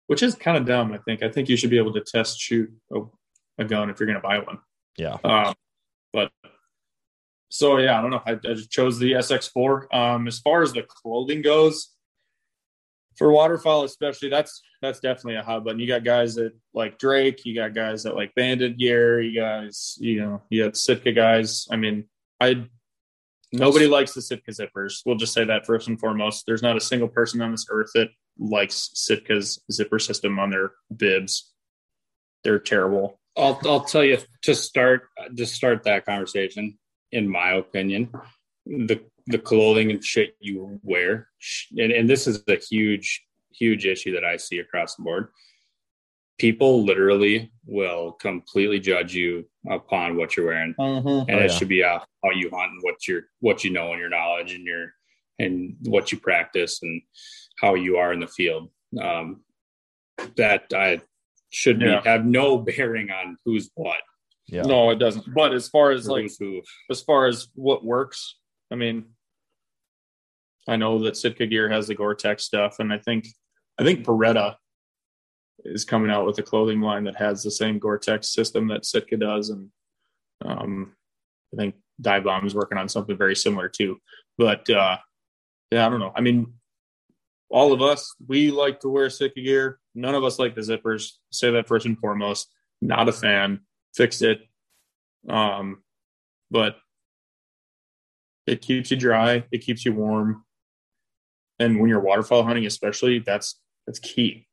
which 0.06 0.22
is 0.22 0.34
kind 0.34 0.56
of 0.56 0.64
dumb. 0.64 0.92
I 0.92 0.98
think. 0.98 1.22
I 1.22 1.28
think 1.28 1.48
you 1.48 1.56
should 1.56 1.70
be 1.70 1.78
able 1.78 1.92
to 1.92 2.00
test 2.00 2.40
shoot 2.40 2.70
a, 2.92 3.00
a 3.58 3.64
gun 3.64 3.90
if 3.90 4.00
you're 4.00 4.06
going 4.06 4.20
to 4.20 4.26
buy 4.26 4.38
one. 4.38 4.58
yeah. 4.96 5.16
Um, 5.22 5.54
but 6.12 6.32
so 7.50 7.78
yeah, 7.78 7.98
I 7.98 8.02
don't 8.02 8.10
know. 8.10 8.22
I, 8.26 8.32
I 8.32 8.54
just 8.54 8.70
chose 8.70 8.98
the 8.98 9.12
SX4. 9.12 9.94
Um, 9.94 10.26
as 10.26 10.38
far 10.38 10.62
as 10.62 10.72
the 10.72 10.82
clothing 10.82 11.42
goes, 11.42 11.90
for 13.18 13.32
waterfowl 13.32 13.84
especially, 13.84 14.30
that's 14.30 14.62
that's 14.80 15.00
definitely 15.00 15.36
a 15.36 15.42
hot 15.42 15.64
button. 15.64 15.80
You 15.80 15.88
got 15.88 16.04
guys 16.04 16.36
that 16.36 16.52
like 16.72 16.98
Drake, 16.98 17.44
you 17.44 17.54
got 17.54 17.74
guys 17.74 18.04
that 18.04 18.14
like 18.14 18.34
banded 18.34 18.78
gear, 18.78 19.20
you 19.20 19.38
guys, 19.38 19.98
you 20.00 20.20
know, 20.20 20.42
you 20.48 20.64
got 20.64 20.76
Sitka 20.76 21.12
guys. 21.12 21.66
I 21.70 21.76
mean, 21.76 22.04
I 22.40 22.66
nobody 23.52 23.86
likes 23.86 24.14
the 24.14 24.22
Sitka 24.22 24.50
zippers. 24.50 25.02
We'll 25.04 25.16
just 25.16 25.32
say 25.32 25.44
that 25.44 25.66
first 25.66 25.88
and 25.88 25.98
foremost. 25.98 26.44
There's 26.46 26.62
not 26.62 26.76
a 26.76 26.80
single 26.80 27.08
person 27.08 27.40
on 27.40 27.50
this 27.50 27.66
earth 27.70 27.90
that 27.94 28.08
likes 28.38 28.90
Sitka's 28.94 29.60
zipper 29.70 29.98
system 29.98 30.38
on 30.38 30.50
their 30.50 30.72
bibs. 30.94 31.52
They're 32.44 32.58
terrible. 32.58 33.20
I'll 33.36 33.60
I'll 33.64 33.84
tell 33.84 34.04
you 34.04 34.18
to 34.42 34.54
start 34.54 35.08
to 35.36 35.46
start 35.46 35.84
that 35.84 36.04
conversation. 36.04 36.78
In 37.10 37.28
my 37.28 37.52
opinion, 37.52 38.10
the 38.66 39.00
the 39.26 39.38
clothing 39.38 39.90
and 39.90 40.04
shit 40.04 40.36
you 40.40 40.80
wear, 40.82 41.28
and, 41.76 41.92
and 41.92 42.08
this 42.08 42.26
is 42.26 42.42
a 42.48 42.56
huge 42.56 43.24
huge 43.52 43.86
issue 43.86 44.12
that 44.12 44.24
I 44.24 44.36
see 44.36 44.58
across 44.58 44.96
the 44.96 45.02
board. 45.02 45.28
People 46.38 46.84
literally 46.84 47.52
will 47.66 48.12
completely 48.12 48.78
judge 48.80 49.14
you 49.14 49.44
upon 49.68 50.16
what 50.16 50.36
you're 50.36 50.46
wearing, 50.46 50.74
and 50.78 51.08
Oh, 51.08 51.24
it 51.28 51.28
yeah. 51.28 51.46
should 51.48 51.68
be 51.68 51.82
off 51.82 52.06
how 52.24 52.30
you 52.30 52.48
hunt 52.50 52.72
and 52.72 52.82
what 52.82 53.06
you're 53.08 53.22
what 53.40 53.64
you 53.64 53.70
know 53.70 53.90
and 53.92 54.00
your 54.00 54.08
knowledge 54.08 54.52
and 54.54 54.64
your 54.64 54.92
and 55.38 55.76
what 55.84 56.10
you 56.12 56.18
practice 56.18 56.80
and 56.82 57.02
how 57.60 57.74
you 57.74 57.96
are 57.96 58.12
in 58.12 58.20
the 58.20 58.26
field. 58.28 58.70
Um, 59.00 59.42
that 60.36 60.72
I 60.74 61.00
should 61.50 61.78
be 61.78 61.86
Yeah. 61.86 62.02
have 62.04 62.24
no 62.24 62.58
bearing 62.68 63.10
on 63.10 63.36
who's 63.44 63.70
what. 63.74 64.00
Yeah. 64.46 64.62
No, 64.62 64.90
it 64.90 64.98
doesn't. 64.98 65.32
But 65.34 65.52
as 65.52 65.68
far 65.68 65.90
as 65.90 66.08
like 66.08 66.30
who. 66.38 66.62
as 66.90 67.02
far 67.02 67.26
as 67.26 67.48
what 67.54 67.84
works, 67.84 68.36
I 68.72 68.76
mean, 68.76 69.04
I 70.66 70.76
know 70.76 70.98
that 71.04 71.16
Sitka 71.16 71.46
Gear 71.46 71.68
has 71.68 71.86
the 71.88 71.94
Gore-Tex 71.94 72.44
stuff, 72.44 72.76
and 72.78 72.92
I 72.92 72.98
think 72.98 73.26
I 73.78 73.84
think 73.84 74.04
Beretta 74.04 74.56
is 75.64 75.84
coming 75.84 76.10
out 76.10 76.26
with 76.26 76.38
a 76.38 76.42
clothing 76.42 76.80
line 76.80 77.04
that 77.04 77.16
has 77.16 77.42
the 77.42 77.50
same 77.50 77.78
Gore-Tex 77.78 78.28
system 78.28 78.68
that 78.68 78.84
Sitka 78.84 79.16
does, 79.16 79.50
and 79.50 79.70
um, 80.44 80.92
I 81.52 81.56
think 81.56 81.74
Dive 82.00 82.24
Bomb 82.24 82.46
is 82.46 82.54
working 82.54 82.78
on 82.78 82.88
something 82.88 83.16
very 83.16 83.36
similar 83.36 83.68
too. 83.68 83.98
But 84.36 84.68
uh, 84.70 84.98
yeah, 85.70 85.86
I 85.86 85.90
don't 85.90 86.00
know. 86.00 86.12
I 86.14 86.20
mean, 86.20 86.54
all 87.50 87.72
of 87.72 87.82
us 87.82 88.14
we 88.26 88.50
like 88.50 88.80
to 88.80 88.88
wear 88.88 89.10
Sitka 89.10 89.40
gear. 89.40 89.78
None 89.94 90.14
of 90.14 90.24
us 90.24 90.38
like 90.38 90.54
the 90.54 90.60
zippers. 90.60 91.12
Say 91.32 91.50
that 91.50 91.66
first 91.66 91.86
and 91.86 91.98
foremost. 91.98 92.50
Not 92.80 93.08
a 93.08 93.12
fan. 93.12 93.60
Fixed 93.94 94.22
it. 94.22 94.40
Um, 95.28 95.82
but 96.50 96.76
it 98.46 98.62
keeps 98.62 98.90
you 98.90 98.96
dry. 98.96 99.44
It 99.50 99.58
keeps 99.58 99.84
you 99.84 99.92
warm. 99.92 100.44
And 101.58 101.80
when 101.80 101.90
you're 101.90 102.00
waterfowl 102.00 102.44
hunting, 102.44 102.66
especially, 102.66 103.18
that's 103.18 103.60
that's 103.86 103.98
key 103.98 104.47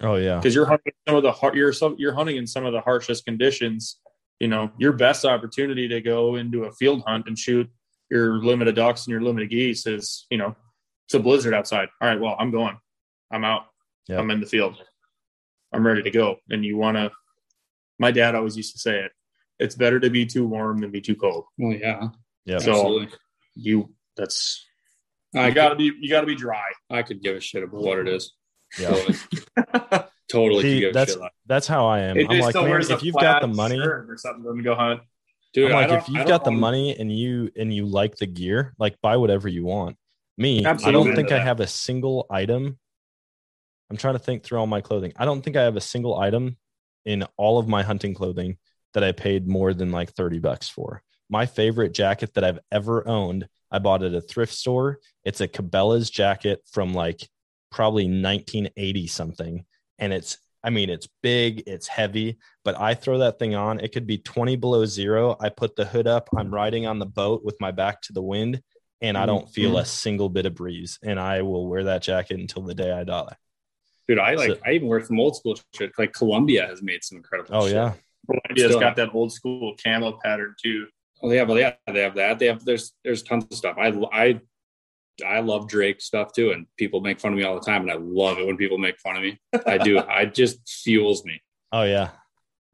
Oh 0.00 0.16
yeah. 0.16 0.36
because 0.36 0.54
you're 0.54 0.66
hunting 0.66 0.92
some 1.06 1.16
of 1.16 1.22
the 1.22 1.32
har- 1.32 1.54
you're 1.56 1.72
some 1.72 1.96
you're 1.98 2.14
hunting 2.14 2.36
in 2.36 2.46
some 2.46 2.64
of 2.64 2.72
the 2.72 2.80
harshest 2.80 3.24
conditions. 3.24 4.00
You 4.38 4.48
know, 4.48 4.70
your 4.78 4.92
best 4.92 5.24
opportunity 5.26 5.86
to 5.88 6.00
go 6.00 6.36
into 6.36 6.64
a 6.64 6.72
field 6.72 7.02
hunt 7.06 7.26
and 7.26 7.38
shoot 7.38 7.68
your 8.10 8.42
limited 8.42 8.74
ducks 8.74 9.06
and 9.06 9.12
your 9.12 9.20
limited 9.20 9.50
geese 9.50 9.86
is, 9.86 10.26
you 10.30 10.38
know, 10.38 10.56
it's 11.06 11.14
a 11.14 11.20
blizzard 11.20 11.52
outside. 11.54 11.88
All 12.00 12.08
right, 12.08 12.18
well, 12.18 12.36
I'm 12.38 12.50
going. 12.50 12.78
I'm 13.30 13.44
out. 13.44 13.66
Yeah. 14.08 14.18
I'm 14.18 14.30
in 14.30 14.40
the 14.40 14.46
field. 14.46 14.76
I'm 15.72 15.86
ready 15.86 16.02
to 16.02 16.10
go. 16.10 16.36
And 16.48 16.64
you 16.64 16.76
want 16.76 16.96
to. 16.96 17.10
My 17.98 18.10
dad 18.10 18.34
always 18.34 18.56
used 18.56 18.72
to 18.72 18.78
say 18.80 19.00
it. 19.00 19.12
It's 19.58 19.74
better 19.76 20.00
to 20.00 20.08
be 20.10 20.24
too 20.24 20.46
warm 20.46 20.78
than 20.78 20.90
be 20.90 21.02
too 21.02 21.14
cold. 21.14 21.44
Well, 21.58 21.76
yeah, 21.76 22.08
Yeah. 22.46 22.58
So- 22.58 22.70
absolutely. 22.72 23.08
You 23.54 23.94
that's 24.16 24.64
I 25.36 25.48
you 25.48 25.54
got 25.54 25.68
to 25.68 25.76
be 25.76 25.92
you 26.00 26.08
got 26.08 26.22
to 26.22 26.26
be 26.26 26.34
dry. 26.34 26.64
I 26.88 27.02
could 27.02 27.22
give 27.22 27.36
a 27.36 27.40
shit 27.40 27.62
about 27.62 27.82
what 27.82 27.98
it 27.98 28.08
is. 28.08 28.32
Yeah. 28.78 30.04
Totally, 30.30 30.62
totally 30.62 30.62
See, 30.62 30.74
could 30.74 30.80
give 30.80 30.90
a 30.90 30.92
that's 30.92 31.12
shit. 31.14 31.22
That's 31.46 31.66
how 31.66 31.86
I 31.86 32.00
am. 32.00 32.16
It 32.16 32.30
I'm 32.30 32.38
like, 32.38 32.54
man, 32.54 32.80
if 32.82 33.02
you've 33.02 33.16
got 33.16 33.42
the 33.42 33.48
money, 33.48 33.76
shirt 33.76 34.08
or 34.08 34.16
something 34.16 34.56
to 34.56 34.62
go 34.62 34.76
hunt. 34.76 35.00
Dude, 35.52 35.72
I'm 35.72 35.88
like, 35.88 36.02
if 36.02 36.08
you've 36.08 36.28
got 36.28 36.44
the 36.44 36.52
money 36.52 36.96
and 36.96 37.10
you 37.10 37.50
and 37.56 37.74
you 37.74 37.84
like 37.84 38.14
the 38.16 38.26
gear, 38.26 38.72
like 38.78 38.94
buy 39.02 39.16
whatever 39.16 39.48
you 39.48 39.64
want. 39.64 39.96
Me, 40.38 40.64
I 40.64 40.74
don't 40.74 41.16
think 41.16 41.30
Into 41.30 41.36
I 41.36 41.40
have 41.40 41.58
a 41.58 41.66
single 41.66 42.26
item. 42.30 42.78
I'm 43.90 43.96
trying 43.96 44.14
to 44.14 44.20
think 44.20 44.44
through 44.44 44.60
all 44.60 44.68
my 44.68 44.80
clothing. 44.80 45.12
I 45.16 45.24
don't 45.24 45.42
think 45.42 45.56
I 45.56 45.62
have 45.62 45.76
a 45.76 45.80
single 45.80 46.16
item 46.16 46.56
in 47.04 47.24
all 47.36 47.58
of 47.58 47.66
my 47.66 47.82
hunting 47.82 48.14
clothing 48.14 48.56
that 48.94 49.02
I 49.02 49.12
paid 49.12 49.48
more 49.48 49.74
than 49.74 49.90
like 49.90 50.12
30 50.12 50.38
bucks 50.38 50.68
for. 50.68 51.02
My 51.28 51.46
favorite 51.46 51.92
jacket 51.92 52.34
that 52.34 52.44
I've 52.44 52.60
ever 52.70 53.06
owned, 53.06 53.48
I 53.70 53.80
bought 53.80 54.02
at 54.02 54.14
a 54.14 54.20
thrift 54.20 54.54
store. 54.54 54.98
It's 55.24 55.40
a 55.40 55.48
Cabela's 55.48 56.08
jacket 56.08 56.62
from 56.70 56.94
like 56.94 57.28
probably 57.70 58.04
1980 58.04 59.06
something 59.06 59.64
and 59.98 60.12
it's 60.12 60.38
I 60.62 60.70
mean, 60.70 60.90
it's 60.90 61.08
big, 61.22 61.62
it's 61.66 61.88
heavy, 61.88 62.38
but 62.64 62.78
I 62.78 62.94
throw 62.94 63.18
that 63.18 63.38
thing 63.38 63.54
on. 63.54 63.80
It 63.80 63.92
could 63.92 64.06
be 64.06 64.18
20 64.18 64.56
below 64.56 64.84
zero. 64.84 65.36
I 65.40 65.48
put 65.48 65.74
the 65.74 65.86
hood 65.86 66.06
up. 66.06 66.28
I'm 66.36 66.52
riding 66.52 66.86
on 66.86 66.98
the 66.98 67.06
boat 67.06 67.42
with 67.44 67.56
my 67.60 67.70
back 67.70 68.02
to 68.02 68.12
the 68.12 68.22
wind, 68.22 68.60
and 69.00 69.16
I 69.16 69.24
don't 69.24 69.48
feel 69.48 69.70
mm-hmm. 69.70 69.80
a 69.80 69.86
single 69.86 70.28
bit 70.28 70.46
of 70.46 70.54
breeze. 70.54 70.98
And 71.02 71.18
I 71.18 71.42
will 71.42 71.66
wear 71.66 71.84
that 71.84 72.02
jacket 72.02 72.38
until 72.38 72.62
the 72.62 72.74
day 72.74 72.92
I 72.92 73.04
die. 73.04 73.34
Dude, 74.06 74.18
I 74.18 74.34
like 74.34 74.50
So- 74.50 74.58
I 74.66 74.72
even 74.72 74.88
wear 74.88 75.02
some 75.02 75.18
old 75.18 75.36
school 75.36 75.58
shit. 75.74 75.92
Like 75.98 76.12
Columbia 76.12 76.66
has 76.66 76.82
made 76.82 77.04
some 77.04 77.16
incredible. 77.16 77.54
Oh 77.54 77.66
shit. 77.66 77.76
yeah, 77.76 77.94
Columbia's 78.26 78.70
Still- 78.70 78.80
got 78.80 78.96
that 78.96 79.14
old 79.14 79.32
school 79.32 79.74
camo 79.82 80.18
pattern 80.22 80.54
too. 80.62 80.88
Oh 81.22 81.30
yeah, 81.30 81.44
well 81.44 81.58
yeah, 81.58 81.74
they 81.86 82.02
have 82.02 82.14
that. 82.16 82.38
They 82.38 82.46
have 82.46 82.64
there's 82.64 82.92
there's 83.04 83.22
tons 83.22 83.44
of 83.50 83.56
stuff. 83.56 83.76
I 83.78 83.88
I 84.12 84.40
I 85.22 85.40
love 85.40 85.68
Drake 85.68 86.00
stuff 86.00 86.32
too, 86.32 86.50
and 86.52 86.66
people 86.76 87.00
make 87.00 87.20
fun 87.20 87.32
of 87.32 87.38
me 87.38 87.44
all 87.44 87.54
the 87.54 87.64
time, 87.64 87.82
and 87.82 87.90
I 87.90 87.96
love 87.98 88.38
it 88.38 88.46
when 88.46 88.56
people 88.56 88.78
make 88.78 88.98
fun 89.00 89.16
of 89.16 89.22
me. 89.22 89.40
I 89.66 89.78
do. 89.78 89.98
I 90.08 90.24
just 90.26 90.68
fuels 90.68 91.24
me. 91.24 91.40
oh 91.72 91.82
yeah. 91.82 92.10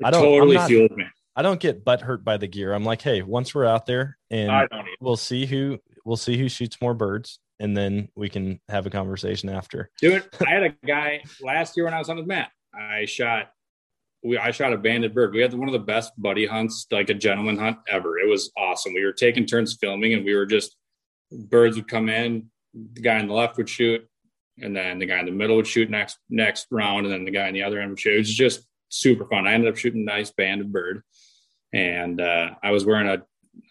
It 0.00 0.06
I 0.06 0.10
don't- 0.10 0.22
totally 0.22 0.56
not- 0.56 0.68
fuels 0.68 0.90
me. 0.92 1.04
I 1.38 1.42
don't 1.42 1.60
get 1.60 1.84
butt 1.84 2.00
hurt 2.00 2.24
by 2.24 2.38
the 2.38 2.46
gear. 2.46 2.72
I'm 2.72 2.84
like, 2.84 3.02
hey, 3.02 3.20
once 3.20 3.54
we're 3.54 3.66
out 3.66 3.84
there 3.84 4.16
and 4.30 4.70
we'll 5.00 5.18
see 5.18 5.44
who 5.44 5.78
we'll 6.02 6.16
see 6.16 6.38
who 6.38 6.48
shoots 6.48 6.80
more 6.80 6.94
birds, 6.94 7.40
and 7.60 7.76
then 7.76 8.08
we 8.16 8.30
can 8.30 8.58
have 8.70 8.86
a 8.86 8.90
conversation 8.90 9.50
after. 9.50 9.90
Dude, 10.00 10.24
I 10.46 10.50
had 10.50 10.62
a 10.62 10.70
guy 10.86 11.22
last 11.42 11.76
year 11.76 11.84
when 11.84 11.92
I 11.92 11.98
was 11.98 12.08
on 12.08 12.16
with 12.16 12.26
Matt. 12.26 12.50
I 12.74 13.04
shot 13.04 13.50
we 14.24 14.38
I 14.38 14.50
shot 14.50 14.72
a 14.72 14.78
banded 14.78 15.14
bird. 15.14 15.34
We 15.34 15.42
had 15.42 15.52
one 15.52 15.68
of 15.68 15.74
the 15.74 15.78
best 15.78 16.12
buddy 16.16 16.46
hunts, 16.46 16.86
like 16.90 17.10
a 17.10 17.14
gentleman 17.14 17.58
hunt 17.58 17.78
ever. 17.86 18.18
It 18.18 18.28
was 18.28 18.50
awesome. 18.56 18.94
We 18.94 19.04
were 19.04 19.12
taking 19.12 19.44
turns 19.44 19.76
filming 19.78 20.14
and 20.14 20.24
we 20.24 20.34
were 20.34 20.46
just 20.46 20.74
birds 21.32 21.76
would 21.76 21.88
come 21.88 22.08
in, 22.08 22.50
the 22.74 23.00
guy 23.00 23.18
on 23.18 23.26
the 23.28 23.34
left 23.34 23.56
would 23.56 23.68
shoot, 23.68 24.06
and 24.58 24.74
then 24.76 24.98
the 24.98 25.06
guy 25.06 25.20
in 25.20 25.26
the 25.26 25.32
middle 25.32 25.56
would 25.56 25.66
shoot 25.66 25.90
next 25.90 26.18
next 26.30 26.66
round, 26.70 27.06
and 27.06 27.12
then 27.12 27.24
the 27.24 27.30
guy 27.30 27.48
on 27.48 27.54
the 27.54 27.62
other 27.62 27.80
end 27.80 27.90
would 27.90 28.00
shoot. 28.00 28.14
It 28.14 28.18
was 28.18 28.34
just 28.34 28.66
super 28.88 29.26
fun. 29.26 29.46
I 29.46 29.52
ended 29.52 29.68
up 29.70 29.76
shooting 29.76 30.02
a 30.02 30.04
nice 30.04 30.30
banded 30.30 30.72
bird. 30.72 31.02
And 31.72 32.20
uh, 32.20 32.50
I 32.62 32.70
was 32.70 32.86
wearing 32.86 33.08
a 33.08 33.22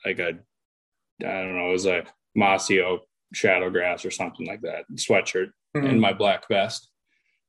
like 0.06 0.20
a 0.20 0.38
I 1.22 1.42
don't 1.42 1.56
know, 1.58 1.70
it 1.70 1.74
was 1.74 1.86
a 1.86 2.04
mossy 2.36 2.82
oak 2.82 3.02
shadow 3.34 3.70
grass 3.70 4.06
or 4.06 4.12
something 4.12 4.46
like 4.46 4.62
that 4.62 4.86
sweatshirt 4.96 5.48
and 5.74 6.00
my 6.00 6.14
black 6.14 6.48
vest 6.48 6.90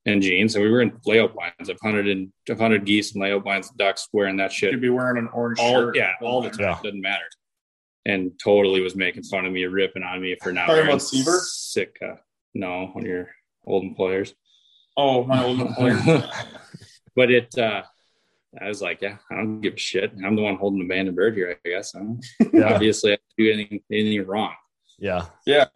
and 0.06 0.22
jeans. 0.22 0.54
And 0.54 0.64
we 0.64 0.70
were 0.70 0.80
in 0.80 0.98
layout 1.04 1.34
blinds. 1.34 1.68
I've 1.68 1.80
hunted 1.82 2.08
in 2.08 2.32
I've 2.48 2.60
hunted 2.60 2.84
geese 2.86 3.12
and 3.12 3.22
layout 3.22 3.44
blinds, 3.44 3.70
ducks 3.76 4.08
wearing 4.12 4.36
that 4.38 4.52
shit 4.52 4.72
You'd 4.72 4.80
be 4.80 4.88
wearing 4.88 5.18
an 5.18 5.28
orange 5.32 5.58
all 5.58 5.74
shirt. 5.74 5.96
yeah, 5.96 6.12
all 6.22 6.40
the 6.40 6.50
time. 6.50 6.60
Yeah. 6.60 6.78
Doesn't 6.82 7.02
matter. 7.02 7.24
And 8.08 8.38
totally 8.38 8.80
was 8.80 8.94
making 8.94 9.24
fun 9.24 9.46
of 9.46 9.52
me, 9.52 9.64
ripping 9.64 10.04
on 10.04 10.22
me 10.22 10.36
for 10.40 10.52
not 10.52 10.62
Talking 10.66 10.74
wearing 10.74 10.88
about 10.90 11.02
Seaver? 11.02 11.40
Sitka. 11.42 12.20
No, 12.54 12.86
one 12.92 13.02
of 13.04 13.08
your 13.10 13.30
old 13.66 13.82
employers. 13.82 14.32
Oh, 14.96 15.24
my 15.24 15.42
old 15.42 15.60
employer. 15.60 16.00
but 17.16 17.30
it 17.32 17.58
uh 17.58 17.82
I 18.60 18.68
was 18.68 18.80
like, 18.80 19.02
yeah, 19.02 19.16
I 19.30 19.34
don't 19.34 19.60
give 19.60 19.74
a 19.74 19.78
shit. 19.78 20.12
I'm 20.24 20.36
the 20.36 20.42
one 20.42 20.56
holding 20.56 20.78
the 20.78 20.86
band 20.88 21.08
and 21.08 21.16
bird 21.16 21.34
here, 21.34 21.58
I 21.64 21.68
guess. 21.68 21.94
I 21.96 22.00
Yeah, 22.52 22.74
obviously 22.74 23.12
I 23.14 23.18
do 23.36 23.50
anything 23.52 23.80
anything 23.90 24.24
wrong. 24.26 24.54
yeah. 24.98 25.26
Yeah. 25.44 25.66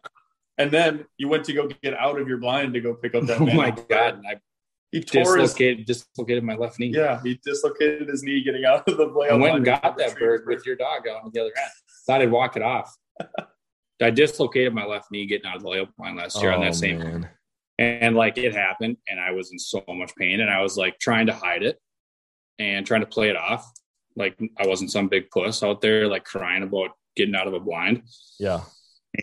And 0.56 0.70
then 0.70 1.06
you 1.16 1.28
went 1.28 1.44
to 1.46 1.52
go 1.52 1.68
get 1.82 1.94
out 1.94 2.20
of 2.20 2.28
your 2.28 2.38
blind 2.38 2.74
to 2.74 2.80
go 2.80 2.94
pick 2.94 3.14
up 3.16 3.24
that. 3.26 3.38
Oh 3.40 3.44
man. 3.46 3.56
my 3.56 3.70
god. 3.70 4.14
And 4.18 4.26
I 4.26 4.40
He 4.92 5.00
tore 5.02 5.36
his. 5.36 5.50
dislocated 5.50 5.84
dislocated 5.86 6.44
my 6.44 6.54
left 6.54 6.78
knee. 6.78 6.92
Yeah, 6.94 7.20
he 7.24 7.40
dislocated 7.44 8.08
his 8.08 8.22
knee 8.22 8.42
getting 8.44 8.64
out 8.64 8.88
of 8.88 8.96
the 8.98 9.06
blind. 9.06 9.32
I 9.32 9.34
went 9.36 9.56
and 9.56 9.64
got 9.64 9.96
that 9.98 10.16
bird 10.18 10.44
with 10.46 10.64
your 10.64 10.76
dog 10.76 11.08
on 11.08 11.30
the 11.34 11.40
other 11.40 11.52
end. 11.56 11.70
Thought 12.06 12.22
I'd 12.22 12.30
walk 12.30 12.56
it 12.56 12.62
off. 12.62 12.94
I 14.02 14.10
dislocated 14.10 14.72
my 14.72 14.86
left 14.86 15.10
knee 15.10 15.26
getting 15.26 15.46
out 15.46 15.56
of 15.56 15.62
the 15.62 15.68
layout 15.68 15.94
blind 15.96 16.16
last 16.16 16.40
year 16.40 16.52
on 16.52 16.60
Oh, 16.60 16.64
that 16.64 16.74
same, 16.74 16.98
man. 16.98 17.28
and 17.78 18.16
like 18.16 18.38
it 18.38 18.54
happened, 18.54 18.96
and 19.08 19.20
I 19.20 19.32
was 19.32 19.52
in 19.52 19.58
so 19.58 19.84
much 19.88 20.14
pain, 20.16 20.40
and 20.40 20.48
I 20.50 20.62
was 20.62 20.78
like 20.78 20.98
trying 20.98 21.26
to 21.26 21.34
hide 21.34 21.62
it 21.62 21.78
and 22.58 22.86
trying 22.86 23.02
to 23.02 23.06
play 23.06 23.28
it 23.28 23.36
off, 23.36 23.70
like 24.16 24.38
I 24.58 24.66
wasn't 24.66 24.90
some 24.90 25.08
big 25.08 25.30
puss 25.30 25.62
out 25.62 25.80
there 25.82 26.08
like 26.08 26.24
crying 26.24 26.62
about 26.62 26.90
getting 27.14 27.34
out 27.34 27.46
of 27.46 27.52
a 27.54 27.60
blind. 27.60 28.02
Yeah. 28.38 28.60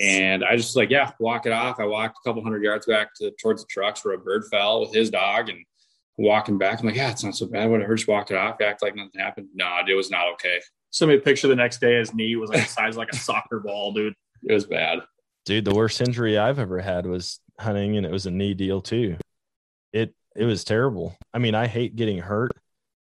And 0.01 0.43
I 0.43 0.57
just 0.57 0.75
like, 0.75 0.89
yeah, 0.89 1.11
walk 1.19 1.45
it 1.45 1.53
off. 1.53 1.79
I 1.79 1.85
walked 1.85 2.17
a 2.23 2.27
couple 2.29 2.43
hundred 2.43 2.61
yards 2.63 2.85
back 2.85 3.15
to 3.15 3.31
towards 3.41 3.63
the 3.63 3.67
trucks 3.69 4.03
where 4.03 4.13
a 4.15 4.17
bird 4.19 4.43
fell 4.51 4.81
with 4.81 4.93
his 4.93 5.09
dog 5.09 5.49
and 5.49 5.59
walking 6.17 6.57
back. 6.57 6.79
I'm 6.79 6.85
like, 6.87 6.95
yeah, 6.95 7.09
it's 7.11 7.23
not 7.23 7.35
so 7.35 7.45
bad. 7.47 7.69
Whatever. 7.69 7.95
Just 7.95 8.07
walk 8.07 8.29
it 8.29 8.37
off. 8.37 8.59
Act 8.61 8.81
like 8.81 8.95
nothing 8.95 9.19
happened. 9.19 9.47
No, 9.55 9.77
it 9.87 9.93
was 9.93 10.11
not 10.11 10.27
okay. 10.33 10.59
Somebody 10.89 11.19
picture 11.19 11.47
the 11.47 11.55
next 11.55 11.79
day 11.81 11.97
his 11.97 12.13
knee 12.13 12.35
was 12.35 12.49
like 12.49 12.63
the 12.63 12.69
size 12.69 12.93
of 12.95 12.97
like 12.97 13.11
a 13.11 13.15
soccer 13.17 13.59
ball, 13.59 13.93
dude. 13.93 14.13
It 14.43 14.53
was 14.53 14.65
bad. 14.65 14.99
Dude, 15.45 15.65
the 15.65 15.75
worst 15.75 16.01
injury 16.01 16.37
I've 16.37 16.59
ever 16.59 16.79
had 16.79 17.05
was 17.05 17.39
hunting 17.59 17.97
and 17.97 18.05
it 18.05 18.11
was 18.11 18.25
a 18.25 18.31
knee 18.31 18.53
deal 18.53 18.81
too. 18.81 19.17
It 19.93 20.13
it 20.35 20.45
was 20.45 20.63
terrible. 20.63 21.15
I 21.33 21.39
mean, 21.39 21.55
I 21.55 21.67
hate 21.67 21.95
getting 21.95 22.19
hurt. 22.19 22.51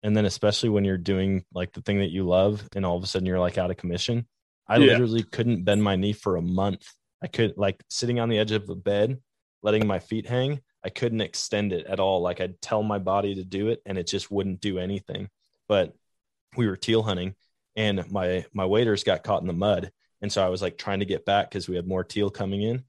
And 0.03 0.15
then 0.15 0.25
especially 0.25 0.69
when 0.69 0.85
you're 0.85 0.97
doing 0.97 1.43
like 1.53 1.73
the 1.73 1.81
thing 1.81 1.99
that 1.99 2.11
you 2.11 2.23
love 2.23 2.67
and 2.75 2.85
all 2.85 2.95
of 2.97 3.03
a 3.03 3.07
sudden 3.07 3.25
you're 3.25 3.39
like 3.39 3.57
out 3.57 3.71
of 3.71 3.77
commission. 3.77 4.27
I 4.67 4.77
Yeah. 4.77 4.93
literally 4.93 5.23
couldn't 5.23 5.63
bend 5.63 5.83
my 5.83 5.95
knee 5.95 6.13
for 6.13 6.35
a 6.35 6.41
month. 6.41 6.85
I 7.21 7.27
could 7.27 7.57
like 7.57 7.83
sitting 7.89 8.19
on 8.19 8.29
the 8.29 8.37
edge 8.37 8.51
of 8.51 8.67
the 8.67 8.75
bed, 8.75 9.19
letting 9.63 9.87
my 9.87 9.99
feet 9.99 10.27
hang. 10.27 10.61
I 10.85 10.89
couldn't 10.89 11.21
extend 11.21 11.73
it 11.73 11.85
at 11.87 11.99
all. 11.99 12.21
Like 12.21 12.39
I'd 12.39 12.61
tell 12.61 12.83
my 12.83 12.99
body 12.99 13.35
to 13.35 13.43
do 13.43 13.69
it 13.69 13.81
and 13.85 13.97
it 13.97 14.07
just 14.07 14.29
wouldn't 14.31 14.61
do 14.61 14.77
anything. 14.77 15.29
But 15.67 15.93
we 16.55 16.67
were 16.67 16.77
teal 16.77 17.01
hunting 17.03 17.35
and 17.77 18.11
my 18.11 18.43
my 18.53 18.65
waders 18.65 19.05
got 19.05 19.23
caught 19.23 19.41
in 19.41 19.47
the 19.47 19.53
mud. 19.53 19.91
And 20.21 20.31
so 20.31 20.43
I 20.43 20.49
was 20.49 20.61
like 20.61 20.77
trying 20.77 20.99
to 20.99 21.05
get 21.05 21.25
back 21.25 21.49
because 21.49 21.69
we 21.69 21.75
had 21.75 21.87
more 21.87 22.03
teal 22.03 22.29
coming 22.29 22.63
in. 22.63 22.83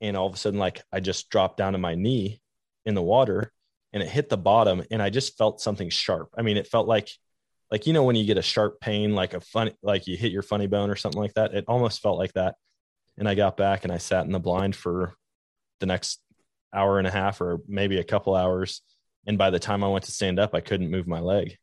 And 0.00 0.16
all 0.16 0.26
of 0.26 0.34
a 0.34 0.38
sudden, 0.38 0.58
like 0.58 0.82
I 0.90 0.98
just 0.98 1.28
dropped 1.28 1.58
down 1.58 1.74
to 1.74 1.78
my 1.78 1.94
knee 1.94 2.40
in 2.86 2.94
the 2.94 3.02
water 3.02 3.52
and 3.92 4.02
it 4.02 4.08
hit 4.08 4.30
the 4.30 4.38
bottom 4.38 4.82
and 4.90 5.02
I 5.02 5.10
just 5.10 5.36
felt 5.36 5.60
something 5.60 5.90
sharp. 5.90 6.30
I 6.36 6.42
mean, 6.42 6.56
it 6.56 6.66
felt 6.66 6.88
like 6.88 7.10
like 7.70 7.86
you 7.86 7.92
know 7.92 8.02
when 8.02 8.16
you 8.16 8.24
get 8.24 8.38
a 8.38 8.42
sharp 8.42 8.80
pain, 8.80 9.14
like 9.14 9.34
a 9.34 9.40
funny 9.40 9.74
like 9.82 10.06
you 10.06 10.16
hit 10.16 10.32
your 10.32 10.42
funny 10.42 10.66
bone 10.66 10.90
or 10.90 10.96
something 10.96 11.20
like 11.20 11.34
that. 11.34 11.54
It 11.54 11.66
almost 11.68 12.00
felt 12.00 12.18
like 12.18 12.32
that. 12.32 12.56
And 13.18 13.28
I 13.28 13.34
got 13.34 13.58
back 13.58 13.84
and 13.84 13.92
I 13.92 13.98
sat 13.98 14.24
in 14.24 14.32
the 14.32 14.40
blind 14.40 14.74
for 14.74 15.14
the 15.80 15.86
next 15.86 16.20
hour 16.74 16.98
and 16.98 17.06
a 17.06 17.10
half 17.10 17.42
or 17.42 17.60
maybe 17.68 17.98
a 17.98 18.04
couple 18.04 18.34
hours. 18.34 18.80
And 19.26 19.36
by 19.36 19.50
the 19.50 19.58
time 19.58 19.84
I 19.84 19.88
went 19.88 20.06
to 20.06 20.12
stand 20.12 20.38
up, 20.38 20.54
I 20.54 20.60
couldn't 20.60 20.90
move 20.90 21.06
my 21.06 21.20
leg. 21.20 21.58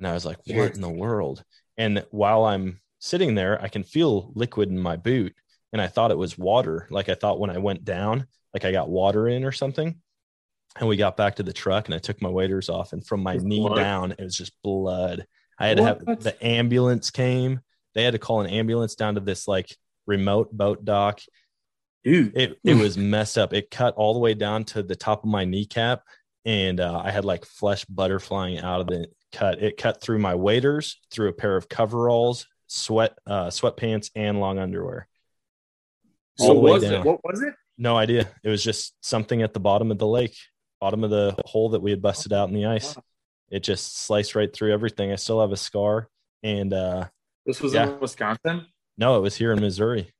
And 0.00 0.08
I 0.08 0.14
was 0.14 0.24
like, 0.24 0.38
what 0.46 0.74
in 0.74 0.80
the 0.80 0.88
world? 0.88 1.44
And 1.80 2.04
while 2.10 2.44
I'm 2.44 2.78
sitting 2.98 3.34
there, 3.34 3.60
I 3.62 3.68
can 3.68 3.84
feel 3.84 4.32
liquid 4.34 4.68
in 4.68 4.78
my 4.78 4.96
boot. 4.96 5.34
And 5.72 5.80
I 5.80 5.86
thought 5.86 6.10
it 6.10 6.18
was 6.18 6.36
water. 6.36 6.86
Like 6.90 7.08
I 7.08 7.14
thought 7.14 7.40
when 7.40 7.48
I 7.48 7.56
went 7.56 7.84
down, 7.84 8.26
like 8.52 8.66
I 8.66 8.72
got 8.72 8.90
water 8.90 9.28
in 9.28 9.44
or 9.44 9.52
something. 9.52 9.96
And 10.78 10.88
we 10.88 10.98
got 10.98 11.16
back 11.16 11.36
to 11.36 11.42
the 11.42 11.54
truck 11.54 11.86
and 11.86 11.94
I 11.94 11.98
took 11.98 12.20
my 12.20 12.28
waders 12.28 12.68
off. 12.68 12.92
And 12.92 13.04
from 13.04 13.22
my 13.22 13.36
knee 13.36 13.66
blood? 13.66 13.76
down, 13.76 14.12
it 14.12 14.20
was 14.20 14.36
just 14.36 14.52
blood. 14.62 15.26
I 15.58 15.68
had 15.68 15.78
to 15.78 15.84
have 15.84 15.98
the 16.00 16.36
ambulance 16.44 17.10
came. 17.10 17.60
They 17.94 18.04
had 18.04 18.12
to 18.12 18.18
call 18.18 18.42
an 18.42 18.50
ambulance 18.50 18.94
down 18.94 19.14
to 19.14 19.20
this 19.20 19.48
like 19.48 19.74
remote 20.06 20.52
boat 20.52 20.84
dock 20.84 21.20
Dude, 22.02 22.34
it 22.36 22.58
it 22.64 22.74
was 22.74 22.96
messed 22.96 23.36
up. 23.36 23.52
It 23.52 23.70
cut 23.70 23.94
all 23.94 24.14
the 24.14 24.20
way 24.20 24.32
down 24.32 24.64
to 24.64 24.82
the 24.82 24.96
top 24.96 25.22
of 25.22 25.28
my 25.28 25.44
kneecap, 25.44 26.02
and 26.46 26.80
uh, 26.80 26.98
I 27.04 27.10
had 27.10 27.26
like 27.26 27.44
flesh 27.44 27.84
butter 27.84 28.18
flying 28.18 28.58
out 28.58 28.80
of 28.80 28.86
the 28.86 29.08
cut. 29.32 29.62
It 29.62 29.76
cut 29.76 30.00
through 30.00 30.18
my 30.18 30.34
waders, 30.34 30.98
through 31.10 31.28
a 31.28 31.32
pair 31.32 31.56
of 31.56 31.68
coveralls, 31.68 32.46
sweat 32.66 33.16
uh, 33.26 33.46
sweatpants, 33.48 34.10
and 34.14 34.40
long 34.40 34.58
underwear. 34.58 35.08
All 36.38 36.46
So 36.48 36.54
the 36.54 36.60
was 36.60 36.82
down. 36.82 36.92
it? 36.94 37.04
what 37.04 37.20
was 37.24 37.42
it? 37.42 37.54
No 37.78 37.96
idea. 37.96 38.28
It 38.44 38.48
was 38.48 38.62
just 38.62 38.94
something 39.00 39.42
at 39.42 39.52
the 39.54 39.60
bottom 39.60 39.90
of 39.90 39.98
the 39.98 40.06
lake, 40.06 40.36
bottom 40.80 41.02
of 41.04 41.10
the 41.10 41.34
hole 41.46 41.70
that 41.70 41.80
we 41.82 41.90
had 41.90 42.02
busted 42.02 42.32
out 42.32 42.48
in 42.48 42.54
the 42.54 42.66
ice. 42.66 42.96
It 43.50 43.60
just 43.62 43.98
sliced 44.04 44.34
right 44.34 44.52
through 44.52 44.72
everything. 44.72 45.10
I 45.12 45.16
still 45.16 45.40
have 45.40 45.52
a 45.52 45.56
scar, 45.56 46.08
and 46.42 46.72
uh, 46.72 47.06
This 47.46 47.60
was 47.60 47.72
Yeah. 47.74 47.88
in 47.90 48.00
Wisconsin. 48.00 48.66
no, 48.98 49.16
it 49.16 49.20
was 49.20 49.36
here 49.36 49.52
in 49.52 49.60
Missouri. 49.60 50.12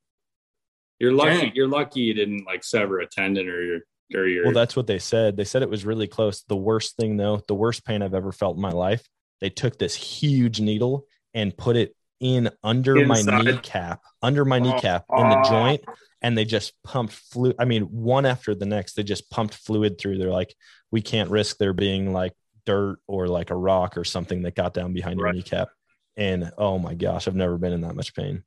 You're 0.99 1.13
lucky. 1.13 1.41
Dang. 1.41 1.53
You're 1.55 1.69
lucky 1.69 2.01
you 2.01 2.13
didn't 2.15 2.45
like 2.45 2.63
sever 2.65 3.01
a 3.01 3.07
tendon 3.07 3.49
or 3.49 3.63
your 3.63 3.81
or 4.15 4.27
your. 4.27 4.45
Well, 4.45 4.55
that's 4.55 4.77
what 4.77 4.87
they 4.87 4.99
said. 4.99 5.37
They 5.37 5.45
said 5.45 5.63
it 5.63 5.71
was 5.71 5.85
really 5.85 6.07
close. 6.09 6.43
The 6.49 6.57
worst 6.57 6.97
thing, 6.97 7.17
though, 7.17 7.43
the 7.49 7.55
worst 7.55 7.85
pain 7.85 8.03
I've 8.03 8.15
ever 8.15 8.33
felt 8.33 8.57
in 8.57 8.63
my 8.63 8.71
life, 8.73 9.07
they 9.41 9.51
took 9.51 9.79
this 9.79 9.95
huge 9.95 10.61
needle 10.61 11.07
and 11.35 11.57
put 11.57 11.77
it 11.77 11.95
in 12.21 12.51
under 12.63 13.07
my 13.07 13.23
kneecap, 13.23 14.03
under 14.21 14.45
my 14.45 14.59
Oh. 14.59 14.63
kneecap 14.63 15.05
in 15.17 15.29
the 15.31 15.39
Oh. 15.45 15.49
joint. 15.51 15.85
And 16.23 16.37
they 16.37 16.45
just 16.45 16.75
pumped 16.85 17.15
fluid. 17.15 17.57
I 17.59 17.65
mean, 17.65 17.85
one 17.85 18.27
after 18.27 18.55
the 18.55 18.67
next, 18.67 18.93
they 18.95 19.03
just 19.03 19.31
pumped 19.31 19.55
fluid 19.55 19.99
through. 19.99 20.19
They're 20.19 20.29
like, 20.29 20.55
we 20.91 21.01
can't 21.01 21.31
risk 21.31 21.57
there 21.57 21.73
being 21.73 22.13
like 22.13 22.35
dirt 22.67 22.99
or 23.07 23.27
like 23.27 23.49
a 23.51 23.57
rock 23.57 23.97
or 23.97 24.05
something 24.05 24.43
that 24.43 24.55
got 24.55 24.75
down 24.75 24.93
behind 24.93 25.19
your 25.19 25.33
kneecap. 25.33 25.71
And 26.17 26.53
oh 26.59 26.79
my 26.79 26.93
gosh, 26.95 27.27
I've 27.27 27.35
never 27.35 27.57
been 27.57 27.73
in 27.73 27.81
that 27.83 27.95
much 27.97 28.15
pain. 28.15 28.45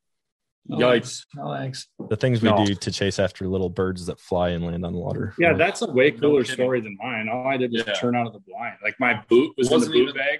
Yikes. 0.69 1.25
No 1.35 1.53
thanks. 1.53 1.87
The 2.09 2.15
things 2.15 2.41
we 2.41 2.49
No. 2.49 2.65
do 2.65 2.73
to 2.73 2.91
chase 2.91 3.19
after 3.19 3.47
little 3.47 3.69
birds 3.69 4.05
that 4.05 4.19
fly 4.19 4.49
and 4.49 4.63
land 4.65 4.85
on 4.85 4.93
water. 4.93 5.33
Yeah, 5.37 5.53
that's 5.53 5.81
a 5.81 5.91
way 5.91 6.11
cooler 6.11 6.41
kidding. 6.43 6.53
story 6.55 6.81
than 6.81 6.97
mine. 7.01 7.27
All 7.29 7.47
I 7.47 7.57
did 7.57 7.71
was 7.71 7.83
Yeah. 7.85 7.93
turn 7.93 8.15
out 8.15 8.27
of 8.27 8.33
the 8.33 8.39
blind. 8.39 8.77
Like 8.83 8.95
my 8.99 9.21
boot 9.27 9.53
was 9.57 9.71
in 9.71 9.79
the 9.81 9.87
boot 9.87 9.95
even- 10.09 10.15
bag. 10.15 10.39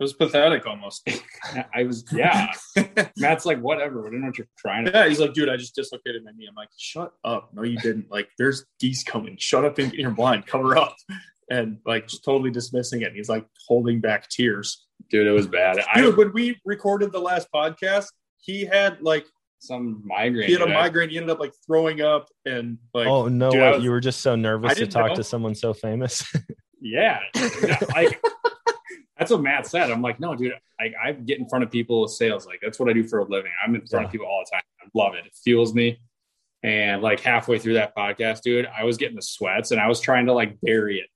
It 0.00 0.02
was 0.02 0.12
pathetic 0.14 0.66
almost. 0.66 1.06
I 1.74 1.84
was 1.84 2.04
yeah. 2.12 2.52
Matt's 3.18 3.46
like 3.46 3.60
whatever. 3.60 4.06
I 4.06 4.10
don't 4.10 4.20
know 4.20 4.26
what 4.28 4.38
you're 4.38 4.48
trying 4.58 4.84
to. 4.86 4.90
Yeah, 4.90 5.06
he's 5.08 5.20
like, 5.20 5.32
dude, 5.32 5.48
I 5.48 5.56
just 5.56 5.74
dislocated 5.76 6.24
my 6.24 6.32
knee. 6.34 6.46
I'm 6.48 6.54
like, 6.56 6.70
shut 6.76 7.12
up. 7.24 7.50
No, 7.54 7.62
you 7.62 7.78
didn't. 7.78 8.10
Like, 8.10 8.28
there's 8.36 8.64
geese 8.80 9.04
coming. 9.04 9.36
Shut 9.38 9.64
up 9.64 9.78
and 9.78 9.90
get 9.92 10.00
your 10.00 10.10
blind. 10.10 10.46
Cover 10.46 10.76
up. 10.76 10.96
and 11.50 11.78
like 11.86 12.08
just 12.08 12.24
totally 12.24 12.50
dismissing 12.50 13.02
it. 13.02 13.08
And 13.08 13.16
he's 13.16 13.28
like 13.28 13.46
holding 13.68 14.00
back 14.00 14.28
tears. 14.28 14.86
Dude, 15.10 15.26
it 15.26 15.32
was 15.32 15.46
bad. 15.46 15.78
I 15.94 16.00
Dude, 16.00 16.16
when 16.16 16.32
we 16.32 16.58
recorded 16.64 17.12
the 17.12 17.20
last 17.20 17.48
podcast, 17.54 18.06
he 18.38 18.64
had 18.64 19.00
like 19.02 19.26
some 19.62 20.02
migraine. 20.04 20.46
he 20.48 20.52
had 20.54 20.62
a 20.62 20.66
dude. 20.66 20.74
Migraine. 20.74 21.10
He 21.10 21.16
ended 21.16 21.30
up 21.30 21.38
like 21.40 21.52
throwing 21.66 22.00
up 22.00 22.28
and 22.44 22.78
like 22.92 23.06
oh 23.06 23.28
no, 23.28 23.50
dude, 23.50 23.60
what, 23.60 23.74
was- 23.76 23.84
you 23.84 23.90
were 23.90 24.00
just 24.00 24.20
so 24.20 24.34
nervous 24.34 24.74
to 24.76 24.86
talk 24.86 25.10
know. 25.10 25.14
to 25.16 25.24
someone 25.24 25.54
so 25.54 25.72
famous. 25.72 26.24
Yeah, 26.80 27.20
yeah, 27.62 27.78
like 27.94 28.20
that's 29.16 29.30
what 29.30 29.40
Matt 29.40 29.66
said. 29.68 29.90
I'm 29.90 30.02
like, 30.02 30.18
no, 30.18 30.34
dude, 30.34 30.52
I, 30.80 30.92
I 31.02 31.12
get 31.12 31.38
in 31.38 31.48
front 31.48 31.62
of 31.64 31.70
people 31.70 32.02
with 32.02 32.10
sales. 32.10 32.44
Like 32.44 32.58
that's 32.60 32.80
what 32.80 32.88
I 32.88 32.92
do 32.92 33.04
for 33.06 33.20
a 33.20 33.24
living. 33.24 33.52
I'm 33.64 33.74
in 33.76 33.86
front 33.86 34.06
of 34.06 34.10
people 34.10 34.26
all 34.26 34.42
the 34.44 34.50
time. 34.56 34.62
I 34.80 34.86
love 34.94 35.14
it. 35.14 35.24
It 35.26 35.32
fuels 35.44 35.74
me. 35.74 36.00
And 36.64 37.02
like 37.02 37.20
halfway 37.20 37.58
through 37.60 37.74
that 37.74 37.94
podcast, 37.96 38.42
dude, 38.42 38.66
I 38.66 38.82
was 38.84 38.96
getting 38.96 39.14
the 39.16 39.22
sweats 39.22 39.70
and 39.70 39.80
I 39.80 39.86
was 39.86 40.00
trying 40.00 40.26
to 40.26 40.32
like 40.32 40.60
bury 40.60 40.98
it 40.98 41.06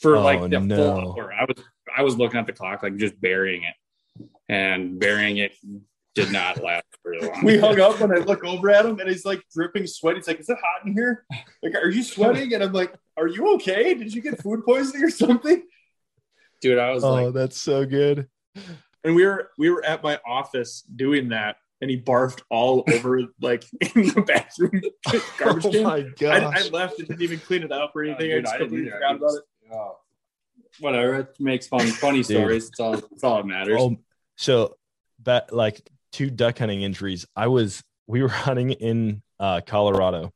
for 0.00 0.16
Oh, 0.16 0.22
like 0.22 0.40
the 0.50 0.60
no. 0.60 0.76
full 0.76 1.12
hour. 1.18 1.32
I 1.32 1.44
was 1.44 1.64
I 1.96 2.02
was 2.02 2.18
looking 2.18 2.38
at 2.38 2.46
the 2.46 2.52
clock, 2.52 2.82
like 2.82 2.96
just 2.96 3.18
burying 3.20 3.62
it, 3.62 4.26
and 4.50 4.98
burying 5.00 5.38
it 5.38 5.54
did 6.16 6.32
not 6.32 6.62
last 6.64 6.84
very 7.04 7.20
long. 7.20 7.44
we 7.44 7.58
hung 7.58 7.78
up 7.78 8.00
and 8.00 8.12
I 8.12 8.16
look 8.16 8.42
over 8.44 8.70
at 8.70 8.84
him 8.84 8.98
and 8.98 9.08
he's 9.08 9.24
like 9.24 9.42
dripping 9.54 9.86
sweat. 9.86 10.16
He's 10.16 10.26
like, 10.26 10.40
Is 10.40 10.48
it 10.48 10.56
hot 10.56 10.86
in 10.86 10.94
here? 10.94 11.24
Like, 11.62 11.74
are 11.76 11.90
you 11.90 12.02
sweating? 12.02 12.52
And 12.54 12.64
I'm 12.64 12.72
like, 12.72 12.94
Are 13.16 13.28
you 13.28 13.54
okay? 13.54 13.94
Did 13.94 14.12
you 14.12 14.20
get 14.22 14.42
food 14.42 14.64
poisoning 14.64 15.04
or 15.04 15.10
something? 15.10 15.62
dude, 16.60 16.78
I 16.78 16.90
was 16.90 17.02
like, 17.04 17.10
oh, 17.10 17.24
like, 17.26 17.34
that's 17.34 17.60
so 17.60 17.84
good. 17.84 18.28
And 19.04 19.14
we 19.14 19.24
were 19.24 19.50
we 19.58 19.70
were 19.70 19.84
at 19.84 20.02
my 20.02 20.18
office 20.26 20.82
doing 20.82 21.28
that, 21.28 21.56
and 21.80 21.90
he 21.90 22.00
barfed 22.00 22.42
all 22.50 22.84
over 22.92 23.22
like 23.40 23.64
in 23.80 24.08
the 24.08 24.22
bathroom 24.26 24.80
oh 25.08 25.34
garbage 25.38 25.66
oh 25.66 25.70
can. 25.70 25.82
my 25.84 25.96
I, 25.96 26.02
gosh. 26.18 26.66
I 26.66 26.68
left 26.70 26.98
and 26.98 27.08
didn't 27.08 27.22
even 27.22 27.38
clean 27.38 27.62
it 27.62 27.72
up 27.72 27.92
or 27.94 28.04
anything. 28.04 28.30
dude, 28.30 28.38
I 28.38 28.40
just 28.40 28.54
I 28.54 28.58
didn't 28.58 28.70
completely 28.70 28.88
either. 28.90 28.96
forgot 28.98 29.16
about 29.16 29.34
it. 29.34 29.42
oh, 29.74 29.96
whatever. 30.80 31.14
It 31.20 31.36
makes 31.38 31.68
fun, 31.68 31.86
funny 31.86 32.22
stories. 32.22 32.68
It's 32.68 32.80
all, 32.80 32.94
it's 32.94 33.22
all 33.22 33.36
that 33.36 33.46
matters. 33.46 33.78
Oh, 33.80 33.96
so 34.36 34.76
but 35.22 35.52
like 35.52 35.88
two 36.16 36.30
duck 36.30 36.58
hunting 36.58 36.80
injuries. 36.80 37.26
I 37.36 37.48
was 37.48 37.82
we 38.06 38.22
were 38.22 38.28
hunting 38.46 38.72
in 38.72 39.22
uh, 39.38 39.60
Colorado. 39.66 40.32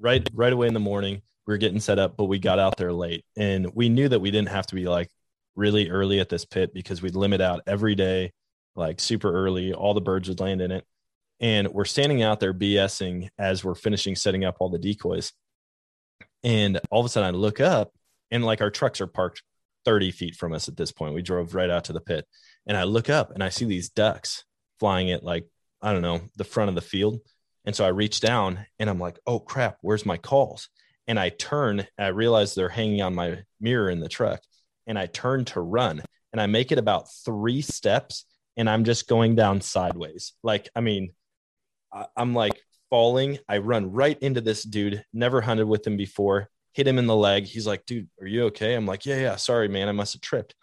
Right, 0.00 0.28
right 0.34 0.52
away 0.52 0.66
in 0.66 0.74
the 0.74 0.80
morning, 0.80 1.22
we 1.46 1.54
were 1.54 1.58
getting 1.58 1.78
set 1.78 2.00
up, 2.00 2.16
but 2.16 2.24
we 2.24 2.40
got 2.40 2.58
out 2.58 2.76
there 2.76 2.92
late, 2.92 3.24
and 3.36 3.72
we 3.74 3.88
knew 3.88 4.08
that 4.08 4.20
we 4.20 4.32
didn't 4.32 4.48
have 4.48 4.66
to 4.66 4.74
be 4.74 4.86
like 4.86 5.08
really 5.54 5.88
early 5.88 6.18
at 6.18 6.28
this 6.28 6.44
pit 6.44 6.74
because 6.74 7.00
we'd 7.00 7.14
limit 7.14 7.40
out 7.40 7.62
every 7.68 7.94
day, 7.94 8.32
like 8.74 8.98
super 8.98 9.32
early. 9.32 9.72
All 9.72 9.94
the 9.94 10.00
birds 10.00 10.28
would 10.28 10.40
land 10.40 10.60
in 10.60 10.72
it, 10.72 10.84
and 11.38 11.68
we're 11.68 11.84
standing 11.84 12.22
out 12.22 12.40
there 12.40 12.52
BSing 12.52 13.28
as 13.38 13.62
we're 13.62 13.76
finishing 13.76 14.16
setting 14.16 14.44
up 14.44 14.56
all 14.58 14.68
the 14.68 14.78
decoys, 14.78 15.32
and 16.42 16.80
all 16.90 17.00
of 17.00 17.06
a 17.06 17.08
sudden 17.08 17.32
I 17.32 17.38
look 17.38 17.60
up, 17.60 17.92
and 18.32 18.44
like 18.44 18.60
our 18.60 18.70
trucks 18.70 19.00
are 19.00 19.06
parked 19.06 19.44
30 19.84 20.10
feet 20.10 20.34
from 20.34 20.52
us 20.52 20.68
at 20.68 20.76
this 20.76 20.90
point. 20.90 21.14
We 21.14 21.22
drove 21.22 21.54
right 21.54 21.70
out 21.70 21.84
to 21.84 21.92
the 21.92 22.00
pit. 22.00 22.26
And 22.66 22.76
I 22.76 22.84
look 22.84 23.10
up 23.10 23.32
and 23.32 23.44
I 23.44 23.50
see 23.50 23.66
these 23.66 23.90
ducks 23.90 24.44
flying 24.80 25.08
it 25.08 25.22
like, 25.22 25.46
I 25.82 25.92
don't 25.92 26.02
know, 26.02 26.20
the 26.36 26.44
front 26.44 26.68
of 26.68 26.74
the 26.74 26.80
field. 26.80 27.20
And 27.64 27.74
so 27.74 27.84
I 27.84 27.88
reach 27.88 28.20
down 28.20 28.66
and 28.78 28.90
I'm 28.90 28.98
like, 28.98 29.18
oh 29.26 29.38
crap, 29.38 29.78
where's 29.80 30.06
my 30.06 30.16
calls? 30.16 30.68
And 31.06 31.18
I 31.18 31.28
turn, 31.28 31.80
and 31.80 32.06
I 32.06 32.08
realize 32.08 32.54
they're 32.54 32.68
hanging 32.68 33.02
on 33.02 33.14
my 33.14 33.42
mirror 33.60 33.90
in 33.90 34.00
the 34.00 34.08
truck. 34.08 34.40
And 34.86 34.98
I 34.98 35.06
turn 35.06 35.44
to 35.46 35.60
run 35.60 36.02
and 36.32 36.40
I 36.40 36.46
make 36.46 36.72
it 36.72 36.78
about 36.78 37.12
three 37.24 37.62
steps 37.62 38.24
and 38.56 38.68
I'm 38.68 38.84
just 38.84 39.08
going 39.08 39.34
down 39.34 39.60
sideways. 39.60 40.32
Like, 40.42 40.68
I 40.74 40.80
mean, 40.80 41.12
I- 41.92 42.06
I'm 42.16 42.34
like 42.34 42.60
falling. 42.90 43.38
I 43.48 43.58
run 43.58 43.92
right 43.92 44.18
into 44.20 44.40
this 44.40 44.62
dude, 44.62 45.04
never 45.12 45.40
hunted 45.40 45.66
with 45.66 45.86
him 45.86 45.96
before, 45.96 46.48
hit 46.72 46.86
him 46.86 46.98
in 46.98 47.06
the 47.06 47.16
leg. 47.16 47.44
He's 47.44 47.66
like, 47.66 47.86
dude, 47.86 48.08
are 48.20 48.26
you 48.26 48.44
okay? 48.44 48.74
I'm 48.74 48.86
like, 48.86 49.06
yeah, 49.06 49.18
yeah, 49.20 49.36
sorry, 49.36 49.68
man. 49.68 49.88
I 49.88 49.92
must 49.92 50.12
have 50.14 50.22
tripped. 50.22 50.54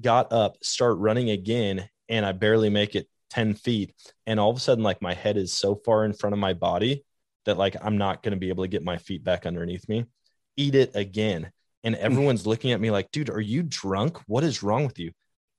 Got 0.00 0.32
up, 0.32 0.56
start 0.62 0.98
running 0.98 1.30
again, 1.30 1.88
and 2.08 2.24
I 2.24 2.32
barely 2.32 2.70
make 2.70 2.94
it 2.94 3.08
10 3.30 3.54
feet. 3.54 3.94
And 4.26 4.38
all 4.38 4.50
of 4.50 4.56
a 4.56 4.60
sudden, 4.60 4.84
like 4.84 5.02
my 5.02 5.14
head 5.14 5.36
is 5.36 5.52
so 5.52 5.74
far 5.74 6.04
in 6.04 6.12
front 6.12 6.34
of 6.34 6.38
my 6.38 6.54
body 6.54 7.04
that 7.46 7.56
like 7.56 7.76
I'm 7.82 7.98
not 7.98 8.22
going 8.22 8.32
to 8.32 8.38
be 8.38 8.48
able 8.48 8.64
to 8.64 8.68
get 8.68 8.84
my 8.84 8.98
feet 8.98 9.24
back 9.24 9.46
underneath 9.46 9.88
me. 9.88 10.06
Eat 10.56 10.74
it 10.74 10.90
again. 10.94 11.50
And 11.84 11.94
hmm. 11.94 12.04
everyone's 12.04 12.46
looking 12.46 12.72
at 12.72 12.80
me 12.80 12.90
like, 12.90 13.10
dude, 13.10 13.30
are 13.30 13.40
you 13.40 13.62
drunk? 13.62 14.18
What 14.26 14.44
is 14.44 14.62
wrong 14.62 14.84
with 14.84 14.98
you? 14.98 15.12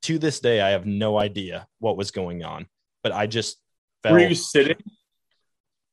To 0.03 0.17
this 0.17 0.39
day, 0.39 0.61
I 0.61 0.69
have 0.69 0.85
no 0.85 1.19
idea 1.19 1.67
what 1.79 1.95
was 1.95 2.09
going 2.09 2.43
on, 2.43 2.65
but 3.03 3.11
I 3.11 3.27
just 3.27 3.57
fell. 4.01 4.13
Were 4.13 4.19
you 4.19 4.33
sitting? 4.33 4.77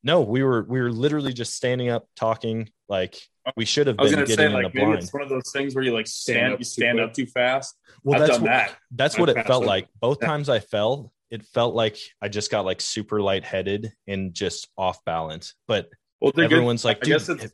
No, 0.03 0.23
we 0.23 0.43
were 0.43 0.63
we 0.63 0.81
were 0.81 0.91
literally 0.91 1.35
just 1.35 1.55
standing 1.55 1.91
up 1.91 2.07
talking. 2.17 2.71
Like 2.89 3.21
we 3.57 3.67
should 3.67 3.87
have 3.87 3.97
I 3.99 4.03
was 4.03 4.13
been 4.13 4.21
getting 4.21 4.37
say 4.37 4.47
in 4.47 4.53
like 4.53 4.73
the 4.73 4.79
maybe 4.79 4.87
blind. 4.87 5.03
it's 5.03 5.13
one 5.13 5.23
of 5.23 5.29
those 5.29 5.51
things 5.53 5.75
where 5.75 5.85
you 5.85 5.93
like 5.93 6.07
Stand 6.07 6.37
stand, 6.37 6.53
up 6.53 6.59
you 6.61 6.65
too 6.65 6.71
stand 6.71 6.99
quick. 6.99 7.09
up 7.09 7.15
too 7.15 7.27
fast. 7.27 7.75
Well, 8.03 8.15
I've 8.23 8.29
that's 8.29 8.39
done 8.39 8.43
what, 8.43 8.49
that. 8.49 8.77
that's 8.93 9.15
I've 9.17 9.21
what 9.21 9.29
it 9.31 9.47
felt 9.47 9.65
out. 9.65 9.69
like. 9.69 9.89
Both 10.01 10.19
Yeah. 10.23 10.29
times 10.29 10.49
I 10.49 10.61
fell, 10.61 11.13
it 11.31 11.45
felt 11.47 11.75
like 11.75 11.99
I 12.23 12.29
just 12.29 12.51
got 12.51 12.65
like 12.65 12.81
super 12.81 13.21
lightheaded 13.21 13.93
and 14.07 14.33
just 14.35 14.69
off 14.77 15.05
balance. 15.05 15.55
But 15.67 15.89
Well, 16.21 16.33
they're 16.35 16.49
good. 16.49 16.55
everyone's 16.57 16.85
like, 16.85 17.01
dude, 17.01 17.21
have, 17.21 17.53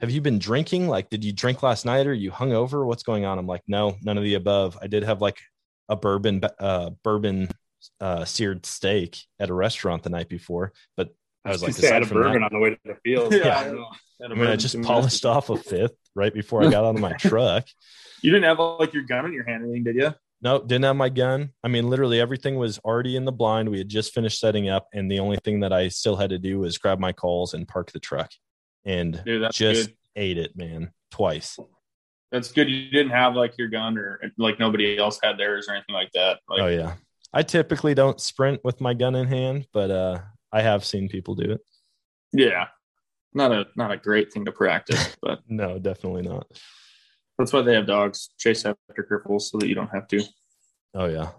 have 0.00 0.10
you 0.10 0.20
been 0.20 0.38
drinking? 0.38 0.88
Like, 0.88 1.10
did 1.10 1.24
you 1.24 1.32
drink 1.32 1.62
last 1.62 1.84
night 1.84 2.06
or 2.06 2.14
you 2.14 2.30
hung 2.30 2.52
over? 2.52 2.86
What's 2.86 3.02
going 3.02 3.24
on? 3.24 3.38
I'm 3.38 3.46
like, 3.46 3.62
no, 3.66 3.96
none 4.02 4.16
of 4.18 4.24
the 4.24 4.34
above. 4.34 4.78
I 4.80 4.86
did 4.86 5.02
have 5.02 5.20
like 5.20 5.38
a 5.88 5.96
bourbon, 5.96 6.42
uh, 6.60 6.90
bourbon, 7.02 7.48
uh, 8.00 8.24
seared 8.24 8.66
steak 8.66 9.18
at 9.40 9.50
a 9.50 9.54
restaurant 9.54 10.02
the 10.02 10.10
night 10.10 10.28
before, 10.28 10.72
but 10.96 11.14
I 11.44 11.50
was 11.50 11.62
like, 11.62 11.82
I 11.82 11.86
had 11.94 12.02
a 12.02 12.06
from 12.06 12.22
that- 12.22 12.42
on 12.42 12.48
the 12.52 12.58
way 12.58 12.70
to 12.70 12.78
the 12.84 12.96
field. 13.04 13.32
Yeah. 13.34 13.58
I 13.58 13.64
don't 13.64 13.76
know. 13.76 13.86
I 14.24 14.28
mean, 14.34 14.46
I 14.48 14.56
just 14.56 14.80
polished 14.82 15.24
off 15.24 15.48
a 15.48 15.56
fifth 15.56 15.94
right 16.16 16.34
before 16.34 16.62
I 16.64 16.70
got 16.70 16.84
out 16.84 16.96
of 16.96 17.00
my 17.00 17.12
truck. 17.18 17.66
You 18.20 18.32
didn't 18.32 18.46
have 18.46 18.58
like 18.58 18.92
your 18.92 19.04
gun 19.04 19.26
in 19.26 19.32
your 19.32 19.44
hand, 19.44 19.62
or 19.62 19.66
anything, 19.66 19.84
did 19.84 19.94
you? 19.94 20.12
No, 20.40 20.60
didn't 20.60 20.84
have 20.84 20.96
my 20.96 21.08
gun. 21.08 21.50
I 21.64 21.68
mean, 21.68 21.88
literally 21.88 22.20
everything 22.20 22.56
was 22.56 22.78
already 22.80 23.16
in 23.16 23.24
the 23.24 23.32
blind. 23.32 23.68
We 23.68 23.78
had 23.78 23.88
just 23.88 24.14
finished 24.14 24.38
setting 24.38 24.68
up, 24.68 24.86
and 24.94 25.10
the 25.10 25.18
only 25.18 25.38
thing 25.38 25.60
that 25.60 25.72
I 25.72 25.88
still 25.88 26.16
had 26.16 26.30
to 26.30 26.38
do 26.38 26.60
was 26.60 26.78
grab 26.78 27.00
my 27.00 27.12
calls 27.12 27.54
and 27.54 27.66
park 27.66 27.90
the 27.90 27.98
truck, 27.98 28.30
and 28.84 29.20
Dude, 29.24 29.50
just 29.52 29.88
good. 29.88 29.96
ate 30.14 30.38
it, 30.38 30.56
man, 30.56 30.92
twice. 31.10 31.58
That's 32.30 32.52
good. 32.52 32.68
You 32.68 32.88
didn't 32.90 33.10
have 33.10 33.34
like 33.34 33.58
your 33.58 33.68
gun, 33.68 33.98
or 33.98 34.20
like 34.36 34.60
nobody 34.60 34.96
else 34.96 35.18
had 35.22 35.38
theirs, 35.38 35.66
or 35.68 35.74
anything 35.74 35.94
like 35.94 36.12
that. 36.12 36.38
Like, 36.48 36.62
oh 36.62 36.68
yeah, 36.68 36.94
I 37.32 37.42
typically 37.42 37.94
don't 37.94 38.20
sprint 38.20 38.60
with 38.62 38.80
my 38.80 38.94
gun 38.94 39.16
in 39.16 39.26
hand, 39.26 39.66
but 39.72 39.90
uh, 39.90 40.20
I 40.52 40.62
have 40.62 40.84
seen 40.84 41.08
people 41.08 41.34
do 41.34 41.50
it. 41.52 41.60
yeah, 42.32 42.68
not 43.34 43.50
a 43.50 43.66
not 43.76 43.90
a 43.90 43.96
great 43.96 44.32
thing 44.32 44.44
to 44.44 44.52
practice, 44.52 45.16
but 45.22 45.40
No, 45.48 45.80
definitely 45.80 46.22
not. 46.22 46.46
That's 47.38 47.52
why 47.52 47.62
they 47.62 47.74
have 47.74 47.86
dogs 47.86 48.30
chase 48.38 48.64
after 48.64 49.06
cripples 49.10 49.42
so 49.42 49.58
that 49.58 49.68
you 49.68 49.74
don't 49.74 49.90
have 49.94 50.08
to. 50.08 50.22
Oh 50.94 51.06
yeah, 51.06 51.30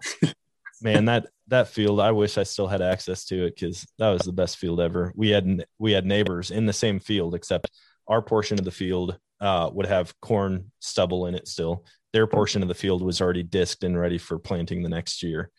man 0.82 1.04
that 1.04 1.26
that 1.48 1.68
field. 1.68 2.00
I 2.00 2.12
wish 2.12 2.38
I 2.38 2.44
still 2.44 2.66
had 2.66 2.80
access 2.80 3.24
to 3.26 3.44
it 3.46 3.54
because 3.54 3.86
that 3.98 4.10
was 4.10 4.22
the 4.22 4.32
best 4.32 4.56
field 4.56 4.80
ever. 4.80 5.12
We 5.14 5.30
had 5.30 5.66
we 5.78 5.92
had 5.92 6.06
neighbors 6.06 6.50
in 6.50 6.66
the 6.66 6.72
same 6.72 6.98
field, 6.98 7.34
except 7.34 7.70
our 8.08 8.22
portion 8.22 8.58
of 8.58 8.64
the 8.64 8.70
field 8.70 9.18
uh, 9.40 9.70
would 9.72 9.86
have 9.86 10.18
corn 10.20 10.70
stubble 10.80 11.26
in 11.26 11.34
it 11.34 11.46
still. 11.46 11.84
Their 12.12 12.26
portion 12.26 12.62
of 12.62 12.68
the 12.68 12.74
field 12.74 13.02
was 13.02 13.20
already 13.20 13.42
disked 13.42 13.84
and 13.84 13.98
ready 13.98 14.18
for 14.18 14.38
planting 14.38 14.82
the 14.82 14.88
next 14.88 15.22
year, 15.22 15.50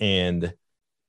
and 0.00 0.52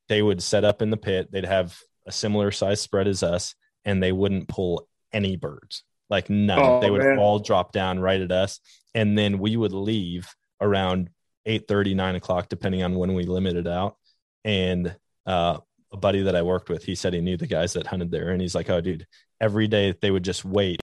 they 0.09 0.21
would 0.21 0.43
set 0.43 0.63
up 0.63 0.81
in 0.81 0.89
the 0.89 0.97
pit. 0.97 1.31
They'd 1.31 1.45
have 1.45 1.77
a 2.05 2.11
similar 2.11 2.51
size 2.51 2.81
spread 2.81 3.07
as 3.07 3.23
us, 3.23 3.55
and 3.85 4.01
they 4.01 4.11
wouldn't 4.11 4.47
pull 4.47 4.87
any 5.13 5.37
birds, 5.37 5.83
like 6.11 6.29
none. 6.29 6.59
Oh, 6.59 6.79
they 6.81 6.91
would 6.91 7.01
man. 7.01 7.17
all 7.17 7.39
drop 7.39 7.71
down 7.71 7.99
right 7.99 8.21
at 8.21 8.31
us, 8.31 8.59
and 8.93 9.17
then 9.17 9.39
we 9.39 9.57
would 9.57 9.73
leave 9.73 10.27
around 10.59 11.09
8 11.45 11.69
9 11.69 12.15
o'clock 12.15 12.49
depending 12.49 12.83
on 12.83 12.95
when 12.95 13.13
we 13.13 13.23
limited 13.23 13.67
out 13.67 13.97
and 14.45 14.95
uh, 15.25 15.57
a 15.91 15.97
buddy 15.97 16.23
that 16.23 16.35
i 16.35 16.41
worked 16.41 16.69
with 16.69 16.83
he 16.83 16.95
said 16.95 17.13
he 17.13 17.21
knew 17.21 17.37
the 17.37 17.47
guys 17.47 17.73
that 17.73 17.87
hunted 17.87 18.11
there 18.11 18.29
and 18.29 18.41
he's 18.41 18.55
like 18.55 18.69
oh 18.69 18.79
dude 18.79 19.07
every 19.39 19.67
day 19.67 19.93
they 20.01 20.11
would 20.11 20.23
just 20.23 20.45
wait 20.45 20.79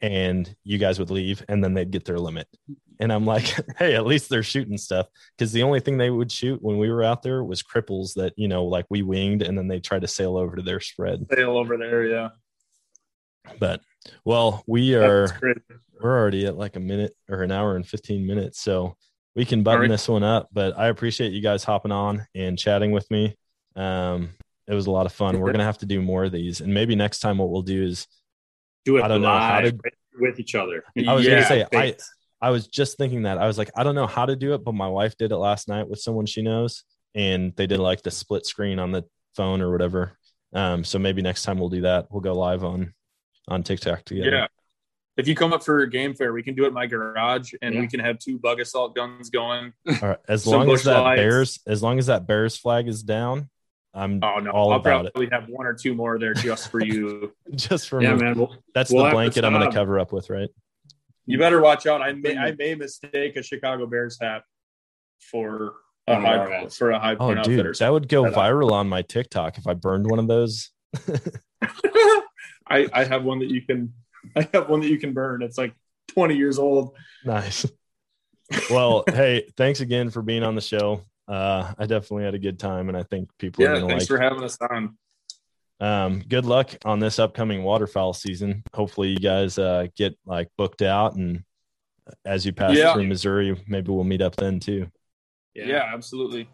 and 0.00 0.54
you 0.64 0.78
guys 0.78 0.98
would 0.98 1.10
leave 1.10 1.44
and 1.48 1.62
then 1.62 1.74
they'd 1.74 1.90
get 1.90 2.04
their 2.04 2.18
limit 2.18 2.48
and 3.00 3.12
i'm 3.12 3.26
like 3.26 3.54
hey 3.78 3.94
at 3.94 4.06
least 4.06 4.28
they're 4.28 4.42
shooting 4.42 4.78
stuff 4.78 5.06
because 5.36 5.52
the 5.52 5.62
only 5.62 5.80
thing 5.80 5.98
they 5.98 6.10
would 6.10 6.32
shoot 6.32 6.62
when 6.62 6.78
we 6.78 6.90
were 6.90 7.02
out 7.02 7.22
there 7.22 7.44
was 7.44 7.62
cripples 7.62 8.14
that 8.14 8.32
you 8.36 8.48
know 8.48 8.64
like 8.64 8.86
we 8.88 9.02
winged 9.02 9.42
and 9.42 9.58
then 9.58 9.68
they 9.68 9.80
tried 9.80 10.02
to 10.02 10.08
sail 10.08 10.36
over 10.36 10.56
to 10.56 10.62
their 10.62 10.80
spread 10.80 11.26
Sail 11.30 11.56
over 11.56 11.76
there, 11.76 12.04
yeah. 12.04 12.28
But 13.58 13.80
well 14.24 14.62
we 14.66 14.94
are 14.94 15.28
we're 16.00 16.18
already 16.18 16.46
at 16.46 16.56
like 16.56 16.76
a 16.76 16.80
minute 16.80 17.14
or 17.28 17.42
an 17.42 17.50
hour 17.52 17.76
and 17.76 17.86
15 17.86 18.26
minutes 18.26 18.60
so 18.60 18.96
we 19.34 19.44
can 19.44 19.62
button 19.62 19.78
Alright. 19.78 19.90
this 19.90 20.08
one 20.08 20.22
up 20.22 20.48
but 20.52 20.78
i 20.78 20.86
appreciate 20.88 21.32
you 21.32 21.40
guys 21.42 21.64
hopping 21.64 21.92
on 21.92 22.26
and 22.34 22.58
chatting 22.58 22.90
with 22.92 23.10
me. 23.10 23.36
Um 23.76 24.30
it 24.66 24.74
was 24.74 24.86
a 24.86 24.90
lot 24.90 25.06
of 25.06 25.12
fun. 25.12 25.40
We're 25.40 25.50
gonna 25.52 25.64
have 25.64 25.78
to 25.78 25.86
do 25.86 26.02
more 26.02 26.24
of 26.24 26.32
these 26.32 26.60
and 26.60 26.72
maybe 26.74 26.94
next 26.94 27.20
time 27.20 27.38
what 27.38 27.48
we'll 27.50 27.62
do 27.62 27.84
is 27.84 28.06
Do 28.84 28.96
it 28.98 29.02
I 29.02 29.08
don't 29.08 29.22
know 29.22 29.28
how 29.38 29.60
to- 29.60 29.78
with 30.20 30.40
each 30.40 30.54
other. 30.54 30.82
i 31.06 31.14
was 31.14 31.24
Yeah, 31.24 31.34
gonna 31.36 31.46
say 31.46 31.66
i 31.74 31.94
i 32.40 32.50
was 32.50 32.66
just 32.66 32.96
thinking 32.98 33.22
that. 33.22 33.38
I 33.38 33.46
was 33.46 33.56
like 33.58 33.70
i 33.76 33.82
don't 33.84 33.94
know 33.94 34.06
how 34.06 34.26
to 34.26 34.34
do 34.36 34.54
it 34.54 34.64
but 34.64 34.74
my 34.74 34.88
wife 34.88 35.16
did 35.16 35.30
it 35.32 35.36
last 35.36 35.68
night 35.68 35.88
with 35.88 36.00
someone 36.00 36.26
she 36.26 36.42
knows 36.42 36.82
and 37.14 37.52
they 37.56 37.66
did 37.66 37.78
like 37.80 38.02
the 38.02 38.10
split 38.10 38.44
screen 38.46 38.78
on 38.78 38.90
the 38.92 39.04
phone 39.36 39.60
or 39.62 39.70
whatever. 39.70 40.18
Um 40.52 40.82
so 40.84 40.98
maybe 40.98 41.22
next 41.22 41.42
time 41.44 41.58
we'll 41.58 41.68
do 41.68 41.82
that. 41.82 42.06
We'll 42.10 42.20
go 42.20 42.34
live 42.34 42.64
on 42.64 42.92
on 43.48 43.62
tiktok 43.62 44.04
together 44.04 44.30
Yeah. 44.30 44.46
if 45.16 45.26
you 45.26 45.34
come 45.34 45.52
up 45.52 45.62
for 45.64 45.80
a 45.80 45.90
game 45.90 46.14
fair, 46.14 46.32
we 46.32 46.42
can 46.42 46.54
do 46.54 46.64
it 46.64 46.68
in 46.68 46.74
my 46.74 46.86
garage, 46.86 47.52
and 47.62 47.74
Yeah. 47.74 47.80
we 47.80 47.88
can 47.88 48.00
have 48.00 48.18
two 48.18 48.38
Bug-A-Salt 48.38 48.94
guns 48.94 49.30
going. 49.30 49.72
All 49.88 49.94
right. 50.10 50.18
As 50.28 50.46
long 50.46 50.70
as 50.70 50.84
that 50.84 51.00
lights. 51.00 51.18
bears, 51.20 51.58
as 51.66 51.82
long 51.82 51.98
as 51.98 52.06
that 52.06 52.26
bears 52.26 52.56
flag 52.56 52.86
is 52.88 53.02
down, 53.02 53.48
I'm 53.94 54.20
Oh 54.22 54.38
no, 54.38 54.50
all 54.52 54.72
I'll 54.72 54.78
about 54.80 55.06
it. 55.06 55.14
probably 55.14 55.30
have 55.30 55.48
one 55.48 55.66
or 55.66 55.72
two 55.74 55.94
more 55.94 56.18
there 56.18 56.34
just 56.34 56.70
for 56.70 56.84
you. 56.84 57.32
Just 57.56 57.88
for 57.88 58.00
Yeah, 58.02 58.14
me. 58.14 58.22
man. 58.22 58.38
Well, 58.38 58.54
That's 58.74 58.92
we'll 58.92 59.04
the 59.06 59.10
blanket 59.10 59.44
I'm 59.44 59.52
going 59.54 59.68
to 59.68 59.74
cover 59.74 59.98
up 59.98 60.12
with, 60.12 60.30
right? 60.30 60.50
you 61.26 61.38
better 61.38 61.60
watch 61.60 61.86
out. 61.86 62.00
I 62.00 62.12
may 62.12 62.36
I 62.36 62.52
may 62.52 62.74
mistake 62.74 63.36
a 63.36 63.42
Chicago 63.42 63.86
Bears 63.86 64.18
hat 64.20 64.42
for 65.20 65.72
a 66.06 66.12
One 66.14 66.18
of 66.20 66.24
our 66.24 66.48
high 66.48 66.54
hats. 66.60 66.76
for 66.78 66.90
a 66.90 66.98
high 66.98 67.14
Oh, 67.14 67.16
point 67.16 67.42
dude, 67.44 67.74
that 67.76 67.92
would 67.92 68.08
go 68.08 68.24
viral 68.24 68.70
on 68.72 68.88
my 68.88 69.02
TikTok 69.02 69.58
if 69.58 69.66
I 69.66 69.74
burned 69.74 70.08
one 70.08 70.18
of 70.20 70.28
those. 70.28 70.70
I 72.70 72.88
I 72.92 73.04
have 73.04 73.24
one 73.24 73.38
that 73.40 73.50
you 73.50 73.62
can 73.62 73.92
I 74.36 74.48
have 74.52 74.68
one 74.68 74.80
that 74.80 74.88
you 74.88 74.98
can 74.98 75.12
burn. 75.12 75.42
It's 75.42 75.58
like 75.58 75.74
20 76.08 76.36
years 76.36 76.58
old. 76.58 76.94
Nice. 77.24 77.66
Well, 78.70 79.04
hey, 79.10 79.48
thanks 79.56 79.80
again 79.80 80.10
for 80.10 80.22
being 80.22 80.42
on 80.42 80.54
the 80.54 80.60
show. 80.60 81.02
Uh, 81.26 81.72
I 81.78 81.84
definitely 81.86 82.24
had 82.24 82.34
a 82.34 82.38
good 82.38 82.58
time, 82.58 82.88
and 82.88 82.96
I 82.96 83.02
think 83.02 83.28
people 83.38 83.62
are 83.64 83.68
Yeah, 83.68 83.80
going 83.80 83.82
to 83.82 83.88
thanks 83.96 84.10
like. 84.10 84.18
for 84.18 84.22
having 84.22 84.42
us 84.42 84.56
on. 84.60 84.96
um, 85.80 86.20
good 86.26 86.46
luck 86.46 86.70
on 86.84 86.98
this 86.98 87.18
upcoming 87.18 87.62
waterfowl 87.62 88.14
season. 88.14 88.62
Hopefully, 88.74 89.08
you 89.10 89.18
guys 89.18 89.58
uh, 89.58 89.86
get 89.96 90.18
like 90.24 90.48
booked 90.56 90.80
out, 90.82 91.14
and 91.16 91.44
as 92.24 92.46
you 92.46 92.52
pass 92.54 92.74
Yeah. 92.76 92.94
through 92.94 93.06
Missouri, 93.06 93.62
maybe 93.68 93.92
we'll 93.92 94.04
meet 94.04 94.22
up 94.22 94.36
then 94.36 94.58
too. 94.60 94.90
Yeah, 95.54 95.90
absolutely. 95.92 96.48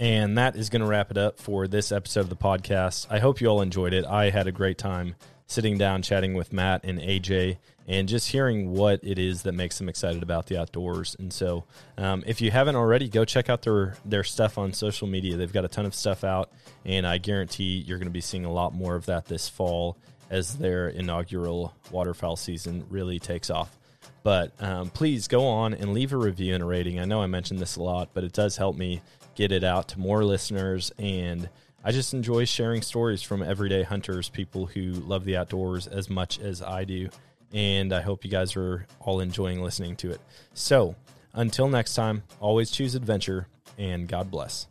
And 0.00 0.36
that 0.38 0.56
is 0.56 0.70
going 0.70 0.80
to 0.82 0.86
wrap 0.88 1.10
it 1.10 1.18
up 1.18 1.38
for 1.38 1.68
this 1.68 1.92
episode 1.92 2.20
of 2.20 2.28
the 2.30 2.36
podcast. 2.36 3.06
I 3.10 3.18
hope 3.18 3.40
you 3.40 3.46
all 3.48 3.60
enjoyed 3.62 3.92
it. 3.92 4.04
I 4.04 4.30
had 4.30 4.46
a 4.46 4.52
great 4.52 4.78
time 4.78 5.14
sitting 5.48 5.78
down 5.78 6.02
chatting 6.02 6.34
with 6.34 6.52
Matt 6.52 6.84
and 6.84 7.00
AJ 7.00 7.56
and 7.88 8.06
just 8.06 8.28
hearing 8.28 8.70
what 8.70 9.00
it 9.02 9.18
is 9.18 9.42
that 9.42 9.52
makes 9.52 9.78
them 9.78 9.88
excited 9.88 10.22
about 10.22 10.46
the 10.46 10.60
outdoors. 10.60 11.16
And 11.18 11.32
so, 11.32 11.64
um, 11.96 12.22
if 12.26 12.40
you 12.40 12.50
haven't 12.50 12.76
already, 12.76 13.08
go 13.08 13.24
check 13.24 13.48
out 13.48 13.62
their 13.62 13.96
their 14.04 14.22
stuff 14.22 14.58
on 14.58 14.72
social 14.72 15.08
media. 15.08 15.36
They've 15.36 15.52
got 15.52 15.64
a 15.64 15.68
ton 15.68 15.86
of 15.86 15.94
stuff 15.94 16.22
out, 16.22 16.52
and 16.84 17.06
I 17.06 17.18
guarantee 17.18 17.82
you're 17.86 17.98
going 17.98 18.08
to 18.08 18.12
be 18.12 18.20
seeing 18.20 18.44
a 18.44 18.52
lot 18.52 18.74
more 18.74 18.94
of 18.94 19.06
that 19.06 19.26
this 19.26 19.48
fall 19.48 19.96
as 20.30 20.58
their 20.58 20.90
inaugural 20.90 21.74
waterfowl 21.90 22.36
season 22.36 22.84
really 22.90 23.18
takes 23.18 23.48
off. 23.48 23.78
But 24.22 24.52
um, 24.62 24.90
please 24.90 25.26
go 25.26 25.46
on 25.46 25.72
and 25.72 25.94
leave 25.94 26.12
a 26.12 26.18
review 26.18 26.52
and 26.52 26.62
a 26.62 26.66
rating. 26.66 27.00
I 27.00 27.06
know 27.06 27.22
I 27.22 27.26
mentioned 27.26 27.60
this 27.60 27.76
a 27.76 27.82
lot, 27.82 28.10
but 28.12 28.24
it 28.24 28.32
does 28.32 28.58
help 28.58 28.76
me 28.76 29.00
get 29.34 29.52
it 29.52 29.64
out 29.64 29.88
to 29.88 29.98
more 29.98 30.24
listeners. 30.24 30.92
And 30.98 31.48
I 31.84 31.92
just 31.92 32.12
enjoy 32.12 32.44
sharing 32.44 32.82
stories 32.82 33.22
from 33.22 33.42
everyday 33.42 33.82
hunters, 33.82 34.28
people 34.28 34.66
who 34.66 34.92
love 34.92 35.24
the 35.24 35.36
outdoors 35.36 35.86
as 35.86 36.10
much 36.10 36.38
as 36.40 36.60
I 36.60 36.84
do. 36.84 37.08
And 37.52 37.92
I 37.92 38.00
hope 38.00 38.24
you 38.24 38.30
guys 38.30 38.56
are 38.56 38.86
all 39.00 39.20
enjoying 39.20 39.62
listening 39.62 39.96
to 39.96 40.10
it. 40.10 40.20
So 40.54 40.96
until 41.32 41.68
next 41.68 41.94
time, 41.94 42.24
always 42.40 42.70
choose 42.70 42.94
adventure 42.94 43.46
and 43.78 44.08
God 44.08 44.30
bless. 44.30 44.66